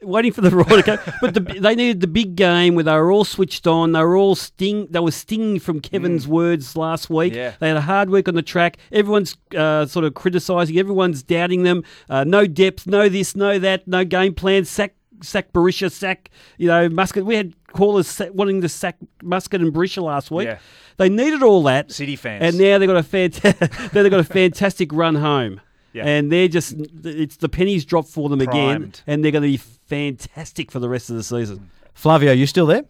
Waiting 0.00 0.32
for 0.32 0.42
the 0.42 0.50
Roar 0.50 0.64
to 0.64 0.82
go. 0.82 0.98
But 1.20 1.34
the, 1.34 1.40
they 1.40 1.74
needed 1.74 2.00
the 2.00 2.06
big 2.06 2.36
game 2.36 2.76
where 2.76 2.84
they 2.84 2.92
were 2.92 3.10
all 3.10 3.24
switched 3.24 3.66
on. 3.66 3.92
They 3.92 4.00
were 4.00 4.16
all 4.16 4.36
sting. 4.36 4.86
They 4.90 5.00
were 5.00 5.10
stinging 5.10 5.58
from 5.58 5.80
Kevin's 5.80 6.28
words 6.28 6.76
last 6.76 7.10
week. 7.10 7.32
Mm. 7.32 7.36
Yeah. 7.36 7.54
They 7.58 7.68
had 7.68 7.76
a 7.76 7.82
hard 7.82 8.08
week 8.08 8.28
on 8.28 8.34
the 8.34 8.42
track. 8.42 8.76
Everyone's 8.92 9.36
uh, 9.56 9.86
sort 9.86 10.04
of 10.04 10.14
criticising. 10.14 10.78
Everyone's 10.78 11.24
doubting 11.24 11.64
them. 11.64 11.82
Uh, 12.08 12.22
no 12.22 12.46
depth. 12.46 12.86
No 12.86 13.08
this. 13.08 13.34
No 13.34 13.58
that. 13.58 13.88
No 13.88 14.04
game 14.04 14.34
plan. 14.34 14.64
Sack. 14.64 14.94
Sack 15.20 15.52
Berisha. 15.52 15.90
Sack. 15.90 16.30
You 16.58 16.68
know 16.68 16.88
Muscat. 16.88 17.24
We 17.24 17.34
had 17.34 17.54
callers 17.72 18.20
wanting 18.32 18.60
to 18.60 18.68
sack 18.68 18.96
Muscat 19.22 19.60
and 19.60 19.74
Berisha 19.74 20.02
last 20.02 20.30
week. 20.30 20.46
Yeah. 20.46 20.58
They 20.96 21.08
needed 21.08 21.42
all 21.42 21.62
that. 21.64 21.90
City 21.92 22.16
fans. 22.16 22.42
And 22.44 22.58
now 22.58 22.78
they've 22.78 22.88
got 22.88 23.04
a 23.04 23.88
they've 23.92 24.10
got 24.10 24.20
a 24.20 24.24
fantastic 24.24 24.92
run 24.92 25.16
home. 25.16 25.60
Yeah. 25.98 26.06
and 26.06 26.32
they're 26.32 26.48
just 26.48 26.74
it's 27.04 27.36
the 27.36 27.48
pennies 27.48 27.84
drop 27.84 28.06
for 28.06 28.28
them 28.28 28.40
again, 28.40 28.92
and 29.06 29.24
they're 29.24 29.32
going 29.32 29.42
to 29.42 29.48
be 29.48 29.56
fantastic 29.56 30.70
for 30.70 30.78
the 30.78 30.88
rest 30.88 31.10
of 31.10 31.16
the 31.16 31.22
season. 31.22 31.70
Flavio, 31.94 32.32
you 32.32 32.46
still 32.46 32.66
there? 32.66 32.84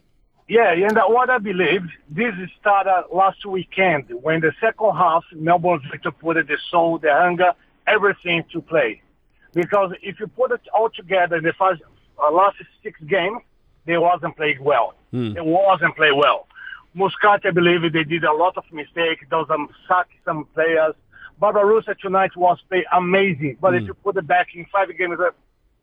Yeah, 0.49 0.73
and 0.73 0.97
what 1.09 1.29
I 1.29 1.39
believe, 1.39 1.83
this 2.09 2.35
started 2.59 3.05
last 3.13 3.45
weekend 3.45 4.07
when 4.23 4.41
the 4.41 4.53
second 4.61 4.95
half, 4.97 5.25
Melbourne 5.33 5.83
Victor 5.91 6.11
put 6.11 6.39
it, 6.39 6.49
the 6.49 6.57
soul, 6.71 6.99
the 6.99 7.13
hunger, 7.13 7.53
everything 7.87 8.45
to 8.53 8.63
play. 8.63 9.03
Because 9.53 9.93
if 10.03 10.19
you 10.21 10.27
put 10.27 10.53
it 10.53 10.63
all 10.75 10.89
together 10.89 11.37
in 11.37 11.45
the 11.45 11.53
first, 11.53 11.83
uh, 12.23 12.31
last 12.31 12.57
six 12.83 12.99
games, 13.07 13.41
they 13.85 13.99
wasn't 13.99 14.37
playing 14.37 14.63
well. 14.63 14.95
Hmm. 15.11 15.35
They 15.35 15.41
wasn't 15.41 15.97
play 15.97 16.13
well. 16.13 16.47
Muscat, 16.95 17.43
I 17.45 17.51
believe 17.51 17.81
they 17.93 18.05
did 18.05 18.25
a 18.25 18.33
lot 18.33 18.57
of 18.57 18.65
mistakes. 18.73 19.25
There 19.29 19.39
was 19.39 19.49
some 19.49 19.69
sack 19.87 20.09
some 20.25 20.47
players. 20.55 20.95
Barbarossa 21.41 21.95
tonight 22.01 22.36
was 22.36 22.59
play 22.68 22.84
amazing. 22.93 23.57
But 23.61 23.74
if 23.74 23.82
Hmm. 23.82 23.86
you 23.89 23.95
put 23.95 24.16
it 24.16 24.26
back 24.26 24.49
in 24.55 24.64
five 24.66 24.89
games 24.97 25.18
uh, 25.20 25.30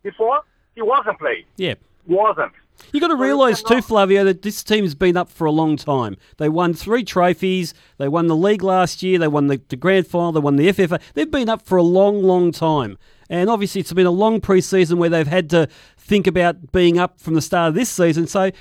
before, 0.03 0.41
he 0.75 0.81
wasn't 0.81 1.19
playing. 1.19 1.45
Yeah. 1.57 1.75
Wasn't. 2.07 2.51
You 2.91 2.99
got 2.99 3.07
to 3.07 3.15
realise 3.15 3.63
too, 3.63 3.81
Flavio, 3.81 4.25
that 4.25 4.41
this 4.41 4.61
team's 4.61 4.95
been 4.95 5.15
up 5.15 5.29
for 5.29 5.45
a 5.45 5.51
long 5.51 5.77
time. 5.77 6.17
They 6.37 6.49
won 6.49 6.73
three 6.73 7.05
trophies. 7.05 7.73
They 7.97 8.09
won 8.09 8.27
the 8.27 8.35
league 8.35 8.63
last 8.63 9.01
year. 9.01 9.17
They 9.17 9.29
won 9.29 9.47
the, 9.47 9.61
the 9.69 9.77
grand 9.77 10.07
final. 10.07 10.33
They 10.33 10.41
won 10.41 10.57
the 10.57 10.67
FFA. 10.67 11.01
They've 11.13 11.31
been 11.31 11.47
up 11.47 11.61
for 11.61 11.77
a 11.77 11.83
long, 11.83 12.21
long 12.21 12.51
time. 12.51 12.97
And 13.29 13.49
obviously, 13.49 13.79
it's 13.81 13.93
been 13.93 14.05
a 14.05 14.11
long 14.11 14.41
pre-season 14.41 14.97
where 14.99 15.09
they've 15.09 15.25
had 15.25 15.49
to 15.51 15.67
think 15.97 16.27
about 16.27 16.73
being 16.73 16.99
up 16.99 17.19
from 17.19 17.33
the 17.33 17.41
start 17.41 17.69
of 17.69 17.75
this 17.75 17.89
season. 17.89 18.27
So 18.27 18.51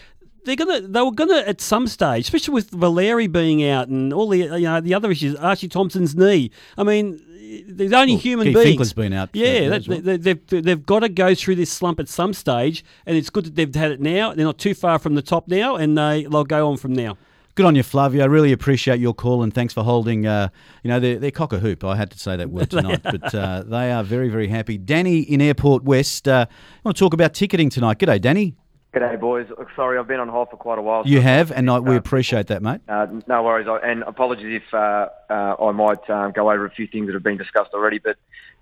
they're 0.44 0.56
gonna, 0.56 0.80
they 0.82 1.00
were 1.02 1.12
gonna 1.12 1.38
at 1.46 1.60
some 1.60 1.86
stage, 1.86 2.24
especially 2.24 2.54
with 2.54 2.70
Valeri 2.70 3.26
being 3.26 3.66
out 3.68 3.88
and 3.88 4.12
all 4.12 4.28
the, 4.28 4.38
you 4.38 4.60
know, 4.60 4.80
the 4.80 4.94
other 4.94 5.10
issues. 5.10 5.34
Archie 5.36 5.68
Thompson's 5.68 6.14
knee. 6.14 6.50
I 6.78 6.82
mean, 6.84 7.20
there's 7.68 7.92
only 7.92 8.14
Well, 8.14 8.20
human 8.20 8.46
Keith 8.48 8.54
beings. 8.56 8.68
Finkler's 8.70 8.92
been 8.92 9.12
out 9.12 9.30
Yeah, 9.32 9.68
that 9.70 9.88
well. 9.88 10.00
they, 10.00 10.16
they've 10.16 10.46
they've 10.46 10.86
got 10.86 11.00
to 11.00 11.08
go 11.08 11.34
through 11.34 11.56
this 11.56 11.70
slump 11.70 12.00
at 12.00 12.08
some 12.08 12.32
stage, 12.32 12.84
and 13.06 13.16
it's 13.16 13.30
good 13.30 13.44
that 13.44 13.54
they've 13.54 13.74
had 13.74 13.92
it 13.92 14.00
now. 14.00 14.34
They're 14.34 14.44
not 14.44 14.58
too 14.58 14.74
far 14.74 14.98
from 14.98 15.14
the 15.14 15.22
top 15.22 15.48
now, 15.48 15.76
and 15.76 15.96
they 15.96 16.24
they'll 16.30 16.44
go 16.44 16.68
on 16.68 16.76
from 16.76 16.92
now. 16.92 17.16
Good 17.56 17.66
on 17.66 17.76
you, 17.76 17.84
Flavio. 17.84 18.24
I 18.24 18.26
really 18.26 18.50
appreciate 18.50 18.98
your 18.98 19.14
call 19.14 19.44
and 19.44 19.54
thanks 19.54 19.72
for 19.72 19.84
holding. 19.84 20.26
Uh, 20.26 20.48
you 20.82 20.88
know, 20.88 20.98
they're, 20.98 21.20
they're 21.20 21.30
cock 21.30 21.52
a 21.52 21.60
hoop. 21.60 21.84
I 21.84 21.94
had 21.94 22.10
to 22.10 22.18
say 22.18 22.36
that 22.36 22.50
word 22.50 22.68
tonight, 22.72 23.00
but 23.04 23.32
uh, 23.32 23.62
they 23.62 23.92
are 23.92 24.02
very, 24.02 24.28
very 24.28 24.48
happy. 24.48 24.76
Danny 24.76 25.20
in 25.20 25.40
Airport 25.40 25.84
West. 25.84 26.26
Uh, 26.26 26.46
I 26.50 26.78
want 26.84 26.96
to 26.96 26.98
talk 27.00 27.14
about 27.14 27.32
ticketing 27.32 27.70
tonight. 27.70 28.00
G'day, 28.00 28.20
Danny. 28.20 28.56
G'day, 28.94 29.18
boys. 29.18 29.48
Look, 29.50 29.68
Sorry, 29.74 29.98
I've 29.98 30.06
been 30.06 30.20
on 30.20 30.28
hold 30.28 30.50
for 30.50 30.56
quite 30.56 30.78
a 30.78 30.82
while. 30.82 31.02
You 31.04 31.18
so- 31.18 31.22
have, 31.22 31.50
and 31.50 31.68
I, 31.68 31.80
we 31.80 31.96
appreciate 31.96 32.46
that, 32.46 32.62
mate. 32.62 32.80
Uh, 32.88 33.06
no 33.26 33.42
worries, 33.42 33.66
I- 33.68 33.78
and 33.78 34.04
apologies 34.04 34.62
if 34.62 34.72
uh, 34.74 35.08
uh, 35.28 35.56
I 35.60 35.72
might 35.72 36.08
um, 36.08 36.30
go 36.30 36.50
over 36.50 36.64
a 36.64 36.70
few 36.70 36.86
things 36.86 37.06
that 37.06 37.14
have 37.14 37.22
been 37.24 37.36
discussed 37.36 37.70
already. 37.74 37.98
But 37.98 38.16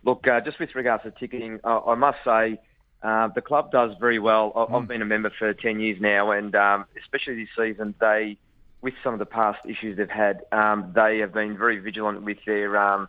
look, 0.05 0.27
uh, 0.27 0.41
just 0.41 0.59
with 0.59 0.75
regards 0.75 1.03
to 1.03 1.11
ticketing, 1.11 1.61
uh, 1.65 1.81
I 1.87 1.97
must 1.97 2.19
say 2.25 2.59
uh, 3.03 3.29
the 3.35 3.43
club 3.43 3.71
does 3.73 3.95
very 4.01 4.19
well. 4.19 4.53
I- 4.57 4.75
I've 4.75 4.89
been 4.89 5.03
a 5.03 5.07
member 5.07 5.31
for 5.39 5.53
10 5.53 5.81
years 5.81 6.01
now, 6.01 6.31
and 6.31 6.55
um, 6.55 6.87
especially 6.99 7.35
this 7.37 7.49
season, 7.55 7.95
they, 8.01 8.39
with 8.81 8.95
some 9.05 9.13
of 9.13 9.19
the 9.19 9.27
past 9.27 9.59
issues 9.69 9.99
they've 9.99 10.09
had, 10.09 10.43
um, 10.51 10.93
they 10.95 11.19
have 11.19 11.35
been 11.35 11.59
very 11.59 11.79
vigilant 11.79 12.23
with 12.23 12.39
their 12.47 12.79
um, 12.79 13.09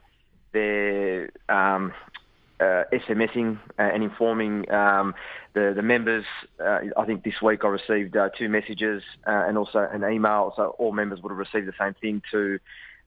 their 0.51 1.32
um, 1.47 1.93
uh, 2.64 2.84
SMSing 2.93 3.59
uh, 3.78 3.82
and 3.82 4.03
informing 4.03 4.72
um, 4.72 5.14
the 5.53 5.74
the 5.76 5.82
members. 5.82 6.26
Uh, 6.59 6.80
I 6.97 7.05
think 7.05 7.24
this 7.24 7.41
week 7.41 7.64
I 7.64 7.68
received 7.68 8.16
uh, 8.16 8.30
two 8.38 8.49
messages 8.49 9.03
uh, 9.28 9.45
and 9.47 9.57
also 9.57 9.80
an 9.80 10.03
email, 10.09 10.53
so 10.55 10.76
all 10.80 10.91
members 10.91 11.22
would 11.22 11.30
have 11.30 11.38
received 11.38 11.68
the 11.68 11.74
same 11.80 11.93
thing 11.95 12.22
to 12.32 12.59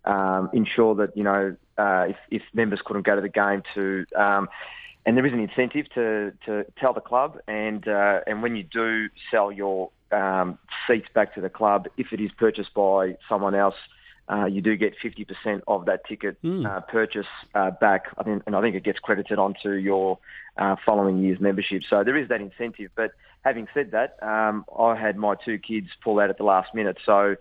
um, 0.04 0.50
ensure 0.52 0.94
that 0.96 1.16
you 1.16 1.24
know 1.24 1.56
uh, 1.78 2.06
if, 2.08 2.16
if 2.30 2.42
members 2.52 2.80
couldn't 2.84 3.06
go 3.06 3.16
to 3.16 3.22
the 3.22 3.28
game 3.28 3.62
to. 3.74 4.04
Um, 4.16 4.48
and 5.04 5.16
there 5.16 5.24
is 5.24 5.32
an 5.32 5.38
incentive 5.38 5.88
to, 5.94 6.32
to 6.46 6.64
tell 6.80 6.92
the 6.92 7.00
club, 7.00 7.38
and 7.46 7.86
and 7.86 8.42
when 8.42 8.56
you 8.56 8.64
do 8.64 9.08
sell 9.30 9.52
your 9.52 9.90
um, 10.10 10.58
seats 10.86 11.06
back 11.14 11.32
to 11.36 11.40
the 11.40 11.48
club, 11.48 11.86
if 11.96 12.12
it 12.12 12.20
is 12.20 12.32
purchased 12.36 12.74
by 12.74 13.16
someone 13.28 13.54
else, 13.54 13.76
uh, 14.30 14.46
you 14.46 14.60
do 14.60 14.76
get 14.76 14.94
50% 15.02 15.60
of 15.68 15.84
that 15.86 16.04
ticket 16.06 16.36
uh, 16.66 16.80
purchase 16.80 17.26
uh, 17.54 17.70
back, 17.70 18.06
I 18.18 18.24
think, 18.24 18.42
and 18.46 18.56
I 18.56 18.60
think 18.60 18.74
it 18.74 18.82
gets 18.82 18.98
credited 18.98 19.38
onto 19.38 19.70
your 19.72 20.18
uh, 20.56 20.76
following 20.84 21.18
year's 21.18 21.40
membership. 21.40 21.82
So 21.88 22.02
there 22.02 22.16
is 22.16 22.28
that 22.28 22.40
incentive. 22.40 22.90
But 22.96 23.12
having 23.44 23.68
said 23.72 23.92
that, 23.92 24.16
um, 24.22 24.64
I 24.76 24.96
had 24.96 25.16
my 25.16 25.36
two 25.44 25.58
kids 25.58 25.88
pull 26.02 26.18
out 26.18 26.30
at 26.30 26.38
the 26.38 26.44
last 26.44 26.74
minute. 26.74 26.98
So 27.06 27.36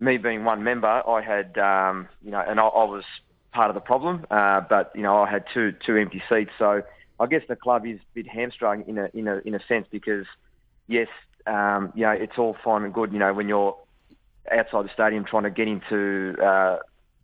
me 0.00 0.18
being 0.18 0.44
one 0.44 0.62
member, 0.62 0.88
I 0.88 1.22
had, 1.22 1.56
um, 1.58 2.08
you 2.22 2.30
know, 2.30 2.44
and 2.46 2.60
I, 2.60 2.66
I 2.66 2.84
was 2.84 3.04
part 3.52 3.70
of 3.70 3.74
the 3.74 3.80
problem, 3.80 4.26
uh, 4.30 4.60
but 4.68 4.92
you 4.94 5.02
know, 5.02 5.22
I 5.22 5.30
had 5.30 5.44
two 5.52 5.72
two 5.84 5.96
empty 5.96 6.22
seats. 6.28 6.50
So 6.58 6.82
I 7.18 7.26
guess 7.26 7.42
the 7.48 7.56
club 7.56 7.86
is 7.86 7.98
a 7.98 8.14
bit 8.14 8.28
hamstrung 8.28 8.84
in 8.86 8.98
a 8.98 9.08
in 9.14 9.28
a 9.28 9.38
in 9.38 9.54
a 9.54 9.60
sense 9.66 9.86
because 9.90 10.26
yes, 10.86 11.08
um, 11.46 11.92
you 11.94 12.02
know, 12.02 12.10
it's 12.10 12.38
all 12.38 12.56
fine 12.62 12.84
and 12.84 12.92
good, 12.92 13.12
you 13.12 13.18
know, 13.18 13.32
when 13.32 13.48
you're 13.48 13.76
outside 14.52 14.84
the 14.84 14.90
stadium 14.92 15.24
trying 15.24 15.44
to 15.44 15.50
get 15.50 15.68
into 15.68 16.36
uh, 16.42 16.78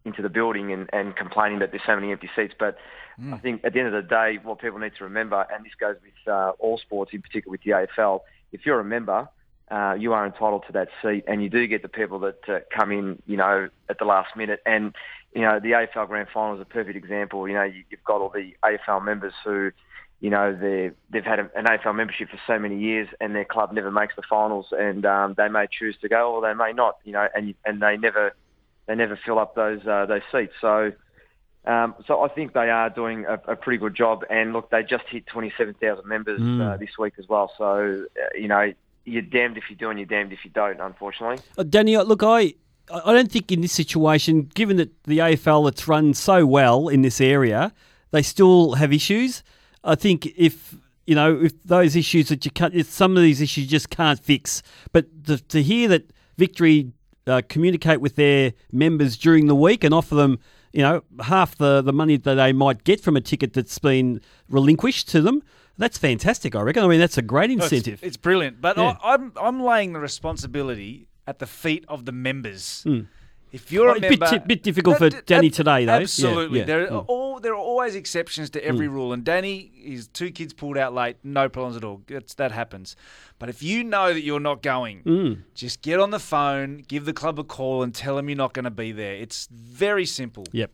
into 0.04 0.22
the 0.22 0.28
building 0.28 0.72
and, 0.72 0.88
and 0.92 1.16
complaining 1.16 1.60
that 1.60 1.70
there's 1.70 1.82
so 1.86 1.94
many 1.94 2.12
empty 2.12 2.28
seats. 2.36 2.54
But 2.58 2.76
I 3.32 3.38
think 3.38 3.64
at 3.64 3.72
the 3.72 3.78
end 3.78 3.94
of 3.94 4.02
the 4.02 4.08
day, 4.08 4.38
what 4.42 4.58
people 4.58 4.78
need 4.78 4.92
to 4.98 5.04
remember, 5.04 5.46
and 5.52 5.64
this 5.64 5.72
goes 5.78 5.96
with 6.02 6.32
uh, 6.32 6.52
all 6.58 6.78
sports, 6.78 7.12
in 7.14 7.22
particular 7.22 7.52
with 7.52 7.62
the 7.62 7.70
AFL, 7.70 8.20
if 8.52 8.66
you're 8.66 8.80
a 8.80 8.84
member, 8.84 9.28
uh, 9.70 9.94
you 9.98 10.12
are 10.12 10.26
entitled 10.26 10.64
to 10.66 10.72
that 10.72 10.88
seat, 11.02 11.24
and 11.26 11.42
you 11.42 11.48
do 11.48 11.66
get 11.66 11.82
the 11.82 11.88
people 11.88 12.18
that 12.20 12.48
uh, 12.48 12.58
come 12.76 12.92
in, 12.92 13.22
you 13.26 13.36
know, 13.36 13.68
at 13.88 13.98
the 13.98 14.04
last 14.04 14.36
minute. 14.36 14.60
And 14.66 14.94
you 15.34 15.42
know, 15.42 15.58
the 15.58 15.70
AFL 15.70 16.06
Grand 16.08 16.28
Final 16.32 16.54
is 16.54 16.60
a 16.60 16.64
perfect 16.64 16.96
example. 16.96 17.48
You 17.48 17.54
know, 17.54 17.62
you've 17.62 18.04
got 18.04 18.20
all 18.20 18.30
the 18.30 18.52
AFL 18.62 19.04
members 19.04 19.32
who, 19.44 19.72
you 20.24 20.30
know, 20.30 20.56
they 20.64 20.90
they've 21.10 21.30
had 21.32 21.38
a, 21.38 21.50
an 21.54 21.66
AFL 21.66 21.94
membership 21.94 22.30
for 22.30 22.40
so 22.46 22.58
many 22.58 22.78
years, 22.78 23.08
and 23.20 23.34
their 23.36 23.44
club 23.44 23.72
never 23.72 23.90
makes 23.90 24.16
the 24.16 24.22
finals, 24.22 24.66
and 24.72 25.04
um, 25.04 25.34
they 25.36 25.48
may 25.48 25.66
choose 25.70 25.96
to 26.00 26.08
go 26.08 26.32
or 26.34 26.40
they 26.40 26.54
may 26.54 26.72
not. 26.72 26.94
You 27.04 27.12
know, 27.12 27.28
and 27.34 27.54
and 27.66 27.82
they 27.82 27.98
never 27.98 28.34
they 28.86 28.94
never 28.94 29.16
fill 29.22 29.38
up 29.38 29.54
those 29.54 29.86
uh, 29.86 30.06
those 30.06 30.22
seats. 30.32 30.54
So. 30.60 30.92
Um, 31.66 31.94
so 32.06 32.22
I 32.22 32.28
think 32.28 32.52
they 32.52 32.68
are 32.68 32.90
doing 32.90 33.24
a, 33.24 33.40
a 33.52 33.56
pretty 33.56 33.78
good 33.78 33.94
job, 33.94 34.22
and 34.28 34.52
look, 34.52 34.68
they 34.68 34.82
just 34.82 35.04
hit 35.08 35.26
27,000 35.26 36.06
members 36.06 36.38
Mm. 36.38 36.60
uh, 36.60 36.76
this 36.76 36.98
week 36.98 37.14
as 37.18 37.26
well. 37.26 37.50
So 37.56 38.04
uh, 38.22 38.38
you 38.38 38.48
know, 38.48 38.70
you're 39.06 39.22
damned 39.22 39.56
if 39.56 39.64
you 39.70 39.76
do, 39.76 39.88
and 39.88 39.98
you're 39.98 40.04
damned 40.16 40.32
if 40.34 40.44
you 40.44 40.50
don't. 40.50 40.78
Unfortunately. 40.78 41.38
Uh, 41.56 41.62
Danny, 41.62 41.96
uh, 41.96 42.02
look, 42.02 42.22
I 42.22 42.54
I 42.92 43.12
don't 43.14 43.32
think 43.32 43.50
in 43.50 43.62
this 43.62 43.72
situation, 43.72 44.50
given 44.54 44.76
that 44.76 44.90
the 45.04 45.18
AFL 45.18 45.66
it's 45.70 45.88
run 45.88 46.12
so 46.12 46.44
well 46.44 46.88
in 46.88 47.00
this 47.00 47.18
area, 47.18 47.72
they 48.10 48.22
still 48.22 48.74
have 48.74 48.92
issues. 48.92 49.42
I 49.84 49.94
think 49.94 50.26
if 50.36 50.74
you 51.06 51.14
know 51.14 51.40
if 51.42 51.62
those 51.64 51.94
issues 51.96 52.28
that 52.28 52.44
you 52.44 52.50
can't, 52.50 52.74
if 52.74 52.86
some 52.88 53.16
of 53.16 53.22
these 53.22 53.40
issues 53.40 53.64
you 53.64 53.70
just 53.70 53.90
can't 53.90 54.18
fix. 54.18 54.62
But 54.92 55.06
the, 55.24 55.38
to 55.38 55.62
hear 55.62 55.88
that 55.88 56.10
Victory 56.38 56.92
uh, 57.26 57.42
communicate 57.48 58.00
with 58.00 58.16
their 58.16 58.52
members 58.72 59.16
during 59.16 59.46
the 59.46 59.54
week 59.54 59.84
and 59.84 59.94
offer 59.94 60.14
them, 60.14 60.38
you 60.72 60.82
know, 60.82 61.02
half 61.22 61.56
the, 61.56 61.80
the 61.82 61.92
money 61.92 62.16
that 62.16 62.34
they 62.34 62.52
might 62.52 62.84
get 62.84 63.00
from 63.00 63.16
a 63.16 63.20
ticket 63.20 63.52
that's 63.52 63.78
been 63.78 64.20
relinquished 64.48 65.08
to 65.10 65.20
them. 65.22 65.42
That's 65.76 65.98
fantastic, 65.98 66.54
I 66.54 66.60
reckon. 66.62 66.84
I 66.84 66.86
mean, 66.88 67.00
that's 67.00 67.18
a 67.18 67.22
great 67.22 67.50
No, 67.50 67.56
it's- 67.56 67.72
incentive. 67.72 68.00
it's, 68.02 68.16
brilliant, 68.16 68.60
but 68.60 68.76
Yeah. 68.76 68.96
I, 69.02 69.14
I'm 69.14 69.32
I'm 69.40 69.60
laying 69.62 69.92
the 69.92 70.00
responsibility 70.00 71.08
at 71.26 71.38
the 71.38 71.46
feet 71.46 71.84
of 71.88 72.04
the 72.04 72.12
members. 72.12 72.82
Hmm. 72.84 73.00
If 73.54 73.70
you're 73.70 73.88
Oh, 73.90 73.94
a 73.94 73.96
a 73.98 74.00
bit 74.00 74.18
member, 74.18 74.40
bit 74.40 74.62
difficult 74.64 74.98
That- 74.98 75.12
for 75.14 75.20
Danny 75.22 75.48
today, 75.48 75.84
though. 75.84 75.92
Yeah, 75.94 76.00
Absolutely, 76.00 76.58
yeah. 76.58 76.64
there 76.64 76.82
are 76.84 77.02
Mm. 77.02 77.04
all 77.06 77.38
there 77.40 77.52
are 77.52 77.56
always 77.72 77.94
exceptions 77.94 78.50
to 78.50 78.64
every 78.64 78.88
Mm. 78.88 78.92
rule. 78.92 79.12
And 79.12 79.22
Danny, 79.24 79.70
his 79.76 80.08
two 80.08 80.30
kids 80.30 80.52
pulled 80.52 80.76
out 80.76 80.92
late, 80.94 81.16
no 81.22 81.48
problems 81.48 81.76
at 81.76 81.84
all. 81.84 82.02
It's, 82.08 82.34
that 82.34 82.50
happens. 82.52 82.96
But 83.38 83.48
if 83.48 83.62
you 83.62 83.84
know 83.84 84.12
that 84.14 84.22
you're 84.22 84.40
not 84.40 84.62
going, 84.62 85.02
Mm. 85.04 85.38
just 85.54 85.82
get 85.82 86.00
on 86.00 86.10
the 86.10 86.18
phone, 86.18 86.84
give 86.88 87.04
the 87.04 87.12
club 87.12 87.38
a 87.38 87.44
call, 87.44 87.82
and 87.82 87.94
tell 87.94 88.16
them 88.16 88.28
you're 88.28 88.36
not 88.36 88.54
going 88.54 88.64
to 88.64 88.70
be 88.70 88.90
there. 88.92 89.14
It's 89.14 89.48
very 89.52 90.06
simple. 90.06 90.44
Yep. 90.52 90.70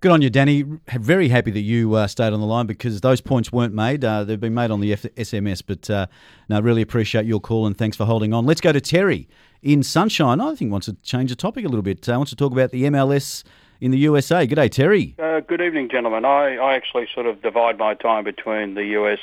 Good 0.00 0.12
on 0.12 0.22
you, 0.22 0.30
Danny. 0.30 0.64
Very 0.88 1.28
happy 1.28 1.50
that 1.50 1.60
you 1.60 1.92
uh, 1.92 2.06
stayed 2.06 2.32
on 2.32 2.40
the 2.40 2.46
line 2.46 2.64
because 2.64 3.02
those 3.02 3.20
points 3.20 3.52
weren't 3.52 3.74
made. 3.74 4.02
Uh, 4.02 4.24
they've 4.24 4.40
been 4.40 4.54
made 4.54 4.70
on 4.70 4.80
the 4.80 4.94
F- 4.94 5.02
SMS, 5.02 5.62
but 5.64 5.90
uh, 5.90 6.06
no, 6.48 6.58
really 6.58 6.80
appreciate 6.80 7.26
your 7.26 7.38
call 7.38 7.66
and 7.66 7.76
thanks 7.76 7.98
for 7.98 8.06
holding 8.06 8.32
on. 8.32 8.46
Let's 8.46 8.62
go 8.62 8.72
to 8.72 8.80
Terry 8.80 9.28
in 9.62 9.82
Sunshine. 9.82 10.40
I 10.40 10.54
think 10.54 10.72
wants 10.72 10.86
to 10.86 10.94
change 11.02 11.28
the 11.28 11.36
topic 11.36 11.66
a 11.66 11.68
little 11.68 11.82
bit. 11.82 12.08
Uh, 12.08 12.14
wants 12.16 12.30
to 12.30 12.36
talk 12.36 12.50
about 12.50 12.70
the 12.70 12.84
MLS 12.84 13.44
in 13.82 13.90
the 13.90 13.98
USA. 13.98 14.46
Good 14.46 14.54
day, 14.54 14.70
Terry. 14.70 15.16
Uh, 15.18 15.40
good 15.40 15.60
evening, 15.60 15.90
gentlemen. 15.90 16.24
I, 16.24 16.56
I 16.56 16.76
actually 16.76 17.06
sort 17.14 17.26
of 17.26 17.42
divide 17.42 17.76
my 17.76 17.92
time 17.92 18.24
between 18.24 18.76
the 18.76 18.84
US 19.02 19.18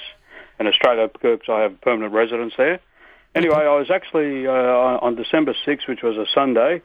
and 0.60 0.68
Australia 0.68 1.10
because 1.12 1.40
I 1.50 1.62
have 1.62 1.82
permanent 1.82 2.14
residence 2.14 2.54
there. 2.56 2.80
Anyway, 3.34 3.56
I 3.56 3.76
was 3.76 3.90
actually 3.90 4.46
uh, 4.46 4.52
on 4.52 5.00
on 5.00 5.16
December 5.16 5.56
6th, 5.66 5.88
which 5.88 6.04
was 6.04 6.18
a 6.18 6.28
Sunday. 6.36 6.84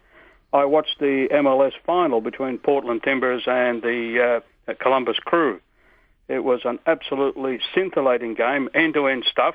I 0.53 0.65
watched 0.67 0.99
the 0.99 1.29
MLS 1.33 1.73
final 1.87 2.21
between 2.21 2.59
Portland 2.59 3.03
Timbers 3.03 3.45
and 3.47 3.83
the 3.83 4.43
uh, 4.69 4.75
Columbus 4.81 5.19
Crew. 5.19 5.61
It 6.29 6.45
was 6.45 6.61
an 6.65 6.79
absolutely 6.87 7.61
scintillating 7.75 8.35
game, 8.35 8.69
end-to-end 8.75 9.25
stuff. 9.31 9.55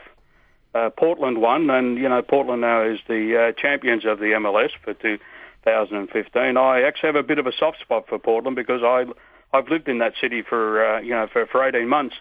Uh, 0.73 0.89
Portland 0.89 1.39
won, 1.39 1.69
and 1.69 1.97
you 1.97 2.09
know 2.09 2.21
Portland 2.21 2.61
now 2.61 2.83
is 2.83 2.99
the 3.07 3.49
uh, 3.49 3.61
champions 3.61 4.05
of 4.05 4.19
the 4.19 4.33
MLS 4.37 4.69
for 4.83 4.93
2015. 4.93 6.57
I 6.57 6.81
actually 6.81 7.07
have 7.07 7.15
a 7.15 7.23
bit 7.23 7.39
of 7.39 7.47
a 7.47 7.53
soft 7.57 7.79
spot 7.79 8.05
for 8.07 8.19
Portland 8.19 8.55
because 8.55 8.81
I 8.83 9.05
I 9.53 9.57
I've 9.57 9.69
lived 9.69 9.87
in 9.87 9.99
that 9.99 10.13
city 10.19 10.41
for 10.41 10.85
uh, 10.85 10.99
you 10.99 11.11
know 11.11 11.27
for, 11.31 11.45
for 11.47 11.67
18 11.67 11.87
months, 11.87 12.15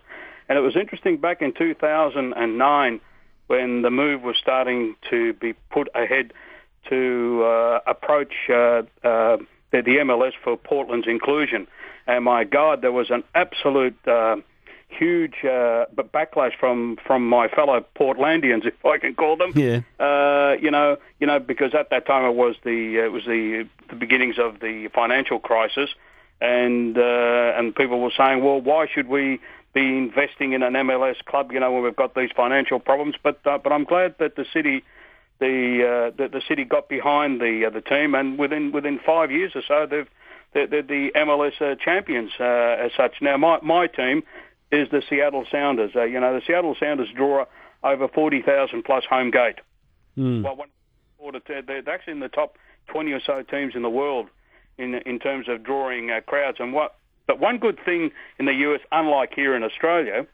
and 0.49 0.57
it 0.57 0.63
was 0.63 0.77
interesting 0.77 1.17
back 1.17 1.43
in 1.43 1.53
2009 1.53 3.01
when 3.49 3.83
the 3.83 3.91
move 3.91 4.23
was 4.23 4.37
starting 4.41 4.97
to 5.11 5.33
be 5.35 5.55
put 5.71 5.89
ahead 5.95 6.33
to 6.89 7.45
uh, 7.45 7.81
approach 7.87 8.33
uh, 8.49 8.83
uh, 9.05 9.37
the, 9.73 9.83
the 9.83 9.97
MLS 10.05 10.33
for 10.43 10.57
Portland's 10.57 11.07
inclusion. 11.07 11.67
And 12.07 12.25
my 12.25 12.45
God, 12.45 12.83
there 12.83 12.93
was 12.93 13.11
an 13.11 13.25
absolute 13.35 13.97
uh, 14.07 14.37
huge 14.89 15.35
uh, 15.43 15.87
backlash 15.97 16.57
from, 16.59 16.99
from 17.07 17.29
my 17.29 17.49
fellow 17.49 17.85
Portlandians, 17.99 18.67
if 18.67 18.85
I 18.85 18.99
can 18.99 19.15
call 19.15 19.37
them. 19.37 19.53
Yeah. 19.55 19.81
Uh, 19.99 20.57
you 20.61 20.71
know, 20.71 20.97
you 21.21 21.27
know, 21.27 21.39
because 21.39 21.75
at 21.75 21.91
that 21.91 22.07
time 22.07 22.25
it 22.25 22.35
was 22.35 22.57
the 22.65 22.99
it 23.05 23.13
was 23.13 23.25
the 23.25 23.69
the 23.89 23.97
beginnings 23.97 24.37
of 24.39 24.61
the 24.61 24.89
financial 24.95 25.39
crisis, 25.39 25.91
and 26.41 26.97
uh, 26.97 27.53
and 27.57 27.75
people 27.75 28.01
were 28.01 28.13
saying, 28.17 28.43
well, 28.43 28.61
why 28.61 28.87
should 28.93 29.09
we 29.09 29.41
be 29.75 29.97
investing 29.97 30.53
in 30.53 30.63
an 30.63 30.75
MLS 30.75 31.17
club? 31.25 31.53
You 31.53 31.61
know, 31.61 31.73
when 31.73 31.83
we've 31.83 31.97
got 31.97 32.15
these 32.15 32.31
financial 32.37 32.79
problems. 32.79 33.15
But 33.23 33.41
uh, 33.47 33.59
but 33.59 33.73
I'm 33.73 33.85
glad 33.85 34.17
that 34.19 34.37
the 34.37 34.47
city. 34.53 34.85
The, 35.39 36.13
uh, 36.13 36.17
the 36.17 36.29
the 36.29 36.43
city 36.49 36.65
got 36.65 36.89
behind 36.89 37.41
the 37.41 37.67
uh, 37.67 37.71
the 37.71 37.83
team, 37.83 38.15
and 38.15 38.39
within 38.39 38.73
within 38.73 38.99
five 39.05 39.31
years 39.31 39.53
or 39.55 39.63
so, 39.69 39.87
they've 39.89 40.09
they're, 40.55 40.67
they're 40.67 40.83
the 40.83 41.11
MLS 41.15 41.61
uh, 41.61 41.75
champions 41.77 42.31
uh, 42.41 42.45
as 42.45 42.91
such. 42.97 43.17
Now, 43.21 43.37
my 43.37 43.59
my 43.63 43.87
team 43.87 44.23
is 44.73 44.89
the 44.91 45.03
Seattle 45.09 45.45
Sounders. 45.51 45.93
Uh, 45.95 46.05
you 46.05 46.19
know, 46.19 46.35
the 46.35 46.41
Seattle 46.47 46.75
Sounders 46.81 47.09
draw 47.15 47.45
over 47.85 48.09
forty 48.09 48.41
thousand 48.41 48.85
plus 48.85 49.05
home 49.05 49.31
gate. 49.31 49.57
Hmm. 50.15 50.43
Well, 50.43 50.57
one, 50.57 50.69
they're, 51.47 51.63
they're 51.63 51.89
actually 51.89 52.15
in 52.15 52.21
the 52.21 52.29
top 52.29 52.57
twenty 52.87 53.13
or 53.13 53.21
so 53.21 53.43
teams 53.43 53.75
in 53.75 53.83
the 53.83 53.91
world 53.91 54.29
in 54.79 54.95
in 55.07 55.19
terms 55.19 55.49
of 55.49 55.63
drawing 55.63 56.11
uh, 56.11 56.21
crowds. 56.27 56.59
And 56.61 56.73
what, 56.73 56.97
but 57.27 57.41
one 57.41 57.59
good 57.59 57.79
thing 57.85 58.11
in 58.39 58.47
the 58.47 58.53
US, 58.53 58.81
unlike 58.93 59.33
here 59.35 59.55
in 59.55 59.63
Australia, 59.63 60.27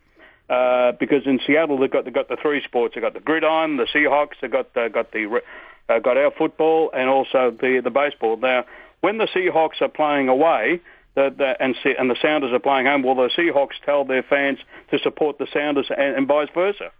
uh, 0.49 0.93
because 0.93 1.27
in 1.27 1.41
Seattle 1.47 1.79
they've 1.79 1.91
got 1.91 2.05
they've 2.05 2.15
got 2.15 2.29
the 2.29 2.37
three 2.41 2.63
sports. 2.63 2.95
They've 2.95 3.03
got 3.03 3.15
the 3.15 3.21
gridiron, 3.21 3.77
the 3.77 3.87
Seahawks. 3.87 4.35
They've 4.41 4.51
got 4.51 4.77
uh, 4.77 4.89
got 4.89 5.13
the 5.13 5.41
uh, 5.89 5.99
got 5.99 6.17
our 6.17 6.31
football 6.31 6.91
and 6.95 7.09
also 7.09 7.51
the 7.51 7.81
the 7.83 7.91
baseball. 7.91 8.37
Now, 8.37 8.65
when 9.01 9.19
the 9.19 9.27
Seahawks 9.27 9.81
are 9.81 9.89
playing 9.89 10.29
away. 10.29 10.81
The, 11.15 11.29
the, 11.29 11.63
and, 11.63 11.77
and 11.99 12.11
the 12.11 12.17
Sounders 12.23 12.55
are 12.55 12.59
playing 12.59 12.87
home. 12.87 13.03
Well, 13.03 13.15
the 13.15 13.29
Seahawks 13.37 13.75
tell 13.85 14.07
their 14.07 14.23
fans 14.23 14.61
to 14.91 14.99
support 14.99 15.37
the 15.37 15.47
Sounders 15.53 15.89
and, 15.91 16.17
and 16.17 16.27
vice 16.27 16.49
versa. 16.55 16.91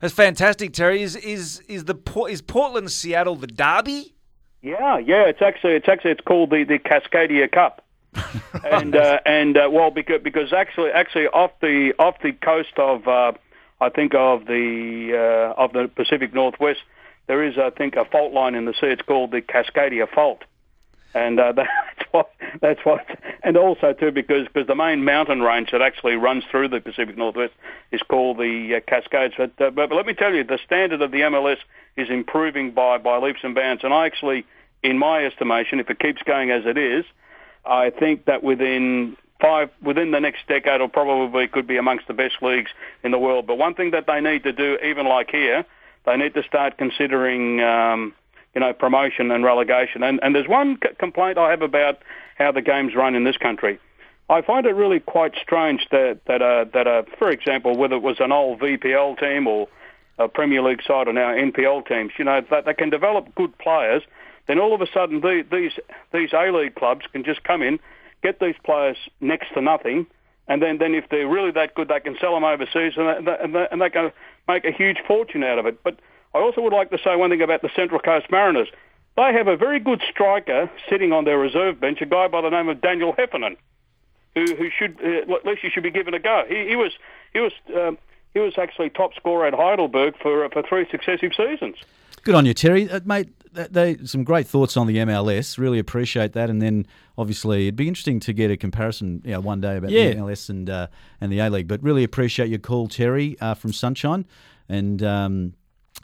That's 0.00 0.14
fantastic, 0.14 0.72
Terry. 0.72 1.02
Is 1.02 1.16
is 1.16 1.60
is 1.68 1.84
the 1.84 1.96
is 2.28 2.42
Portland 2.42 2.90
Seattle 2.90 3.36
the 3.36 3.46
derby? 3.46 4.14
Yeah, 4.62 4.98
yeah. 4.98 5.24
It's 5.24 5.42
actually 5.42 5.74
it's 5.74 5.88
actually 5.88 6.12
it's 6.12 6.20
called 6.20 6.50
the 6.50 6.64
the 6.64 6.78
Cascadia 6.78 7.50
Cup, 7.50 7.84
and 8.64 8.96
uh, 8.96 9.18
and 9.26 9.56
uh, 9.56 9.68
well 9.70 9.90
because 9.90 10.20
because 10.22 10.52
actually 10.52 10.90
actually 10.90 11.26
off 11.26 11.52
the 11.60 11.92
off 11.98 12.16
the 12.22 12.32
coast 12.32 12.72
of 12.78 13.06
uh, 13.06 13.32
I 13.80 13.90
think 13.90 14.14
of 14.14 14.46
the 14.46 15.52
uh, 15.56 15.60
of 15.60 15.72
the 15.72 15.88
Pacific 15.94 16.34
Northwest 16.34 16.80
there 17.28 17.44
is 17.44 17.58
I 17.58 17.70
think 17.70 17.94
a 17.94 18.04
fault 18.04 18.32
line 18.32 18.54
in 18.54 18.64
the 18.64 18.72
sea. 18.72 18.86
It's 18.86 19.02
called 19.02 19.30
the 19.30 19.42
Cascadia 19.42 20.08
Fault, 20.08 20.42
and 21.14 21.38
uh, 21.38 21.52
that's 21.56 22.10
what 22.10 22.30
that's 22.60 22.80
what 22.84 23.06
and 23.44 23.56
also 23.56 23.92
too 23.92 24.10
because 24.10 24.48
because 24.48 24.66
the 24.66 24.74
main 24.74 25.04
mountain 25.04 25.42
range 25.42 25.70
that 25.72 25.82
actually 25.82 26.16
runs 26.16 26.44
through 26.50 26.68
the 26.68 26.80
Pacific 26.80 27.16
Northwest 27.16 27.52
is 27.92 28.00
called 28.08 28.38
the 28.38 28.76
uh, 28.76 28.90
Cascades. 28.90 29.34
But, 29.36 29.50
uh, 29.60 29.70
but 29.70 29.90
but 29.90 29.92
let 29.92 30.06
me 30.06 30.14
tell 30.14 30.34
you, 30.34 30.42
the 30.42 30.58
standard 30.64 31.02
of 31.02 31.10
the 31.12 31.20
MLS 31.20 31.58
is 31.96 32.08
improving 32.10 32.72
by 32.72 32.98
by 32.98 33.18
leaps 33.18 33.40
and 33.42 33.54
bounds, 33.54 33.84
and 33.84 33.92
I 33.92 34.06
actually 34.06 34.46
in 34.82 34.98
my 34.98 35.24
estimation, 35.24 35.80
if 35.80 35.90
it 35.90 35.98
keeps 35.98 36.22
going 36.22 36.50
as 36.50 36.64
it 36.64 36.78
is, 36.78 37.04
I 37.68 37.90
think 37.90 38.24
that 38.26 38.42
within 38.42 39.16
five 39.40 39.70
within 39.82 40.10
the 40.10 40.20
next 40.20 40.46
decade, 40.48 40.76
it'll 40.76 40.88
probably 40.88 41.46
could 41.48 41.66
be 41.66 41.76
amongst 41.76 42.08
the 42.08 42.14
best 42.14 42.42
leagues 42.42 42.70
in 43.02 43.10
the 43.10 43.18
world. 43.18 43.46
But 43.46 43.58
one 43.58 43.74
thing 43.74 43.90
that 43.92 44.06
they 44.06 44.20
need 44.20 44.42
to 44.44 44.52
do, 44.52 44.78
even 44.84 45.06
like 45.06 45.30
here, 45.30 45.64
they 46.06 46.16
need 46.16 46.34
to 46.34 46.42
start 46.42 46.78
considering. 46.78 47.60
Um, 47.60 48.14
you 48.54 48.60
know, 48.62 48.72
promotion 48.72 49.30
and 49.30 49.44
relegation. 49.44 50.02
And, 50.02 50.18
and 50.22 50.34
there's 50.34 50.48
one 50.48 50.78
c- 50.82 50.94
complaint 50.98 51.38
I 51.38 51.50
have 51.50 51.62
about 51.62 51.98
how 52.38 52.50
the 52.50 52.62
games 52.62 52.94
run 52.94 53.14
in 53.14 53.22
this 53.22 53.36
country. 53.36 53.78
I 54.30 54.42
find 54.42 54.66
it 54.66 54.74
really 54.74 55.00
quite 55.00 55.34
strange 55.40 55.86
that 55.90 56.20
that 56.26 56.42
uh, 56.42 56.64
that 56.74 56.86
uh, 56.86 57.02
for 57.18 57.30
example, 57.30 57.76
whether 57.76 57.96
it 57.96 58.02
was 58.02 58.16
an 58.20 58.30
old 58.32 58.60
VPL 58.60 59.18
team 59.18 59.46
or 59.46 59.68
a 60.18 60.28
Premier 60.28 60.62
League 60.62 60.82
side 60.82 61.08
or 61.08 61.12
now 61.12 61.28
NPL 61.28 61.86
teams, 61.86 62.12
you 62.18 62.24
know, 62.24 62.42
that 62.50 62.64
they 62.64 62.74
can 62.74 62.90
develop 62.90 63.34
good 63.36 63.56
players. 63.58 64.02
Then 64.48 64.58
all 64.58 64.74
of 64.74 64.80
a 64.80 64.86
sudden, 64.92 65.20
the, 65.20 65.44
these 65.50 65.72
these 66.12 66.32
A 66.32 66.50
League 66.50 66.74
clubs 66.74 67.06
can 67.12 67.22
just 67.22 67.44
come 67.44 67.62
in, 67.62 67.78
get 68.22 68.40
these 68.40 68.56
players 68.64 68.96
next 69.20 69.52
to 69.54 69.60
nothing, 69.60 70.06
and 70.48 70.62
then, 70.62 70.78
then 70.78 70.94
if 70.94 71.04
they're 71.10 71.28
really 71.28 71.52
that 71.52 71.74
good, 71.74 71.88
they 71.88 72.00
can 72.00 72.16
sell 72.18 72.34
them 72.34 72.44
overseas, 72.44 72.94
and 72.96 73.26
they, 73.26 73.36
and 73.40 73.54
they, 73.54 73.68
and 73.70 73.80
they 73.80 73.90
can 73.90 74.10
make 74.48 74.64
a 74.64 74.72
huge 74.72 74.96
fortune 75.06 75.44
out 75.44 75.58
of 75.58 75.66
it. 75.66 75.82
But 75.84 76.00
I 76.34 76.38
also 76.38 76.62
would 76.62 76.72
like 76.72 76.90
to 76.90 76.98
say 76.98 77.14
one 77.14 77.30
thing 77.30 77.42
about 77.42 77.60
the 77.60 77.70
Central 77.76 78.00
Coast 78.00 78.30
Mariners. 78.30 78.68
They 79.16 79.32
have 79.34 79.48
a 79.48 79.56
very 79.56 79.80
good 79.80 80.00
striker 80.10 80.70
sitting 80.88 81.12
on 81.12 81.24
their 81.24 81.38
reserve 81.38 81.78
bench, 81.78 82.00
a 82.00 82.06
guy 82.06 82.28
by 82.28 82.40
the 82.40 82.50
name 82.50 82.68
of 82.68 82.80
Daniel 82.80 83.14
Heffernan, 83.18 83.56
who 84.34 84.44
who 84.56 84.70
should 84.70 84.98
uh, 85.04 85.34
at 85.34 85.44
least 85.44 85.60
he 85.60 85.68
should 85.68 85.82
be 85.82 85.90
given 85.90 86.14
a 86.14 86.18
go. 86.18 86.44
He, 86.48 86.68
he 86.68 86.76
was 86.76 86.92
he 87.34 87.40
was 87.40 87.52
um, 87.76 87.98
he 88.32 88.40
was 88.40 88.54
actually 88.56 88.90
top 88.90 89.14
scorer 89.14 89.46
at 89.46 89.54
Heidelberg 89.54 90.14
for 90.22 90.44
uh, 90.44 90.48
for 90.50 90.62
three 90.62 90.86
successive 90.90 91.32
seasons. 91.36 91.76
Good 92.22 92.34
on 92.34 92.46
you, 92.46 92.54
Terry, 92.54 92.88
uh, 92.90 93.00
mate. 93.04 93.28
They 93.70 93.96
some 94.04 94.24
great 94.24 94.46
thoughts 94.46 94.76
on 94.76 94.86
the 94.86 94.96
MLS. 94.98 95.58
Really 95.58 95.78
appreciate 95.78 96.32
that. 96.34 96.50
And 96.50 96.60
then 96.62 96.86
obviously 97.16 97.62
it'd 97.66 97.76
be 97.76 97.88
interesting 97.88 98.20
to 98.20 98.32
get 98.32 98.50
a 98.50 98.56
comparison, 98.56 99.22
you 99.24 99.32
know, 99.32 99.40
one 99.40 99.60
day 99.60 99.76
about 99.76 99.90
Yeah. 99.90 100.10
the 100.10 100.16
MLS 100.16 100.48
and 100.48 100.68
uh, 100.70 100.86
and 101.20 101.32
the 101.32 101.40
A 101.40 101.50
League. 101.50 101.68
But 101.68 101.82
really 101.82 102.04
appreciate 102.04 102.48
your 102.48 102.58
call, 102.60 102.88
Terry, 102.88 103.36
uh, 103.40 103.54
from 103.54 103.72
Sunshine. 103.72 104.26
And 104.68 105.02
um, 105.02 105.54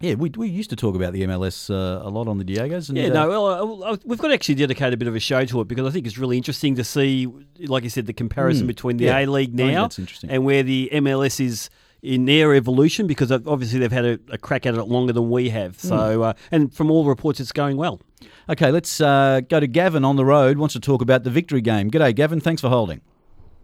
yeah, 0.00 0.14
we, 0.14 0.30
we 0.30 0.48
used 0.48 0.70
to 0.70 0.76
talk 0.76 0.96
about 0.96 1.12
the 1.12 1.22
MLS 1.22 1.70
uh, 1.70 2.04
a 2.04 2.10
lot 2.10 2.26
on 2.26 2.38
the 2.38 2.44
Diegos. 2.44 2.88
And, 2.88 2.98
Yeah, 2.98 3.04
uh, 3.04 3.26
no, 3.26 3.28
well, 3.76 3.98
we've 4.04 4.18
got 4.18 4.28
to 4.28 4.34
actually 4.34 4.56
dedicate 4.56 4.92
a 4.92 4.96
bit 4.96 5.06
of 5.06 5.14
a 5.14 5.20
show 5.20 5.44
to 5.44 5.60
it 5.60 5.68
because 5.68 5.86
I 5.86 5.90
think 5.90 6.06
it's 6.06 6.18
really 6.18 6.36
interesting 6.36 6.74
to 6.76 6.84
see, 6.84 7.28
like 7.60 7.84
you 7.84 7.90
said, 7.90 8.06
the 8.06 8.12
comparison 8.12 8.62
Hmm, 8.64 8.68
between 8.68 8.96
the 8.96 9.04
yeah. 9.04 9.20
A 9.20 9.26
League 9.26 9.54
now 9.54 9.88
and 10.28 10.44
where 10.44 10.62
the 10.64 10.88
MLS 10.94 11.38
is 11.44 11.70
in 12.04 12.26
their 12.26 12.54
evolution 12.54 13.06
because 13.06 13.32
obviously 13.32 13.78
they've 13.80 13.90
had 13.90 14.04
a, 14.04 14.18
a 14.30 14.38
crack 14.38 14.66
at 14.66 14.74
it 14.74 14.84
longer 14.84 15.12
than 15.12 15.30
we 15.30 15.48
have. 15.48 15.80
Hmm. 15.80 15.88
So, 15.88 16.22
uh, 16.22 16.32
and 16.50 16.72
from 16.72 16.90
all 16.90 17.06
reports, 17.06 17.40
it's 17.40 17.50
going 17.52 17.76
well. 17.78 18.00
Okay, 18.48 18.70
let's 18.70 19.00
uh, 19.00 19.40
go 19.48 19.58
to 19.58 19.66
Gavin 19.66 20.04
on 20.04 20.16
the 20.16 20.24
road. 20.24 20.58
Wants 20.58 20.74
to 20.74 20.80
talk 20.80 21.00
about 21.00 21.24
the 21.24 21.30
victory 21.30 21.62
game. 21.62 21.90
G'day, 21.90 22.14
Gavin. 22.14 22.40
Thanks 22.40 22.60
for 22.60 22.68
holding. 22.68 23.00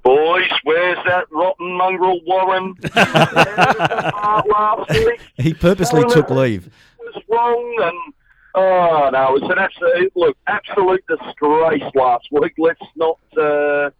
Boys, 0.02 0.48
where's 0.64 0.96
that 1.04 1.26
rotten 1.30 1.72
mongrel 1.76 2.20
Warren? 2.24 2.74
last 2.94 4.90
week 4.90 5.20
He 5.36 5.52
purposely 5.52 6.00
Telling 6.00 6.14
took 6.14 6.30
it 6.30 6.34
leave. 6.34 6.70
was 6.98 7.22
wrong, 7.28 7.76
and 7.82 8.14
oh 8.54 9.10
no, 9.12 9.36
it 9.36 9.42
was 9.42 9.50
an 9.50 9.58
absolute 9.58 10.12
look, 10.16 10.38
absolute 10.46 11.04
disgrace 11.06 11.82
last 11.94 12.26
week. 12.32 12.54
Let's 12.56 12.80
not 12.96 13.18
uh, 13.36 13.90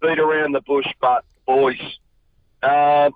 beat 0.00 0.18
around 0.18 0.52
the 0.52 0.62
bush, 0.62 0.86
but 1.02 1.24
boys, 1.46 1.78
uh, 2.62 3.10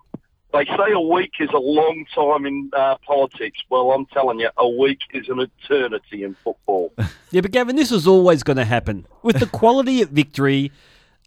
they 0.55 0.64
say 0.66 0.92
a 0.92 1.00
week 1.00 1.32
is 1.40 1.50
a 1.52 1.59
long 1.59 2.07
time 2.14 2.46
in 2.46 2.70
uh, 2.72 2.96
politics. 3.05 3.59
Well, 3.70 3.90
I'm 3.90 4.07
telling 4.07 4.38
you, 4.38 4.50
a 4.57 4.68
week 4.68 5.00
is 5.12 5.28
an 5.28 5.40
eternity 5.40 6.22
in 6.22 6.36
football. 6.42 6.92
Yeah, 7.30 7.40
but 7.40 7.50
Gavin, 7.50 7.74
this 7.74 7.90
was 7.90 8.07
always 8.07 8.44
going 8.44 8.59
to 8.59 8.64
happen. 8.64 9.09
With 9.24 9.40
the 9.40 9.46
quality 9.46 10.00
at 10.00 10.11
victory, 10.11 10.70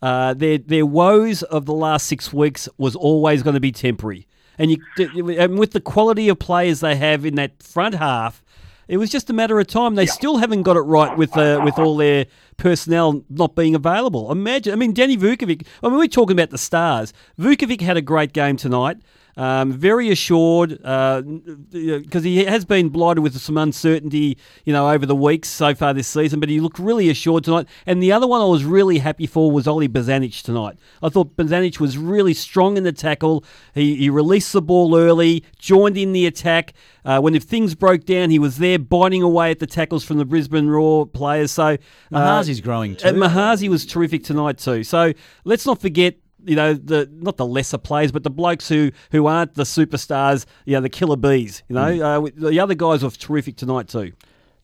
uh, 0.01 0.34
their 0.36 0.57
their 0.57 0.86
woes 0.86 1.43
of 1.43 1.65
the 1.65 1.73
last 1.73 2.07
six 2.07 2.32
weeks 2.32 2.69
was 2.78 2.95
always 2.95 3.43
going 3.43 3.55
to 3.55 3.59
be 3.59 3.73
temporary. 3.73 4.25
And 4.57 4.71
you, 4.71 5.30
and 5.38 5.59
with 5.59 5.71
the 5.71 5.82
quality 5.82 6.30
of 6.30 6.39
players 6.39 6.80
they 6.80 6.95
have 6.95 7.25
in 7.25 7.36
that 7.36 7.61
front 7.61 7.95
half, 7.95 8.41
it 8.88 8.95
was 8.97 9.09
just 9.09 9.30
a 9.30 9.34
matter 9.34 9.59
of 9.59 9.67
time. 9.67 9.95
They 9.95 10.05
still 10.05 10.38
haven't 10.38 10.63
got 10.63 10.78
it 10.78 10.82
right 10.82 11.17
with 11.17 11.36
uh, 11.36 11.59
with 11.65 11.78
all 11.78 11.97
their 11.97 12.28
personnel 12.55 13.25
not 13.30 13.53
being 13.53 13.75
available. 13.75 14.32
Imagine, 14.32 14.71
I 14.71 14.75
mean, 14.78 14.93
Danny 14.93 15.17
Vukovic. 15.17 15.65
I 15.84 15.89
mean, 15.89 15.97
we're 15.97 16.07
talking 16.07 16.38
about 16.38 16.51
the 16.51 16.57
stars. 16.57 17.11
Vukovic 17.38 17.82
had 17.82 17.97
a 17.97 18.01
great 18.01 18.32
game 18.32 18.55
tonight. 18.55 18.97
Um, 19.38 19.72
very 19.72 20.10
assured 20.10 20.70
because 20.72 22.24
he 22.24 22.44
has 22.46 22.66
been 22.66 22.90
blighted 22.90 23.24
with 23.24 23.40
some 23.40 23.58
uncertainty, 23.58 24.38
you 24.66 24.74
know, 24.74 24.90
over 24.90 25.06
the 25.06 25.16
weeks 25.16 25.48
so 25.48 25.76
far 25.76 25.94
this 25.94 26.08
season. 26.08 26.40
But 26.40 26.50
he 26.50 26.60
looked 26.60 26.80
really 26.80 27.10
assured 27.10 27.44
tonight. 27.44 27.68
And 27.86 28.02
the 28.02 28.12
other 28.12 28.26
one 28.26 28.42
I 28.42 28.46
was 28.46 28.66
really 28.66 28.98
happy 28.98 29.28
for 29.28 29.52
was 29.52 29.68
Oli 29.68 29.88
Bozanic 29.88 30.42
tonight. 30.42 30.80
I 31.04 31.10
thought 31.10 31.38
Bozanic 31.38 31.80
was 31.80 31.98
really 32.00 32.34
strong 32.34 32.78
in 32.78 32.84
the 32.84 32.92
tackle. 32.92 33.46
He, 33.76 33.96
he 33.96 34.10
released 34.10 34.54
the 34.54 34.62
ball 34.62 34.98
early, 34.98 35.44
joined 35.60 35.98
in 35.98 36.14
the 36.14 36.26
attack. 36.26 36.74
Uh, 37.06 37.20
when 37.20 37.36
if 37.36 37.44
things 37.44 37.76
broke 37.76 38.06
down, 38.06 38.32
he 38.32 38.40
was 38.40 38.58
there 38.58 38.80
biting 38.80 39.22
away 39.22 39.52
at 39.52 39.60
the 39.60 39.68
tackles 39.68 40.04
from 40.04 40.18
the 40.18 40.26
Brisbane 40.26 40.68
Roar 40.68 41.06
players. 41.06 41.52
So 41.52 41.64
uh, 41.64 41.78
Mahazi's 42.12 42.60
growing 42.60 42.96
too. 42.96 43.08
And 43.08 43.18
Mahazi 43.18 43.70
was 43.70 43.86
terrific 43.86 44.24
tonight 44.24 44.58
too. 44.58 44.84
So 44.84 45.14
let's 45.46 45.66
not 45.66 45.80
forget 45.80 46.16
you 46.44 46.56
know 46.56 46.74
the 46.74 47.10
not 47.12 47.38
the 47.38 47.46
lesser 47.46 47.78
players, 47.78 48.12
but 48.12 48.24
the 48.24 48.30
blokes 48.30 48.68
who 48.70 48.92
who 49.12 49.28
aren't 49.28 49.56
the 49.56 49.64
superstars, 49.64 50.46
you 50.66 50.74
know, 50.74 50.82
the 50.82 50.90
killer 50.90 51.18
bees. 51.18 51.64
You 51.68 51.76
know, 51.76 52.24
uh, 52.24 52.30
the 52.36 52.60
other 52.60 52.76
guys 52.76 53.04
were 53.04 53.12
terrific 53.12 53.56
tonight 53.58 53.88
too. 53.88 54.14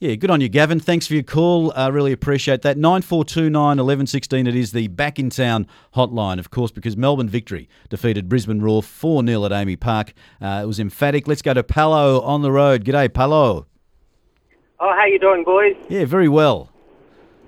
Yeah, 0.03 0.15
good 0.15 0.29
on 0.29 0.41
you, 0.41 0.49
Gavin. 0.49 0.81
Thanks 0.81 1.07
for 1.07 1.13
your 1.13 1.23
call. 1.23 1.71
I 1.77 1.85
uh, 1.85 1.89
really 1.89 2.11
appreciate 2.11 2.61
that. 2.63 2.77
9429 2.77 3.53
1116, 3.53 4.47
it 4.47 4.53
is 4.53 4.73
the 4.73 4.89
back 4.89 5.17
in 5.17 5.29
town 5.29 5.65
hotline, 5.95 6.39
of 6.39 6.49
course, 6.51 6.71
because 6.71 6.97
Melbourne 6.97 7.29
victory 7.29 7.69
defeated 7.87 8.27
Brisbane 8.27 8.59
Roar 8.59 8.83
4 8.83 9.25
0 9.25 9.45
at 9.45 9.51
AAMI 9.51 9.79
Park. 9.79 10.13
Uh, 10.41 10.59
it 10.61 10.67
was 10.67 10.77
emphatic. 10.77 11.25
Let's 11.25 11.41
go 11.41 11.53
to 11.53 11.63
Palo 11.63 12.19
on 12.19 12.41
the 12.41 12.51
road. 12.51 12.83
G'day, 12.83 13.13
Palo. 13.13 13.65
Oh, 14.81 14.93
how 14.93 15.05
you 15.05 15.19
doing, 15.19 15.45
boys? 15.45 15.77
Yeah, 15.87 16.03
very 16.03 16.27
well. 16.27 16.69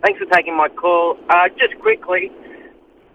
Thanks 0.01 0.19
for 0.19 0.25
taking 0.33 0.55
my 0.55 0.69
call. 0.69 1.17
Uh, 1.29 1.49
just 1.49 1.77
quickly, 1.81 2.31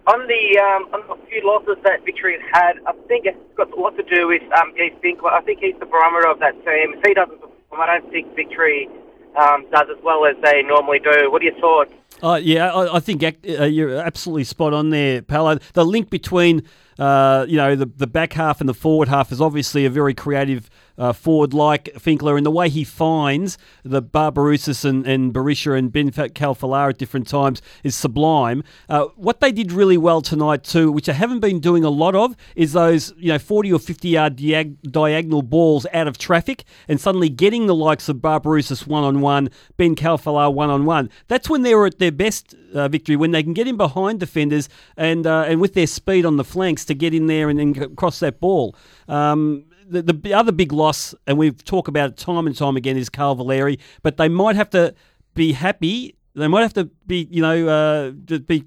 on 0.06 0.26
the 0.26 0.58
um, 0.58 0.94
on 0.94 1.06
the 1.08 1.26
few 1.26 1.42
losses 1.44 1.76
that 1.84 2.04
Victory 2.04 2.38
has 2.40 2.50
had, 2.52 2.72
I 2.86 2.92
think 3.06 3.26
it's 3.26 3.38
got 3.56 3.70
a 3.70 3.76
lot 3.76 3.96
to 3.96 4.02
do 4.02 4.28
with 4.28 4.42
um, 4.52 4.72
Keith. 4.74 4.94
I 5.24 5.40
think 5.42 5.60
he's 5.60 5.78
the 5.78 5.86
barometer 5.86 6.28
of 6.28 6.38
that 6.40 6.54
team. 6.64 6.94
If 6.96 7.04
he 7.06 7.14
doesn't 7.14 7.40
perform, 7.40 7.80
I 7.80 7.86
don't 7.98 8.10
think 8.10 8.34
Victory 8.34 8.88
um, 9.36 9.66
does 9.70 9.88
as 9.90 10.02
well 10.02 10.24
as 10.26 10.36
they 10.42 10.62
normally 10.62 10.98
do. 10.98 11.30
What 11.30 11.42
are 11.42 11.44
your 11.44 11.60
thoughts? 11.60 11.92
Uh, 12.22 12.40
yeah, 12.42 12.72
I, 12.72 12.96
I 12.96 13.00
think 13.00 13.22
uh, 13.22 13.64
you're 13.64 13.96
absolutely 13.96 14.44
spot 14.44 14.74
on 14.74 14.90
there, 14.90 15.22
Paolo. 15.22 15.58
The 15.74 15.84
link 15.84 16.10
between 16.10 16.62
uh, 16.98 17.46
you 17.48 17.56
know 17.56 17.76
the 17.76 17.86
the 17.86 18.06
back 18.06 18.32
half 18.32 18.60
and 18.60 18.68
the 18.68 18.74
forward 18.74 19.08
half 19.08 19.32
is 19.32 19.40
obviously 19.40 19.84
a 19.86 19.90
very 19.90 20.14
creative 20.14 20.68
uh, 21.00 21.14
forward 21.14 21.54
like 21.54 21.84
Finkler, 21.94 22.36
and 22.36 22.44
the 22.44 22.50
way 22.50 22.68
he 22.68 22.84
finds 22.84 23.56
the 23.82 24.02
Barbarouses 24.02 24.84
and, 24.84 25.06
and 25.06 25.32
Berisha 25.32 25.76
and 25.76 25.90
Ben 25.90 26.10
Khalfallah 26.10 26.90
at 26.90 26.98
different 26.98 27.26
times 27.26 27.62
is 27.82 27.96
sublime. 27.96 28.62
Uh, 28.88 29.06
what 29.16 29.40
they 29.40 29.50
did 29.50 29.72
really 29.72 29.96
well 29.96 30.20
tonight 30.20 30.62
too, 30.62 30.92
which 30.92 31.08
I 31.08 31.14
haven't 31.14 31.40
been 31.40 31.58
doing 31.58 31.84
a 31.84 31.90
lot 31.90 32.14
of, 32.14 32.36
is 32.54 32.74
those 32.74 33.14
you 33.16 33.32
know 33.32 33.38
40 33.38 33.72
or 33.72 33.78
50 33.78 34.08
yard 34.08 34.36
diag- 34.36 34.76
diagonal 34.82 35.42
balls 35.42 35.86
out 35.94 36.06
of 36.06 36.18
traffic 36.18 36.64
and 36.86 37.00
suddenly 37.00 37.30
getting 37.30 37.66
the 37.66 37.74
likes 37.74 38.10
of 38.10 38.18
Barbarouses 38.18 38.86
one 38.86 39.02
on 39.02 39.22
one, 39.22 39.48
Ben 39.78 39.96
Khalfallah 39.96 40.52
one 40.52 40.68
on 40.68 40.84
one. 40.84 41.08
That's 41.28 41.48
when 41.48 41.62
they 41.62 41.74
were 41.74 41.86
at 41.86 41.98
their 41.98 42.12
best 42.12 42.54
uh, 42.74 42.88
victory, 42.88 43.16
when 43.16 43.30
they 43.30 43.42
can 43.42 43.54
get 43.54 43.66
in 43.66 43.78
behind 43.78 44.20
defenders 44.20 44.68
and 44.98 45.26
uh, 45.26 45.44
and 45.48 45.62
with 45.62 45.72
their 45.72 45.86
speed 45.86 46.26
on 46.26 46.36
the 46.36 46.44
flanks 46.44 46.84
to 46.84 46.94
get 46.94 47.14
in 47.14 47.26
there 47.26 47.48
and 47.48 47.58
then 47.58 47.96
cross 47.96 48.20
that 48.20 48.38
ball. 48.38 48.76
Um, 49.08 49.64
the, 49.90 50.02
the 50.02 50.34
other 50.34 50.52
big 50.52 50.72
loss, 50.72 51.14
and 51.26 51.38
we've 51.38 51.62
talked 51.64 51.88
about 51.88 52.10
it 52.10 52.16
time 52.16 52.46
and 52.46 52.56
time 52.56 52.76
again, 52.76 52.96
is 52.96 53.08
Carl 53.08 53.34
Valeri. 53.34 53.78
But 54.02 54.16
they 54.16 54.28
might 54.28 54.56
have 54.56 54.70
to 54.70 54.94
be 55.34 55.52
happy. 55.52 56.16
They 56.34 56.48
might 56.48 56.62
have 56.62 56.74
to 56.74 56.84
be, 57.06 57.28
you 57.30 57.42
know, 57.42 57.68
uh, 57.68 58.10
be. 58.10 58.64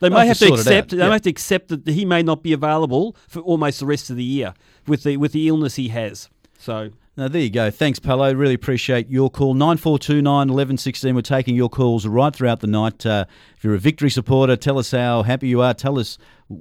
They 0.00 0.08
might 0.08 0.26
have 0.26 0.38
to, 0.38 0.46
to 0.46 0.54
accept. 0.54 0.90
They 0.90 0.98
yeah. 0.98 1.06
may 1.06 1.12
have 1.12 1.22
to 1.22 1.30
accept 1.30 1.68
that 1.68 1.86
he 1.86 2.04
may 2.04 2.22
not 2.22 2.42
be 2.42 2.52
available 2.52 3.16
for 3.28 3.40
almost 3.40 3.80
the 3.80 3.86
rest 3.86 4.10
of 4.10 4.16
the 4.16 4.24
year 4.24 4.54
with 4.86 5.02
the 5.02 5.16
with 5.16 5.32
the 5.32 5.48
illness 5.48 5.76
he 5.76 5.88
has. 5.88 6.28
So 6.58 6.90
now, 7.20 7.28
there 7.28 7.42
you 7.42 7.50
go. 7.50 7.70
Thanks, 7.70 7.98
Palo. 7.98 8.32
Really 8.32 8.54
appreciate 8.54 9.10
your 9.10 9.28
call. 9.28 9.52
9429 9.52 10.24
1116. 10.24 11.14
We're 11.14 11.20
taking 11.20 11.54
your 11.54 11.68
calls 11.68 12.06
right 12.06 12.34
throughout 12.34 12.60
the 12.60 12.66
night. 12.66 13.04
Uh, 13.04 13.26
if 13.56 13.62
you're 13.62 13.74
a 13.74 13.78
victory 13.78 14.08
supporter, 14.08 14.56
tell 14.56 14.78
us 14.78 14.92
how 14.92 15.22
happy 15.22 15.48
you 15.48 15.60
are. 15.60 15.74
Tell 15.74 15.98
us 15.98 16.16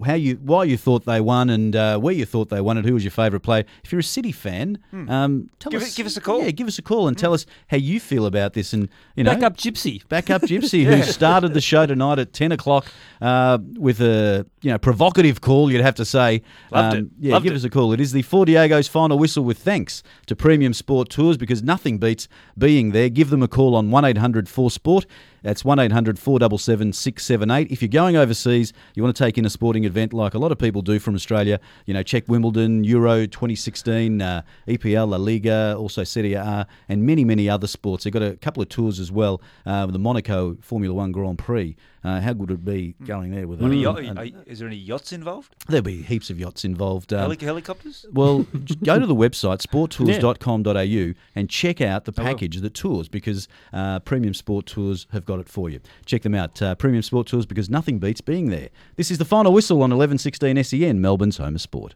how 0.05 0.13
you 0.13 0.35
why 0.35 0.63
you 0.63 0.77
thought 0.77 1.05
they 1.05 1.19
won 1.19 1.49
and 1.49 1.75
uh, 1.75 1.97
where 1.97 2.13
you 2.13 2.25
thought 2.25 2.49
they 2.49 2.61
won 2.61 2.77
and 2.77 2.85
who 2.85 2.93
was 2.93 3.03
your 3.03 3.11
favourite 3.11 3.43
player. 3.43 3.65
If 3.83 3.91
you're 3.91 3.99
a 3.99 4.03
City 4.03 4.31
fan, 4.31 4.79
hmm. 4.91 5.09
um, 5.09 5.49
tell 5.59 5.71
give 5.71 5.81
us. 5.81 5.93
It, 5.93 5.95
give 5.97 6.05
us 6.05 6.17
a 6.17 6.21
call. 6.21 6.43
Yeah, 6.43 6.51
give 6.51 6.67
us 6.67 6.77
a 6.77 6.81
call 6.81 7.07
and 7.07 7.17
hmm. 7.17 7.21
tell 7.21 7.33
us 7.33 7.45
how 7.67 7.77
you 7.77 7.99
feel 7.99 8.25
about 8.25 8.53
this. 8.53 8.73
And 8.73 8.89
you 9.15 9.23
know, 9.23 9.33
back 9.33 9.43
up 9.43 9.57
Gypsy, 9.57 10.07
back 10.07 10.29
up 10.29 10.43
Gypsy, 10.43 10.85
who 10.97 11.03
started 11.03 11.53
the 11.53 11.61
show 11.61 11.85
tonight 11.85 12.19
at 12.19 12.33
ten 12.33 12.51
o'clock 12.51 12.85
uh, 13.21 13.57
with 13.77 13.99
a 14.01 14.45
you 14.61 14.71
know 14.71 14.77
provocative 14.77 15.41
call. 15.41 15.71
You'd 15.71 15.81
have 15.81 15.95
to 15.95 16.05
say, 16.05 16.43
Loved 16.71 16.97
um, 16.97 16.99
it. 16.99 17.09
Yeah, 17.19 17.33
Loved 17.33 17.43
give 17.45 17.53
it. 17.53 17.57
us 17.57 17.63
a 17.63 17.69
call. 17.69 17.93
It 17.93 17.99
is 17.99 18.11
the 18.11 18.21
Four 18.21 18.45
Diego's 18.45 18.87
final 18.87 19.17
whistle 19.17 19.43
with 19.43 19.57
thanks 19.57 20.03
to 20.27 20.35
Premium 20.35 20.73
Sport 20.73 21.09
Tours 21.09 21.37
because 21.37 21.63
nothing 21.63 21.97
beats 21.97 22.27
being 22.57 22.91
there. 22.91 23.09
Give 23.09 23.29
them 23.29 23.43
a 23.43 23.47
call 23.47 23.75
on 23.75 23.91
one 23.91 24.05
eight 24.05 24.17
hundred 24.17 24.47
four 24.47 24.69
Sport. 24.69 25.05
That's 25.43 25.63
1800 25.63 26.19
477 26.19 26.93
678. 26.93 27.71
If 27.71 27.81
you're 27.81 27.89
going 27.89 28.15
overseas, 28.17 28.73
you 28.95 29.03
want 29.03 29.15
to 29.15 29.23
take 29.23 29.37
in 29.37 29.45
a 29.45 29.49
sporting 29.49 29.85
event 29.85 30.13
like 30.13 30.33
a 30.33 30.39
lot 30.39 30.51
of 30.51 30.57
people 30.57 30.81
do 30.81 30.99
from 30.99 31.15
Australia, 31.15 31.59
you 31.85 31.93
know, 31.93 32.03
check 32.03 32.27
Wimbledon, 32.27 32.83
Euro 32.83 33.25
2016, 33.25 34.21
uh, 34.21 34.41
EPL, 34.67 35.09
La 35.09 35.17
Liga, 35.17 35.75
also 35.77 36.03
Serie 36.03 36.33
A, 36.33 36.67
and 36.87 37.05
many, 37.05 37.23
many 37.23 37.49
other 37.49 37.67
sports. 37.67 38.03
They've 38.03 38.13
got 38.13 38.23
a 38.23 38.35
couple 38.37 38.61
of 38.61 38.69
tours 38.69 38.99
as 38.99 39.11
well, 39.11 39.41
uh, 39.65 39.85
the 39.85 39.99
Monaco 39.99 40.57
Formula 40.61 40.93
One 40.93 41.11
Grand 41.11 41.37
Prix. 41.37 41.75
Uh, 42.03 42.21
how 42.21 42.31
good 42.33 42.49
would 42.49 42.51
it 42.51 42.65
be 42.65 42.95
going 43.05 43.31
there 43.31 43.47
with 43.47 43.61
Any 43.61 43.79
a, 43.83 43.91
yacht- 43.91 44.17
are- 44.17 44.43
is 44.45 44.59
there 44.59 44.67
any 44.67 44.77
yachts 44.77 45.11
involved? 45.11 45.53
There'll 45.67 45.83
be 45.83 46.01
heaps 46.01 46.29
of 46.29 46.39
yachts 46.39 46.63
involved. 46.63 47.11
Um, 47.13 47.19
Heli- 47.19 47.37
helicopters? 47.45 48.05
Well, 48.13 48.45
just 48.63 48.81
go 48.83 48.97
to 48.99 49.05
the 49.05 49.15
website, 49.15 49.59
sporttours.com.au, 49.61 51.13
and 51.35 51.49
check 51.49 51.81
out 51.81 52.05
the 52.05 52.11
package 52.13 52.57
that 52.61 52.73
tours 52.73 53.09
because 53.09 53.47
uh, 53.73 53.99
Premium 53.99 54.33
Sport 54.33 54.65
Tours 54.65 55.07
have 55.11 55.25
got 55.25 55.39
it 55.39 55.49
for 55.49 55.69
you. 55.69 55.79
Check 56.05 56.21
them 56.21 56.35
out, 56.35 56.61
uh, 56.61 56.75
Premium 56.75 57.01
Sport 57.03 57.27
Tours, 57.27 57.45
because 57.45 57.69
nothing 57.69 57.99
beats 57.99 58.21
being 58.21 58.49
there. 58.49 58.69
This 58.95 59.11
is 59.11 59.17
the 59.17 59.25
final 59.25 59.51
whistle 59.53 59.77
on 59.77 59.89
1116 59.91 60.63
SEN, 60.63 60.79
E 60.81 60.93
Melbourne's 60.93 61.37
home 61.37 61.55
of 61.55 61.61
sport. 61.61 61.95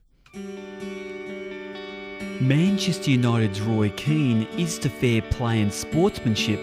Manchester 2.42 3.12
United's 3.12 3.62
Roy 3.62 3.90
Keane 3.92 4.44
is 4.58 4.78
to 4.80 4.90
fair 4.90 5.22
play 5.22 5.62
and 5.62 5.72
sportsmanship 5.74 6.60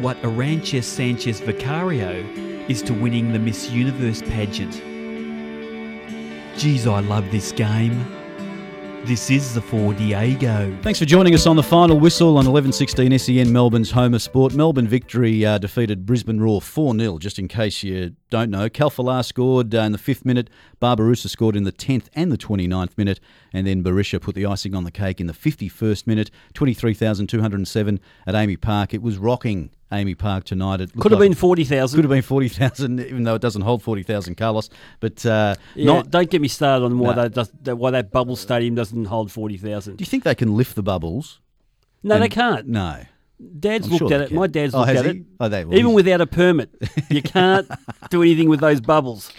what 0.00 0.20
Arantxa 0.22 0.82
Sanchez 0.82 1.38
Vicario 1.40 2.24
is 2.68 2.82
to 2.82 2.94
winning 2.94 3.32
the 3.32 3.38
Miss 3.38 3.70
Universe 3.70 4.22
pageant. 4.22 4.74
Geez, 6.58 6.86
I 6.86 7.00
love 7.00 7.30
this 7.30 7.52
game. 7.52 8.04
This 9.04 9.30
is 9.30 9.52
the 9.52 9.60
Four 9.60 9.92
Diego. 9.92 10.74
Thanks 10.80 10.98
for 10.98 11.04
joining 11.04 11.34
us 11.34 11.46
on 11.46 11.56
the 11.56 11.62
final 11.62 12.00
whistle 12.00 12.38
on 12.38 12.46
1116 12.46 13.18
SEN, 13.18 13.52
Melbourne's 13.52 13.90
home 13.90 14.14
of 14.14 14.22
sport. 14.22 14.54
Melbourne 14.54 14.88
victory 14.88 15.44
uh, 15.44 15.58
defeated 15.58 16.06
Brisbane 16.06 16.40
Roar 16.40 16.62
4 16.62 16.96
0, 16.96 17.18
just 17.18 17.38
in 17.38 17.46
case 17.46 17.82
you 17.82 18.16
don't 18.34 18.50
know. 18.50 18.68
Khalfallah 18.68 19.24
scored 19.24 19.74
uh, 19.74 19.78
in 19.80 19.92
the 19.92 19.98
fifth 19.98 20.24
minute, 20.24 20.50
Barbarouses 20.82 21.28
scored 21.30 21.54
in 21.56 21.62
the 21.64 21.72
10th 21.72 22.06
and 22.14 22.32
the 22.32 22.36
29th 22.38 22.98
minute, 22.98 23.20
and 23.52 23.66
then 23.66 23.82
Berisha 23.84 24.20
put 24.20 24.34
the 24.34 24.44
icing 24.44 24.74
on 24.74 24.82
the 24.84 24.90
cake 24.90 25.20
in 25.20 25.26
the 25.28 25.32
51st 25.32 26.06
minute. 26.06 26.30
23,207 26.54 28.00
at 28.26 28.34
AAMI 28.34 28.60
Park. 28.60 28.92
It 28.94 29.02
was 29.02 29.18
rocking. 29.18 29.70
AAMI 29.92 30.18
Park 30.18 30.42
tonight. 30.44 30.80
It 30.80 30.92
Could 30.98 31.12
have 31.12 31.20
like- 31.20 31.28
been 31.30 31.34
40,000. 31.36 31.96
Could 31.96 32.04
have 32.04 32.10
been 32.10 32.22
40,000, 32.22 33.00
even 33.06 33.22
though 33.22 33.36
it 33.36 33.42
doesn't 33.42 33.62
hold 33.62 33.82
40,000, 33.82 34.34
Carlos. 34.36 34.68
But 34.98 35.24
uh, 35.24 35.54
Yeah, 35.76 35.84
not, 35.86 36.10
don't 36.10 36.28
get 36.30 36.40
me 36.40 36.48
started 36.48 36.84
on 36.84 36.98
why 36.98 37.14
No. 37.14 37.22
that 37.22 37.34
does, 37.34 37.52
that 37.62 37.76
why 37.76 37.92
that 37.92 38.10
bubble 38.10 38.34
stadium 38.34 38.74
doesn't 38.74 39.04
hold 39.04 39.30
forty 39.30 39.56
thousand. 39.56 39.96
do 39.96 40.02
you 40.02 40.06
think 40.06 40.24
they 40.24 40.34
can 40.34 40.56
lift 40.56 40.74
the 40.74 40.82
bubbles? 40.82 41.40
No, 42.02 42.18
they 42.18 42.28
can't. 42.28 42.66
No. 42.66 43.04
Dad's 43.58 43.86
I'm 43.86 43.92
looked 43.92 44.08
sure 44.10 44.14
at 44.14 44.20
it. 44.22 44.28
can. 44.28 44.36
My 44.36 44.46
dad's 44.46 44.74
Oh, 44.74 44.78
looked 44.80 44.90
has 44.90 45.00
at 45.00 45.04
he? 45.06 45.20
it. 45.20 45.26
Oh, 45.40 45.48
they- 45.48 45.64
well, 45.64 45.78
Even 45.78 45.92
without 45.92 46.20
a 46.20 46.26
permit, 46.26 46.70
you 47.10 47.20
can't 47.36 47.68
do 48.10 48.22
anything 48.22 48.48
with 48.48 48.60
those 48.60 48.80
bubbles. 48.80 49.32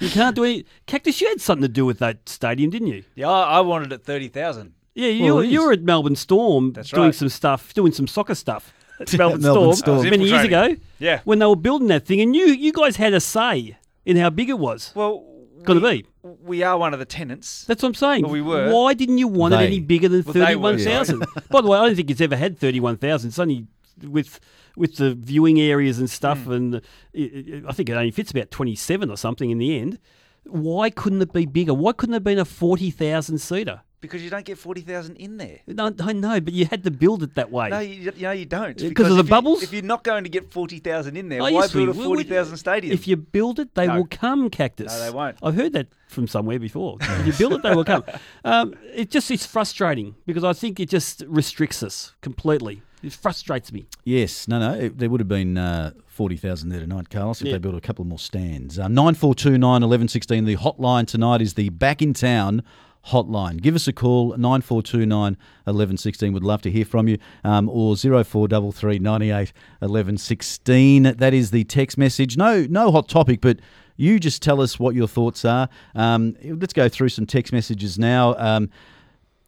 You 0.00 0.08
can't 0.10 0.34
do 0.34 0.44
any. 0.44 0.64
Cactus, 0.86 1.20
you 1.20 1.28
had 1.28 1.40
something 1.40 1.62
to 1.62 1.68
do 1.68 1.86
with 1.86 1.98
that 2.00 2.28
stadium, 2.28 2.70
didn't 2.70 2.88
you? 2.88 3.04
Yeah, 3.14 3.28
I 3.30 3.58
I 3.58 3.60
wanted 3.60 3.92
it 3.92 4.04
30,000. 4.04 4.72
Yeah, 4.94 5.08
you, 5.08 5.34
Well, 5.36 5.44
you 5.44 5.64
were 5.64 5.72
at 5.72 5.82
Melbourne 5.82 6.16
Storm 6.16 6.72
That's 6.72 6.90
doing 6.90 7.04
right. 7.06 7.14
some 7.14 7.28
stuff, 7.28 7.72
doing 7.72 7.92
some 7.92 8.06
soccer 8.06 8.34
stuff 8.34 8.74
at 9.00 9.12
Melbourne, 9.16 9.40
Melbourne 9.40 9.74
Storm, 9.74 9.76
Storm. 9.76 9.98
Was 9.98 10.06
many 10.10 10.28
years 10.28 10.44
ago. 10.44 10.76
Yeah. 10.98 11.20
when 11.24 11.38
they 11.38 11.46
were 11.46 11.56
building 11.56 11.88
that 11.88 12.04
thing, 12.04 12.20
and 12.20 12.34
you 12.36 12.46
you 12.46 12.72
guys 12.72 12.96
had 12.96 13.14
a 13.14 13.20
say 13.20 13.78
in 14.04 14.16
how 14.16 14.28
big 14.30 14.50
it 14.50 14.58
was. 14.58 14.90
Well, 14.94 15.24
going 15.62 15.80
to 15.80 15.88
be. 15.88 16.04
We 16.22 16.62
are 16.62 16.78
one 16.78 16.92
of 16.92 17.00
the 17.00 17.04
tenants. 17.04 17.64
That's 17.64 17.82
what 17.82 17.88
I'm 17.88 17.94
saying. 17.94 18.22
Well, 18.22 18.30
we 18.32 18.42
were. 18.42 18.72
Why 18.72 18.94
didn't 18.94 19.18
you 19.18 19.26
want 19.28 19.52
They. 19.52 19.64
it 19.64 19.66
any 19.66 19.80
bigger 19.80 20.08
than 20.08 20.22
Well, 20.22 20.32
they 20.34 20.40
were, 20.56 20.76
thirty-one 20.76 20.78
thousand? 20.78 21.24
By 21.50 21.60
the 21.60 21.68
way, 21.68 21.78
I 21.78 21.86
don't 21.86 21.96
think 21.96 22.10
it's 22.10 22.20
ever 22.20 22.36
had 22.36 22.58
thirty-one 22.58 22.96
thousand. 22.98 23.28
It's 23.28 23.38
only 23.38 23.66
with 24.02 24.38
with 24.76 24.96
the 24.96 25.14
viewing 25.14 25.60
areas 25.60 25.98
and 25.98 26.08
stuff, 26.08 26.44
Hmm. 26.44 26.52
and 26.52 26.74
it, 26.76 27.20
it- 27.22 27.64
I 27.68 27.72
think 27.72 27.88
it 27.88 27.94
only 27.94 28.10
fits 28.12 28.30
about 28.30 28.50
twenty-seven 28.52 29.10
or 29.10 29.16
something 29.16 29.50
in 29.50 29.58
the 29.58 29.78
end. 29.78 29.98
Why 30.44 30.90
couldn't 30.90 31.22
it 31.22 31.32
be 31.32 31.44
bigger? 31.46 31.74
Why 31.74 31.92
couldn't 31.92 32.14
it 32.14 32.16
have 32.16 32.24
been 32.24 32.38
a 32.38 32.44
forty 32.44 32.90
thousand 32.90 33.38
seater? 33.38 33.80
Because 34.02 34.20
you 34.22 34.28
don't 34.30 34.44
get 34.44 34.58
40,000 34.58 35.16
in 35.16 35.36
there. 35.38 35.60
No, 35.68 35.94
I 36.00 36.12
know, 36.12 36.40
but 36.40 36.52
you 36.52 36.66
had 36.66 36.82
to 36.84 36.90
build 36.90 37.22
it 37.22 37.36
that 37.36 37.50
way. 37.52 37.68
No, 37.70 37.78
you, 37.78 38.12
you 38.16 38.22
know 38.22 38.32
you 38.32 38.44
don't. 38.44 38.76
Because 38.76 39.08
of 39.10 39.14
the 39.16 39.20
if 39.20 39.26
you- 39.26 39.30
bubbles? 39.30 39.62
if 39.62 39.72
you're 39.72 39.82
not 39.82 40.02
going 40.02 40.24
to 40.24 40.28
get 40.28 40.52
40,000 40.52 41.16
in 41.16 41.28
there, 41.28 41.40
Oh, 41.40 41.44
why 41.44 41.50
yes, 41.50 41.72
we- 41.72 41.84
build 41.86 41.96
a 41.96 41.98
we- 41.98 42.06
we- 42.08 42.24
40,000 42.24 42.56
stadium? 42.56 42.92
If 42.92 43.06
you 43.06 43.16
build 43.16 43.60
it, 43.60 43.74
they 43.76 43.86
No. 43.86 43.98
will 43.98 44.08
come, 44.10 44.50
Cactus. 44.50 44.92
No, 44.92 45.04
they 45.04 45.10
won't. 45.10 45.36
I've 45.40 45.54
heard 45.54 45.72
that 45.74 45.86
from 46.08 46.26
somewhere 46.26 46.58
before. 46.58 46.98
if 47.00 47.26
you 47.26 47.32
build 47.48 47.52
it, 47.52 47.62
they 47.62 47.74
will 47.74 47.84
come. 47.84 48.02
Um, 48.44 48.74
it 48.92 49.08
just 49.08 49.30
it's 49.30 49.46
frustrating 49.46 50.16
because 50.26 50.42
I 50.42 50.52
think 50.52 50.80
it 50.80 50.88
just 50.88 51.22
restricts 51.28 51.82
us 51.84 52.12
completely. 52.22 52.82
It 53.04 53.12
frustrates 53.12 53.72
me. 53.72 53.86
Yes, 54.04 54.48
no, 54.48 54.58
no. 54.58 54.74
It, 54.74 54.98
there 54.98 55.08
would 55.10 55.20
have 55.20 55.28
been 55.28 55.56
uh, 55.58 55.92
40,000 56.08 56.68
there 56.70 56.80
tonight, 56.80 57.08
Carlos, 57.08 57.40
if 57.40 57.46
Yeah. 57.46 57.52
they 57.54 57.58
built 57.58 57.76
a 57.76 57.80
couple 57.80 58.04
more 58.04 58.18
stands. 58.18 58.78
Uh, 58.80 58.88
9429 58.88 59.60
1116. 59.82 60.44
The 60.44 60.56
hotline 60.56 61.06
tonight 61.06 61.40
is 61.40 61.54
the 61.54 61.68
Back 61.70 62.02
in 62.02 62.14
Town 62.14 62.62
hotline. 63.06 63.60
Give 63.60 63.74
us 63.74 63.88
a 63.88 63.92
call, 63.92 64.36
9429 64.36 65.36
1116. 65.64 66.32
Would 66.32 66.42
love 66.42 66.62
to 66.62 66.70
hear 66.70 66.84
from 66.84 67.08
you. 67.08 67.18
Um, 67.44 67.68
or 67.68 67.96
0433 67.96 68.98
98 68.98 69.52
1116. 69.80 71.02
That 71.02 71.34
is 71.34 71.50
the 71.50 71.64
text 71.64 71.98
message. 71.98 72.36
No, 72.36 72.66
no 72.68 72.90
hot 72.90 73.08
topic, 73.08 73.40
but 73.40 73.58
you 73.96 74.18
just 74.18 74.42
tell 74.42 74.60
us 74.60 74.78
what 74.78 74.94
your 74.94 75.08
thoughts 75.08 75.44
are. 75.44 75.68
Um, 75.94 76.36
let's 76.44 76.72
go 76.72 76.88
through 76.88 77.10
some 77.10 77.26
text 77.26 77.52
messages 77.52 77.98
now. 77.98 78.34
Um, 78.36 78.70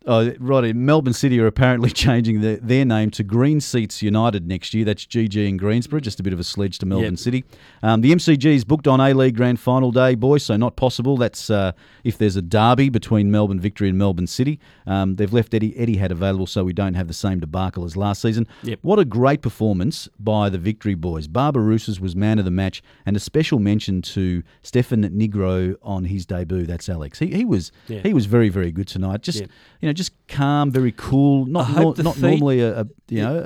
Oh, 0.06 0.32
right. 0.38 0.76
Melbourne 0.76 1.14
City 1.14 1.40
are 1.40 1.46
apparently 1.46 1.88
changing 2.04 2.42
their, 2.42 2.56
their 2.58 2.84
name 2.84 3.10
to 3.12 3.22
Green 3.22 3.60
Seats 3.60 4.02
United 4.02 4.46
next 4.46 4.74
year. 4.74 4.84
That's 4.84 5.06
GG 5.06 5.48
in 5.48 5.56
Greensborough. 5.56 6.00
Just 6.00 6.20
a 6.20 6.22
bit 6.22 6.32
of 6.34 6.38
a 6.38 6.44
sledge 6.44 6.78
to 6.80 6.86
Melbourne 6.86 7.12
Yep. 7.12 7.18
City. 7.18 7.44
Um, 7.82 8.02
the 8.02 8.12
is 8.12 8.64
booked 8.64 8.86
on 8.86 9.00
A 9.00 9.14
League 9.14 9.36
Grand 9.36 9.58
Final 9.58 9.90
day, 9.92 10.14
boys, 10.14 10.44
so 10.44 10.56
not 10.56 10.76
possible. 10.76 11.16
That's 11.16 11.48
uh, 11.48 11.72
if 12.04 12.18
there's 12.18 12.36
a 12.36 12.42
derby 12.42 12.90
between 12.90 13.30
Melbourne 13.30 13.58
Victory 13.60 13.88
and 13.88 13.96
Melbourne 13.98 14.26
City. 14.26 14.60
Um, 14.86 15.16
they've 15.16 15.32
left 15.32 15.54
Eddie 15.54 15.72
Etihad 15.72 16.10
available, 16.10 16.46
so 16.46 16.64
we 16.64 16.72
don't 16.74 16.94
have 16.94 17.08
the 17.08 17.14
same 17.14 17.40
debacle 17.40 17.84
as 17.84 17.96
last 17.96 18.20
season. 18.20 18.46
Yep. 18.62 18.80
What 18.82 18.98
a 18.98 19.04
great 19.06 19.40
performance 19.40 20.08
by 20.18 20.50
the 20.50 20.58
Victory 20.58 20.94
boys. 20.94 21.28
Barbarouses 21.28 21.98
was 22.00 22.14
man 22.14 22.38
of 22.38 22.44
the 22.44 22.50
match, 22.50 22.82
and 23.06 23.16
a 23.16 23.20
special 23.20 23.58
mention 23.58 24.02
to 24.02 24.42
Stefan 24.62 25.02
Nigro 25.04 25.76
on 25.82 26.04
his 26.04 26.26
debut. 26.26 26.66
That's 26.66 26.88
Alex. 26.90 27.18
He, 27.20 27.28
he 27.28 27.44
was 27.46 27.72
Yeah. 27.88 28.00
he 28.00 28.12
was 28.12 28.26
very 28.26 28.50
very 28.50 28.70
good 28.70 28.86
tonight. 28.88 29.22
Just 29.22 29.40
Yep. 29.40 29.50
You 29.84 29.90
know, 29.90 29.92
just 29.92 30.12
calm, 30.28 30.70
very 30.70 30.92
cool. 30.96 31.44
Not 31.44 31.70
nor- 31.76 31.92
the 31.94 32.02
not 32.02 32.14
feet- 32.14 32.22
normally 32.22 32.60
a, 32.60 32.80
a 32.80 32.86
you 33.08 33.20
know 33.22 33.36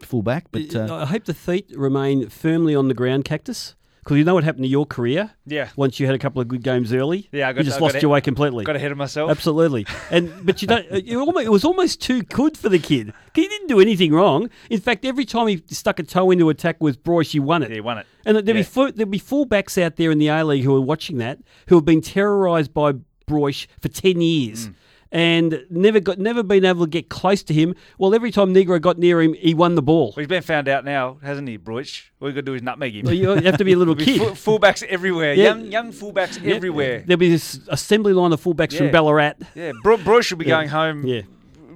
a 0.00 0.04
fullback, 0.06 0.46
but 0.52 0.74
uh, 0.76 0.94
I 0.94 1.06
hope 1.06 1.24
the 1.24 1.34
feet 1.34 1.72
remain 1.74 2.28
firmly 2.28 2.74
on 2.76 2.86
the 2.86 2.94
ground, 2.94 3.24
Cactus. 3.24 3.74
Because 4.04 4.16
you 4.16 4.24
know 4.24 4.32
what 4.34 4.44
happened 4.44 4.62
to 4.64 4.68
your 4.68 4.86
career? 4.86 5.32
Yeah. 5.44 5.68
Once 5.76 6.00
you 6.00 6.06
had 6.06 6.14
a 6.14 6.18
couple 6.18 6.40
of 6.40 6.48
good 6.48 6.62
games 6.62 6.94
early, 6.94 7.28
Yeah, 7.30 7.48
I 7.48 7.52
got- 7.52 7.58
you 7.58 7.64
just 7.64 7.78
I 7.78 7.82
lost 7.82 7.96
a- 7.96 8.00
your 8.00 8.10
way 8.12 8.20
completely. 8.22 8.64
got 8.64 8.74
ahead 8.76 8.90
of 8.92 8.96
myself. 8.96 9.28
Absolutely. 9.30 9.84
And 10.10 10.32
but 10.46 10.62
you 10.62 10.68
don't. 10.68 10.86
It, 10.90 11.14
almost, 11.16 11.44
it 11.44 11.50
was 11.50 11.64
almost 11.64 12.00
too 12.00 12.22
good 12.22 12.56
for 12.56 12.68
the 12.70 12.78
kid. 12.78 13.12
He 13.34 13.46
didn't 13.48 13.66
do 13.66 13.80
anything 13.80 14.12
wrong. 14.12 14.48
In 14.70 14.80
fact, 14.80 15.04
every 15.04 15.24
time 15.24 15.48
he 15.48 15.62
stuck 15.66 15.98
a 15.98 16.04
toe 16.04 16.30
into 16.30 16.48
attack 16.48 16.76
with 16.80 17.02
Broich, 17.02 17.32
he 17.32 17.40
won 17.40 17.62
it. 17.64 17.68
Yeah, 17.70 17.74
he 17.74 17.80
won 17.80 17.98
it. 17.98 18.06
And 18.24 18.36
there'd 18.36 18.46
be 18.56 18.62
full, 18.62 18.92
there'd 18.92 19.10
be 19.10 19.20
fullbacks 19.20 19.76
out 19.82 19.96
there 19.96 20.10
in 20.12 20.18
the 20.18 20.28
A 20.28 20.44
League 20.44 20.62
who 20.64 20.74
are 20.76 20.80
watching 20.80 21.18
that 21.18 21.40
who 21.66 21.74
have 21.74 21.84
been 21.84 22.00
terrorised 22.00 22.72
by 22.72 22.92
Broich 23.26 23.66
for 23.82 23.88
ten 23.88 24.20
years. 24.22 24.68
Mm. 24.68 24.74
And 25.10 25.64
never 25.70 26.00
got, 26.00 26.18
never 26.18 26.42
been 26.42 26.66
able 26.66 26.84
to 26.84 26.90
get 26.90 27.08
close 27.08 27.42
to 27.44 27.54
him. 27.54 27.74
Well, 27.96 28.14
every 28.14 28.30
time 28.30 28.52
Nigro 28.52 28.78
got 28.78 28.98
near 28.98 29.22
him, 29.22 29.32
he 29.32 29.54
won 29.54 29.74
the 29.74 29.80
ball. 29.82 30.08
Well, 30.14 30.20
he's 30.22 30.26
been 30.26 30.42
found 30.42 30.68
out 30.68 30.84
now, 30.84 31.16
hasn't 31.22 31.48
he, 31.48 31.56
Broich? 31.56 32.02
All 32.20 32.28
you 32.28 32.34
got 32.34 32.40
to 32.40 32.42
do 32.42 32.54
is 32.54 32.60
nutmeg 32.62 32.94
him. 32.94 33.06
Well, 33.06 33.14
you 33.14 33.30
have 33.30 33.56
to 33.56 33.64
be 33.64 33.72
a 33.72 33.78
little 33.78 33.94
kid. 34.06 34.36
Full, 34.36 34.58
fullbacks 34.58 34.82
everywhere. 34.82 35.32
Yeah. 35.32 35.44
Young 35.44 35.64
young 35.72 35.92
fullbacks 35.92 36.42
Yeah. 36.42 36.54
everywhere. 36.56 37.04
There'll 37.06 37.18
be 37.18 37.30
this 37.30 37.58
assembly 37.68 38.12
line 38.12 38.32
of 38.34 38.42
fullbacks 38.42 38.76
from 38.76 38.90
Ballarat. 38.90 39.34
Yeah, 39.54 39.72
Bro- 39.82 39.98
Broich 39.98 40.24
should 40.24 40.38
be 40.38 40.44
Yeah. 40.44 40.56
going 40.56 40.68
home 40.68 41.06
Yeah. 41.06 41.22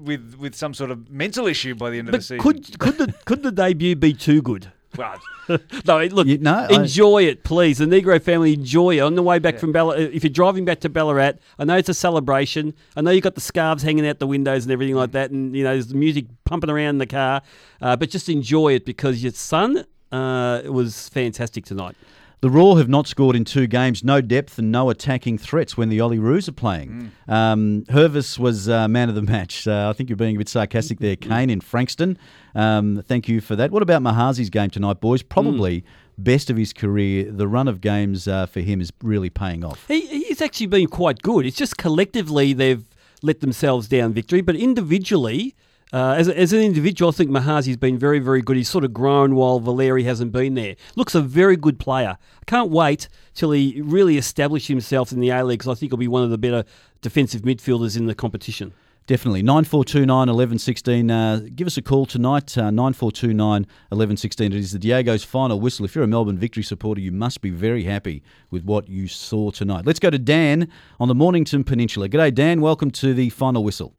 with 0.03 0.35
with 0.39 0.55
some 0.55 0.75
sort 0.75 0.91
of 0.91 1.11
mental 1.11 1.47
issue 1.47 1.75
by 1.75 1.89
the 1.89 1.99
end 2.01 2.09
of 2.09 2.13
the 2.13 2.21
season. 2.21 2.39
could 2.39 2.79
could 2.79 2.99
the 2.99 3.15
could 3.25 3.43
the 3.43 3.53
debut 3.63 3.97
be 3.97 4.13
too 4.13 4.43
good? 4.43 4.73
Well, 4.97 5.19
no, 5.87 6.05
look, 6.07 6.27
You- 6.27 6.39
no, 6.39 6.67
I- 6.71 6.83
enjoy 6.83 7.25
it, 7.25 7.45
please. 7.45 7.79
The 7.79 7.87
Nigro 7.87 8.21
family, 8.21 8.53
enjoy 8.55 8.99
it. 8.99 9.01
On 9.01 9.15
the 9.15 9.23
way 9.23 9.39
back 9.39 9.59
from 9.59 9.73
Ballarat, 9.73 10.01
if 10.13 10.23
you're 10.23 10.31
driving 10.31 10.65
back 10.65 10.81
to 10.81 10.89
Ballarat, 10.89 11.33
I 11.59 11.65
know 11.65 11.77
it's 11.77 11.89
a 11.89 11.95
celebration. 11.95 12.75
I 12.97 13.01
know 13.01 13.11
you've 13.11 13.25
got 13.25 13.35
the 13.35 13.41
scarves 13.41 13.83
hanging 13.83 14.07
out 14.07 14.19
the 14.19 14.27
windows 14.27 14.65
and 14.65 14.73
everything 14.73 14.95
like 14.95 15.13
that, 15.13 15.31
and 15.31 15.57
you 15.57 15.65
know 15.65 15.73
there's 15.73 15.89
the 15.89 15.95
music 15.97 16.27
pumping 16.45 16.71
around 16.71 16.91
in 16.91 16.99
the 16.99 17.07
car. 17.07 17.43
Uh, 17.81 17.97
but 17.97 18.11
just 18.11 18.29
enjoy 18.29 18.75
it 18.75 18.85
because 18.85 19.23
your 19.23 19.33
son 19.33 19.85
uh, 20.13 20.63
was 20.67 21.09
fantastic 21.09 21.65
tonight. 21.65 21.97
The 22.43 22.51
Roar 22.51 22.77
have 22.79 22.89
not 22.89 23.07
scored 23.07 23.37
in 23.37 23.45
two 23.45 23.69
games, 23.69 24.03
no 24.03 24.21
depth 24.21 24.59
and 24.59 24.73
no 24.73 24.91
attacking 24.91 25.39
threats 25.39 25.77
when 25.77 25.91
the 25.91 25.99
Olyroos 25.99 26.49
are 26.49 26.53
playing. 26.53 27.13
Um, 27.29 27.85
Hervis 27.89 28.37
was 28.37 28.69
uh, 28.69 28.89
man 28.89 29.09
of 29.09 29.15
the 29.15 29.23
match. 29.23 29.69
Uh, 29.69 29.89
I 29.89 29.93
think 29.93 30.11
you're 30.11 30.17
being 30.17 30.35
a 30.35 30.39
bit 30.39 30.49
sarcastic 30.49 30.99
there, 30.99 31.15
Kane 31.29 31.51
in 31.51 31.61
Frankston. 31.61 32.19
Um, 32.57 33.01
thank 33.07 33.29
you 33.29 33.41
for 33.41 33.55
that. 33.55 33.71
What 33.71 33.81
about 33.81 34.03
Mahazi's 34.03 34.51
game 34.51 34.71
tonight, 34.71 35.01
boys? 35.01 35.23
Probably 35.23 35.85
best 36.19 36.51
of 36.51 36.57
his 36.57 36.73
career. 36.73 37.31
The 37.31 37.47
run 37.47 37.69
of 37.69 37.81
games 37.81 38.27
uh, 38.27 38.47
for 38.47 38.59
him 38.59 38.81
is 38.81 38.93
really 39.05 39.31
paying 39.31 39.65
off. 39.65 39.87
He, 39.87 40.05
he's 40.25 40.43
actually 40.43 40.67
been 40.67 40.89
quite 40.89 41.23
good. 41.23 41.47
It's 41.47 41.57
just 41.57 41.77
collectively 41.77 42.53
they've 42.55 42.85
let 43.23 43.39
themselves 43.39 43.87
down 43.87 44.15
victory, 44.15 44.41
but 44.41 44.57
individually, 44.57 45.55
uh, 45.93 46.15
as, 46.17 46.29
as 46.29 46.53
an 46.53 46.61
individual, 46.61 47.11
I 47.11 47.13
think 47.13 47.31
Mahazi's 47.31 47.77
been 47.77 47.99
very, 47.99 48.19
very 48.19 48.41
good. 48.41 48.57
He's 48.57 48.69
sort 48.69 48.85
of 48.85 48.95
grown 48.95 49.35
while 49.35 49.61
Valeri 49.61 50.05
hasn't 50.05 50.33
been 50.33 50.55
there. 50.55 50.77
Looks 50.97 51.15
a 51.15 51.21
very 51.21 51.57
good 51.57 51.79
player. 51.79 52.17
Can't 52.47 52.71
wait 52.71 53.09
till 53.35 53.51
he 53.51 53.81
really 53.83 54.17
establishes 54.17 54.69
himself 54.69 55.13
in 55.13 55.21
the 55.21 55.29
A 55.31 55.45
League 55.45 55.59
because 55.59 55.77
I 55.77 55.79
think 55.79 55.93
he'll 55.93 55.99
be 55.99 56.09
one 56.09 56.23
of 56.23 56.31
the 56.31 56.39
better 56.39 56.65
defensive 57.03 57.43
midfielders 57.43 57.97
in 57.97 58.07
the 58.07 58.15
competition. 58.15 58.73
Definitely. 59.07 59.43
9429 59.43 60.17
1116. 60.17 61.11
Uh, 61.11 61.41
give 61.55 61.67
us 61.67 61.77
a 61.77 61.83
call 61.83 62.07
tonight. 62.07 62.57
Uh, 62.57 62.71
9429 62.71 63.63
1116. 63.91 64.53
It 64.53 64.59
is 64.59 64.73
the 64.73 64.79
Diego's 64.79 65.25
final 65.25 65.61
whistle. 65.61 65.85
If 65.85 65.95
you're 65.95 66.05
a 66.05 66.07
Melbourne 66.07 66.39
victory 66.39 66.63
supporter, 66.63 67.01
you 67.01 67.13
must 67.13 67.43
be 67.43 67.51
very 67.51 67.85
happy 67.85 68.23
with 68.51 68.65
what 68.65 68.89
you 68.89 69.09
saw 69.09 69.51
tonight. 69.51 69.85
Let's 69.85 69.99
go 69.99 70.09
to 70.09 70.19
Dan 70.19 70.69
on 71.01 71.09
the 71.09 71.15
Mornington 71.15 71.65
Peninsula. 71.65 72.09
G'day, 72.09 72.33
Dan. 72.33 72.61
Welcome 72.61 72.93
to 72.93 73.13
the 73.13 73.29
final 73.31 73.65
whistle. 73.65 73.95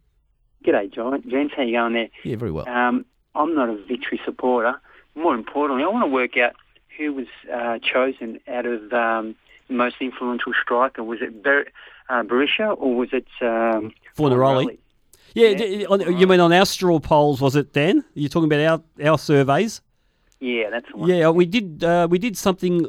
G'day, 0.64 0.94
John. 0.94 1.22
Gents, 1.28 1.54
how 1.56 1.64
you 1.64 1.78
going 1.78 1.94
there? 1.94 2.10
Yeah, 2.24 2.36
very 2.38 2.52
well. 2.52 2.68
Um, 2.68 3.06
I'm 3.36 3.56
not 3.56 3.70
a 3.70 3.76
victory 3.76 4.20
supporter. 4.26 4.76
More 5.16 5.36
importantly, 5.36 5.84
I 5.84 5.88
want 5.88 6.04
to 6.04 6.12
work 6.12 6.38
out 6.38 6.54
who 6.98 7.14
was 7.14 7.28
uh, 7.52 7.80
chosen 7.80 8.40
out 8.48 8.66
of 8.66 8.94
um, 8.94 9.36
the 9.68 9.74
most 9.74 9.96
influential 10.00 10.54
striker. 10.62 11.04
Was 11.04 11.22
it 11.22 11.44
Ber- 11.44 11.68
uh, 12.10 12.24
Berisha 12.24 12.76
or 12.80 12.96
was 12.96 13.10
it 13.12 13.28
um, 13.42 13.92
Fornaroli. 14.18 14.78
Yeah, 15.34 15.86
on- 15.90 16.20
you 16.20 16.28
mean 16.28 16.40
on 16.40 16.54
our 16.54 16.66
straw 16.66 17.00
polls, 17.00 17.42
was 17.42 17.56
it, 17.56 17.74
Dan? 17.74 18.04
You're 18.14 18.30
talking 18.30 18.52
about 18.52 18.84
our, 19.02 19.10
our 19.12 19.18
surveys? 19.18 19.82
Yeah, 20.40 20.70
that's 20.70 20.86
the 20.92 20.98
one. 20.98 21.10
Yeah, 21.10 21.30
we 21.30 21.46
did. 21.46 21.84
Uh, 21.84 22.08
we 22.10 22.20
did 22.20 22.38
something 22.38 22.88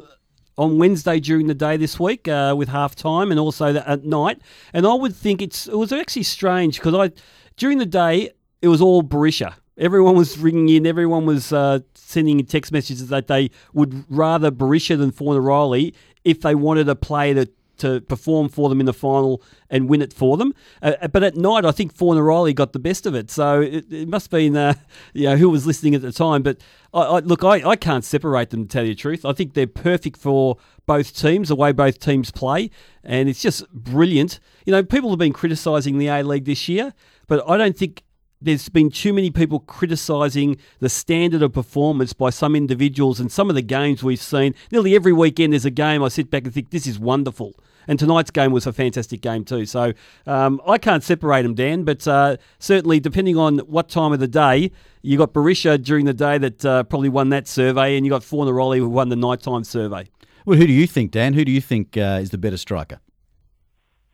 on 0.57 0.77
Wednesday 0.77 1.19
during 1.19 1.47
the 1.47 1.53
day 1.53 1.77
this 1.77 1.99
week 1.99 2.27
uh, 2.27 2.53
with 2.57 2.69
half 2.69 2.95
time 2.95 3.31
and 3.31 3.39
also 3.39 3.73
the, 3.73 3.89
at 3.89 4.05
night. 4.05 4.39
And 4.73 4.85
I 4.85 4.93
would 4.93 5.15
think 5.15 5.41
it's 5.41 5.67
it 5.67 5.77
was 5.77 5.91
actually 5.91 6.23
strange 6.23 6.79
because 6.79 6.93
I 6.93 7.11
during 7.57 7.77
the 7.77 7.85
day 7.85 8.31
it 8.61 8.67
was 8.67 8.81
all 8.81 9.03
Berisha. 9.03 9.53
Everyone 9.77 10.15
was 10.15 10.37
ringing 10.37 10.69
in. 10.69 10.87
Everyone 10.87 11.25
was 11.25 11.51
uh, 11.51 11.79
sending 11.93 12.43
text 12.45 12.71
messages 12.71 13.09
that 13.09 13.27
they 13.27 13.51
would 13.73 14.05
rather 14.09 14.49
Berisha 14.49 14.97
than 14.97 15.11
Fornaroli 15.11 15.93
if 16.23 16.41
they 16.41 16.55
wanted 16.55 16.87
a 16.87 16.95
player 16.95 17.33
to, 17.33 17.51
to 17.77 17.99
perform 18.01 18.47
for 18.47 18.69
them 18.69 18.79
in 18.79 18.85
the 18.85 18.93
final 18.93 19.43
and 19.69 19.89
win 19.89 20.01
it 20.01 20.13
for 20.13 20.37
them. 20.37 20.53
Uh, 20.81 21.07
but 21.09 21.23
at 21.23 21.35
night, 21.35 21.65
I 21.65 21.71
think 21.71 21.93
Fornaroli 21.93 22.55
got 22.55 22.71
the 22.71 22.79
best 22.79 23.05
of 23.05 23.15
it. 23.15 23.29
So 23.29 23.59
it, 23.59 23.91
it 23.91 24.07
must 24.07 24.27
have 24.27 24.31
been, 24.31 24.55
uh, 24.55 24.75
you 25.13 25.25
know, 25.25 25.35
who 25.35 25.49
was 25.49 25.67
listening 25.67 25.93
at 25.93 26.01
the 26.01 26.13
time. 26.13 26.41
But 26.41 26.61
I, 26.93 27.01
I, 27.01 27.19
look, 27.19 27.43
I, 27.43 27.67
I 27.67 27.75
can't 27.75 28.05
separate 28.05 28.51
them, 28.51 28.63
to 28.63 28.69
tell 28.69 28.85
you 28.85 28.93
the 28.93 28.99
truth. 28.99 29.25
I 29.25 29.33
think 29.33 29.53
they're 29.53 29.67
perfect 29.67 30.17
for 30.17 30.55
both 30.85 31.15
teams, 31.15 31.49
the 31.49 31.55
way 31.55 31.73
both 31.73 31.99
teams 31.99 32.31
play. 32.31 32.71
And 33.03 33.27
it's 33.27 33.41
just 33.41 33.69
brilliant. 33.73 34.39
You 34.65 34.71
know, 34.71 34.83
people 34.83 35.09
have 35.09 35.19
been 35.19 35.33
criticising 35.33 35.97
the 35.97 36.07
A 36.07 36.23
League 36.23 36.45
this 36.45 36.69
year, 36.69 36.93
but 37.27 37.47
I 37.49 37.57
don't 37.57 37.77
think 37.77 38.03
there's 38.41 38.69
been 38.69 38.91
too 38.91 39.13
many 39.13 39.31
people 39.31 39.59
criticising 39.59 40.57
the 40.79 40.89
standard 40.89 41.41
of 41.41 41.53
performance 41.53 42.13
by 42.13 42.29
some 42.29 42.55
individuals 42.55 43.19
and 43.19 43.31
some 43.31 43.49
of 43.49 43.55
the 43.55 43.61
games 43.61 44.03
we've 44.03 44.21
seen. 44.21 44.53
Nearly 44.71 44.95
every 44.95 45.13
weekend 45.13 45.53
there's 45.53 45.65
a 45.65 45.71
game 45.71 46.03
I 46.03 46.09
sit 46.09 46.29
back 46.29 46.43
and 46.43 46.53
think, 46.53 46.69
this 46.69 46.85
is 46.85 46.99
wonderful. 46.99 47.53
And 47.87 47.99
tonight's 47.99 48.31
game 48.31 48.51
was 48.51 48.67
a 48.67 48.73
fantastic 48.73 49.21
game 49.21 49.45
too. 49.45 49.65
So 49.65 49.93
um, 50.25 50.59
I 50.67 50.77
can't 50.77 51.03
separate 51.03 51.43
them, 51.43 51.53
Dan, 51.53 51.83
but 51.83 52.07
uh, 52.07 52.37
certainly 52.59 52.99
depending 52.99 53.37
on 53.37 53.59
what 53.59 53.89
time 53.89 54.11
of 54.11 54.19
the 54.19 54.27
day, 54.27 54.71
you 55.01 55.17
got 55.17 55.33
Berisha 55.33 55.81
during 55.81 56.05
the 56.05 56.13
day 56.13 56.37
that 56.37 56.65
uh, 56.65 56.83
probably 56.83 57.09
won 57.09 57.29
that 57.29 57.47
survey, 57.47 57.95
and 57.95 58.05
you 58.05 58.09
got 58.09 58.23
Fornaroli 58.23 58.77
who 58.77 58.89
won 58.89 59.09
the 59.09 59.15
nighttime 59.15 59.63
survey. 59.63 60.09
Well, 60.45 60.57
who 60.57 60.65
do 60.65 60.73
you 60.73 60.87
think, 60.87 61.11
Dan? 61.11 61.33
Who 61.33 61.45
do 61.45 61.51
you 61.51 61.61
think 61.61 61.95
uh, 61.95 62.19
is 62.21 62.31
the 62.31 62.39
better 62.39 62.57
striker? 62.57 62.99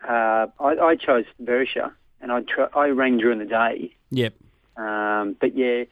Uh, 0.07 0.47
I, 0.59 0.75
I 0.81 0.95
chose 0.95 1.25
Berisha, 1.41 1.91
and 2.21 2.31
I 2.31 2.41
tr- 2.41 2.75
I 2.77 2.87
rang 2.89 3.17
during 3.17 3.39
the 3.39 3.45
day. 3.45 3.93
Yep. 4.11 4.33
Um, 4.77 5.35
but 5.39 5.55
yeah, 5.55 5.83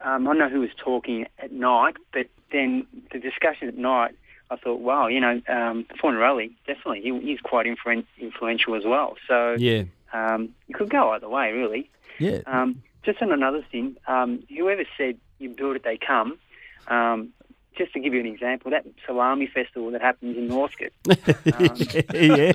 um, 0.00 0.28
I 0.28 0.32
know 0.34 0.48
who 0.48 0.60
was 0.60 0.70
talking 0.76 1.26
at 1.38 1.52
night, 1.52 1.96
but 2.12 2.26
then 2.52 2.86
the 3.12 3.18
discussion 3.18 3.68
at 3.68 3.76
night, 3.76 4.14
I 4.50 4.56
thought, 4.56 4.80
wow, 4.80 5.08
you 5.08 5.20
know, 5.20 5.40
um, 5.48 5.84
Fornaroli, 6.02 6.52
definitely, 6.66 7.02
he, 7.02 7.18
he's 7.20 7.40
quite 7.40 7.66
influen- 7.66 8.06
influential 8.18 8.74
as 8.74 8.84
well. 8.86 9.16
So 9.26 9.56
Yeah. 9.58 9.82
um, 10.12 10.50
you 10.68 10.74
could 10.74 10.88
go 10.88 11.10
either 11.10 11.28
way, 11.28 11.52
really. 11.52 11.90
Yeah. 12.18 12.38
Um, 12.46 12.82
just 13.04 13.20
on 13.22 13.30
another 13.32 13.62
thing, 13.70 13.96
um, 14.06 14.42
whoever 14.48 14.84
said 14.96 15.18
you 15.38 15.50
build 15.50 15.76
it, 15.76 15.82
they 15.84 15.98
come. 15.98 16.38
Um, 16.88 17.28
just 17.76 17.92
to 17.92 18.00
give 18.00 18.12
you 18.14 18.20
an 18.20 18.26
example, 18.26 18.70
that 18.72 18.86
salami 19.06 19.46
festival 19.46 19.90
that 19.92 20.00
happens 20.00 20.36
in 20.36 20.48
Northcote. 20.48 20.92
yeah. 22.14 22.52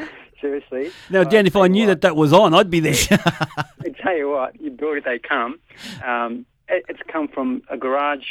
Seriously. 0.40 0.90
Now, 1.10 1.24
Dan, 1.24 1.46
if 1.46 1.56
I 1.56 1.68
knew 1.68 1.86
that 1.86 2.00
that 2.02 2.16
was 2.16 2.32
on, 2.32 2.54
I'd 2.54 2.70
be 2.70 2.80
there. 2.80 2.94
I 3.10 3.88
tell 4.02 4.16
you 4.16 4.30
what, 4.30 4.58
you 4.60 4.70
build 4.70 4.96
it, 4.96 5.04
they 5.04 5.18
come. 5.18 5.58
Um, 6.04 6.46
it, 6.68 6.84
it's 6.88 7.00
come 7.08 7.28
from 7.28 7.62
a 7.68 7.76
garage, 7.76 8.24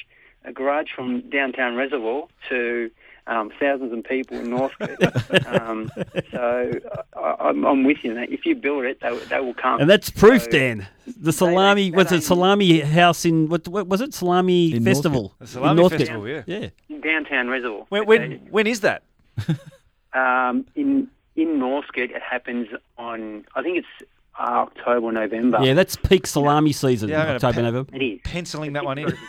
a 0.46 0.52
garage 0.52 0.88
from 0.96 1.22
downtown 1.30 1.76
Reservoir 1.76 2.28
to 2.50 2.90
um, 3.28 3.52
thousands 3.60 3.94
of 3.94 4.04
people 4.06 4.38
in 4.40 4.50
Northcote. 4.50 4.98
um, 5.48 5.92
so 6.32 6.72
I, 7.16 7.36
I'm, 7.40 7.64
I'm 7.64 7.84
with 7.84 7.98
you. 8.04 8.16
Mate. 8.16 8.30
If 8.32 8.44
you 8.46 8.56
build 8.56 8.86
it, 8.86 9.02
they, 9.02 9.16
they 9.30 9.40
will 9.40 9.54
come. 9.54 9.80
And 9.82 9.90
that's 9.90 10.10
proof, 10.10 10.44
So- 10.44 10.50
Dan. 10.50 10.88
The 11.06 11.32
salami 11.34 11.92
was 11.92 12.12
it 12.12 12.24
salami 12.24 12.80
house 12.82 13.26
in 13.26 13.50
what, 13.50 13.68
what 13.68 13.88
was 13.88 14.00
it? 14.02 14.14
Salami 14.14 14.74
In 14.74 14.84
festival. 14.84 15.34
Northcote. 15.40 15.48
Salami 15.50 15.70
in 15.72 15.76
Northcote. 15.78 16.00
festival, 16.00 16.28
yeah. 16.28 16.44
Yeah. 16.48 17.00
Downtown 17.02 17.48
Reservoir. 17.50 17.86
When 17.90 18.06
when, 18.06 18.32
when 18.50 18.68
is 18.68 18.82
that? 18.82 19.04
Um, 20.12 20.66
in 20.74 21.08
in 21.40 21.60
Northcote, 21.60 22.12
it 22.12 22.22
happens 22.22 22.68
on. 22.98 23.46
I 23.56 23.62
think 23.64 23.78
it's 23.78 24.10
uh, 24.40 24.44
October, 24.44 25.12
November. 25.12 25.60
Yeah, 25.62 25.74
that's 25.74 25.96
peak 25.96 26.28
salami 26.28 26.72
season. 26.74 27.10
Yeah, 27.10 27.20
I'm 27.20 27.26
gonna 27.26 27.36
October, 27.36 27.54
pe- 27.54 27.62
November. 27.62 27.96
It 27.96 28.02
is. 28.04 28.20
Penciling 28.24 28.74
that 28.74 28.86
one 28.86 28.98
in. 28.98 29.14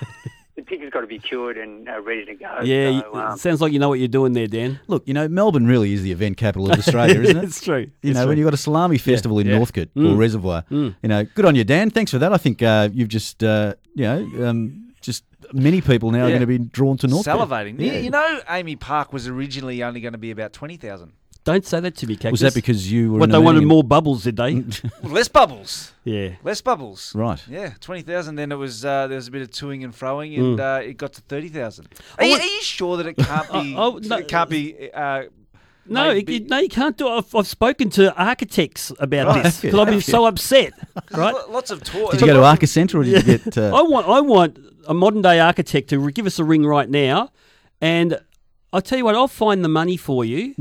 The 0.56 0.66
pig 0.66 0.82
has 0.82 0.90
got 0.90 1.00
to 1.00 1.06
be 1.06 1.18
cured 1.18 1.56
and 1.56 1.88
uh, 1.88 2.02
ready 2.02 2.26
to 2.26 2.34
go. 2.34 2.58
Yeah, 2.62 3.00
so, 3.00 3.06
you- 3.14 3.14
um, 3.20 3.32
it 3.34 3.38
sounds 3.38 3.62
like 3.62 3.72
you 3.72 3.78
know 3.78 3.88
what 3.88 3.98
you're 3.98 4.08
doing 4.08 4.34
there, 4.34 4.46
Dan. 4.46 4.78
Look, 4.88 5.08
you 5.08 5.14
know, 5.14 5.26
Melbourne 5.26 5.66
really 5.66 5.94
is 5.94 6.02
the 6.02 6.12
event 6.12 6.36
capital 6.36 6.70
of 6.70 6.78
Australia, 6.78 7.18
isn't 7.22 7.36
it? 7.38 7.44
It's 7.50 7.62
true. 7.62 7.78
You 7.78 7.90
It's 8.02 8.14
know, 8.14 8.22
true. 8.24 8.28
when 8.28 8.36
you've 8.38 8.44
got 8.46 8.52
a 8.52 8.58
salami 8.58 8.98
festival 8.98 9.38
in 9.38 9.46
yeah. 9.46 9.56
Northcote 9.56 9.88
Mm. 9.94 10.12
or 10.12 10.16
Reservoir, 10.16 10.64
Mm. 10.70 10.96
you 11.02 11.08
know, 11.08 11.24
good 11.34 11.46
on 11.46 11.54
you, 11.54 11.64
Dan. 11.64 11.88
Thanks 11.88 12.10
for 12.10 12.18
that. 12.18 12.32
I 12.34 12.36
think 12.36 12.60
uh, 12.62 12.90
you've 12.92 13.08
just, 13.08 13.42
uh, 13.42 13.72
you 13.94 14.04
know, 14.04 14.48
um, 14.48 14.92
just 15.00 15.24
many 15.54 15.80
people 15.80 16.10
now 16.10 16.24
are 16.24 16.28
Yeah. 16.28 16.38
going 16.38 16.40
to 16.40 16.46
be 16.46 16.58
drawn 16.58 16.98
to 16.98 17.06
Northcote. 17.06 17.38
Salivating. 17.48 17.80
Yeah. 17.80 17.92
You, 17.94 18.00
you 18.02 18.10
know, 18.10 18.40
AAMI 18.46 18.78
Park 18.80 19.14
was 19.14 19.28
originally 19.28 19.82
only 19.82 20.02
going 20.02 20.12
to 20.12 20.18
be 20.18 20.30
about 20.30 20.52
20,000. 20.52 21.12
Don't 21.44 21.64
say 21.64 21.80
that 21.80 21.96
to 21.96 22.06
me, 22.06 22.16
Cactus. 22.16 22.32
Was 22.32 22.40
that 22.40 22.54
because 22.54 22.92
you 22.92 23.12
were 23.12 23.18
What 23.20 23.24
in 23.28 23.30
they 23.32 23.38
wanted 23.38 23.64
more 23.64 23.82
bubbles, 23.82 24.24
did 24.24 24.36
they? 24.36 24.56
Well, 25.02 25.12
less 25.12 25.28
bubbles. 25.28 25.92
yeah. 26.04 26.34
Less 26.44 26.60
bubbles. 26.60 27.14
Right. 27.14 27.42
Yeah, 27.48 27.72
20,000. 27.80 28.34
Then 28.36 28.52
it 28.52 28.56
was, 28.56 28.84
uh, 28.84 29.06
there 29.06 29.16
was 29.16 29.28
a 29.28 29.30
bit 29.30 29.40
of 29.42 29.50
toing 29.50 29.82
and 29.82 29.92
froing 29.94 30.36
and 30.38 30.58
Mm. 30.58 30.78
uh, 30.78 30.82
it 30.82 30.98
got 30.98 31.14
to 31.14 31.22
30,000. 31.22 31.88
Are, 32.18 32.24
you- 32.26 32.36
are 32.36 32.42
you 32.42 32.62
sure 32.62 32.96
that 32.98 33.06
it 33.06 33.16
can't 33.16 33.50
be, 33.52 33.74
Oh, 33.76 33.94
oh, 33.94 33.98
no. 34.02 34.16
it 34.18 34.28
can't 34.28 34.50
be, 34.50 34.90
uh, 34.92 35.22
No, 35.86 36.12
made 36.12 36.28
you, 36.28 36.40
no, 36.40 36.58
you 36.58 36.68
can't 36.68 36.96
do 36.98 37.06
it. 37.08 37.10
I've, 37.10 37.34
I've 37.34 37.46
spoken 37.46 37.88
to 37.90 38.14
architects 38.22 38.92
about 39.00 39.28
Right. 39.28 39.44
this 39.44 39.62
because 39.62 39.78
I've 39.80 39.86
been 39.86 40.00
so 40.02 40.26
upset. 40.26 40.72
Right? 41.12 41.34
Lots 41.48 41.70
of 41.70 41.82
talk. 41.82 42.12
Did 42.12 42.20
you 42.20 42.26
go 42.28 42.34
to 42.34 42.44
Arca 42.44 42.66
Centre 42.66 42.98
or 43.00 43.04
did 43.04 43.26
you 43.26 43.38
get? 43.38 43.56
Uh, 43.58 43.74
I 43.76 43.82
want 43.82 44.06
I 44.06 44.20
want 44.20 44.58
a 44.86 44.94
modern 44.94 45.22
day 45.22 45.40
architect 45.40 45.88
to 45.88 45.98
re- 45.98 46.12
give 46.12 46.26
us 46.26 46.38
a 46.38 46.44
ring 46.44 46.64
right 46.64 46.88
now, 46.88 47.30
and 47.80 48.20
I'll 48.72 48.80
tell 48.82 48.98
you 48.98 49.04
what, 49.04 49.14
I'll 49.16 49.26
find 49.28 49.64
the 49.64 49.68
money 49.68 49.96
for 49.96 50.24
you 50.24 50.54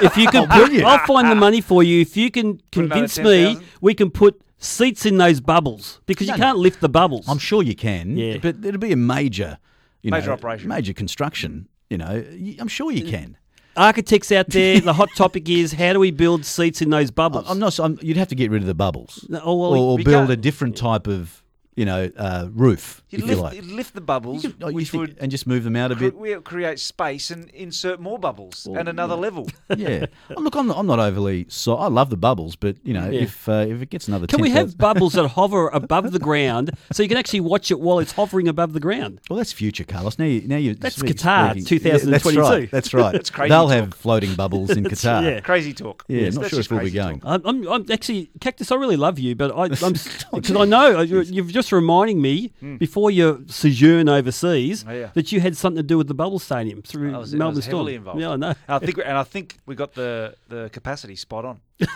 if 0.00 0.16
you 0.16 0.26
can. 0.28 0.46
Oh, 0.50 0.58
will 0.58 0.70
you? 0.72 0.84
I'll 0.84 1.06
find 1.06 1.30
the 1.30 1.34
money 1.34 1.60
for 1.60 1.82
you 1.82 2.00
if 2.00 2.16
you 2.16 2.30
can 2.30 2.58
Put 2.70 2.84
another 2.86 2.94
convince 2.94 3.18
me 3.18 3.44
10,000? 3.54 3.64
we 3.80 3.94
can 3.94 4.10
put 4.10 4.40
seats 4.58 5.04
in 5.04 5.18
those 5.18 5.40
bubbles 5.40 6.00
because 6.06 6.28
No, 6.28 6.34
you 6.34 6.40
can't 6.40 6.58
lift 6.58 6.80
the 6.80 6.88
bubbles. 6.88 7.28
I'm 7.28 7.38
sure 7.38 7.62
you 7.62 7.74
can. 7.74 8.16
Yeah. 8.16 8.38
But 8.38 8.64
it'll 8.64 8.80
be 8.80 8.92
a 8.92 8.96
major, 8.96 9.58
you 10.02 10.10
Major 10.10 10.28
know, 10.28 10.32
operation. 10.34 10.68
major 10.68 10.92
construction. 10.94 11.68
You 11.90 11.98
know, 11.98 12.24
I'm 12.58 12.68
sure 12.68 12.90
you 12.90 13.04
can. 13.04 13.36
Architects 13.76 14.30
out 14.32 14.48
there, 14.48 14.80
the 14.80 14.92
hot 14.92 15.08
topic 15.14 15.48
is 15.48 15.72
how 15.72 15.92
do 15.94 15.98
we 16.00 16.10
build 16.10 16.44
seats 16.44 16.80
in 16.82 16.90
those 16.90 17.10
bubbles? 17.10 17.46
I'm 17.48 17.58
not. 17.58 17.78
I'm, 17.80 17.98
you'd 18.02 18.16
have 18.18 18.28
to 18.28 18.34
get 18.34 18.50
rid 18.50 18.60
of 18.62 18.66
the 18.66 18.74
bubbles, 18.74 19.24
No, 19.30 19.40
oh, 19.42 19.54
well, 19.56 19.72
or, 19.72 19.76
or 19.92 19.96
build 19.96 20.08
can't- 20.28 20.30
a 20.30 20.36
different 20.36 20.76
type 20.76 21.06
of, 21.06 21.41
you 21.74 21.84
know, 21.84 22.10
uh, 22.16 22.48
roof, 22.52 23.02
You'd 23.10 23.22
if 23.22 23.26
lift, 23.28 23.36
you 23.38 23.42
like. 23.42 23.54
you'd 23.56 23.64
lift 23.66 23.94
the 23.94 24.00
bubbles, 24.00 24.44
You 24.44 24.50
could- 24.50 24.62
oh, 24.62 24.68
you 24.68 24.74
which 24.74 24.90
think- 24.90 25.00
would 25.00 25.16
and 25.20 25.30
just 25.30 25.46
move 25.46 25.64
them 25.64 25.74
out 25.76 25.90
a 25.92 25.94
cre- 25.94 26.00
bit. 26.04 26.16
we'll 26.16 26.40
create 26.42 26.78
space 26.78 27.30
and 27.30 27.48
insert 27.50 27.98
more 28.00 28.18
bubbles 28.18 28.66
Well, 28.68 28.78
and 28.80 28.88
another 28.88 29.14
level. 29.14 29.48
yeah. 29.76 30.06
Oh, 30.36 30.40
Look, 30.40 30.54
I'm 30.54 30.66
not, 30.66 30.76
I'm 30.78 30.86
not 30.86 30.98
overly. 30.98 31.46
So 31.48 31.76
I 31.76 31.88
love 31.88 32.10
the 32.10 32.16
bubbles, 32.16 32.56
but 32.56 32.76
you 32.84 32.92
know, 32.94 33.08
Yeah. 33.10 33.22
if 33.22 33.48
uh, 33.48 33.64
if 33.68 33.80
it 33.82 33.90
gets 33.90 34.08
another, 34.08 34.26
Can 34.26 34.40
we 34.42 34.48
10,000 34.48 34.68
have 34.70 34.78
bubbles 34.78 35.12
that 35.14 35.26
hover 35.40 35.68
above 35.68 36.12
the 36.12 36.18
ground 36.18 36.72
so 36.92 37.02
you 37.02 37.08
can 37.08 37.18
actually 37.18 37.40
watch 37.40 37.70
it 37.70 37.80
while 37.80 37.98
it's 38.00 38.12
hovering 38.12 38.48
above 38.48 38.72
the 38.74 38.80
ground? 38.80 39.20
Well, 39.30 39.38
that's 39.38 39.52
future, 39.52 39.84
Carlos. 39.84 40.18
Now, 40.18 40.26
you, 40.26 40.46
now 40.46 40.56
you. 40.56 40.74
That's 40.74 40.96
speak- 40.96 41.16
Qatar, 41.16 41.52
speaking- 41.62 41.86
Yeah, 41.86 41.98
2022. 41.98 42.10
that's 42.10 42.36
right. 42.50 42.70
That's 42.70 42.94
right. 42.94 43.12
That's 43.22 43.30
crazy 43.30 43.48
They'll 43.50 43.68
talk. 43.68 43.72
have 43.72 43.94
floating 43.94 44.34
bubbles 44.34 44.70
in 44.70 44.84
Qatar. 44.84 45.22
yeah. 45.22 45.40
Crazy 45.40 45.72
talk. 45.72 46.04
Yeah, 46.08 46.22
Yes, 46.22 46.34
not 46.34 46.50
sure 46.50 46.60
if 46.60 46.70
we'll 46.70 46.80
be 46.80 46.90
going. 46.90 47.20
I'm, 47.24 47.40
I'm, 47.44 47.68
I'm 47.68 47.86
actually 47.90 48.30
Cactus. 48.40 48.70
I 48.72 48.74
really 48.76 48.96
love 48.96 49.18
you, 49.18 49.34
but 49.34 49.50
I, 49.56 49.64
I'm 49.64 49.92
because 50.32 50.56
I 50.56 50.64
know 50.64 51.00
you've 51.00 51.52
just 51.52 51.61
reminding 51.70 52.20
me 52.20 52.52
before 52.78 53.10
your 53.10 53.38
sojourn 53.46 54.08
overseas 54.08 54.82
Hmm. 54.82 54.88
Oh, 54.88 54.92
yeah. 54.94 55.10
that 55.14 55.30
you 55.30 55.40
had 55.40 55.56
something 55.56 55.76
to 55.76 55.86
do 55.86 55.96
with 55.98 56.08
the 56.08 56.14
Bubble 56.14 56.38
Stadium 56.40 56.82
through 56.82 57.14
I 57.14 57.18
was, 57.18 57.34
I 57.34 57.36
Melbourne 57.36 57.56
was 57.56 57.64
Storm. 57.66 57.88
involved. 57.88 58.20
Yeah, 58.20 58.30
I 58.30 58.36
know. 58.36 58.48
And 58.48 58.56
I 58.68 58.78
think, 58.78 58.98
and 58.98 59.16
I 59.18 59.22
think 59.24 59.58
we 59.66 59.74
got 59.76 59.92
the, 59.94 60.34
the 60.48 60.70
capacity 60.72 61.14
spot 61.16 61.44
on. 61.44 61.60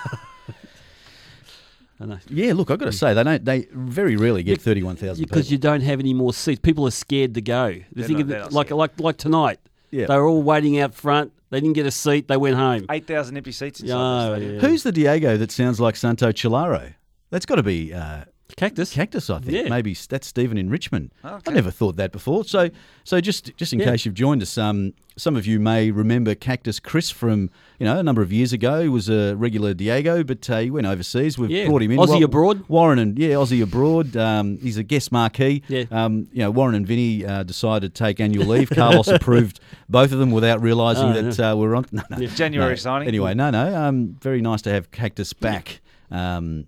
Yeah, 2.28 2.52
look, 2.52 2.70
I've 2.70 2.78
got 2.78 2.84
to 2.86 2.92
say 2.92 3.14
they 3.14 3.22
don't. 3.22 3.42
They 3.42 3.68
very 3.72 4.16
rarely 4.16 4.42
get 4.42 4.60
thirty-one 4.60 4.96
thousand 4.96 5.24
Because 5.24 5.50
you 5.50 5.56
don't 5.56 5.80
have 5.80 5.98
any 5.98 6.12
more 6.12 6.34
seats. 6.34 6.60
People 6.60 6.86
are 6.86 6.90
scared 6.90 7.32
to 7.34 7.40
go. 7.40 7.68
They're 7.70 7.84
They're 7.94 8.06
thinking 8.06 8.26
not- 8.26 8.28
that- 8.28 8.34
they're 8.34 8.42
not 8.44 8.52
like 8.52 8.70
like 8.70 9.00
like 9.00 9.16
tonight. 9.16 9.60
Yeah. 9.90 10.04
They 10.06 10.16
were 10.16 10.26
all 10.26 10.42
waiting 10.42 10.78
out 10.78 10.94
front. 10.94 11.32
They 11.48 11.58
didn't 11.58 11.72
get 11.74 11.86
a 11.86 11.90
seat. 11.90 12.28
They 12.28 12.36
went 12.36 12.56
home. 12.56 12.84
8,000 12.90 13.36
empty 13.38 13.52
seats 13.52 13.80
inside 13.80 13.94
Oh, 13.96 14.34
yeah. 14.36 14.58
Who's 14.58 14.82
the 14.82 14.92
Diego 14.92 15.38
that 15.38 15.50
sounds 15.50 15.80
like 15.80 15.96
Santo 15.96 16.32
Cilauro? 16.32 16.92
That's 17.30 17.46
got 17.46 17.54
to 17.54 17.62
be 17.62 17.94
uh, 17.94 18.24
Cactus? 18.54 18.92
Cactus, 18.92 19.28
I 19.28 19.40
think. 19.40 19.52
Yeah. 19.52 19.68
Maybe 19.68 19.94
that's 20.08 20.28
Stephen 20.28 20.56
in 20.56 20.70
Richmond. 20.70 21.10
Okay. 21.24 21.50
I 21.50 21.54
never 21.54 21.70
thought 21.70 21.96
that 21.96 22.12
before. 22.12 22.44
So, 22.44 22.70
so 23.04 23.20
just 23.20 23.56
just 23.56 23.72
in 23.72 23.80
Yeah. 23.80 23.86
case 23.86 24.04
you've 24.06 24.14
joined 24.14 24.40
us, 24.40 24.56
um, 24.56 24.92
some 25.16 25.34
of 25.34 25.46
you 25.46 25.58
may 25.58 25.90
remember 25.90 26.34
Cactus 26.34 26.78
Chris 26.78 27.10
from 27.10 27.50
you 27.80 27.86
know 27.86 27.98
a 27.98 28.02
number 28.02 28.22
of 28.22 28.32
years 28.32 28.52
ago. 28.52 28.82
He 28.82 28.88
was 28.88 29.08
a 29.08 29.34
regular 29.34 29.74
Diego, 29.74 30.22
but 30.22 30.48
uh, 30.48 30.58
he 30.60 30.70
went 30.70 30.86
overseas. 30.86 31.36
We've 31.36 31.50
Yeah. 31.50 31.66
brought 31.66 31.82
him 31.82 31.90
in. 31.90 31.98
Aussie 31.98 32.18
Wa- 32.20 32.24
abroad. 32.26 32.64
Warren 32.68 32.98
and 33.00 33.18
yeah, 33.18 33.30
Aussie 33.30 33.62
abroad. 33.62 34.16
Um, 34.16 34.58
he's 34.58 34.76
a 34.76 34.82
guest 34.84 35.10
marquee. 35.10 35.62
Yeah. 35.68 35.84
Um, 35.90 36.28
you 36.32 36.38
know, 36.40 36.50
Warren 36.52 36.76
and 36.76 36.86
Vinny 36.86 37.26
uh, 37.26 37.42
decided 37.42 37.94
to 37.94 38.04
take 38.04 38.20
annual 38.20 38.46
leave. 38.46 38.70
Carlos 38.70 39.08
approved 39.08 39.58
both 39.88 40.12
of 40.12 40.18
them 40.18 40.30
without 40.30 40.62
realising 40.62 41.04
Oh, 41.06 41.22
that 41.22 41.40
uh, 41.40 41.56
we're 41.56 41.74
on. 41.74 41.84
No, 41.92 42.02
no, 42.10 42.26
January 42.26 42.70
no. 42.72 42.76
signing. 42.76 43.08
Anyway, 43.08 43.34
no, 43.34 43.50
no. 43.50 43.74
Um, 43.74 44.16
very 44.20 44.40
nice 44.40 44.62
to 44.62 44.70
have 44.70 44.90
Cactus 44.92 45.32
back. 45.32 45.80
Um, 46.10 46.66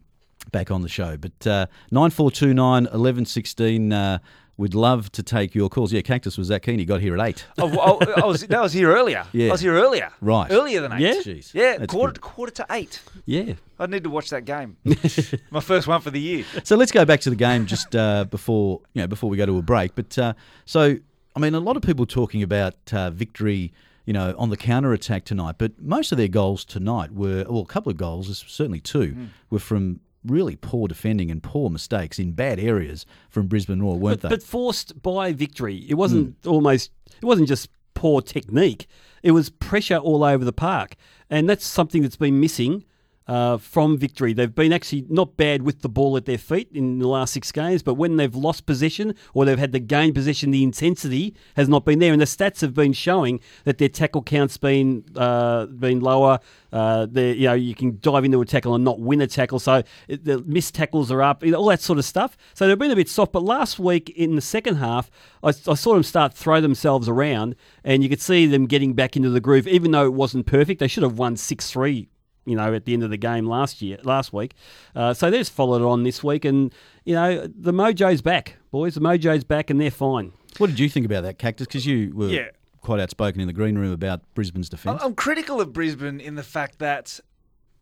back 0.52 0.70
on 0.70 0.82
the 0.82 0.88
show. 0.88 1.16
But 1.16 1.46
uh, 1.46 1.66
9429 1.90 2.84
1116, 2.84 3.92
uh, 3.92 4.18
we'd 4.56 4.74
love 4.74 5.10
to 5.12 5.22
take 5.22 5.54
your 5.54 5.68
calls. 5.68 5.92
Yeah, 5.92 6.00
Cactus 6.02 6.36
was 6.38 6.48
that 6.48 6.62
keen. 6.62 6.78
He 6.78 6.84
got 6.84 7.00
here 7.00 7.14
at 7.18 7.26
8. 7.26 7.44
Oh, 7.58 7.70
oh, 8.02 8.12
I 8.22 8.24
was, 8.26 8.46
that 8.46 8.60
was 8.60 8.72
here 8.72 8.90
earlier. 8.94 9.24
Yeah. 9.32 9.48
I 9.48 9.52
was 9.52 9.60
here 9.60 9.74
earlier. 9.74 10.10
Right. 10.20 10.50
Earlier 10.50 10.80
than 10.80 10.92
eight. 10.94 11.00
Yeah? 11.00 11.14
Jeez. 11.14 11.54
Yeah, 11.54 11.78
That's 11.78 11.92
quarter, 11.92 12.12
good. 12.14 12.20
quarter 12.22 12.52
to 12.54 12.66
eight. 12.70 13.00
Yeah. 13.24 13.54
I 13.78 13.86
need 13.86 14.02
to 14.04 14.10
watch 14.10 14.30
that 14.30 14.44
game. 14.44 14.76
My 15.50 15.60
first 15.60 15.86
one 15.86 16.00
for 16.00 16.10
the 16.10 16.20
year. 16.20 16.44
So 16.64 16.76
let's 16.76 16.90
go 16.92 17.04
back 17.04 17.20
to 17.20 17.30
the 17.30 17.36
game 17.36 17.66
just 17.66 17.94
uh, 17.94 18.24
before 18.24 18.80
you 18.94 19.02
know 19.02 19.06
before 19.06 19.30
we 19.30 19.36
go 19.36 19.46
to 19.46 19.56
a 19.58 19.62
break. 19.62 19.94
But 19.94 20.18
uh, 20.18 20.32
so 20.64 20.96
I 21.36 21.40
mean, 21.40 21.54
a 21.54 21.60
lot 21.60 21.76
of 21.76 21.82
people 21.82 22.04
talking 22.04 22.42
about 22.42 22.74
uh, 22.92 23.10
victory, 23.10 23.72
you 24.06 24.12
know, 24.12 24.34
on 24.36 24.50
the 24.50 24.56
counter 24.56 24.92
attack 24.92 25.24
tonight. 25.24 25.54
But 25.58 25.80
most 25.80 26.10
of 26.10 26.18
their 26.18 26.26
goals 26.26 26.64
tonight 26.64 27.12
were, 27.12 27.44
well, 27.48 27.62
a 27.62 27.66
couple 27.66 27.92
of 27.92 27.96
goals, 27.96 28.44
certainly 28.48 28.80
two, 28.80 29.10
Hmm. 29.12 29.24
were 29.50 29.60
from 29.60 30.00
really 30.24 30.56
poor 30.56 30.88
defending 30.88 31.30
and 31.30 31.42
poor 31.42 31.70
mistakes 31.70 32.18
in 32.18 32.32
bad 32.32 32.58
areas 32.58 33.06
from 33.28 33.46
Brisbane 33.46 33.80
Roar, 33.80 33.96
weren't 33.98 34.22
but, 34.22 34.28
they? 34.28 34.36
but 34.36 34.42
forced 34.42 35.00
by 35.02 35.32
victory. 35.32 35.86
It 35.88 35.94
wasn't 35.94 36.36
hmm. 36.42 36.48
almost. 36.48 36.90
It 37.20 37.24
wasn't 37.24 37.48
just 37.48 37.68
poor 37.94 38.20
technique. 38.22 38.86
It 39.22 39.32
was 39.32 39.50
pressure 39.50 39.96
all 39.96 40.22
over 40.24 40.44
the 40.44 40.52
park, 40.52 40.94
and 41.28 41.48
that's 41.48 41.66
something 41.66 42.02
that's 42.02 42.16
been 42.16 42.40
missing. 42.40 42.84
Uh, 43.28 43.59
from 43.59 43.98
victory, 43.98 44.32
they've 44.32 44.55
been 44.55 44.72
actually 44.72 45.05
not 45.10 45.36
bad 45.36 45.60
with 45.60 45.82
the 45.82 45.88
ball 45.88 46.16
at 46.16 46.24
their 46.24 46.38
feet 46.38 46.66
in 46.72 46.98
the 46.98 47.06
last 47.06 47.34
six 47.34 47.52
games, 47.52 47.82
but 47.82 47.92
when 47.92 48.16
they've 48.16 48.34
lost 48.34 48.64
possession 48.64 49.14
or 49.34 49.44
they've 49.44 49.59
had 49.59 49.70
to 49.70 49.78
gain 49.78 50.14
possession, 50.14 50.50
the 50.50 50.62
intensity 50.62 51.34
has 51.55 51.68
not 51.68 51.84
been 51.84 51.98
there, 51.98 52.12
and 52.12 52.22
the 52.22 52.26
stats 52.26 52.62
have 52.62 52.72
been 52.72 52.94
showing 52.94 53.38
that 53.64 53.76
their 53.76 53.90
tackle 53.90 54.22
count's 54.22 54.56
been 54.56 55.05
uh, 55.14 55.66
been 55.66 56.00
lower. 56.00 56.40
Uh, 56.72 57.06
you 57.12 57.46
know, 57.46 57.52
you 57.52 57.74
can 57.74 57.98
dive 58.00 58.24
into 58.24 58.40
a 58.40 58.46
tackle 58.46 58.74
and 58.74 58.82
not 58.82 58.98
win 58.98 59.20
a 59.20 59.26
tackle, 59.26 59.59
so 59.59 59.82
it, 60.09 60.24
the 60.24 60.38
missed 60.46 60.74
tackles 60.74 61.12
are 61.12 61.20
up, 61.20 61.44
you 61.44 61.50
know, 61.50 61.59
all 61.59 61.68
that 61.68 61.82
sort 61.82 61.98
of 61.98 62.06
stuff. 62.06 62.34
So 62.55 62.66
they've 62.66 62.78
been 62.78 62.90
a 62.90 62.96
bit 62.96 63.10
soft. 63.10 63.32
But 63.32 63.42
last 63.42 63.78
week 63.78 64.09
in 64.10 64.36
the 64.36 64.40
second 64.40 64.76
half, 64.76 65.10
I, 65.42 65.48
I 65.48 65.74
saw 65.74 65.92
them 65.92 66.02
start 66.02 66.32
throw 66.32 66.62
themselves 66.62 67.10
around, 67.10 67.56
and 67.84 68.02
you 68.02 68.09
could 68.09 68.22
see 68.22 68.46
them 68.46 68.64
getting 68.64 68.94
back 68.94 69.16
into 69.16 69.28
the 69.28 69.40
groove, 69.40 69.68
even 69.68 69.90
though 69.90 70.06
it 70.06 70.14
wasn't 70.14 70.46
perfect. 70.46 70.80
They 70.80 70.88
should 70.88 71.02
have 71.02 71.18
won 71.18 71.36
six 71.36 71.70
three. 71.70 72.09
You 72.48 72.56
know, 72.56 72.72
at 72.74 72.84
the 72.86 72.94
end 72.94 73.02
of 73.04 73.10
the 73.10 73.16
game 73.16 73.46
last 73.46 73.82
year, 73.82 73.98
last 74.04 74.32
week, 74.32 74.54
uh, 74.96 75.12
so 75.14 75.30
they've 75.30 75.46
followed 75.46 75.82
on 75.82 76.02
this 76.02 76.24
week, 76.24 76.44
and 76.44 76.72
you 77.04 77.14
know 77.14 77.46
the 77.46 77.72
mojo's 77.72 78.22
back, 78.22 78.56
boys. 78.70 78.94
The 78.94 79.00
mojo's 79.00 79.44
back, 79.44 79.70
and 79.70 79.80
they're 79.80 79.90
fine. 79.90 80.32
what 80.58 80.68
did 80.68 80.78
you 80.80 80.88
think 80.88 81.06
about 81.06 81.22
that, 81.22 81.38
Cactus? 81.38 81.66
Because 81.66 81.86
you 81.86 82.12
were 82.14 82.28
Yeah. 82.28 82.48
quite 82.80 82.98
outspoken 83.00 83.40
in 83.40 83.46
the 83.46 83.52
green 83.52 83.76
room 83.78 83.92
about 83.92 84.22
Brisbane's 84.34 84.68
defence. 84.68 85.00
I'm 85.04 85.14
critical 85.14 85.60
of 85.60 85.72
Brisbane 85.72 86.20
in 86.20 86.34
the 86.36 86.42
fact 86.42 86.78
that 86.78 87.20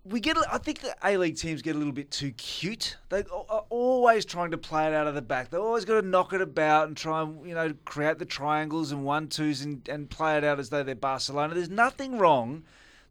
we 0.05 0.21
get. 0.21 0.37
I 0.53 0.59
think 0.59 0.81
the 0.81 0.95
A 1.05 1.17
League 1.17 1.37
teams 1.37 1.63
get 1.63 1.75
a 1.75 1.79
little 1.79 1.93
bit 1.93 2.11
too 2.11 2.33
cute. 2.33 2.97
They 3.09 3.21
are 3.33 3.65
always 3.71 4.25
trying 4.25 4.51
to 4.53 4.59
play 4.59 4.87
it 4.87 4.95
out 4.95 5.07
of 5.07 5.15
the 5.15 5.23
back. 5.23 5.51
They're 5.51 5.61
always 5.61 5.85
got 5.85 6.01
to 6.01 6.07
knock 6.07 6.33
it 6.33 6.41
about 6.41 6.89
and 6.89 6.97
try 6.97 7.23
and 7.23 7.47
you 7.49 7.55
know 7.55 7.73
create 7.85 8.19
the 8.19 8.25
triangles 8.25 8.93
and 8.93 9.05
one 9.05 9.29
twos 9.29 9.63
and, 9.63 9.89
and 9.89 10.09
play 10.11 10.37
it 10.37 10.45
out 10.45 10.59
as 10.61 10.69
though 10.71 10.83
they're 10.83 10.95
Barcelona. 10.95 11.55
There's 11.55 11.71
nothing 11.71 12.19
wrong 12.19 12.65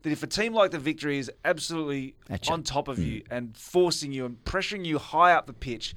that 0.05 0.11
if 0.11 0.23
a 0.23 0.27
team 0.27 0.53
like 0.53 0.71
the 0.71 0.79
Victory 0.79 1.17
is 1.19 1.29
absolutely 1.43 2.15
on 2.53 2.63
top 2.63 2.87
of 2.87 2.97
you 2.99 3.23
and 3.29 3.57
forcing 3.57 4.13
you 4.13 4.25
and 4.25 4.41
pressuring 4.45 4.85
you 4.85 4.97
high 4.97 5.33
up 5.33 5.45
the 5.45 5.53
pitch. 5.53 5.93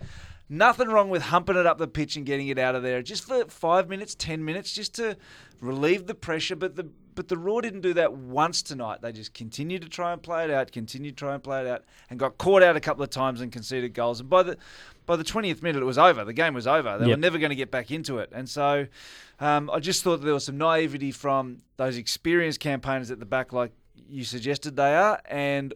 Nothing 0.50 0.88
wrong 0.88 1.10
with 1.10 1.24
humping 1.24 1.56
it 1.56 1.66
up 1.66 1.76
the 1.76 1.86
pitch 1.86 2.16
and 2.16 2.24
getting 2.24 2.48
it 2.48 2.58
out 2.58 2.74
of 2.74 2.82
there 2.82 3.02
just 3.02 3.24
for 3.28 3.44
five 3.48 3.86
minutes, 3.90 4.14
ten 4.14 4.42
minutes, 4.42 4.72
just 4.72 4.94
to 4.94 5.16
relieve 5.60 6.06
the 6.06 6.14
pressure. 6.14 6.56
But 6.56 6.74
the 6.74 6.88
but 7.14 7.28
the 7.28 7.36
Roar 7.36 7.60
didn't 7.60 7.80
do 7.82 7.92
that 7.94 8.14
once 8.14 8.62
tonight. 8.62 9.02
They 9.02 9.12
just 9.12 9.34
continued 9.34 9.82
to 9.82 9.88
try 9.88 10.12
and 10.12 10.22
play 10.22 10.44
it 10.44 10.50
out, 10.50 10.70
continued 10.72 11.16
to 11.16 11.20
try 11.24 11.34
and 11.34 11.42
play 11.42 11.60
it 11.62 11.66
out, 11.66 11.84
and 12.08 12.18
got 12.18 12.38
caught 12.38 12.62
out 12.62 12.76
a 12.76 12.80
couple 12.80 13.02
of 13.02 13.10
times 13.10 13.40
and 13.42 13.50
conceded 13.52 13.92
goals. 13.92 14.20
And 14.20 14.30
by 14.30 14.42
the 14.42 14.56
by 15.04 15.16
the 15.16 15.24
twentieth 15.24 15.62
minute, 15.62 15.82
it 15.82 15.84
was 15.84 15.98
over. 15.98 16.24
The 16.24 16.32
game 16.32 16.54
was 16.54 16.66
over. 16.66 16.96
They 16.96 17.08
Yep. 17.08 17.16
were 17.16 17.20
never 17.20 17.36
going 17.38 17.50
to 17.50 17.56
get 17.56 17.70
back 17.70 17.90
into 17.90 18.16
it. 18.18 18.30
And 18.32 18.48
so, 18.48 18.86
um, 19.40 19.68
I 19.70 19.80
just 19.80 20.02
thought 20.02 20.22
there 20.22 20.32
was 20.32 20.44
some 20.44 20.56
naivety 20.56 21.10
from 21.10 21.58
those 21.76 21.98
experienced 21.98 22.60
campaigners 22.60 23.10
at 23.10 23.18
the 23.18 23.26
back, 23.26 23.52
like 23.52 23.72
you 24.08 24.24
suggested 24.24 24.76
they 24.76 24.94
are, 24.96 25.20
and 25.26 25.74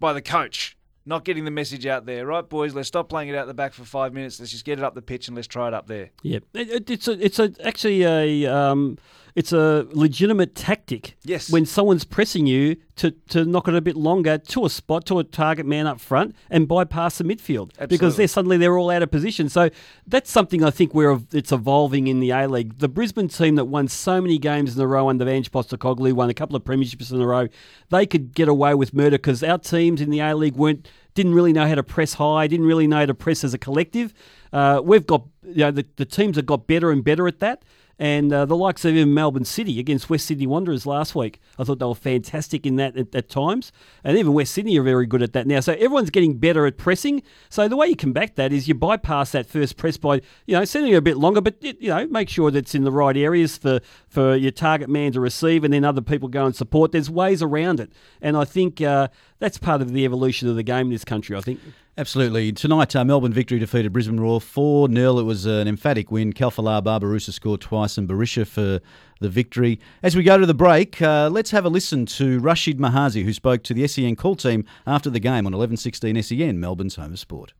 by 0.00 0.12
the 0.12 0.22
coach. 0.22 0.76
not 1.06 1.24
getting 1.24 1.44
the 1.44 1.50
message 1.50 1.86
out 1.86 2.04
there. 2.04 2.26
Right, 2.26 2.46
boys, 2.46 2.74
let's 2.74 2.88
stop 2.88 3.08
playing 3.08 3.28
it 3.28 3.36
out 3.36 3.46
the 3.46 3.54
back 3.54 3.72
for 3.72 3.84
five 3.84 4.12
minutes. 4.12 4.40
Let's 4.40 4.50
just 4.50 4.64
get 4.64 4.78
it 4.78 4.84
up 4.84 4.94
the 4.94 5.02
pitch 5.02 5.28
and 5.28 5.36
let's 5.36 5.46
try 5.46 5.68
it 5.68 5.74
up 5.74 5.86
there. 5.86 6.10
Yeah, 6.22 6.40
it, 6.52 6.68
it, 6.68 6.90
it's 6.90 7.08
a, 7.08 7.24
it's 7.24 7.38
a, 7.38 7.52
actually 7.64 8.02
a 8.02 8.46
um, 8.52 8.98
it's 9.36 9.52
a 9.52 9.86
legitimate 9.92 10.54
tactic. 10.54 11.14
Yes. 11.22 11.50
When 11.50 11.66
someone's 11.66 12.04
pressing 12.04 12.46
you 12.46 12.76
to, 12.96 13.10
to 13.28 13.44
knock 13.44 13.68
it 13.68 13.74
a 13.74 13.82
bit 13.82 13.94
longer 13.94 14.38
to 14.38 14.64
a 14.64 14.70
spot 14.70 15.04
to 15.06 15.18
a 15.18 15.24
target 15.24 15.66
man 15.66 15.86
up 15.86 16.00
front 16.00 16.34
and 16.48 16.66
bypass 16.66 17.18
the 17.18 17.24
midfield 17.24 17.70
because 17.86 18.16
they're 18.16 18.28
suddenly 18.28 18.56
they're 18.56 18.78
all 18.78 18.88
out 18.88 19.02
of 19.02 19.10
position. 19.10 19.50
So 19.50 19.68
that's 20.06 20.30
something 20.30 20.64
I 20.64 20.70
think 20.70 20.94
where 20.94 21.20
it's 21.32 21.52
evolving 21.52 22.06
in 22.08 22.20
the 22.20 22.30
A 22.30 22.48
League. 22.48 22.78
The 22.78 22.88
Brisbane 22.88 23.28
team 23.28 23.56
that 23.56 23.66
won 23.66 23.88
so 23.88 24.22
many 24.22 24.38
games 24.38 24.74
in 24.74 24.80
a 24.80 24.86
row 24.86 25.10
under 25.10 25.28
Ange 25.28 25.52
Postecoglou, 25.52 26.14
won 26.14 26.30
a 26.30 26.34
couple 26.34 26.56
of 26.56 26.64
premierships 26.64 27.12
in 27.12 27.20
a 27.20 27.26
row, 27.26 27.48
they 27.90 28.06
could 28.06 28.34
get 28.34 28.48
away 28.48 28.74
with 28.74 28.94
murder 28.94 29.18
because 29.18 29.42
our 29.42 29.58
teams 29.58 30.00
in 30.00 30.08
the 30.08 30.20
A 30.20 30.34
League 30.34 30.56
weren't 30.56 30.88
didn't 31.12 31.34
really 31.34 31.52
know 31.52 31.66
how 31.66 31.74
to 31.74 31.82
press 31.82 32.14
high, 32.14 32.46
didn't 32.46 32.66
really 32.66 32.86
know 32.86 32.98
how 32.98 33.06
to 33.06 33.14
press 33.14 33.44
as 33.44 33.52
a 33.52 33.58
collective. 33.58 34.14
Uh, 34.52 34.80
we've 34.82 35.06
got 35.06 35.26
you 35.42 35.56
know 35.56 35.70
the, 35.70 35.84
the 35.96 36.06
teams 36.06 36.36
have 36.36 36.46
got 36.46 36.66
better 36.66 36.90
and 36.90 37.04
better 37.04 37.28
at 37.28 37.40
that. 37.40 37.62
And 37.98 38.30
uh, 38.30 38.44
the 38.44 38.56
likes 38.56 38.84
of 38.84 38.94
even 38.94 39.14
Melbourne 39.14 39.46
City 39.46 39.80
against 39.80 40.10
West 40.10 40.26
Sydney 40.26 40.46
Wanderers 40.46 40.84
last 40.84 41.14
week, 41.14 41.40
I 41.58 41.64
thought 41.64 41.78
they 41.78 41.86
were 41.86 41.94
fantastic 41.94 42.66
in 42.66 42.76
that 42.76 42.96
at, 42.96 43.14
at 43.14 43.30
times. 43.30 43.72
And 44.04 44.18
even 44.18 44.34
West 44.34 44.52
Sydney 44.52 44.78
are 44.78 44.82
very 44.82 45.06
good 45.06 45.22
at 45.22 45.32
that 45.32 45.46
now. 45.46 45.60
So 45.60 45.72
everyone's 45.72 46.10
getting 46.10 46.36
better 46.36 46.66
at 46.66 46.76
pressing. 46.76 47.22
So 47.48 47.68
the 47.68 47.76
way 47.76 47.86
you 47.86 47.96
combat 47.96 48.36
that 48.36 48.52
is 48.52 48.68
you 48.68 48.74
bypass 48.74 49.32
that 49.32 49.46
first 49.46 49.78
press 49.78 49.96
by, 49.96 50.16
you 50.46 50.56
know, 50.56 50.64
sending 50.66 50.92
it 50.92 50.96
a 50.96 51.02
bit 51.02 51.16
longer, 51.16 51.40
but, 51.40 51.62
you 51.62 51.88
know, 51.88 52.06
make 52.08 52.28
sure 52.28 52.50
that 52.50 52.58
it's 52.58 52.74
in 52.74 52.84
the 52.84 52.92
right 52.92 53.16
areas 53.16 53.56
for, 53.56 53.80
for 54.08 54.36
your 54.36 54.52
target 54.52 54.90
man 54.90 55.12
to 55.12 55.20
receive 55.20 55.64
and 55.64 55.72
then 55.72 55.84
other 55.84 56.02
people 56.02 56.28
go 56.28 56.44
and 56.44 56.54
support. 56.54 56.92
There's 56.92 57.08
ways 57.08 57.42
around 57.42 57.80
it. 57.80 57.92
And 58.20 58.36
I 58.36 58.44
think 58.44 58.82
uh, 58.82 59.08
that's 59.38 59.56
part 59.56 59.80
of 59.80 59.92
the 59.92 60.04
evolution 60.04 60.48
of 60.50 60.56
the 60.56 60.62
game 60.62 60.88
in 60.88 60.92
this 60.92 61.04
country, 61.04 61.34
I 61.34 61.40
think. 61.40 61.60
Absolutely. 61.98 62.52
Tonight, 62.52 62.94
uh, 62.94 63.06
Melbourne 63.06 63.32
victory 63.32 63.58
defeated 63.58 63.90
Brisbane 63.90 64.20
Roar 64.20 64.38
4 64.38 64.90
0. 64.90 65.18
It 65.18 65.22
was 65.22 65.46
an 65.46 65.66
emphatic 65.66 66.10
win. 66.10 66.34
Khalfallah 66.34 66.82
Barbarouses 66.82 67.32
scored 67.32 67.62
twice 67.62 67.96
and 67.96 68.06
Berisha 68.06 68.46
for 68.46 68.80
the 69.20 69.28
victory. 69.30 69.80
As 70.02 70.14
we 70.14 70.22
go 70.22 70.36
to 70.36 70.44
the 70.44 70.52
break, 70.52 71.00
uh, 71.00 71.30
let's 71.32 71.52
have 71.52 71.64
a 71.64 71.70
listen 71.70 72.04
to 72.04 72.38
Rashid 72.40 72.78
Mahazi, 72.78 73.24
who 73.24 73.32
spoke 73.32 73.62
to 73.62 73.72
the 73.72 73.88
SEN 73.88 74.14
call 74.14 74.36
team 74.36 74.66
after 74.86 75.08
the 75.08 75.20
game 75.20 75.46
on 75.46 75.54
1116 75.54 76.22
SEN, 76.22 76.60
Melbourne's 76.60 76.96
home 76.96 77.14
of 77.14 77.18
sport. 77.18 77.54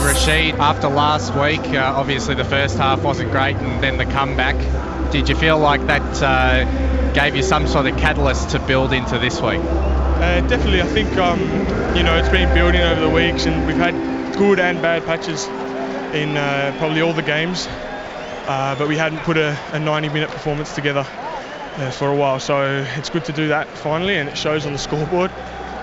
Rashid, 0.00 0.54
after 0.54 0.88
last 0.88 1.34
week, 1.34 1.74
uh, 1.74 1.92
obviously 1.94 2.34
the 2.34 2.44
first 2.46 2.78
half 2.78 3.02
wasn't 3.02 3.30
great 3.32 3.54
and 3.56 3.82
then 3.82 3.98
the 3.98 4.06
comeback. 4.06 4.56
Did 5.12 5.28
you 5.28 5.36
feel 5.36 5.58
like 5.58 5.86
that 5.88 6.22
uh, 6.22 7.12
gave 7.12 7.36
you 7.36 7.42
some 7.42 7.66
sort 7.66 7.84
of 7.84 7.98
catalyst 7.98 8.48
to 8.50 8.58
build 8.60 8.94
into 8.94 9.18
this 9.18 9.42
week? 9.42 9.60
Uh, 10.20 10.46
definitely, 10.48 10.82
I 10.82 10.86
think 10.86 11.16
um, 11.16 11.40
you 11.96 12.02
know 12.02 12.14
it's 12.18 12.28
been 12.28 12.52
building 12.54 12.82
over 12.82 13.00
the 13.00 13.08
weeks, 13.08 13.46
and 13.46 13.66
we've 13.66 13.74
had 13.74 13.94
good 14.36 14.60
and 14.60 14.82
bad 14.82 15.02
patches 15.04 15.46
in 16.14 16.36
uh, 16.36 16.74
probably 16.76 17.00
all 17.00 17.14
the 17.14 17.22
games, 17.22 17.66
uh, 18.46 18.76
but 18.78 18.86
we 18.86 18.96
hadn't 18.98 19.20
put 19.20 19.38
a, 19.38 19.52
a 19.72 19.78
90-minute 19.78 20.28
performance 20.28 20.74
together 20.74 21.06
uh, 21.06 21.90
for 21.90 22.10
a 22.10 22.14
while. 22.14 22.38
So 22.38 22.84
it's 22.98 23.08
good 23.08 23.24
to 23.24 23.32
do 23.32 23.48
that 23.48 23.66
finally, 23.68 24.16
and 24.16 24.28
it 24.28 24.36
shows 24.36 24.66
on 24.66 24.72
the 24.72 24.78
scoreboard. 24.86 25.30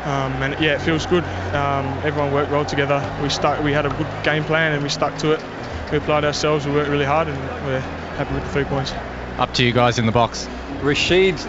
Um, 0.05 0.33
and 0.43 0.53
yeah, 0.63 0.75
it 0.75 0.81
feels 0.81 1.07
good. 1.07 1.23
Um, 1.55 1.85
everyone 2.05 2.31
worked 2.31 2.51
well 2.51 2.63
together. 2.63 3.01
We 3.23 3.29
stuck. 3.29 3.63
We 3.63 3.73
had 3.73 3.87
a 3.87 3.89
good 3.89 4.07
game 4.23 4.43
plan, 4.43 4.71
and 4.71 4.83
we 4.83 4.89
stuck 4.89 5.17
to 5.17 5.31
it. 5.31 5.43
We 5.91 5.97
applied 5.97 6.25
ourselves. 6.25 6.67
We 6.67 6.73
worked 6.73 6.91
really 6.91 7.05
hard, 7.05 7.27
and 7.27 7.65
we're 7.65 7.79
happy 7.79 8.35
with 8.35 8.43
the 8.43 8.49
three 8.51 8.65
points. 8.65 8.91
Up 9.39 9.53
to 9.55 9.65
you 9.65 9.73
guys 9.73 9.97
in 9.97 10.05
the 10.05 10.11
box. 10.11 10.47
Rashid, 10.81 11.39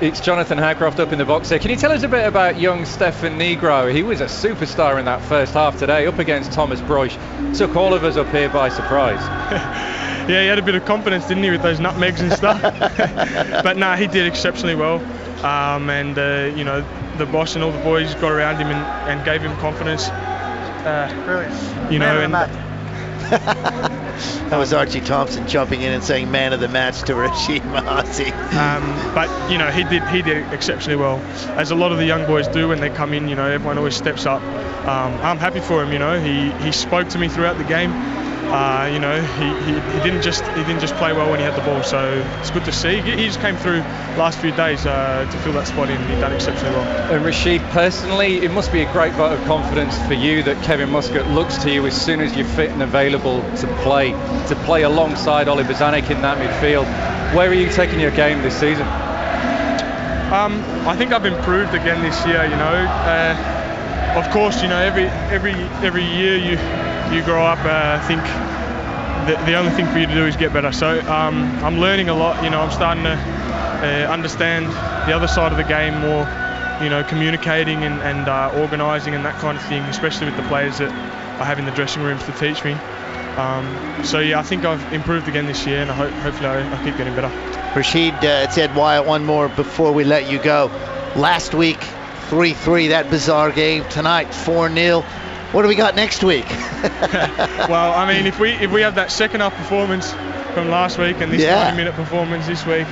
it's 0.00 0.20
Jonathan 0.20 0.58
Haycroft 0.58 0.98
up 0.98 1.12
in 1.12 1.18
the 1.18 1.24
box 1.24 1.50
there. 1.50 1.58
Can 1.58 1.70
you 1.70 1.76
tell 1.76 1.92
us 1.92 2.02
a 2.02 2.08
bit 2.08 2.26
about 2.26 2.58
young 2.58 2.86
Stefan 2.86 3.38
Nigro? 3.38 3.92
He 3.92 4.02
was 4.02 4.20
a 4.20 4.26
superstar 4.26 4.98
in 4.98 5.04
that 5.04 5.20
first 5.22 5.52
half 5.52 5.78
today, 5.78 6.06
up 6.06 6.18
against 6.18 6.52
Thomas 6.52 6.80
Broich. 6.80 7.16
Took 7.56 7.76
all 7.76 7.92
of 7.92 8.02
us 8.02 8.16
up 8.16 8.28
here 8.28 8.48
by 8.48 8.70
surprise. 8.70 9.20
yeah, 10.28 10.40
he 10.40 10.46
had 10.46 10.58
a 10.58 10.62
bit 10.62 10.74
of 10.74 10.86
confidence, 10.86 11.28
didn't 11.28 11.42
he, 11.42 11.50
with 11.50 11.62
those 11.62 11.80
nutmegs 11.80 12.20
and 12.22 12.32
stuff. 12.32 12.62
but 13.62 13.76
nah, 13.76 13.96
he 13.96 14.06
did 14.06 14.26
exceptionally 14.26 14.74
well. 14.74 15.00
Um, 15.44 15.90
and 15.90 16.18
uh, 16.18 16.52
you 16.56 16.64
know, 16.64 16.80
the 17.18 17.26
boss 17.26 17.54
and 17.54 17.62
all 17.62 17.72
the 17.72 17.82
boys 17.82 18.14
got 18.14 18.32
around 18.32 18.56
him 18.56 18.68
and, 18.68 19.10
and 19.10 19.24
gave 19.24 19.42
him 19.42 19.54
confidence. 19.58 20.08
Uh, 20.08 21.12
Brilliant. 21.26 21.92
You 21.92 21.98
Man 21.98 22.30
know, 22.30 22.38
of 22.38 22.50
the 22.50 22.54
and 23.28 24.06
That 24.50 24.58
was 24.58 24.72
Archie 24.72 25.00
Thompson 25.00 25.46
jumping 25.46 25.82
in 25.82 25.92
and 25.92 26.02
saying 26.02 26.30
"man 26.30 26.52
of 26.52 26.60
the 26.60 26.68
match" 26.68 27.02
to 27.02 27.14
Rashid 27.16 27.62
Mahazi. 27.62 28.30
Um, 28.54 29.14
but 29.14 29.28
you 29.50 29.58
know 29.58 29.70
he 29.70 29.84
did 29.84 30.02
he 30.08 30.22
did 30.22 30.52
exceptionally 30.52 30.96
well, 30.96 31.18
as 31.56 31.70
a 31.70 31.74
lot 31.74 31.92
of 31.92 31.98
the 31.98 32.04
young 32.04 32.26
boys 32.26 32.48
do 32.48 32.68
when 32.68 32.80
they 32.80 32.90
come 32.90 33.12
in. 33.14 33.28
You 33.28 33.36
know 33.36 33.46
everyone 33.46 33.78
always 33.78 33.96
steps 33.96 34.26
up. 34.26 34.42
Um, 34.86 35.14
I'm 35.22 35.38
happy 35.38 35.60
for 35.60 35.82
him. 35.82 35.92
You 35.92 35.98
know 35.98 36.20
he 36.20 36.50
he 36.64 36.72
spoke 36.72 37.08
to 37.10 37.18
me 37.18 37.28
throughout 37.28 37.58
the 37.58 37.64
game. 37.64 37.92
Uh, 38.50 38.90
you 38.92 38.98
know 38.98 39.22
he, 39.22 39.46
he, 39.64 39.72
he 39.74 40.02
didn't 40.02 40.22
just 40.22 40.44
he 40.44 40.64
didn't 40.64 40.80
just 40.80 40.96
play 40.96 41.12
well 41.12 41.30
when 41.30 41.38
he 41.38 41.44
had 41.44 41.54
the 41.54 41.60
ball. 41.60 41.84
So 41.84 42.24
it's 42.40 42.50
good 42.50 42.64
to 42.64 42.72
see. 42.72 43.00
He 43.00 43.12
he 43.12 43.26
just 43.26 43.40
came 43.40 43.56
through 43.56 43.78
last 44.18 44.40
few 44.40 44.50
days 44.50 44.86
uh, 44.86 45.28
to 45.30 45.38
fill 45.38 45.52
that 45.52 45.68
spot 45.68 45.88
in. 45.88 46.00
He 46.08 46.14
done 46.20 46.32
exceptionally 46.32 46.74
well. 46.74 46.84
And 47.12 47.24
Rashid, 47.24 47.62
personally, 47.70 48.38
it 48.38 48.50
must 48.50 48.72
be 48.72 48.82
a 48.82 48.92
great 48.92 49.12
vote 49.14 49.38
of 49.38 49.46
confidence 49.46 49.96
for 50.08 50.14
you 50.14 50.42
that 50.42 50.62
Kevin 50.64 50.90
Muscat 50.90 51.28
looks 51.30 51.58
to 51.58 51.70
you 51.70 51.86
as 51.86 52.00
soon 52.00 52.20
as 52.20 52.36
you're 52.36 52.44
fit 52.44 52.70
and 52.70 52.82
available 52.82 53.42
to 53.58 53.66
play, 53.82 54.10
to 54.48 54.56
play 54.64 54.82
alongside 54.82 55.46
Oli 55.46 55.62
Bozanic 55.62 56.10
in 56.10 56.20
that 56.22 56.38
midfield. 56.38 56.86
Where 57.34 57.48
are 57.48 57.54
you 57.54 57.70
taking 57.70 58.00
your 58.00 58.10
game 58.10 58.42
this 58.42 58.58
season? 58.58 58.86
Um, 60.30 60.62
I 60.86 60.96
think 60.96 61.12
I've 61.12 61.26
improved 61.26 61.74
again 61.74 62.02
this 62.02 62.26
year. 62.26 62.44
You 62.44 62.56
know, 62.56 62.86
uh, 63.06 64.14
of 64.16 64.28
course, 64.30 64.60
you 64.62 64.68
know 64.68 64.80
every 64.80 65.06
every 65.30 65.54
every 65.86 66.04
year 66.04 66.36
you 66.36 66.56
you 67.12 67.22
grow 67.24 67.44
up. 67.44 67.58
Uh, 67.64 67.98
I 68.00 68.06
think 68.06 68.22
the, 69.26 69.44
the 69.44 69.54
only 69.54 69.72
thing 69.72 69.86
for 69.86 69.98
you 69.98 70.06
to 70.06 70.14
do 70.14 70.26
is 70.26 70.36
get 70.36 70.52
better. 70.52 70.72
So 70.72 71.00
um, 71.08 71.44
I'm 71.64 71.78
learning 71.78 72.08
a 72.08 72.14
lot. 72.14 72.42
You 72.42 72.50
know, 72.50 72.60
I'm 72.60 72.70
starting 72.70 73.04
to 73.04 73.12
uh, 73.12 74.12
understand 74.12 74.66
the 75.08 75.14
other 75.14 75.28
side 75.28 75.52
of 75.52 75.58
the 75.58 75.64
game 75.64 76.00
more. 76.00 76.28
You 76.82 76.88
know, 76.88 77.04
communicating 77.04 77.84
and, 77.84 78.00
and 78.00 78.26
uh, 78.26 78.52
organising 78.54 79.14
and 79.14 79.22
that 79.26 79.38
kind 79.38 79.58
of 79.58 79.64
thing, 79.66 79.82
especially 79.82 80.26
with 80.26 80.36
the 80.36 80.42
players 80.44 80.78
that 80.78 80.90
I 81.38 81.44
have 81.44 81.58
in 81.58 81.66
the 81.66 81.72
dressing 81.72 82.02
rooms 82.02 82.24
to 82.24 82.32
teach 82.32 82.64
me. 82.64 82.72
Um, 83.36 84.04
so 84.04 84.18
yeah, 84.18 84.38
I 84.38 84.42
think 84.42 84.64
I've 84.64 84.92
improved 84.92 85.28
again 85.28 85.46
this 85.46 85.66
year, 85.66 85.82
and 85.82 85.90
I 85.90 85.94
hope 85.94 86.10
hopefully 86.10 86.48
I, 86.48 86.80
I 86.80 86.84
keep 86.84 86.96
getting 86.96 87.14
better. 87.14 87.28
Rashid, 87.76 88.14
uh, 88.14 88.46
it's 88.46 88.58
Ed 88.58 88.74
Wyatt. 88.74 89.06
One 89.06 89.24
more 89.24 89.48
before 89.48 89.92
we 89.92 90.04
let 90.04 90.30
you 90.30 90.38
go. 90.38 90.70
Last 91.16 91.54
week, 91.54 91.78
3-3, 92.30 92.88
that 92.90 93.10
bizarre 93.10 93.52
game. 93.52 93.84
Tonight, 93.90 94.28
4-0. 94.28 95.04
What 95.52 95.62
do 95.62 95.68
we 95.68 95.74
got 95.74 95.96
next 95.96 96.22
week? 96.22 96.48
well, 97.68 97.92
I 97.92 98.06
mean, 98.06 98.26
if 98.26 98.38
we 98.38 98.50
if 98.52 98.70
we 98.70 98.82
have 98.82 98.94
that 98.94 99.10
second 99.10 99.40
half 99.40 99.52
performance 99.54 100.12
from 100.54 100.68
last 100.68 100.96
week 100.96 101.20
and 101.20 101.32
this 101.32 101.42
Yeah. 101.42 101.64
90 101.64 101.76
minute 101.76 101.94
performance 101.94 102.46
this 102.46 102.64
week, 102.64 102.86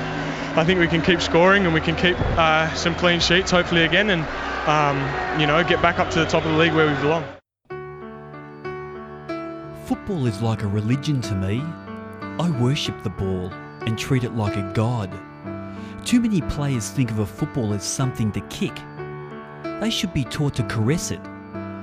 I 0.57 0.65
think 0.65 0.81
we 0.81 0.89
can 0.89 1.01
keep 1.01 1.21
scoring 1.21 1.67
and 1.67 1.73
we 1.73 1.81
can 1.81 1.95
keep 1.95 2.19
uh, 2.37 2.75
some 2.75 2.97
clean 2.97 3.21
sheets 3.21 3.53
hopefully 3.53 3.85
again 3.85 4.11
and 4.11 4.23
um, 4.69 5.41
you 5.41 5.47
know 5.47 5.63
get 5.63 5.81
back 5.81 6.01
up 6.01 6.11
to 6.11 6.19
the 6.19 6.27
top 6.27 6.45
of 6.45 6.51
the 6.51 6.59
league 6.59 6.75
where 6.75 6.89
we 6.89 7.01
belong. 7.01 7.25
Football 9.87 10.27
is 10.27 10.43
like 10.43 10.65
a 10.65 10.67
religion 10.67 11.21
to 11.21 11.35
me. 11.37 11.63
I 12.41 12.51
worship 12.61 13.05
the 13.05 13.11
ball 13.11 13.53
and 13.87 13.97
treat 13.97 14.25
it 14.25 14.33
like 14.35 14.57
a 14.57 14.73
god. 14.75 15.11
Too 16.05 16.21
many 16.21 16.41
players 16.43 16.91
think 16.91 17.13
of 17.13 17.21
a 17.21 17.27
football 17.27 17.73
as 17.73 17.85
something 17.85 18.33
to 18.33 18.41
kick. 18.49 18.75
They 19.81 19.91
should 19.91 20.13
be 20.13 20.25
taught 20.25 20.57
to 20.57 20.65
caress 20.65 21.13
it 21.13 21.21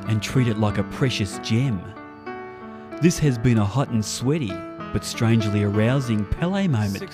and 0.08 0.22
treat 0.22 0.48
it 0.48 0.58
like 0.58 0.78
a 0.78 0.84
precious 0.84 1.40
gem. 1.40 1.82
This 3.02 3.20
has 3.20 3.38
been 3.38 3.58
a 3.58 3.66
hot 3.66 3.90
and 3.90 4.04
sweaty, 4.04 4.54
but 4.94 5.04
strangely 5.04 5.64
arousing 5.64 6.26
Pele 6.26 6.68
moment 6.68 7.12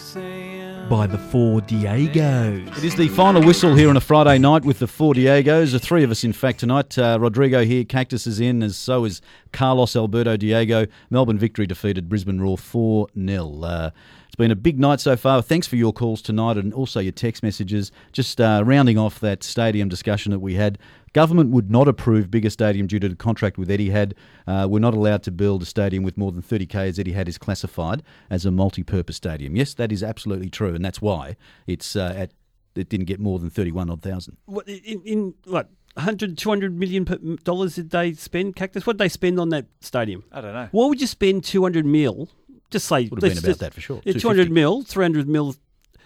by 0.89 1.07
the 1.07 1.17
four 1.17 1.61
Diegos. 1.61 2.77
It 2.77 2.83
is 2.83 2.95
the 2.95 3.07
final 3.07 3.41
whistle 3.41 3.75
here 3.75 3.89
on 3.89 3.95
a 3.95 4.01
Friday 4.01 4.37
night 4.37 4.65
with 4.65 4.79
the 4.79 4.87
four 4.87 5.13
Diegos. 5.13 5.71
The 5.71 5.79
three 5.79 6.03
of 6.03 6.11
us, 6.11 6.23
in 6.23 6.33
fact, 6.33 6.59
tonight. 6.59 6.97
Uh, 6.97 7.17
Rodrigo 7.19 7.63
here, 7.63 7.85
Cactus 7.85 8.27
is 8.27 8.39
in, 8.39 8.61
as 8.61 8.75
so 8.75 9.05
is 9.05 9.21
Carlos 9.53 9.95
Alberto 9.95 10.35
Diego. 10.35 10.87
Melbourne 11.09 11.37
victory 11.37 11.65
defeated 11.65 12.09
Brisbane 12.09 12.41
Roar 12.41 12.57
4 12.57 13.07
0. 13.17 13.61
Uh, 13.63 13.91
it's 14.25 14.35
been 14.35 14.51
a 14.51 14.55
big 14.55 14.79
night 14.79 14.99
so 14.99 15.15
far. 15.15 15.41
Thanks 15.41 15.65
for 15.65 15.77
your 15.77 15.93
calls 15.93 16.21
tonight 16.21 16.57
and 16.57 16.73
also 16.73 16.99
your 16.99 17.11
text 17.11 17.41
messages. 17.41 17.91
Just 18.11 18.39
uh, 18.39 18.61
rounding 18.65 18.97
off 18.97 19.19
that 19.21 19.43
stadium 19.43 19.89
discussion 19.89 20.31
that 20.31 20.39
we 20.39 20.55
had. 20.55 20.77
Government 21.13 21.49
would 21.51 21.69
not 21.69 21.87
approve 21.89 22.31
bigger 22.31 22.49
stadium 22.49 22.87
due 22.87 22.99
to 22.99 23.09
the 23.09 23.15
contract 23.15 23.57
with 23.57 23.67
Etihad. 23.69 24.13
Uh, 24.47 24.65
we're 24.69 24.79
not 24.79 24.93
allowed 24.93 25.23
to 25.23 25.31
build 25.31 25.61
a 25.61 25.65
stadium 25.65 26.03
with 26.03 26.17
more 26.17 26.31
than 26.31 26.41
30k 26.41 26.75
as 26.87 26.97
Etihad 26.97 27.27
is 27.27 27.37
classified 27.37 28.01
as 28.29 28.45
a 28.45 28.51
multi-purpose 28.51 29.17
stadium. 29.17 29.55
Yes, 29.57 29.73
that 29.73 29.91
is 29.91 30.03
absolutely 30.03 30.49
true, 30.49 30.73
and 30.73 30.85
that's 30.85 31.01
why 31.01 31.35
it's 31.67 31.95
uh, 31.95 32.13
at 32.15 32.31
it 32.75 32.87
didn't 32.87 33.07
get 33.07 33.19
more 33.19 33.37
than 33.39 33.49
31 33.49 33.89
odd 33.89 34.01
thousand. 34.01 34.37
What 34.45 34.67
in, 34.69 35.01
in 35.03 35.33
what 35.45 35.69
100, 35.95 36.37
200 36.37 36.77
million 36.79 37.37
dollars 37.43 37.75
did 37.75 37.89
they 37.89 38.13
spend? 38.13 38.55
Cactus. 38.55 38.85
What 38.87 38.93
did 38.93 39.03
they 39.03 39.09
spend 39.09 39.39
on 39.39 39.49
that 39.49 39.65
stadium? 39.81 40.23
I 40.31 40.39
don't 40.39 40.53
know. 40.53 40.69
Why 40.71 40.87
would 40.87 41.01
you 41.01 41.07
spend 41.07 41.43
200 41.43 41.85
mil? 41.85 42.29
Just 42.69 42.87
say 42.87 43.09
Would 43.09 43.21
have 43.21 43.31
been 43.31 43.37
about 43.37 43.47
just- 43.47 43.59
that 43.59 43.73
for 43.73 43.81
sure. 43.81 44.01
Yeah, 44.05 44.13
200 44.13 44.49
mil, 44.49 44.83
300 44.83 45.27
mil, 45.27 45.55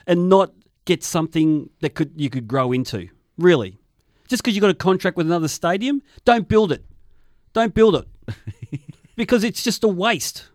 and 0.07 0.29
not 0.29 0.51
get 0.85 1.03
something 1.03 1.69
that 1.81 1.93
could 1.93 2.13
you 2.15 2.31
could 2.31 2.47
grow 2.47 2.71
into. 2.71 3.09
Really, 3.37 3.77
Just 4.27 4.43
because 4.43 4.55
you 4.55 4.61
got 4.61 4.69
a 4.71 4.73
contract 4.75 5.17
with 5.17 5.27
another 5.27 5.47
stadium, 5.47 6.01
don't 6.23 6.47
build 6.47 6.71
it. 6.71 6.83
Don't 7.53 7.73
build 7.73 7.95
it 7.95 8.07
because 9.15 9.43
it's 9.43 9.63
just 9.63 9.83
a 9.83 9.87
waste. 9.87 10.49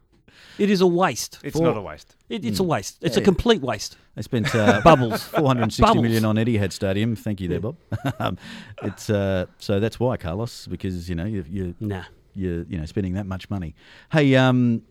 It 0.58 0.68
is 0.68 0.80
a 0.82 0.86
waste. 0.86 1.38
It's 1.42 1.58
not 1.58 1.76
a 1.76 1.80
waste. 1.80 2.14
It, 2.28 2.44
it's 2.44 2.60
a 2.60 2.62
Mm. 2.62 2.66
waste. 2.66 2.98
It's 3.00 3.16
Yeah. 3.16 3.22
a 3.22 3.24
complete 3.24 3.62
waste. 3.62 3.96
They 4.14 4.22
spent 4.22 4.54
uh, 4.54 4.80
bubbles. 4.84 5.22
four 5.38 5.46
hundred 5.46 5.62
and 5.62 5.72
sixty 5.72 5.94
million 5.94 6.22
Bubbles. 6.22 6.30
on 6.30 6.38
Eddie 6.38 6.58
Etihad 6.58 6.72
Stadium. 6.72 7.16
Thank 7.16 7.40
you, 7.40 7.48
there, 7.48 7.60
Bob. 7.60 7.76
um, 8.18 8.36
it's 8.82 9.08
uh, 9.08 9.46
so 9.58 9.80
that's 9.80 9.98
why 9.98 10.16
Carlos, 10.18 10.66
because 10.66 11.08
you 11.08 11.14
know 11.14 11.24
you 11.24 11.44
you 11.48 11.74
nah. 11.80 12.02
you're 12.34 12.64
you 12.64 12.76
know 12.78 12.84
spending 12.84 13.14
that 13.14 13.24
much 13.26 13.48
money. 13.48 13.74
Hey, 14.12 14.34
um, 14.36 14.82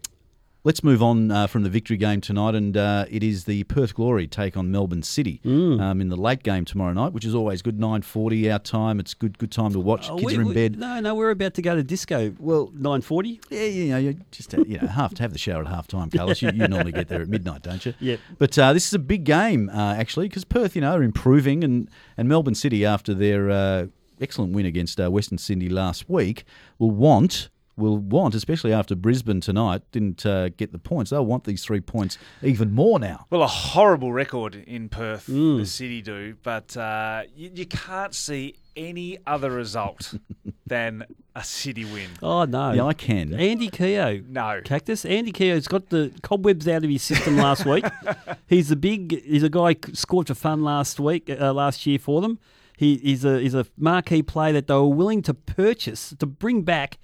let's 0.70 0.84
move 0.84 1.02
on 1.02 1.32
uh, 1.32 1.48
from 1.48 1.64
the 1.64 1.70
victory 1.70 1.98
game 1.98 2.22
tonight, 2.22 2.54
and 2.54 2.78
uh, 2.78 3.04
it 3.10 3.24
is 3.24 3.46
the 3.46 3.64
Perth 3.64 3.96
Glory 3.96 4.28
take 4.28 4.56
on 4.56 4.70
Melbourne 4.70 5.02
City 5.02 5.41
Mm. 5.44 5.82
um, 5.82 6.00
in 6.00 6.10
the 6.10 6.16
late 6.16 6.44
game 6.44 6.64
tomorrow 6.64 6.94
night, 6.94 7.12
which 7.12 7.26
is 7.26 7.34
always 7.34 7.64
good. 7.64 7.80
Nine 7.80 8.04
forty 8.04 8.52
our 8.52 8.60
time. 8.60 9.00
It's 9.00 9.16
good 9.16 9.40
good 9.40 9.52
time 9.52 9.74
to 9.74 9.80
watch. 9.80 10.12
Oh, 10.12 10.18
Kids 10.18 10.26
we- 10.28 10.38
are 10.38 10.41
in 10.41 10.48
we- 10.50 10.54
bed. 10.54 10.78
No, 10.78 11.00
no, 11.00 11.16
we're 11.16 11.32
about 11.32 11.56
to 11.56 11.64
go 11.64 11.76
to 11.76 11.82
disco. 11.82 12.36
Well, 12.38 12.72
nine 12.76 13.02
forty. 13.02 13.41
Yeah, 13.50 13.64
you 13.64 13.86
know, 14.12 14.14
just 14.30 14.54
uh, 14.54 14.64
you 14.68 14.78
know 14.80 14.88
have 14.88 15.16
to 15.16 15.24
have 15.24 15.34
the 15.34 15.40
shower 15.40 15.62
at 15.64 15.68
half 15.68 15.88
time, 15.88 16.12
Carlos. 16.12 16.40
You, 16.44 16.52
you 16.54 16.68
normally 16.68 16.91
get 16.91 17.08
there 17.08 17.24
at 17.24 17.30
midnight, 17.30 17.64
don't 17.64 17.84
you? 17.84 17.96
Yep. 18.00 18.20
But 18.38 18.60
uh, 18.60 18.72
this 18.74 18.86
is 18.86 18.94
a 18.94 19.00
big 19.00 19.24
game 19.24 19.70
uh, 19.74 19.96
actually 19.96 20.28
because 20.28 20.44
Perth, 20.46 20.76
you 20.76 20.82
know, 20.82 20.91
are 20.94 21.02
improving, 21.02 21.64
and 21.64 21.90
and 22.16 22.30
Melbourne 22.30 22.54
City 22.54 22.86
after 22.86 23.16
their 23.16 23.50
uh, 23.50 23.88
excellent 24.22 24.54
win 24.54 24.68
against 24.68 25.00
uh, 25.02 25.10
Western 25.10 25.40
Sydney 25.40 25.70
last 25.70 26.08
week 26.08 26.44
will 26.78 26.91
want. 26.91 27.50
Will 27.80 27.97
want, 27.97 28.35
especially 28.35 28.73
after 28.73 28.95
Brisbane 28.95 29.41
tonight 29.41 29.81
didn't 29.91 30.26
uh, 30.26 30.49
get 30.49 30.72
the 30.72 30.77
points. 30.80 31.10
They'll 31.11 31.26
want 31.26 31.45
these 31.45 31.64
three 31.64 31.80
points 31.81 32.18
even 32.43 32.73
more 32.73 32.99
now. 32.99 33.26
Well, 33.30 33.41
a 33.41 33.47
horrible 33.47 34.11
record 34.14 34.56
in 34.56 34.89
Perth, 34.89 35.27
Mm. 35.27 35.60
the 35.60 35.65
City 35.65 36.01
do, 36.01 36.35
but 36.43 36.76
uh, 36.77 37.23
you, 37.35 37.49
you 37.56 37.65
can't 37.65 38.14
see 38.14 38.56
any 38.76 39.18
other 39.26 39.49
result 39.51 40.14
than 40.68 41.06
a 41.35 41.43
City 41.43 41.85
win. 41.85 42.10
Oh 42.22 42.45
no. 42.45 42.72
Yeah, 42.73 42.85
I 42.85 42.93
can. 42.93 43.34
Andy 43.34 43.69
Keogh. 43.69 44.23
No. 44.27 44.61
Cactus. 44.64 45.06
Andy 45.06 45.31
Keogh's 45.31 45.68
got 45.68 45.89
the 45.89 46.11
cobwebs 46.22 46.68
out 46.68 46.84
of 46.84 46.89
his 46.89 47.01
system 47.03 47.38
last 47.38 47.65
week. 47.65 47.85
He's 48.47 48.69
the 48.69 48.76
big. 48.76 49.23
He's 49.23 49.43
a 49.43 49.49
guy 49.49 49.76
who 49.85 49.93
scored 49.95 50.27
for 50.27 50.34
fun 50.35 50.64
last 50.64 50.99
week, 50.99 51.30
uh, 51.30 51.53
last 51.53 51.85
year 51.85 51.99
for 51.99 52.22
them. 52.22 52.39
He, 52.77 52.95
he's 52.97 53.26
a 53.26 53.39
he's 53.41 53.53
a 53.53 53.65
marquee 53.77 54.23
player 54.23 54.53
that 54.53 54.68
they 54.68 54.73
were 54.73 54.88
willing 54.88 55.22
to 55.23 55.34
purchase 55.34 56.15
to 56.18 56.26
bring 56.26 56.61
back, 56.61 56.97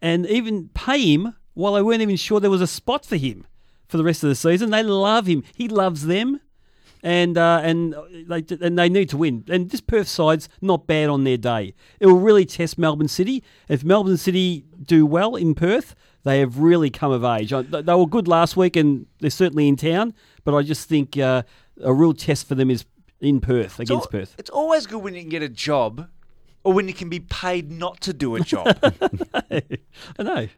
and 0.00 0.26
even 0.26 0.68
pay 0.74 1.14
him 1.14 1.34
while 1.54 1.74
they 1.74 1.82
weren't 1.82 2.02
even 2.02 2.16
sure 2.16 2.40
there 2.40 2.50
was 2.50 2.60
a 2.60 2.66
spot 2.66 3.04
for 3.04 3.16
him 3.16 3.46
for 3.88 3.96
the 3.96 4.04
rest 4.04 4.22
of 4.22 4.28
the 4.28 4.34
season. 4.34 4.70
They 4.70 4.82
love 4.82 5.26
him. 5.26 5.42
He 5.56 5.68
loves 5.68 6.06
them. 6.06 6.40
And 7.00 7.38
uh, 7.38 7.60
and 7.62 7.94
they 8.28 8.44
and 8.60 8.76
they 8.76 8.88
need 8.88 9.08
to 9.10 9.16
win. 9.16 9.44
And 9.48 9.70
this 9.70 9.80
Perth 9.80 10.08
side's 10.08 10.48
not 10.60 10.88
bad 10.88 11.08
on 11.08 11.22
their 11.22 11.36
day. 11.36 11.74
It 12.00 12.06
will 12.06 12.18
really 12.18 12.44
test 12.44 12.76
Melbourne 12.76 13.06
City. 13.06 13.44
If 13.68 13.84
Melbourne 13.84 14.16
City 14.16 14.64
do 14.84 15.06
well 15.06 15.36
in 15.36 15.54
Perth, 15.54 15.94
they 16.24 16.40
have 16.40 16.58
really 16.58 16.90
come 16.90 17.12
of 17.12 17.24
age. 17.24 17.50
They 17.50 17.94
were 17.94 18.06
good 18.08 18.26
last 18.26 18.56
week, 18.56 18.74
and 18.74 19.06
they're 19.20 19.30
certainly 19.30 19.68
in 19.68 19.76
town. 19.76 20.12
But 20.42 20.56
I 20.56 20.62
just 20.62 20.88
think 20.88 21.16
uh, 21.16 21.44
a 21.84 21.92
real 21.92 22.14
test 22.14 22.48
for 22.48 22.56
them 22.56 22.68
is 22.68 22.84
in 23.20 23.40
Perth 23.40 23.78
It's 23.78 23.90
against 23.90 24.06
al- 24.06 24.10
Perth. 24.10 24.34
It's 24.36 24.50
always 24.50 24.86
good 24.88 25.00
when 25.02 25.14
you 25.14 25.20
can 25.20 25.30
get 25.30 25.42
a 25.44 25.48
job 25.48 26.08
or 26.64 26.72
when 26.72 26.88
you 26.88 26.94
can 26.94 27.08
be 27.08 27.20
paid 27.20 27.70
not 27.70 28.00
to 28.02 28.12
do 28.12 28.34
a 28.36 28.40
job. 28.40 28.66
I 29.50 30.22
know. 30.22 30.48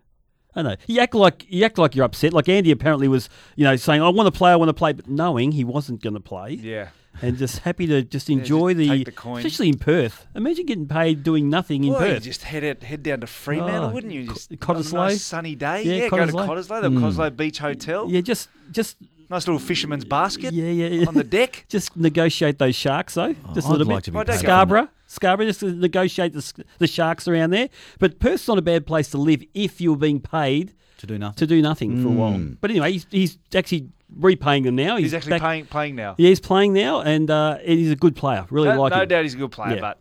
I 0.54 0.62
know. 0.62 0.74
You 0.88 1.00
act 1.00 1.14
like 1.14 1.46
you 1.48 1.64
act 1.64 1.78
like 1.78 1.94
you're 1.94 2.04
upset. 2.04 2.32
Like 2.32 2.48
Andy 2.48 2.70
apparently 2.72 3.06
was, 3.06 3.28
you 3.54 3.64
know, 3.64 3.76
saying, 3.76 4.02
"I 4.02 4.08
want 4.08 4.26
to 4.32 4.36
play, 4.36 4.50
I 4.50 4.56
want 4.56 4.68
to 4.68 4.74
play," 4.74 4.92
but 4.92 5.08
knowing 5.08 5.52
he 5.52 5.62
wasn't 5.62 6.02
going 6.02 6.14
to 6.14 6.20
play. 6.20 6.52
Yeah. 6.54 6.88
And 7.22 7.36
just 7.36 7.58
happy 7.60 7.86
to 7.88 8.02
just 8.02 8.28
Yeah, 8.28 8.38
enjoy 8.38 8.72
just 8.74 8.78
the, 8.78 8.88
take 8.88 9.04
the 9.06 9.12
coin. 9.12 9.38
especially 9.38 9.68
in 9.68 9.78
Perth. 9.78 10.26
Imagine 10.34 10.66
getting 10.66 10.86
paid 10.88 11.22
doing 11.22 11.48
nothing 11.50 11.84
in 11.84 11.92
well, 11.92 12.06
you 12.06 12.14
Perth. 12.14 12.22
just 12.22 12.42
head 12.44 12.64
out, 12.64 12.82
head 12.82 13.02
down 13.02 13.20
to 13.20 13.26
Fremantle, 13.26 13.90
Oh, 13.90 13.92
wouldn't 13.92 14.12
you? 14.12 14.26
Just 14.28 14.50
Cottesloe. 14.52 14.92
a 14.92 14.96
nice 14.96 15.22
sunny 15.22 15.54
day. 15.56 15.82
Yeah, 15.82 16.04
Yeah, 16.04 16.08
go 16.08 16.24
to 16.26 16.32
Cottesloe. 16.32 16.46
Cottesloe, 16.48 16.82
the 16.82 16.88
Mm. 16.90 17.00
Cottesloe 17.00 17.36
Beach 17.36 17.58
Hotel. 17.58 18.08
Yeah, 18.10 18.20
just 18.20 18.48
just 18.72 18.96
nice 19.28 19.46
little 19.46 19.58
fisherman's 19.60 20.04
basket. 20.04 20.52
Yeah, 20.54 20.66
yeah. 20.70 20.86
Yeah. 20.88 21.06
On 21.08 21.14
the 21.14 21.24
deck. 21.24 21.66
Just 21.68 21.96
negotiate 21.96 22.58
those 22.58 22.74
sharks, 22.74 23.14
though. 23.14 23.34
Just 23.54 23.66
a 23.68 23.70
I'd 23.70 23.78
little 23.78 23.86
like 23.88 23.96
bit. 23.98 24.04
to 24.06 24.10
be 24.12 24.18
Oh, 24.18 24.24
don't 24.24 24.36
paid. 24.36 24.42
go. 24.42 24.48
Scarborough, 24.48 24.88
Scarborough, 25.10 25.46
just 25.46 25.58
to 25.60 25.72
negotiate 25.72 26.32
the, 26.34 26.64
the 26.78 26.86
sharks 26.86 27.26
around 27.26 27.50
there. 27.50 27.68
But 27.98 28.20
Perth's 28.20 28.46
not 28.46 28.58
a 28.58 28.62
bad 28.62 28.86
place 28.86 29.10
to 29.10 29.18
live 29.18 29.42
if 29.54 29.80
you're 29.80 29.96
being 29.96 30.20
paid 30.20 30.72
to 30.98 31.06
do 31.06 31.18
nothing. 31.18 31.36
To 31.36 31.46
do 31.48 31.60
nothing 31.60 32.00
for 32.00 32.08
a 32.08 32.12
while. 32.12 32.32
Mm. 32.34 32.58
But 32.60 32.70
anyway, 32.70 32.92
he's, 32.92 33.06
he's 33.10 33.38
actually 33.52 33.88
repaying 34.14 34.62
them 34.62 34.76
now. 34.76 34.98
He's, 34.98 35.12
actually 35.12 35.30
back- 35.30 35.40
playing 35.40 35.66
playing 35.66 35.96
now. 35.96 36.14
Yeah, 36.16 36.28
he's 36.28 36.38
playing 36.38 36.74
now, 36.74 37.00
and 37.00 37.28
uh, 37.28 37.58
he's 37.58 37.90
a 37.90 37.96
good 37.96 38.14
player. 38.14 38.46
Really 38.50 38.68
no, 38.68 38.80
like 38.82 38.92
no 38.92 39.02
him. 39.02 39.08
doubt 39.08 39.22
he's 39.24 39.34
a 39.34 39.38
good 39.38 39.50
player, 39.50 39.74
Yeah. 39.76 39.80
but 39.80 40.00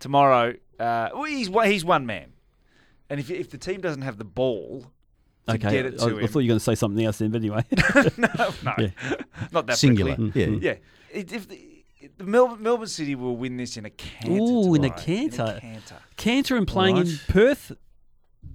tomorrow, 0.00 0.50
uh, 0.78 1.08
well, 1.14 1.24
he's 1.24 1.48
one- 1.48 1.70
he's 1.70 1.84
one 1.84 2.04
man, 2.04 2.32
and 3.08 3.20
if 3.20 3.30
if 3.30 3.48
the 3.50 3.58
team 3.58 3.80
doesn't 3.80 4.02
have 4.02 4.18
the 4.18 4.24
ball 4.24 4.84
to 5.46 5.54
okay, 5.54 5.70
get 5.70 5.86
it 5.86 5.94
I, 5.94 6.08
to 6.08 6.18
I 6.18 6.20
him, 6.20 6.28
thought 6.28 6.40
you 6.40 6.46
were 6.46 6.52
going 6.52 6.58
to 6.58 6.64
say 6.64 6.74
something 6.74 7.04
else 7.04 7.18
then, 7.18 7.30
but 7.30 7.38
anyway. 7.38 7.64
no, 8.18 8.50
no, 8.62 8.74
Yeah. 8.78 8.88
not 9.52 9.66
that 9.66 9.78
Singular, 9.78 10.14
quickly. 10.16 10.58
yeah. 10.60 10.72
yeah. 10.72 10.74
It- 11.20 11.32
if 11.32 11.48
the, 11.48 11.56
the 11.56 11.71
Melbourne, 12.18 12.62
Melbourne 12.62 12.86
City 12.88 13.14
will 13.14 13.36
win 13.36 13.56
this 13.56 13.76
in 13.76 13.84
a 13.84 13.90
canter. 13.90 14.32
Ooh, 14.32 14.74
in 14.74 14.84
a 14.84 14.88
tomorrow. 14.88 15.02
canter. 15.02 15.58
canter. 15.60 15.96
Canter 16.16 16.56
and 16.56 16.66
playing 16.66 16.96
in 16.98 17.06
Perth, 17.28 17.72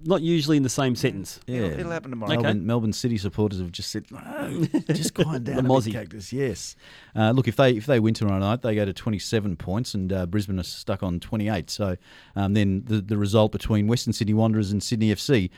not 0.04 0.22
usually 0.22 0.58
in 0.58 0.64
the 0.64 0.70
same 0.70 0.96
sentence. 0.96 1.40
Yeah, 1.48 1.58
It'll- 1.62 1.80
it'll 1.80 1.92
happen 1.92 2.12
tomorrow. 2.12 2.32
Okay. 2.34 2.42
Melbourne, 2.44 2.66
Melbourne 2.66 2.94
City 2.94 3.18
supporters 3.18 3.60
have 3.60 3.72
just 3.72 3.90
said, 3.92 4.06
"No, 4.12 4.66
just 4.94 5.14
quiet 5.14 5.44
down, 5.44 5.56
The 5.56 5.60
a 5.60 5.64
bit, 5.64 5.72
Mozzie. 5.72 5.92
Cactus." 5.94 6.32
Yes. 6.34 6.76
Uh, 7.16 7.32
look, 7.32 7.48
if 7.48 7.56
they 7.56 7.72
if 7.76 7.86
they 7.86 8.00
win 8.00 8.14
tomorrow 8.14 8.40
night, 8.40 8.62
they 8.62 8.76
go 8.76 8.86
to 8.86 8.94
twenty 8.94 9.20
seven 9.20 9.56
points, 9.56 9.94
and 9.94 10.12
uh, 10.14 10.26
Brisbane 10.26 10.60
are 10.60 10.64
stuck 10.64 11.04
on 11.04 11.20
twenty 11.20 11.50
eight. 11.50 11.70
So 11.70 11.96
um, 12.36 12.54
then 12.54 12.84
the 12.86 13.02
the 13.02 13.18
result 13.18 13.52
between 13.52 13.88
Western 13.88 14.14
Sydney 14.14 14.34
Wanderers 14.34 14.72
and 14.72 14.84
Sydney 14.84 15.14
FC, 15.14 15.50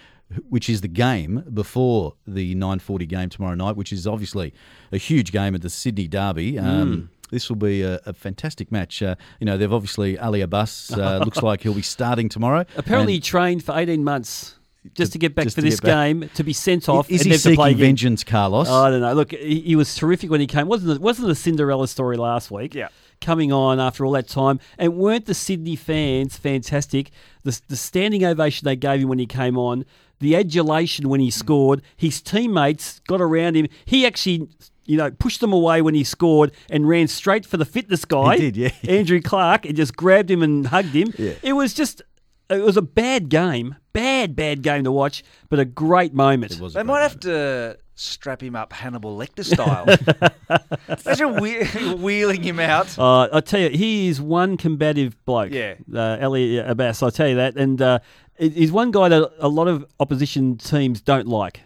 which 0.47 0.69
is 0.69 0.81
the 0.81 0.87
game 0.87 1.43
before 1.53 2.13
the 2.27 2.55
nine 2.55 2.79
forty 2.79 3.05
game 3.05 3.29
tomorrow 3.29 3.55
night, 3.55 3.75
which 3.75 3.91
is 3.91 4.05
obviously 4.07 4.53
a 4.91 4.97
huge 4.97 5.31
game 5.31 5.53
at 5.55 5.61
the 5.61 5.69
Sydney 5.69 6.07
Derby. 6.07 6.57
Um, 6.59 7.09
This 7.31 7.49
will 7.49 7.55
be 7.55 7.81
a, 7.81 7.99
a 8.05 8.13
fantastic 8.13 8.71
match. 8.71 9.01
Uh, 9.01 9.15
you 9.39 9.45
know, 9.45 9.57
they've 9.57 9.71
obviously 9.71 10.17
Ali 10.17 10.41
Abbas 10.41 10.91
uh, 10.91 11.17
looks 11.25 11.41
like 11.41 11.61
he'll 11.61 11.73
be 11.73 11.81
starting 11.81 12.29
tomorrow. 12.29 12.65
Apparently, 12.75 13.13
he 13.13 13.19
trained 13.19 13.63
for 13.63 13.77
18 13.77 14.03
months 14.03 14.55
just 14.93 15.11
to, 15.13 15.19
get 15.19 15.35
back 15.35 15.49
for 15.49 15.61
this 15.61 15.79
get 15.79 15.87
back. 15.87 16.07
game, 16.07 16.29
to 16.35 16.43
be 16.43 16.53
sent 16.53 16.87
off. 16.87 17.09
Is 17.09 17.21
and 17.21 17.25
he 17.25 17.31
never 17.31 17.49
to 17.49 17.55
play 17.55 17.71
seeking 17.71 17.85
vengeance, 17.85 18.23
Carlos? 18.23 18.67
Oh, 18.69 18.85
I 18.85 18.89
don't 18.89 19.01
know. 19.01 19.13
Look, 19.13 19.31
he, 19.31 19.61
he 19.61 19.75
was 19.75 19.93
terrific 19.95 20.29
when 20.29 20.39
he 20.39 20.47
came. 20.47 20.67
wasn't 20.67 20.91
it, 20.91 21.01
wasn't 21.01 21.27
the 21.27 21.35
Cinderella 21.35 21.87
story 21.87 22.17
last 22.17 22.49
week? 22.49 22.73
Yeah. 22.73 22.87
Coming 23.21 23.51
on 23.51 23.79
after 23.79 24.05
all 24.05 24.13
that 24.13 24.29
time, 24.29 24.59
and 24.77 24.95
weren't 24.95 25.25
the 25.25 25.33
Sydney 25.33 25.75
fans 25.75 26.37
fantastic? 26.37 27.11
The, 27.43 27.59
the 27.67 27.75
standing 27.75 28.23
ovation 28.23 28.65
they 28.65 28.77
gave 28.77 29.01
him 29.01 29.09
when 29.09 29.19
he 29.19 29.25
came 29.25 29.57
on, 29.57 29.83
the 30.19 30.35
adulation 30.35 31.09
when 31.09 31.19
he 31.19 31.29
scored. 31.29 31.81
His 31.97 32.21
teammates 32.21 32.99
got 33.01 33.19
around 33.19 33.55
him. 33.55 33.67
He 33.83 34.05
actually, 34.05 34.47
you 34.89 34.97
know, 34.97 35.11
pushed 35.11 35.39
them 35.39 35.53
away 35.53 35.81
when 35.81 35.93
he 35.93 36.03
scored 36.03 36.51
and 36.69 36.87
ran 36.89 37.07
straight 37.07 37.45
for 37.45 37.57
the 37.57 37.65
fitness 37.65 38.03
guy. 38.05 38.37
did, 38.37 38.57
yeah. 38.57 38.71
Andrew 38.87 39.21
Clark, 39.21 39.65
and 39.65 39.75
just 39.75 39.95
grabbed 39.95 40.31
him 40.31 40.41
and 40.41 40.65
hugged 40.67 40.95
him. 40.95 41.13
Yeah. 41.17 41.33
It 41.43 41.53
was 41.53 41.73
just. 41.73 42.01
It 42.49 42.63
was 42.63 42.77
a 42.77 42.81
bad 42.81 43.29
game, 43.29 43.75
bad, 43.93 44.35
bad 44.35 44.63
game 44.63 44.83
to 44.85 44.91
watch, 44.91 45.23
but 45.49 45.59
a 45.59 45.65
great 45.65 46.15
moment. 46.15 46.53
It 46.53 46.59
was 46.59 46.73
They 46.73 46.81
might 46.81 47.03
have 47.03 47.19
to 47.19 47.77
strap 47.93 48.41
him 48.41 48.55
up 48.55 48.73
Hannibal 48.73 49.15
Lecter 49.15 49.45
style. 49.53 49.85
Imagine 51.05 51.35
whe- 51.39 51.93
wheeling 52.03 52.41
him 52.41 52.59
out. 52.59 52.97
Uh, 52.97 53.29
I 53.31 53.41
tell 53.41 53.59
you, 53.59 53.69
he 53.69 54.07
is 54.07 54.19
one 54.19 54.57
combative 54.57 55.15
bloke. 55.25 55.51
Yeah. 55.51 55.75
uh, 55.93 56.17
Ali 56.19 56.57
Abbas. 56.57 57.03
I 57.03 57.11
tell 57.11 57.27
you 57.27 57.35
that, 57.35 57.55
and 57.55 57.79
uh, 57.81 57.99
he's 58.39 58.71
one 58.71 58.89
guy 58.89 59.09
that 59.09 59.31
a 59.39 59.47
lot 59.47 59.67
of 59.67 59.85
opposition 59.99 60.57
teams 60.57 61.01
don't 61.01 61.27
like. 61.27 61.61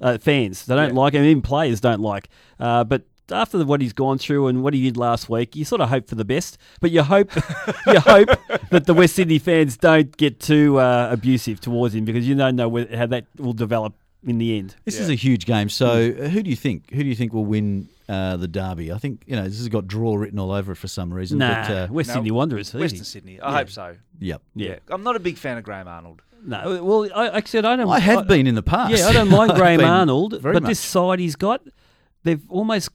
Uh, 0.00 0.18
fans, 0.18 0.66
they 0.66 0.74
don't 0.74 0.94
Yeah. 0.94 1.00
like 1.00 1.12
him. 1.14 1.24
Even 1.24 1.42
players 1.42 1.80
don't 1.80 2.00
like. 2.00 2.28
Uh, 2.58 2.84
but 2.84 3.02
after 3.30 3.64
what 3.64 3.80
he's 3.80 3.92
gone 3.94 4.18
through 4.18 4.48
and 4.48 4.62
what 4.62 4.74
he 4.74 4.82
did 4.82 4.96
last 4.96 5.28
week, 5.30 5.56
you 5.56 5.64
sort 5.64 5.80
of 5.80 5.88
hope 5.88 6.08
for 6.08 6.14
the 6.14 6.24
best. 6.24 6.58
But 6.80 6.90
you 6.90 7.02
hope, 7.02 7.34
you 7.86 8.00
hope 8.00 8.28
that 8.70 8.84
the 8.86 8.92
West 8.94 9.14
Sydney 9.14 9.38
fans 9.38 9.76
don't 9.76 10.14
get 10.16 10.40
too 10.40 10.78
uh, 10.78 11.08
abusive 11.10 11.60
towards 11.60 11.94
him 11.94 12.04
because 12.04 12.26
you 12.28 12.34
don't 12.34 12.56
know 12.56 12.68
where, 12.68 12.86
how 12.94 13.06
that 13.06 13.26
will 13.38 13.52
develop 13.54 13.94
in 14.26 14.38
the 14.38 14.58
end. 14.58 14.74
This 14.84 14.98
is 14.98 15.08
a 15.08 15.14
huge 15.14 15.46
game. 15.46 15.68
So, 15.68 15.86
uh, 16.18 16.28
who 16.28 16.42
do 16.42 16.50
you 16.50 16.56
think? 16.56 16.90
Who 16.90 17.02
do 17.02 17.08
you 17.08 17.14
think 17.14 17.32
will 17.32 17.44
win 17.44 17.88
uh, 18.08 18.36
the 18.36 18.48
derby? 18.48 18.90
I 18.92 18.98
think 18.98 19.22
you 19.26 19.36
know 19.36 19.44
this 19.44 19.58
has 19.58 19.68
got 19.68 19.86
draw 19.86 20.16
written 20.16 20.38
all 20.38 20.50
over 20.52 20.72
it 20.72 20.76
for 20.76 20.88
some 20.88 21.12
reason. 21.12 21.38
Nah, 21.38 21.62
but, 21.62 21.70
uh, 21.70 21.86
West 21.90 22.08
No, 22.08 22.14
Sydney 22.16 22.30
Wanderers. 22.30 22.74
Western. 22.74 23.04
Sydney. 23.04 23.40
I 23.40 23.50
Yeah. 23.52 23.56
hope 23.58 23.70
so. 23.70 23.96
Yep. 24.20 24.42
Yeah. 24.54 24.76
I'm 24.88 25.02
not 25.02 25.16
a 25.16 25.20
big 25.20 25.36
fan 25.38 25.56
of 25.58 25.64
Graham 25.64 25.88
Arnold. 25.88 26.22
No, 26.46 26.84
well, 26.84 27.08
I, 27.14 27.28
like 27.30 27.46
I 27.46 27.48
said 27.48 27.64
I 27.64 27.76
don't. 27.76 27.88
I 27.88 28.00
have 28.00 28.28
been 28.28 28.46
in 28.46 28.54
the 28.54 28.62
past. 28.62 28.96
Yeah, 28.96 29.08
I 29.08 29.12
don't 29.12 29.30
mind 29.30 29.52
Graham 29.56 29.80
Arnold, 29.82 30.40
very 30.40 30.52
but 30.52 30.64
this 30.64 30.78
side 30.78 31.18
he's 31.18 31.36
got, 31.36 31.62
they've 32.22 32.42
almost, 32.50 32.90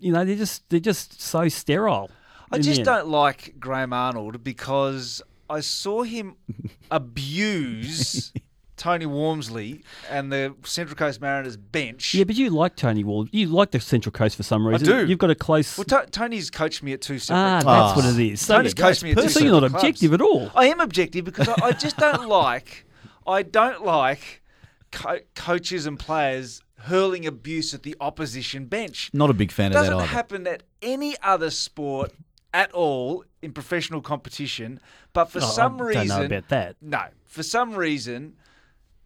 you 0.00 0.12
know, 0.12 0.24
they're 0.24 0.36
just 0.36 0.68
they're 0.70 0.80
just 0.80 1.20
so 1.20 1.48
sterile. 1.48 2.10
I 2.50 2.58
just 2.58 2.82
don't 2.82 3.08
like 3.08 3.60
Graham 3.60 3.92
Arnold 3.92 4.42
because 4.42 5.22
I 5.48 5.60
saw 5.60 6.02
him 6.02 6.36
abuse 6.90 8.32
Tony 8.80 9.04
Walmsley 9.04 9.84
and 10.08 10.32
the 10.32 10.54
Central 10.64 10.96
Coast 10.96 11.20
Mariners 11.20 11.56
bench. 11.58 12.14
Yeah, 12.14 12.24
but 12.24 12.34
you 12.36 12.48
like 12.48 12.76
Tony 12.76 13.04
Wall. 13.04 13.28
You 13.30 13.46
like 13.48 13.72
the 13.72 13.78
Central 13.80 14.10
Coast 14.10 14.36
for 14.36 14.42
some 14.42 14.66
reason. 14.66 14.88
I 14.88 14.90
reason. 14.92 15.04
do. 15.06 15.10
You've 15.10 15.18
got 15.18 15.28
a 15.28 15.34
close. 15.34 15.76
Well, 15.76 15.84
To- 15.84 16.06
Tony's 16.10 16.48
coached 16.50 16.82
me 16.82 16.94
at 16.94 17.02
two 17.02 17.18
separate. 17.18 17.38
Ah, 17.38 17.60
clubs. 17.60 17.94
that's 17.94 18.06
what 18.06 18.18
it 18.20 18.32
is. 18.32 18.40
So 18.40 18.56
Tony's 18.56 18.72
yeah, 18.76 18.82
coached 18.86 19.02
me 19.02 19.10
at 19.10 19.16
two 19.18 19.22
so 19.24 19.28
separate 19.28 19.44
you're 19.44 19.60
not 19.60 19.70
clubs. 19.70 19.84
objective 19.84 20.14
at 20.14 20.20
all. 20.22 20.50
I 20.54 20.66
am 20.68 20.80
objective 20.80 21.26
because 21.26 21.46
I, 21.48 21.54
I 21.62 21.72
just 21.72 21.98
don't 21.98 22.26
like. 22.42 22.86
I 23.26 23.42
don't 23.42 23.84
like 23.84 24.42
co- 24.90 25.18
coaches 25.34 25.84
and 25.84 25.98
players 25.98 26.62
hurling 26.78 27.26
abuse 27.26 27.74
at 27.74 27.82
the 27.82 27.94
opposition 28.00 28.64
bench. 28.64 29.10
Not 29.12 29.28
a 29.28 29.34
big 29.34 29.52
fan 29.52 29.66
of 29.66 29.72
that 29.74 29.78
It 29.80 29.82
Doesn't 29.82 29.94
either. 29.98 30.06
happen 30.06 30.46
at 30.46 30.62
any 30.80 31.16
other 31.22 31.50
sport 31.50 32.12
at 32.54 32.72
all 32.72 33.24
in 33.42 33.52
professional 33.52 34.00
competition. 34.00 34.80
But 35.12 35.26
for 35.26 35.40
Oh, 35.40 35.44
I 35.44 35.50
some 35.50 35.76
don't 35.76 35.92
know 35.94 36.00
reason, 36.00 36.24
about 36.24 36.48
that. 36.48 36.76
No, 36.80 37.02
for 37.26 37.42
some 37.42 37.74
reason. 37.74 38.36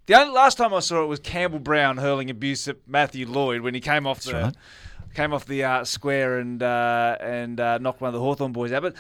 The 0.07 0.15
only 0.21 0.35
last 0.35 0.59
time 0.59 0.75
I 0.75 0.81
saw 0.81 1.03
it 1.03 1.07
was 1.07 1.19
Campbell 1.21 1.59
Brown 1.61 1.97
hurling 1.97 2.29
abuse 2.29 2.69
at 2.69 2.77
Matthew 2.87 3.27
Lloyd 3.27 3.63
when 3.63 3.75
he 3.75 3.81
came 3.81 4.07
off 4.07 4.23
the 4.23 4.33
right. 4.35 4.55
came 5.15 5.33
off 5.33 5.47
the 5.47 5.65
uh, 5.65 5.85
square 5.85 6.39
and 6.39 6.63
uh, 6.63 7.17
and 7.21 7.59
uh, 7.59 7.79
knocked 7.79 8.01
one 8.03 8.09
of 8.09 8.15
the 8.15 8.21
Hawthorn 8.21 8.53
boys 8.53 8.71
out. 8.73 8.83
But 8.83 8.97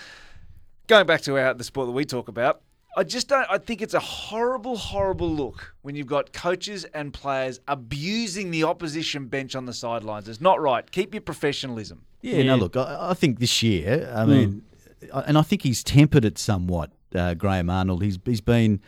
going 0.86 1.06
back 1.06 1.20
to 1.22 1.38
our, 1.38 1.52
the 1.52 1.64
sport 1.64 1.88
that 1.88 1.92
we 1.92 2.06
talk 2.06 2.28
about, 2.28 2.62
I 2.96 3.04
just 3.04 3.28
don't. 3.28 3.46
I 3.50 3.58
think 3.58 3.82
it's 3.82 3.92
a 3.92 4.00
horrible, 4.00 4.76
horrible 4.78 5.28
look 5.30 5.74
when 5.82 5.94
you've 5.94 6.06
got 6.06 6.32
coaches 6.32 6.84
and 6.94 7.12
players 7.12 7.60
abusing 7.68 8.50
the 8.50 8.64
opposition 8.64 9.26
bench 9.26 9.54
on 9.54 9.66
the 9.66 9.74
sidelines. 9.74 10.26
It's 10.26 10.40
not 10.40 10.58
right. 10.60 10.90
Keep 10.90 11.12
your 11.12 11.20
professionalism. 11.20 12.02
Yeah, 12.22 12.42
no, 12.44 12.56
look, 12.56 12.76
I, 12.78 13.10
I 13.10 13.14
think 13.14 13.40
this 13.40 13.62
year, 13.62 14.06
Hmm. 14.10 14.16
I 14.18 14.24
mean, 14.24 14.62
I- 15.12 15.20
and 15.22 15.36
I 15.36 15.42
think 15.42 15.60
he's 15.60 15.84
tempered 15.84 16.24
it 16.24 16.38
somewhat, 16.38 16.92
uh, 17.14 17.34
Graham 17.34 17.68
Arnold. 17.68 18.02
He's 18.02 18.18
he's 18.24 18.40
been. 18.40 18.80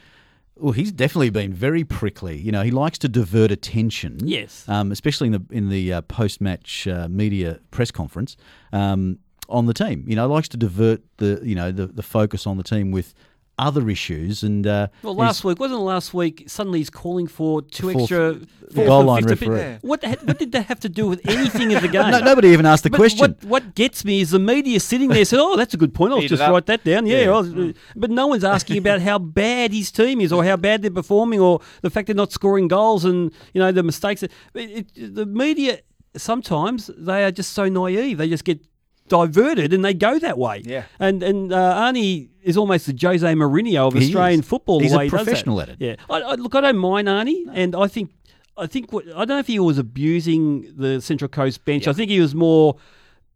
Well, 0.59 0.73
he's 0.73 0.91
definitely 0.91 1.31
been 1.31 1.53
very 1.53 1.85
prickly. 1.85 2.39
You 2.39 2.51
know, 2.51 2.63
he 2.63 2.71
likes 2.71 2.99
to 2.99 3.09
divert 3.09 3.51
attention. 3.51 4.19
Yes. 4.23 4.67
Um, 4.69 4.91
especially 4.91 5.27
in 5.29 5.33
the 5.33 5.43
in 5.51 5.69
the 5.69 5.93
uh, 5.93 6.01
post 6.03 6.41
match 6.41 6.89
uh, 6.89 7.09
media 7.09 7.61
press 7.71 7.91
conference 7.91 8.37
um, 8.73 9.19
on 9.49 9.67
the 9.67 9.75
team. 9.75 10.05
You 10.07 10.17
know, 10.17 10.27
likes 10.27 10.49
to 10.49 10.57
divert 10.57 11.03
the 11.19 11.41
you 11.43 11.55
know 11.55 11.73
the, 11.73 11.87
the 11.87 12.03
focus 12.03 12.47
on 12.47 12.57
the 12.57 12.63
team 12.63 12.91
with 12.91 13.15
other 13.59 13.89
issues. 13.89 14.43
And 14.43 14.67
uh, 14.67 14.89
Well, 15.03 15.15
last 15.15 15.43
week 15.45 15.59
wasn't 15.59 15.81
last 15.81 16.13
week. 16.13 16.45
Suddenly 16.47 16.81
he's 16.81 16.91
calling 16.91 17.27
for 17.27 17.63
two 17.63 17.91
fourth- 17.93 18.03
extra 18.03 18.35
the 18.35 18.75
fourth 18.75 18.87
goal 18.89 19.05
line 19.05 19.23
fifth- 19.27 19.43
referee. 19.43 19.79
What 19.83 20.01
the, 20.03 20.11
what 20.25 20.39
did 20.39 20.53
that 20.53 20.67
have 20.67 20.81
to 20.81 20.89
do 20.89 21.07
with 21.07 21.21
anything 21.29 21.75
of 21.75 21.81
the 21.83 21.89
game? 21.89 22.11
No, 22.11 22.19
nobody 22.21 22.49
even 22.49 22.67
asked 22.67 22.83
the 22.85 22.91
But 22.91 22.99
question. 22.99 23.19
What, 23.21 23.45
what 23.45 23.75
gets 23.75 24.05
me 24.05 24.21
is 24.21 24.31
the 24.31 24.39
media 24.39 24.79
sitting 24.81 25.09
there 25.09 25.25
saying, 25.25 25.43
"Oh, 25.45 25.57
that's 25.57 25.73
a 25.73 25.77
good 25.79 25.95
point. 25.95 26.13
I'll 26.13 26.23
Eat 26.23 26.29
just 26.29 26.43
write 26.43 26.67
that 26.67 26.85
down." 26.85 27.07
Yeah, 27.07 27.23
Yeah. 27.23 27.31
I'll- 27.31 27.73
but 27.95 28.11
no 28.11 28.27
one's 28.27 28.45
asking 28.45 28.79
about 28.79 29.01
how 29.01 29.19
bad 29.19 29.73
his 29.73 29.91
team 29.91 30.21
is, 30.21 30.33
or 30.33 30.45
how 30.45 30.57
bad 30.57 30.83
they're 30.83 30.91
performing, 30.91 31.41
or 31.41 31.61
the 31.83 31.91
fact 31.91 32.07
they're 32.09 32.15
not 32.17 32.33
scoring 32.33 32.69
goals, 32.69 33.05
and 33.05 33.33
you 33.55 33.61
know 33.61 33.73
the 33.73 33.83
mistakes. 33.83 34.23
It, 34.23 34.33
it, 34.55 35.15
the 35.15 35.25
media 35.27 35.81
sometimes 36.17 36.91
they 36.97 37.25
are 37.25 37.31
just 37.31 37.53
so 37.53 37.69
naive. 37.69 38.19
They 38.19 38.29
just 38.29 38.45
get 38.45 38.61
diverted 39.09 39.73
and 39.73 39.85
they 39.85 39.95
go 39.95 40.19
that 40.19 40.39
way. 40.39 40.63
Yeah. 40.65 40.85
And 40.99 41.23
and 41.23 41.53
uh, 41.53 41.75
Arnie 41.81 42.29
is 42.43 42.57
almost 42.57 42.87
the 42.87 42.99
Jose 43.01 43.27
Mourinho 43.35 43.89
of 43.89 43.95
He 43.95 44.07
Australian 44.07 44.41
is. 44.41 44.47
football. 44.47 44.81
He's 44.81 44.93
a 44.93 44.99
way 44.99 45.05
he 45.05 45.11
does 45.11 45.19
that. 45.21 45.25
professional 45.25 45.61
at 45.61 45.69
it. 45.69 45.77
Yeah. 45.81 45.97
I, 46.09 46.21
I, 46.21 46.35
look, 46.35 46.55
I 46.55 46.61
don't 46.61 46.79
mind 46.79 47.09
Arnie, 47.09 47.45
and 47.53 47.75
I 47.75 47.87
think 47.89 48.11
I 48.57 48.67
think 48.67 48.93
what, 48.93 49.05
I 49.09 49.25
don't 49.25 49.29
know 49.29 49.39
if 49.39 49.47
he 49.47 49.59
was 49.59 49.79
abusing 49.79 50.75
the 50.77 51.01
Central 51.01 51.29
Coast 51.29 51.65
bench. 51.65 51.87
I 51.87 51.93
think 51.93 52.11
he 52.11 52.21
was 52.21 52.35
more 52.35 52.77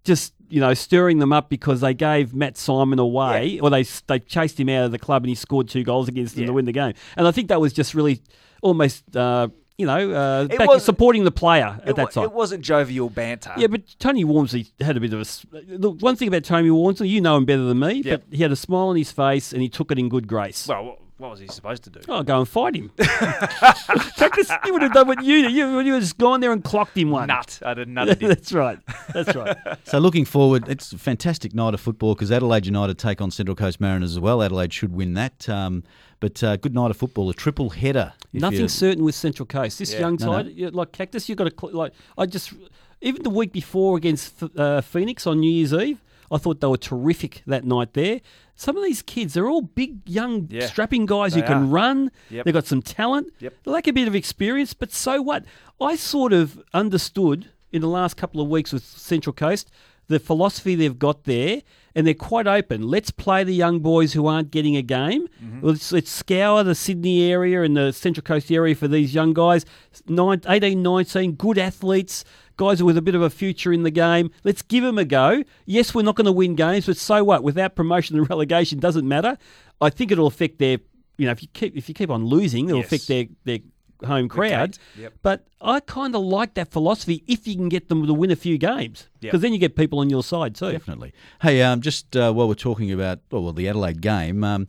just 0.05 0.33
you 0.49 0.61
know 0.61 0.73
stirring 0.75 1.19
them 1.19 1.33
up 1.33 1.51
because 1.51 1.81
they 1.83 1.93
gave 1.95 2.35
Matt 2.35 2.57
Simon 2.57 2.99
away, 2.99 3.59
or 3.61 3.71
they 3.71 3.83
they 4.07 4.19
chased 4.19 4.59
him 4.59 4.69
out 4.69 4.85
of 4.87 4.93
the 4.93 4.99
club 4.99 5.23
and 5.23 5.29
he 5.29 5.35
scored 5.35 5.69
two 5.69 5.85
goals 5.85 6.09
against 6.09 6.37
them 6.37 6.47
to 6.47 6.53
win 6.53 6.65
the 6.65 6.73
game. 6.73 6.95
And 7.17 7.27
I 7.29 7.31
think 7.33 7.49
that 7.49 7.61
was 7.61 7.73
just 7.73 7.95
really 7.95 8.23
almost 8.63 9.15
uh, 9.17 9.49
you 9.79 9.87
know 9.87 10.11
uh, 10.13 10.47
It 10.51 10.59
back, 10.59 10.69
was- 10.69 10.85
supporting 10.85 11.25
the 11.25 11.31
player 11.31 11.81
at 11.85 11.97
that 11.97 12.11
time. 12.13 12.25
it 12.25 12.33
wasn't 12.33 12.63
jovial 12.63 13.09
banter. 13.11 13.53
Yeah, 13.57 13.69
but 13.69 13.83
Tony 13.99 14.25
Walmsley 14.25 14.67
had 14.81 14.97
a 14.97 15.01
bit 15.01 15.13
of 15.13 15.21
a. 15.21 15.57
Look, 15.79 16.01
one 16.01 16.17
thing 16.17 16.29
about 16.29 16.45
Tony 16.45 16.71
Walmsley, 16.71 17.09
you 17.09 17.21
know 17.21 17.37
him 17.37 17.45
better 17.45 17.63
than 17.63 17.79
me, 17.79 18.03
Yep. 18.05 18.23
but 18.29 18.37
he 18.37 18.43
had 18.43 18.53
a 18.53 18.57
smile 18.57 18.89
on 18.89 18.97
his 18.97 19.11
face 19.13 19.53
and 19.53 19.63
he 19.63 19.69
took 19.69 19.91
it 19.91 19.99
in 19.99 20.09
good 20.09 20.27
grace. 20.29 20.67
Well, 20.69 20.99
what, 21.21 21.29
what 21.29 21.31
was 21.33 21.41
he 21.41 21.47
supposed 21.49 21.85
to 21.85 21.91
do? 21.91 22.01
Oh, 22.09 22.23
go 22.23 22.39
and 22.41 22.49
fight 22.49 22.75
him. 22.77 22.91
Practice, 22.97 24.51
you 24.65 24.73
would 24.73 24.83
have 24.83 24.93
done 24.93 25.07
what 25.09 25.23
you 25.23 25.43
did. 25.43 25.53
You 25.53 25.75
would 25.77 25.87
have 25.87 26.01
just 26.01 26.19
gone 26.19 26.41
there 26.41 26.53
and 26.53 26.63
clocked 26.65 26.97
him 26.97 27.11
one. 27.11 27.29
Nut. 27.29 27.59
I 27.65 27.75
did 27.75 27.89
nut. 27.89 28.21
him. 28.21 28.29
That's 28.29 28.53
right. 28.53 28.79
That's 29.13 29.35
right. 29.35 29.57
So 29.85 29.99
looking 29.99 30.25
forward, 30.25 30.69
it's 30.69 30.93
a 30.93 30.99
fantastic 30.99 31.55
night 31.55 31.75
of 31.75 31.81
football 31.81 32.15
because 32.15 32.31
Adelaide 32.31 32.67
United 32.67 32.99
take 32.99 33.21
on 33.21 33.31
Central 33.31 33.57
Coast 33.57 33.81
Mariners 33.81 34.13
as 34.13 34.21
well. 34.21 34.43
Adelaide 34.43 34.73
should 34.73 34.93
win 34.93 35.15
that. 35.15 35.49
Um, 35.49 35.83
but 36.21 36.43
uh, 36.45 36.57
good 36.57 36.75
night 36.75 36.91
of 36.91 36.97
football, 36.97 37.29
a 37.31 37.35
triple 37.35 37.71
header. 37.71 38.13
Nothing 38.33 38.61
you- 38.61 38.69
certain 38.69 39.03
with 39.05 39.15
Central 39.15 39.47
Coast. 39.47 39.79
This 39.79 39.93
Yeah. 39.93 40.01
young 40.01 40.17
No, 40.21 40.27
no. 40.27 40.33
side, 40.33 40.47
yeah, 40.55 40.69
like 40.73 40.93
Cactus, 40.93 41.29
you've 41.29 41.39
got 41.39 41.45
to 41.45 41.55
cl- 41.59 41.75
like. 41.75 41.93
I 42.17 42.27
just 42.27 42.53
even 43.01 43.23
the 43.23 43.31
week 43.31 43.53
before 43.53 43.97
against 43.97 44.43
uh, 44.57 44.81
Phoenix 44.83 45.27
on 45.27 45.41
New 45.41 45.51
Year's 45.51 45.73
Eve, 45.73 46.01
I 46.31 46.37
thought 46.39 46.61
they 46.61 46.67
were 46.69 46.77
terrific 46.77 47.43
that 47.47 47.65
night 47.65 47.95
there. 47.95 48.21
Some 48.61 48.77
of 48.77 48.85
these 48.85 49.01
kids, 49.01 49.33
they're 49.33 49.49
all 49.49 49.63
big, 49.63 50.07
young, 50.07 50.47
Yeah, 50.51 50.67
strapping 50.67 51.07
guys 51.07 51.35
who 51.35 51.41
can 51.41 51.63
are. 51.63 51.65
run. 51.65 52.11
Yep. 52.29 52.45
They've 52.45 52.53
got 52.53 52.67
some 52.67 52.83
talent. 52.83 53.33
Yep. 53.39 53.55
They 53.63 53.71
lack 53.71 53.87
a 53.87 53.93
bit 53.95 54.07
of 54.07 54.15
experience, 54.15 54.75
but 54.75 54.93
so 54.93 55.23
what? 55.23 55.47
I 55.81 55.97
sort 55.97 56.35
of 56.35 56.63
understood 56.75 57.49
in 57.73 57.81
the 57.81 57.89
last 57.89 58.19
couple 58.19 58.39
of 58.39 58.49
weeks 58.49 58.71
with 58.71 58.85
Central 58.85 59.33
Coast 59.33 59.71
the 60.11 60.19
philosophy 60.19 60.75
they've 60.75 60.99
got 60.99 61.23
there, 61.23 61.63
and 61.95 62.05
they're 62.05 62.15
quite 62.15 62.49
open. 62.49 62.83
Let's 62.83 63.13
play 63.13 63.45
the 63.45 63.55
young 63.55 63.79
boys 63.79 64.13
who 64.13 64.27
aren't 64.27 64.51
getting 64.51 64.77
a 64.77 64.83
game. 64.83 65.29
Mm-hmm. 65.43 65.65
Let's, 65.65 65.93
let's 65.93 66.11
scour 66.11 66.65
the 66.65 66.75
Sydney 66.75 67.31
area 67.31 67.63
and 67.63 67.77
the 67.77 67.93
Central 67.93 68.23
Coast 68.23 68.51
area 68.51 68.75
for 68.75 68.89
these 68.89 69.15
young 69.15 69.33
guys, 69.33 69.65
nine, 70.09 70.41
18, 70.49 70.83
19, 70.83 71.33
good 71.37 71.59
athletes, 71.59 72.25
guys 72.61 72.83
with 72.83 72.99
a 72.99 73.03
bit 73.03 73.15
of 73.15 73.23
a 73.23 73.31
future 73.31 73.73
in 73.73 73.85
the 73.85 73.91
game. 73.91 74.31
Let's 74.45 74.61
give 74.61 74.85
them 74.85 74.99
a 74.99 75.05
go. 75.07 75.43
Yes, 75.65 75.95
we're 75.95 76.03
not 76.03 76.15
going 76.15 76.27
to 76.27 76.33
win 76.33 76.55
games, 76.57 76.85
but 76.87 76.99
so 76.99 77.25
what? 77.25 77.43
Without 77.43 77.75
promotion 77.75 78.19
and 78.19 78.29
relegation, 78.35 78.79
doesn't 78.79 79.09
matter. 79.09 79.39
I 79.81 79.89
think 79.89 80.13
it'll 80.13 80.27
affect 80.27 80.59
their, 80.59 80.79
you 81.17 81.25
know, 81.27 81.33
if 81.33 81.41
you 81.43 81.49
keep 81.55 81.75
if 81.77 81.89
you 81.89 81.95
keep 81.95 82.11
on 82.11 82.25
losing, 82.27 82.67
it'll 82.69 82.81
Yes. 82.81 82.87
affect 82.93 83.09
their 83.09 83.25
their 83.45 83.59
home 84.07 84.29
crowd. 84.29 84.77
yep. 84.99 85.15
But 85.23 85.47
I 85.61 85.81
kind 85.81 86.15
of 86.15 86.23
like 86.23 86.55
that 86.55 86.71
philosophy 86.71 87.23
if 87.27 87.47
you 87.49 87.55
can 87.57 87.69
get 87.71 87.89
them 87.89 88.07
to 88.07 88.13
win 88.15 88.31
a 88.31 88.37
few 88.37 88.59
games, 88.59 89.09
Yep. 89.21 89.31
because 89.33 89.41
then 89.41 89.53
you 89.55 89.59
get 89.59 89.75
people 89.75 89.99
on 89.99 90.11
your 90.11 90.23
side 90.23 90.55
too. 90.55 90.73
Definitely. 90.73 91.13
Hey, 91.43 91.63
um, 91.63 91.81
just 91.81 92.15
uh, 92.17 92.33
while 92.33 92.47
we're 92.49 92.55
talking 92.55 92.93
about 92.93 93.21
oh, 93.33 93.41
well 93.41 93.53
the 93.55 93.69
Adelaide 93.69 94.01
game, 94.03 94.45
um, 94.45 94.69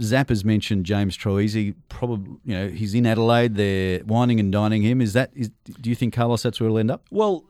Zap 0.00 0.28
has 0.28 0.44
mentioned 0.44 0.86
James 0.86 1.16
Troisi. 1.16 1.74
Probably, 1.88 2.36
you 2.44 2.54
know, 2.54 2.68
he's 2.68 2.94
in 2.94 3.06
Adelaide. 3.06 3.54
They're 3.56 4.00
whining 4.00 4.40
and 4.40 4.50
dining 4.52 4.82
him. 4.82 5.00
Is 5.00 5.12
that? 5.12 5.30
Is, 5.34 5.50
do 5.80 5.90
you 5.90 5.96
think 5.96 6.14
Carlos 6.14 6.42
that's 6.42 6.60
where 6.60 6.68
he'll 6.68 6.78
end 6.78 6.90
up? 6.90 7.06
Well, 7.10 7.44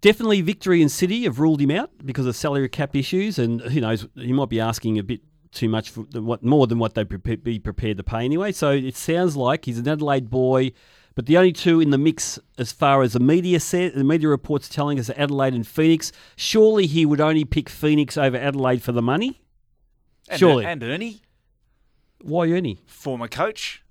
definitely 0.00 0.40
Victory 0.40 0.80
and 0.82 0.90
City 0.90 1.24
have 1.24 1.38
ruled 1.40 1.60
him 1.60 1.70
out 1.70 1.90
because 2.04 2.26
of 2.26 2.36
salary 2.36 2.68
cap 2.68 2.94
issues, 2.96 3.38
and 3.38 3.60
who 3.60 3.80
knows, 3.80 4.06
he 4.14 4.32
might 4.32 4.48
be 4.48 4.60
asking 4.60 4.98
a 4.98 5.02
bit 5.02 5.20
too 5.52 5.68
much 5.68 5.90
for 5.90 6.04
the- 6.10 6.20
what 6.22 6.42
more 6.42 6.66
than 6.66 6.78
what 6.78 6.94
they'd 6.94 7.08
prepa- 7.08 7.42
be 7.42 7.58
prepared 7.58 7.96
to 7.98 8.02
pay 8.02 8.24
anyway. 8.24 8.50
So 8.52 8.72
it 8.72 8.96
sounds 8.96 9.36
like 9.36 9.64
he's 9.66 9.78
an 9.78 9.86
Adelaide 9.88 10.28
boy. 10.30 10.72
But 11.16 11.26
the 11.26 11.36
only 11.36 11.52
two 11.52 11.80
in 11.80 11.90
the 11.90 11.98
mix, 11.98 12.40
as 12.58 12.72
far 12.72 13.02
as 13.02 13.12
the 13.12 13.20
media 13.20 13.60
said, 13.60 13.94
the 13.94 14.02
media 14.02 14.28
reports 14.28 14.68
telling 14.68 14.98
us, 14.98 15.08
are 15.08 15.14
Adelaide 15.16 15.54
and 15.54 15.64
Phoenix. 15.64 16.10
Surely 16.34 16.88
he 16.88 17.06
would 17.06 17.20
only 17.20 17.44
pick 17.44 17.68
Phoenix 17.68 18.16
over 18.18 18.36
Adelaide 18.36 18.82
for 18.82 18.90
the 18.90 19.00
money. 19.00 19.40
And, 20.28 20.40
Surely. 20.40 20.64
And 20.66 20.82
Ernie, 20.82 21.20
Why 22.24 22.48
Ernie? 22.50 22.78
former 22.86 23.28
coach. 23.28 23.82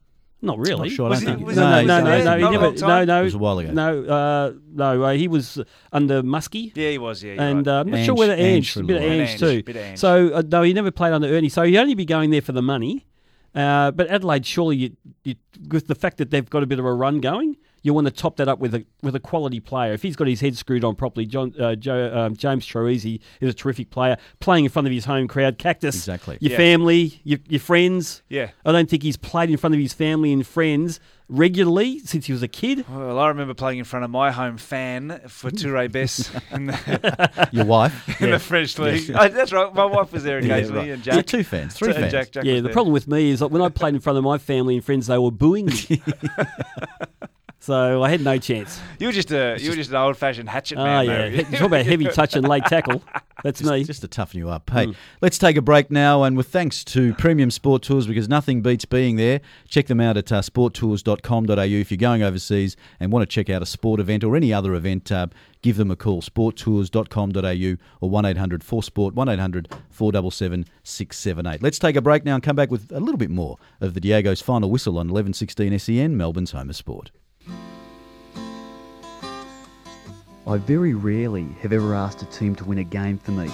Not 0.41 0.57
really. 0.59 0.89
Not 0.89 0.95
sure, 0.95 1.05
I 1.05 1.09
Was 1.11 1.21
don't 1.21 1.29
he- 1.29 1.35
think- 1.37 1.47
was 1.47 1.55
no, 1.55 1.79
he- 1.79 1.85
no, 1.85 1.95
was 2.03 2.03
no, 2.03 2.17
he 2.17 2.23
no, 2.23 2.35
he 2.35 2.57
never, 2.57 2.71
no, 2.85 3.05
no. 3.05 3.21
It 3.21 3.23
was 3.23 3.33
a 3.33 3.37
while 3.37 3.59
ago. 3.59 3.71
No, 3.71 4.03
uh, 4.03 4.51
no, 4.73 5.03
uh, 5.03 5.13
he 5.13 5.29
was 5.29 5.61
under 5.93 6.21
Muskie. 6.21 6.73
Yeah, 6.75 6.89
he 6.89 6.97
was. 6.97 7.23
Yeah, 7.23 7.33
you're 7.35 7.41
and 7.43 7.65
right. 7.65 7.73
uh, 7.73 7.79
I'm 7.79 7.89
not 7.91 7.97
Ange- 7.99 8.05
sure 8.07 8.15
whether 8.15 8.33
Ange 8.33 8.43
Ange, 8.43 8.75
a 8.75 8.79
a 8.79 8.83
bit 8.83 8.95
of 8.97 9.01
little 9.03 9.19
Ange, 9.21 9.39
too. 9.39 9.63
Bit 9.63 9.75
of 9.77 9.81
Ange. 9.83 9.99
So 9.99 10.33
uh, 10.33 10.43
no, 10.45 10.63
he 10.63 10.73
never 10.73 10.91
played 10.91 11.13
under 11.13 11.29
Ernie. 11.29 11.47
So 11.47 11.63
he'd 11.63 11.77
only 11.77 11.95
be 11.95 12.03
going 12.03 12.31
there 12.31 12.41
for 12.41 12.51
the 12.51 12.61
money. 12.61 13.05
Uh, 13.55 13.91
but 13.91 14.07
Adelaide, 14.07 14.45
surely, 14.45 14.75
you, 14.75 14.97
you, 15.23 15.35
with 15.69 15.87
the 15.87 15.95
fact 15.95 16.17
that 16.17 16.29
they've 16.31 16.49
got 16.49 16.61
a 16.63 16.65
bit 16.65 16.79
of 16.79 16.83
a 16.85 16.93
run 16.93 17.21
going, 17.21 17.55
you 17.83 17.93
want 17.93 18.07
to 18.07 18.11
top 18.11 18.37
that 18.37 18.47
up 18.47 18.57
with 18.59 18.73
a 18.73 18.85
with 19.03 19.15
a 19.15 19.19
quality 19.19 19.59
player. 19.59 19.93
If 19.93 20.01
he's 20.01 20.15
got 20.15 20.27
his 20.27 20.41
head 20.41 20.57
screwed 20.57 20.83
on 20.83 20.95
properly, 20.95 21.25
John 21.27 21.53
uh, 21.59 21.75
Joe, 21.75 22.11
um, 22.17 22.35
James 22.35 22.65
Troisi 22.65 23.19
is 23.41 23.49
a 23.49 23.53
terrific 23.53 23.89
player, 23.91 24.17
playing 24.39 24.65
in 24.65 24.71
front 24.71 24.87
of 24.87 24.93
his 24.93 25.05
home 25.05 25.27
crowd. 25.27 25.57
Cactus, 25.59 25.95
Exactly. 25.95 26.37
Your 26.41 26.51
Yeah. 26.53 26.57
family, 26.57 27.21
your, 27.23 27.39
your 27.47 27.59
friends. 27.59 28.23
Yeah. 28.29 28.49
I 28.65 28.71
don't 28.71 28.89
think 28.89 29.03
he's 29.03 29.17
played 29.17 29.49
in 29.51 29.57
front 29.57 29.75
of 29.75 29.79
his 29.81 29.93
family 29.93 30.33
and 30.33 30.45
friends 30.47 30.99
regularly 31.29 31.99
since 31.99 32.25
he 32.27 32.31
was 32.33 32.43
a 32.43 32.47
kid. 32.47 32.85
Well, 32.89 33.17
I 33.17 33.27
remember 33.29 33.53
playing 33.53 33.79
in 33.79 33.85
front 33.85 34.05
of 34.05 34.11
my 34.11 34.31
home 34.31 34.57
fan 34.57 35.21
for 35.27 35.49
Touré 35.51 35.91
Bess 35.91 36.17
the, 36.51 37.49
Your 37.51 37.65
wife. 37.65 38.21
in 38.21 38.31
the 38.31 38.39
French 38.39 38.77
league. 38.79 39.09
Oh, 39.13 39.27
that's 39.29 39.51
right. 39.51 39.73
My 39.73 39.85
wife 39.85 40.11
was 40.13 40.23
there 40.23 40.37
occasionally. 40.37 40.49
Yeah, 40.49 40.55
occasionally, 40.57 40.79
right. 40.89 40.93
and 40.93 41.03
Jack. 41.03 41.15
Yeah, 41.15 41.21
two 41.23 41.43
fans, 41.43 41.73
three 41.73 41.89
and 41.89 41.97
fans. 41.97 42.11
Jack, 42.11 42.31
Jack 42.31 42.43
yeah, 42.45 42.55
the 42.55 42.61
there. 42.63 42.73
problem 42.73 42.93
with 42.93 43.07
me 43.07 43.31
is 43.31 43.39
that 43.39 43.47
when 43.47 43.61
I 43.61 43.69
played 43.69 43.95
in 43.95 44.01
front 44.01 44.17
of 44.17 44.23
my 44.23 44.37
family 44.37 44.75
and 44.75 44.83
friends, 44.85 45.07
they 45.07 45.17
were 45.17 45.31
booing 45.31 45.65
me. 45.67 46.01
So 47.63 48.03
I 48.03 48.09
had 48.09 48.19
no 48.19 48.37
chance. 48.37 48.77
You 48.99 49.07
were 49.07 49.13
just 49.13 49.31
a 49.31 49.55
you 49.57 49.69
were 49.69 49.75
just 49.77 49.89
an 49.89 49.95
old 49.95 50.17
fashioned 50.17 50.49
hatchet 50.49 50.77
Oh, 50.77 50.83
man. 50.83 51.05
yeah. 51.05 51.43
though. 51.43 51.57
Talk 51.59 51.67
about 51.67 51.85
heavy 51.85 52.03
touch 52.07 52.35
and 52.35 52.45
late 52.45 52.65
tackle. 52.65 53.01
That's 53.41 53.61
just, 53.61 53.71
me. 53.71 53.85
Just 53.85 54.01
to 54.01 54.09
toughen 54.09 54.37
you 54.37 54.49
up. 54.49 54.69
Hey, 54.69 54.93
let's 55.21 55.37
take 55.37 55.55
a 55.55 55.61
break 55.61 55.89
now. 55.89 56.23
And 56.23 56.35
with 56.35 56.47
thanks 56.47 56.83
to 56.83 57.13
Premium 57.13 57.49
Sport 57.49 57.81
Tours, 57.83 58.05
because 58.05 58.27
nothing 58.27 58.61
beats 58.61 58.83
being 58.83 59.15
there, 59.15 59.39
check 59.69 59.87
them 59.87 60.01
out 60.01 60.17
at 60.17 60.29
uh, 60.29 60.41
sporttours.com.au. 60.41 61.61
If 61.61 61.89
you're 61.89 61.97
going 61.97 62.21
overseas 62.21 62.75
and 62.99 63.13
want 63.13 63.23
to 63.23 63.33
check 63.33 63.49
out 63.49 63.61
a 63.61 63.65
sport 63.65 64.01
event 64.01 64.25
or 64.25 64.35
any 64.35 64.51
other 64.53 64.73
event, 64.75 65.09
uh, 65.09 65.27
give 65.61 65.77
them 65.77 65.89
a 65.89 65.95
call. 65.95 66.21
Sporttours.com.au 66.21 67.77
or 68.01 68.09
1 68.09 68.25
800 68.25 68.61
4 68.61 68.83
Sport, 68.83 69.15
1 69.15 69.29
800 69.29 69.69
477 69.89 70.65
678. 70.83 71.63
Let's 71.63 71.79
take 71.79 71.95
a 71.95 72.01
break 72.01 72.25
now 72.25 72.33
and 72.35 72.43
come 72.43 72.57
back 72.57 72.69
with 72.71 72.91
a 72.91 72.99
little 72.99 73.17
bit 73.17 73.29
more 73.29 73.57
of 73.79 73.93
the 73.93 74.01
Diego's 74.01 74.41
final 74.41 74.69
whistle 74.69 74.95
on 74.95 75.07
1116 75.07 75.79
SEN, 75.79 75.95
E 75.95 76.07
Melbourne's 76.09 76.51
home 76.51 76.69
of 76.69 76.75
sport. 76.75 77.11
I 80.45 80.57
very 80.57 80.93
rarely 80.93 81.47
have 81.61 81.71
ever 81.71 81.95
asked 81.95 82.21
a 82.21 82.25
team 82.25 82.53
to 82.55 82.65
win 82.65 82.79
a 82.79 82.83
game 82.83 83.17
for 83.17 83.31
me, 83.31 83.49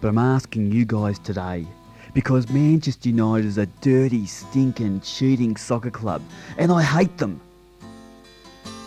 but 0.00 0.06
I'm 0.06 0.18
asking 0.18 0.70
you 0.70 0.84
guys 0.84 1.18
today 1.18 1.66
because 2.14 2.48
Manchester 2.48 3.08
United 3.08 3.44
is 3.44 3.58
a 3.58 3.66
dirty, 3.66 4.26
stinking, 4.26 5.00
cheating 5.00 5.56
soccer 5.56 5.90
club, 5.90 6.22
and 6.58 6.70
I 6.70 6.80
hate 6.80 7.18
them. 7.18 7.40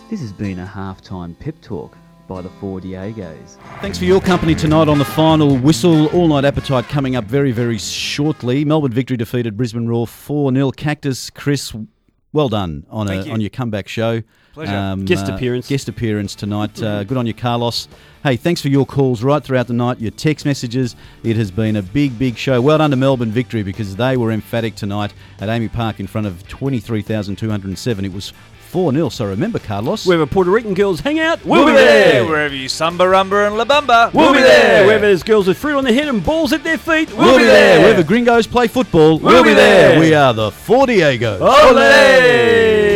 This 0.09 0.21
has 0.21 0.31
been 0.31 0.59
a 0.59 0.65
halftime 0.65 1.37
pep 1.37 1.55
talk 1.61 1.97
by 2.25 2.41
the 2.41 2.49
Four 2.61 2.79
Diegos. 2.79 3.57
Thanks 3.81 3.97
for 3.97 4.05
your 4.05 4.21
company 4.21 4.55
tonight 4.55 4.87
on 4.87 4.97
the 4.97 5.03
final 5.03 5.57
whistle. 5.57 6.07
All 6.15 6.29
night 6.29 6.45
appetite 6.45 6.85
coming 6.85 7.17
up 7.17 7.25
very, 7.25 7.51
very 7.51 7.77
shortly. 7.77 8.63
Melbourne 8.63 8.93
victory 8.93 9.17
defeated 9.17 9.57
Brisbane 9.57 9.87
Roar 9.87 10.07
4 10.07 10.53
0. 10.53 10.71
Cactus, 10.71 11.29
Chris, 11.31 11.75
well 12.31 12.47
done 12.47 12.85
on, 12.89 13.09
a, 13.09 13.25
you. 13.25 13.31
on 13.33 13.41
your 13.41 13.49
comeback 13.49 13.89
show. 13.89 14.21
Pleasure. 14.55 15.03
Guest 15.03 15.27
appearance. 15.27 15.67
Guest 15.67 15.89
appearance 15.89 16.33
tonight. 16.33 16.81
Uh, 16.81 17.03
good 17.03 17.17
on 17.17 17.27
you, 17.27 17.33
Carlos. 17.33 17.89
Hey, 18.23 18.37
thanks 18.37 18.61
for 18.61 18.69
your 18.69 18.85
calls 18.85 19.21
right 19.21 19.43
throughout 19.43 19.67
the 19.67 19.73
night, 19.73 19.99
your 19.99 20.11
text 20.11 20.45
messages. 20.45 20.95
It 21.23 21.35
has 21.35 21.51
been 21.51 21.75
a 21.75 21.81
big, 21.81 22.17
big 22.17 22.37
show. 22.37 22.61
Well 22.61 22.77
done 22.77 22.91
to 22.91 22.95
Melbourne 22.95 23.31
victory 23.31 23.63
because 23.63 23.97
they 23.97 24.15
were 24.15 24.31
emphatic 24.31 24.75
tonight 24.75 25.13
at 25.41 25.49
Amy 25.49 25.67
Park 25.67 25.99
in 25.99 26.07
front 26.07 26.25
of 26.25 26.47
23,207. 26.47 28.05
It 28.05 28.13
was 28.13 28.31
4 28.69 28.93
0. 28.93 29.09
So 29.09 29.25
remember, 29.25 29.59
Carlos. 29.59 30.05
Wherever 30.05 30.25
Puerto 30.25 30.49
Rican 30.51 30.73
girls 30.73 31.01
hang 31.01 31.19
out, 31.19 31.43
We'll 31.43 31.65
be 31.65 31.73
there. 31.73 32.25
Wherever 32.25 32.55
you 32.55 32.69
samba, 32.69 33.03
rumba, 33.03 33.47
and 33.47 33.57
la 33.57 33.65
bamba, 33.65 34.13
We'll 34.13 34.33
be 34.33 34.39
there. 34.39 34.85
Wherever 34.85 35.05
there's 35.05 35.21
girls 35.21 35.47
with 35.47 35.57
fruit 35.57 35.75
on 35.75 35.83
their 35.83 35.93
head 35.93 36.07
and 36.07 36.23
balls 36.23 36.53
at 36.53 36.63
their 36.63 36.77
feet, 36.77 37.09
we'll, 37.09 37.27
We'll 37.27 37.39
be 37.39 37.43
there. 37.43 37.81
Wherever 37.81 38.03
gringos 38.03 38.47
play 38.47 38.67
football, 38.67 39.19
we'll, 39.19 39.43
be 39.43 39.53
there. 39.53 39.99
We 39.99 40.13
are 40.13 40.33
the 40.33 40.49
Four 40.49 40.87
Diegos. 40.87 41.41
Ole! 41.41 42.94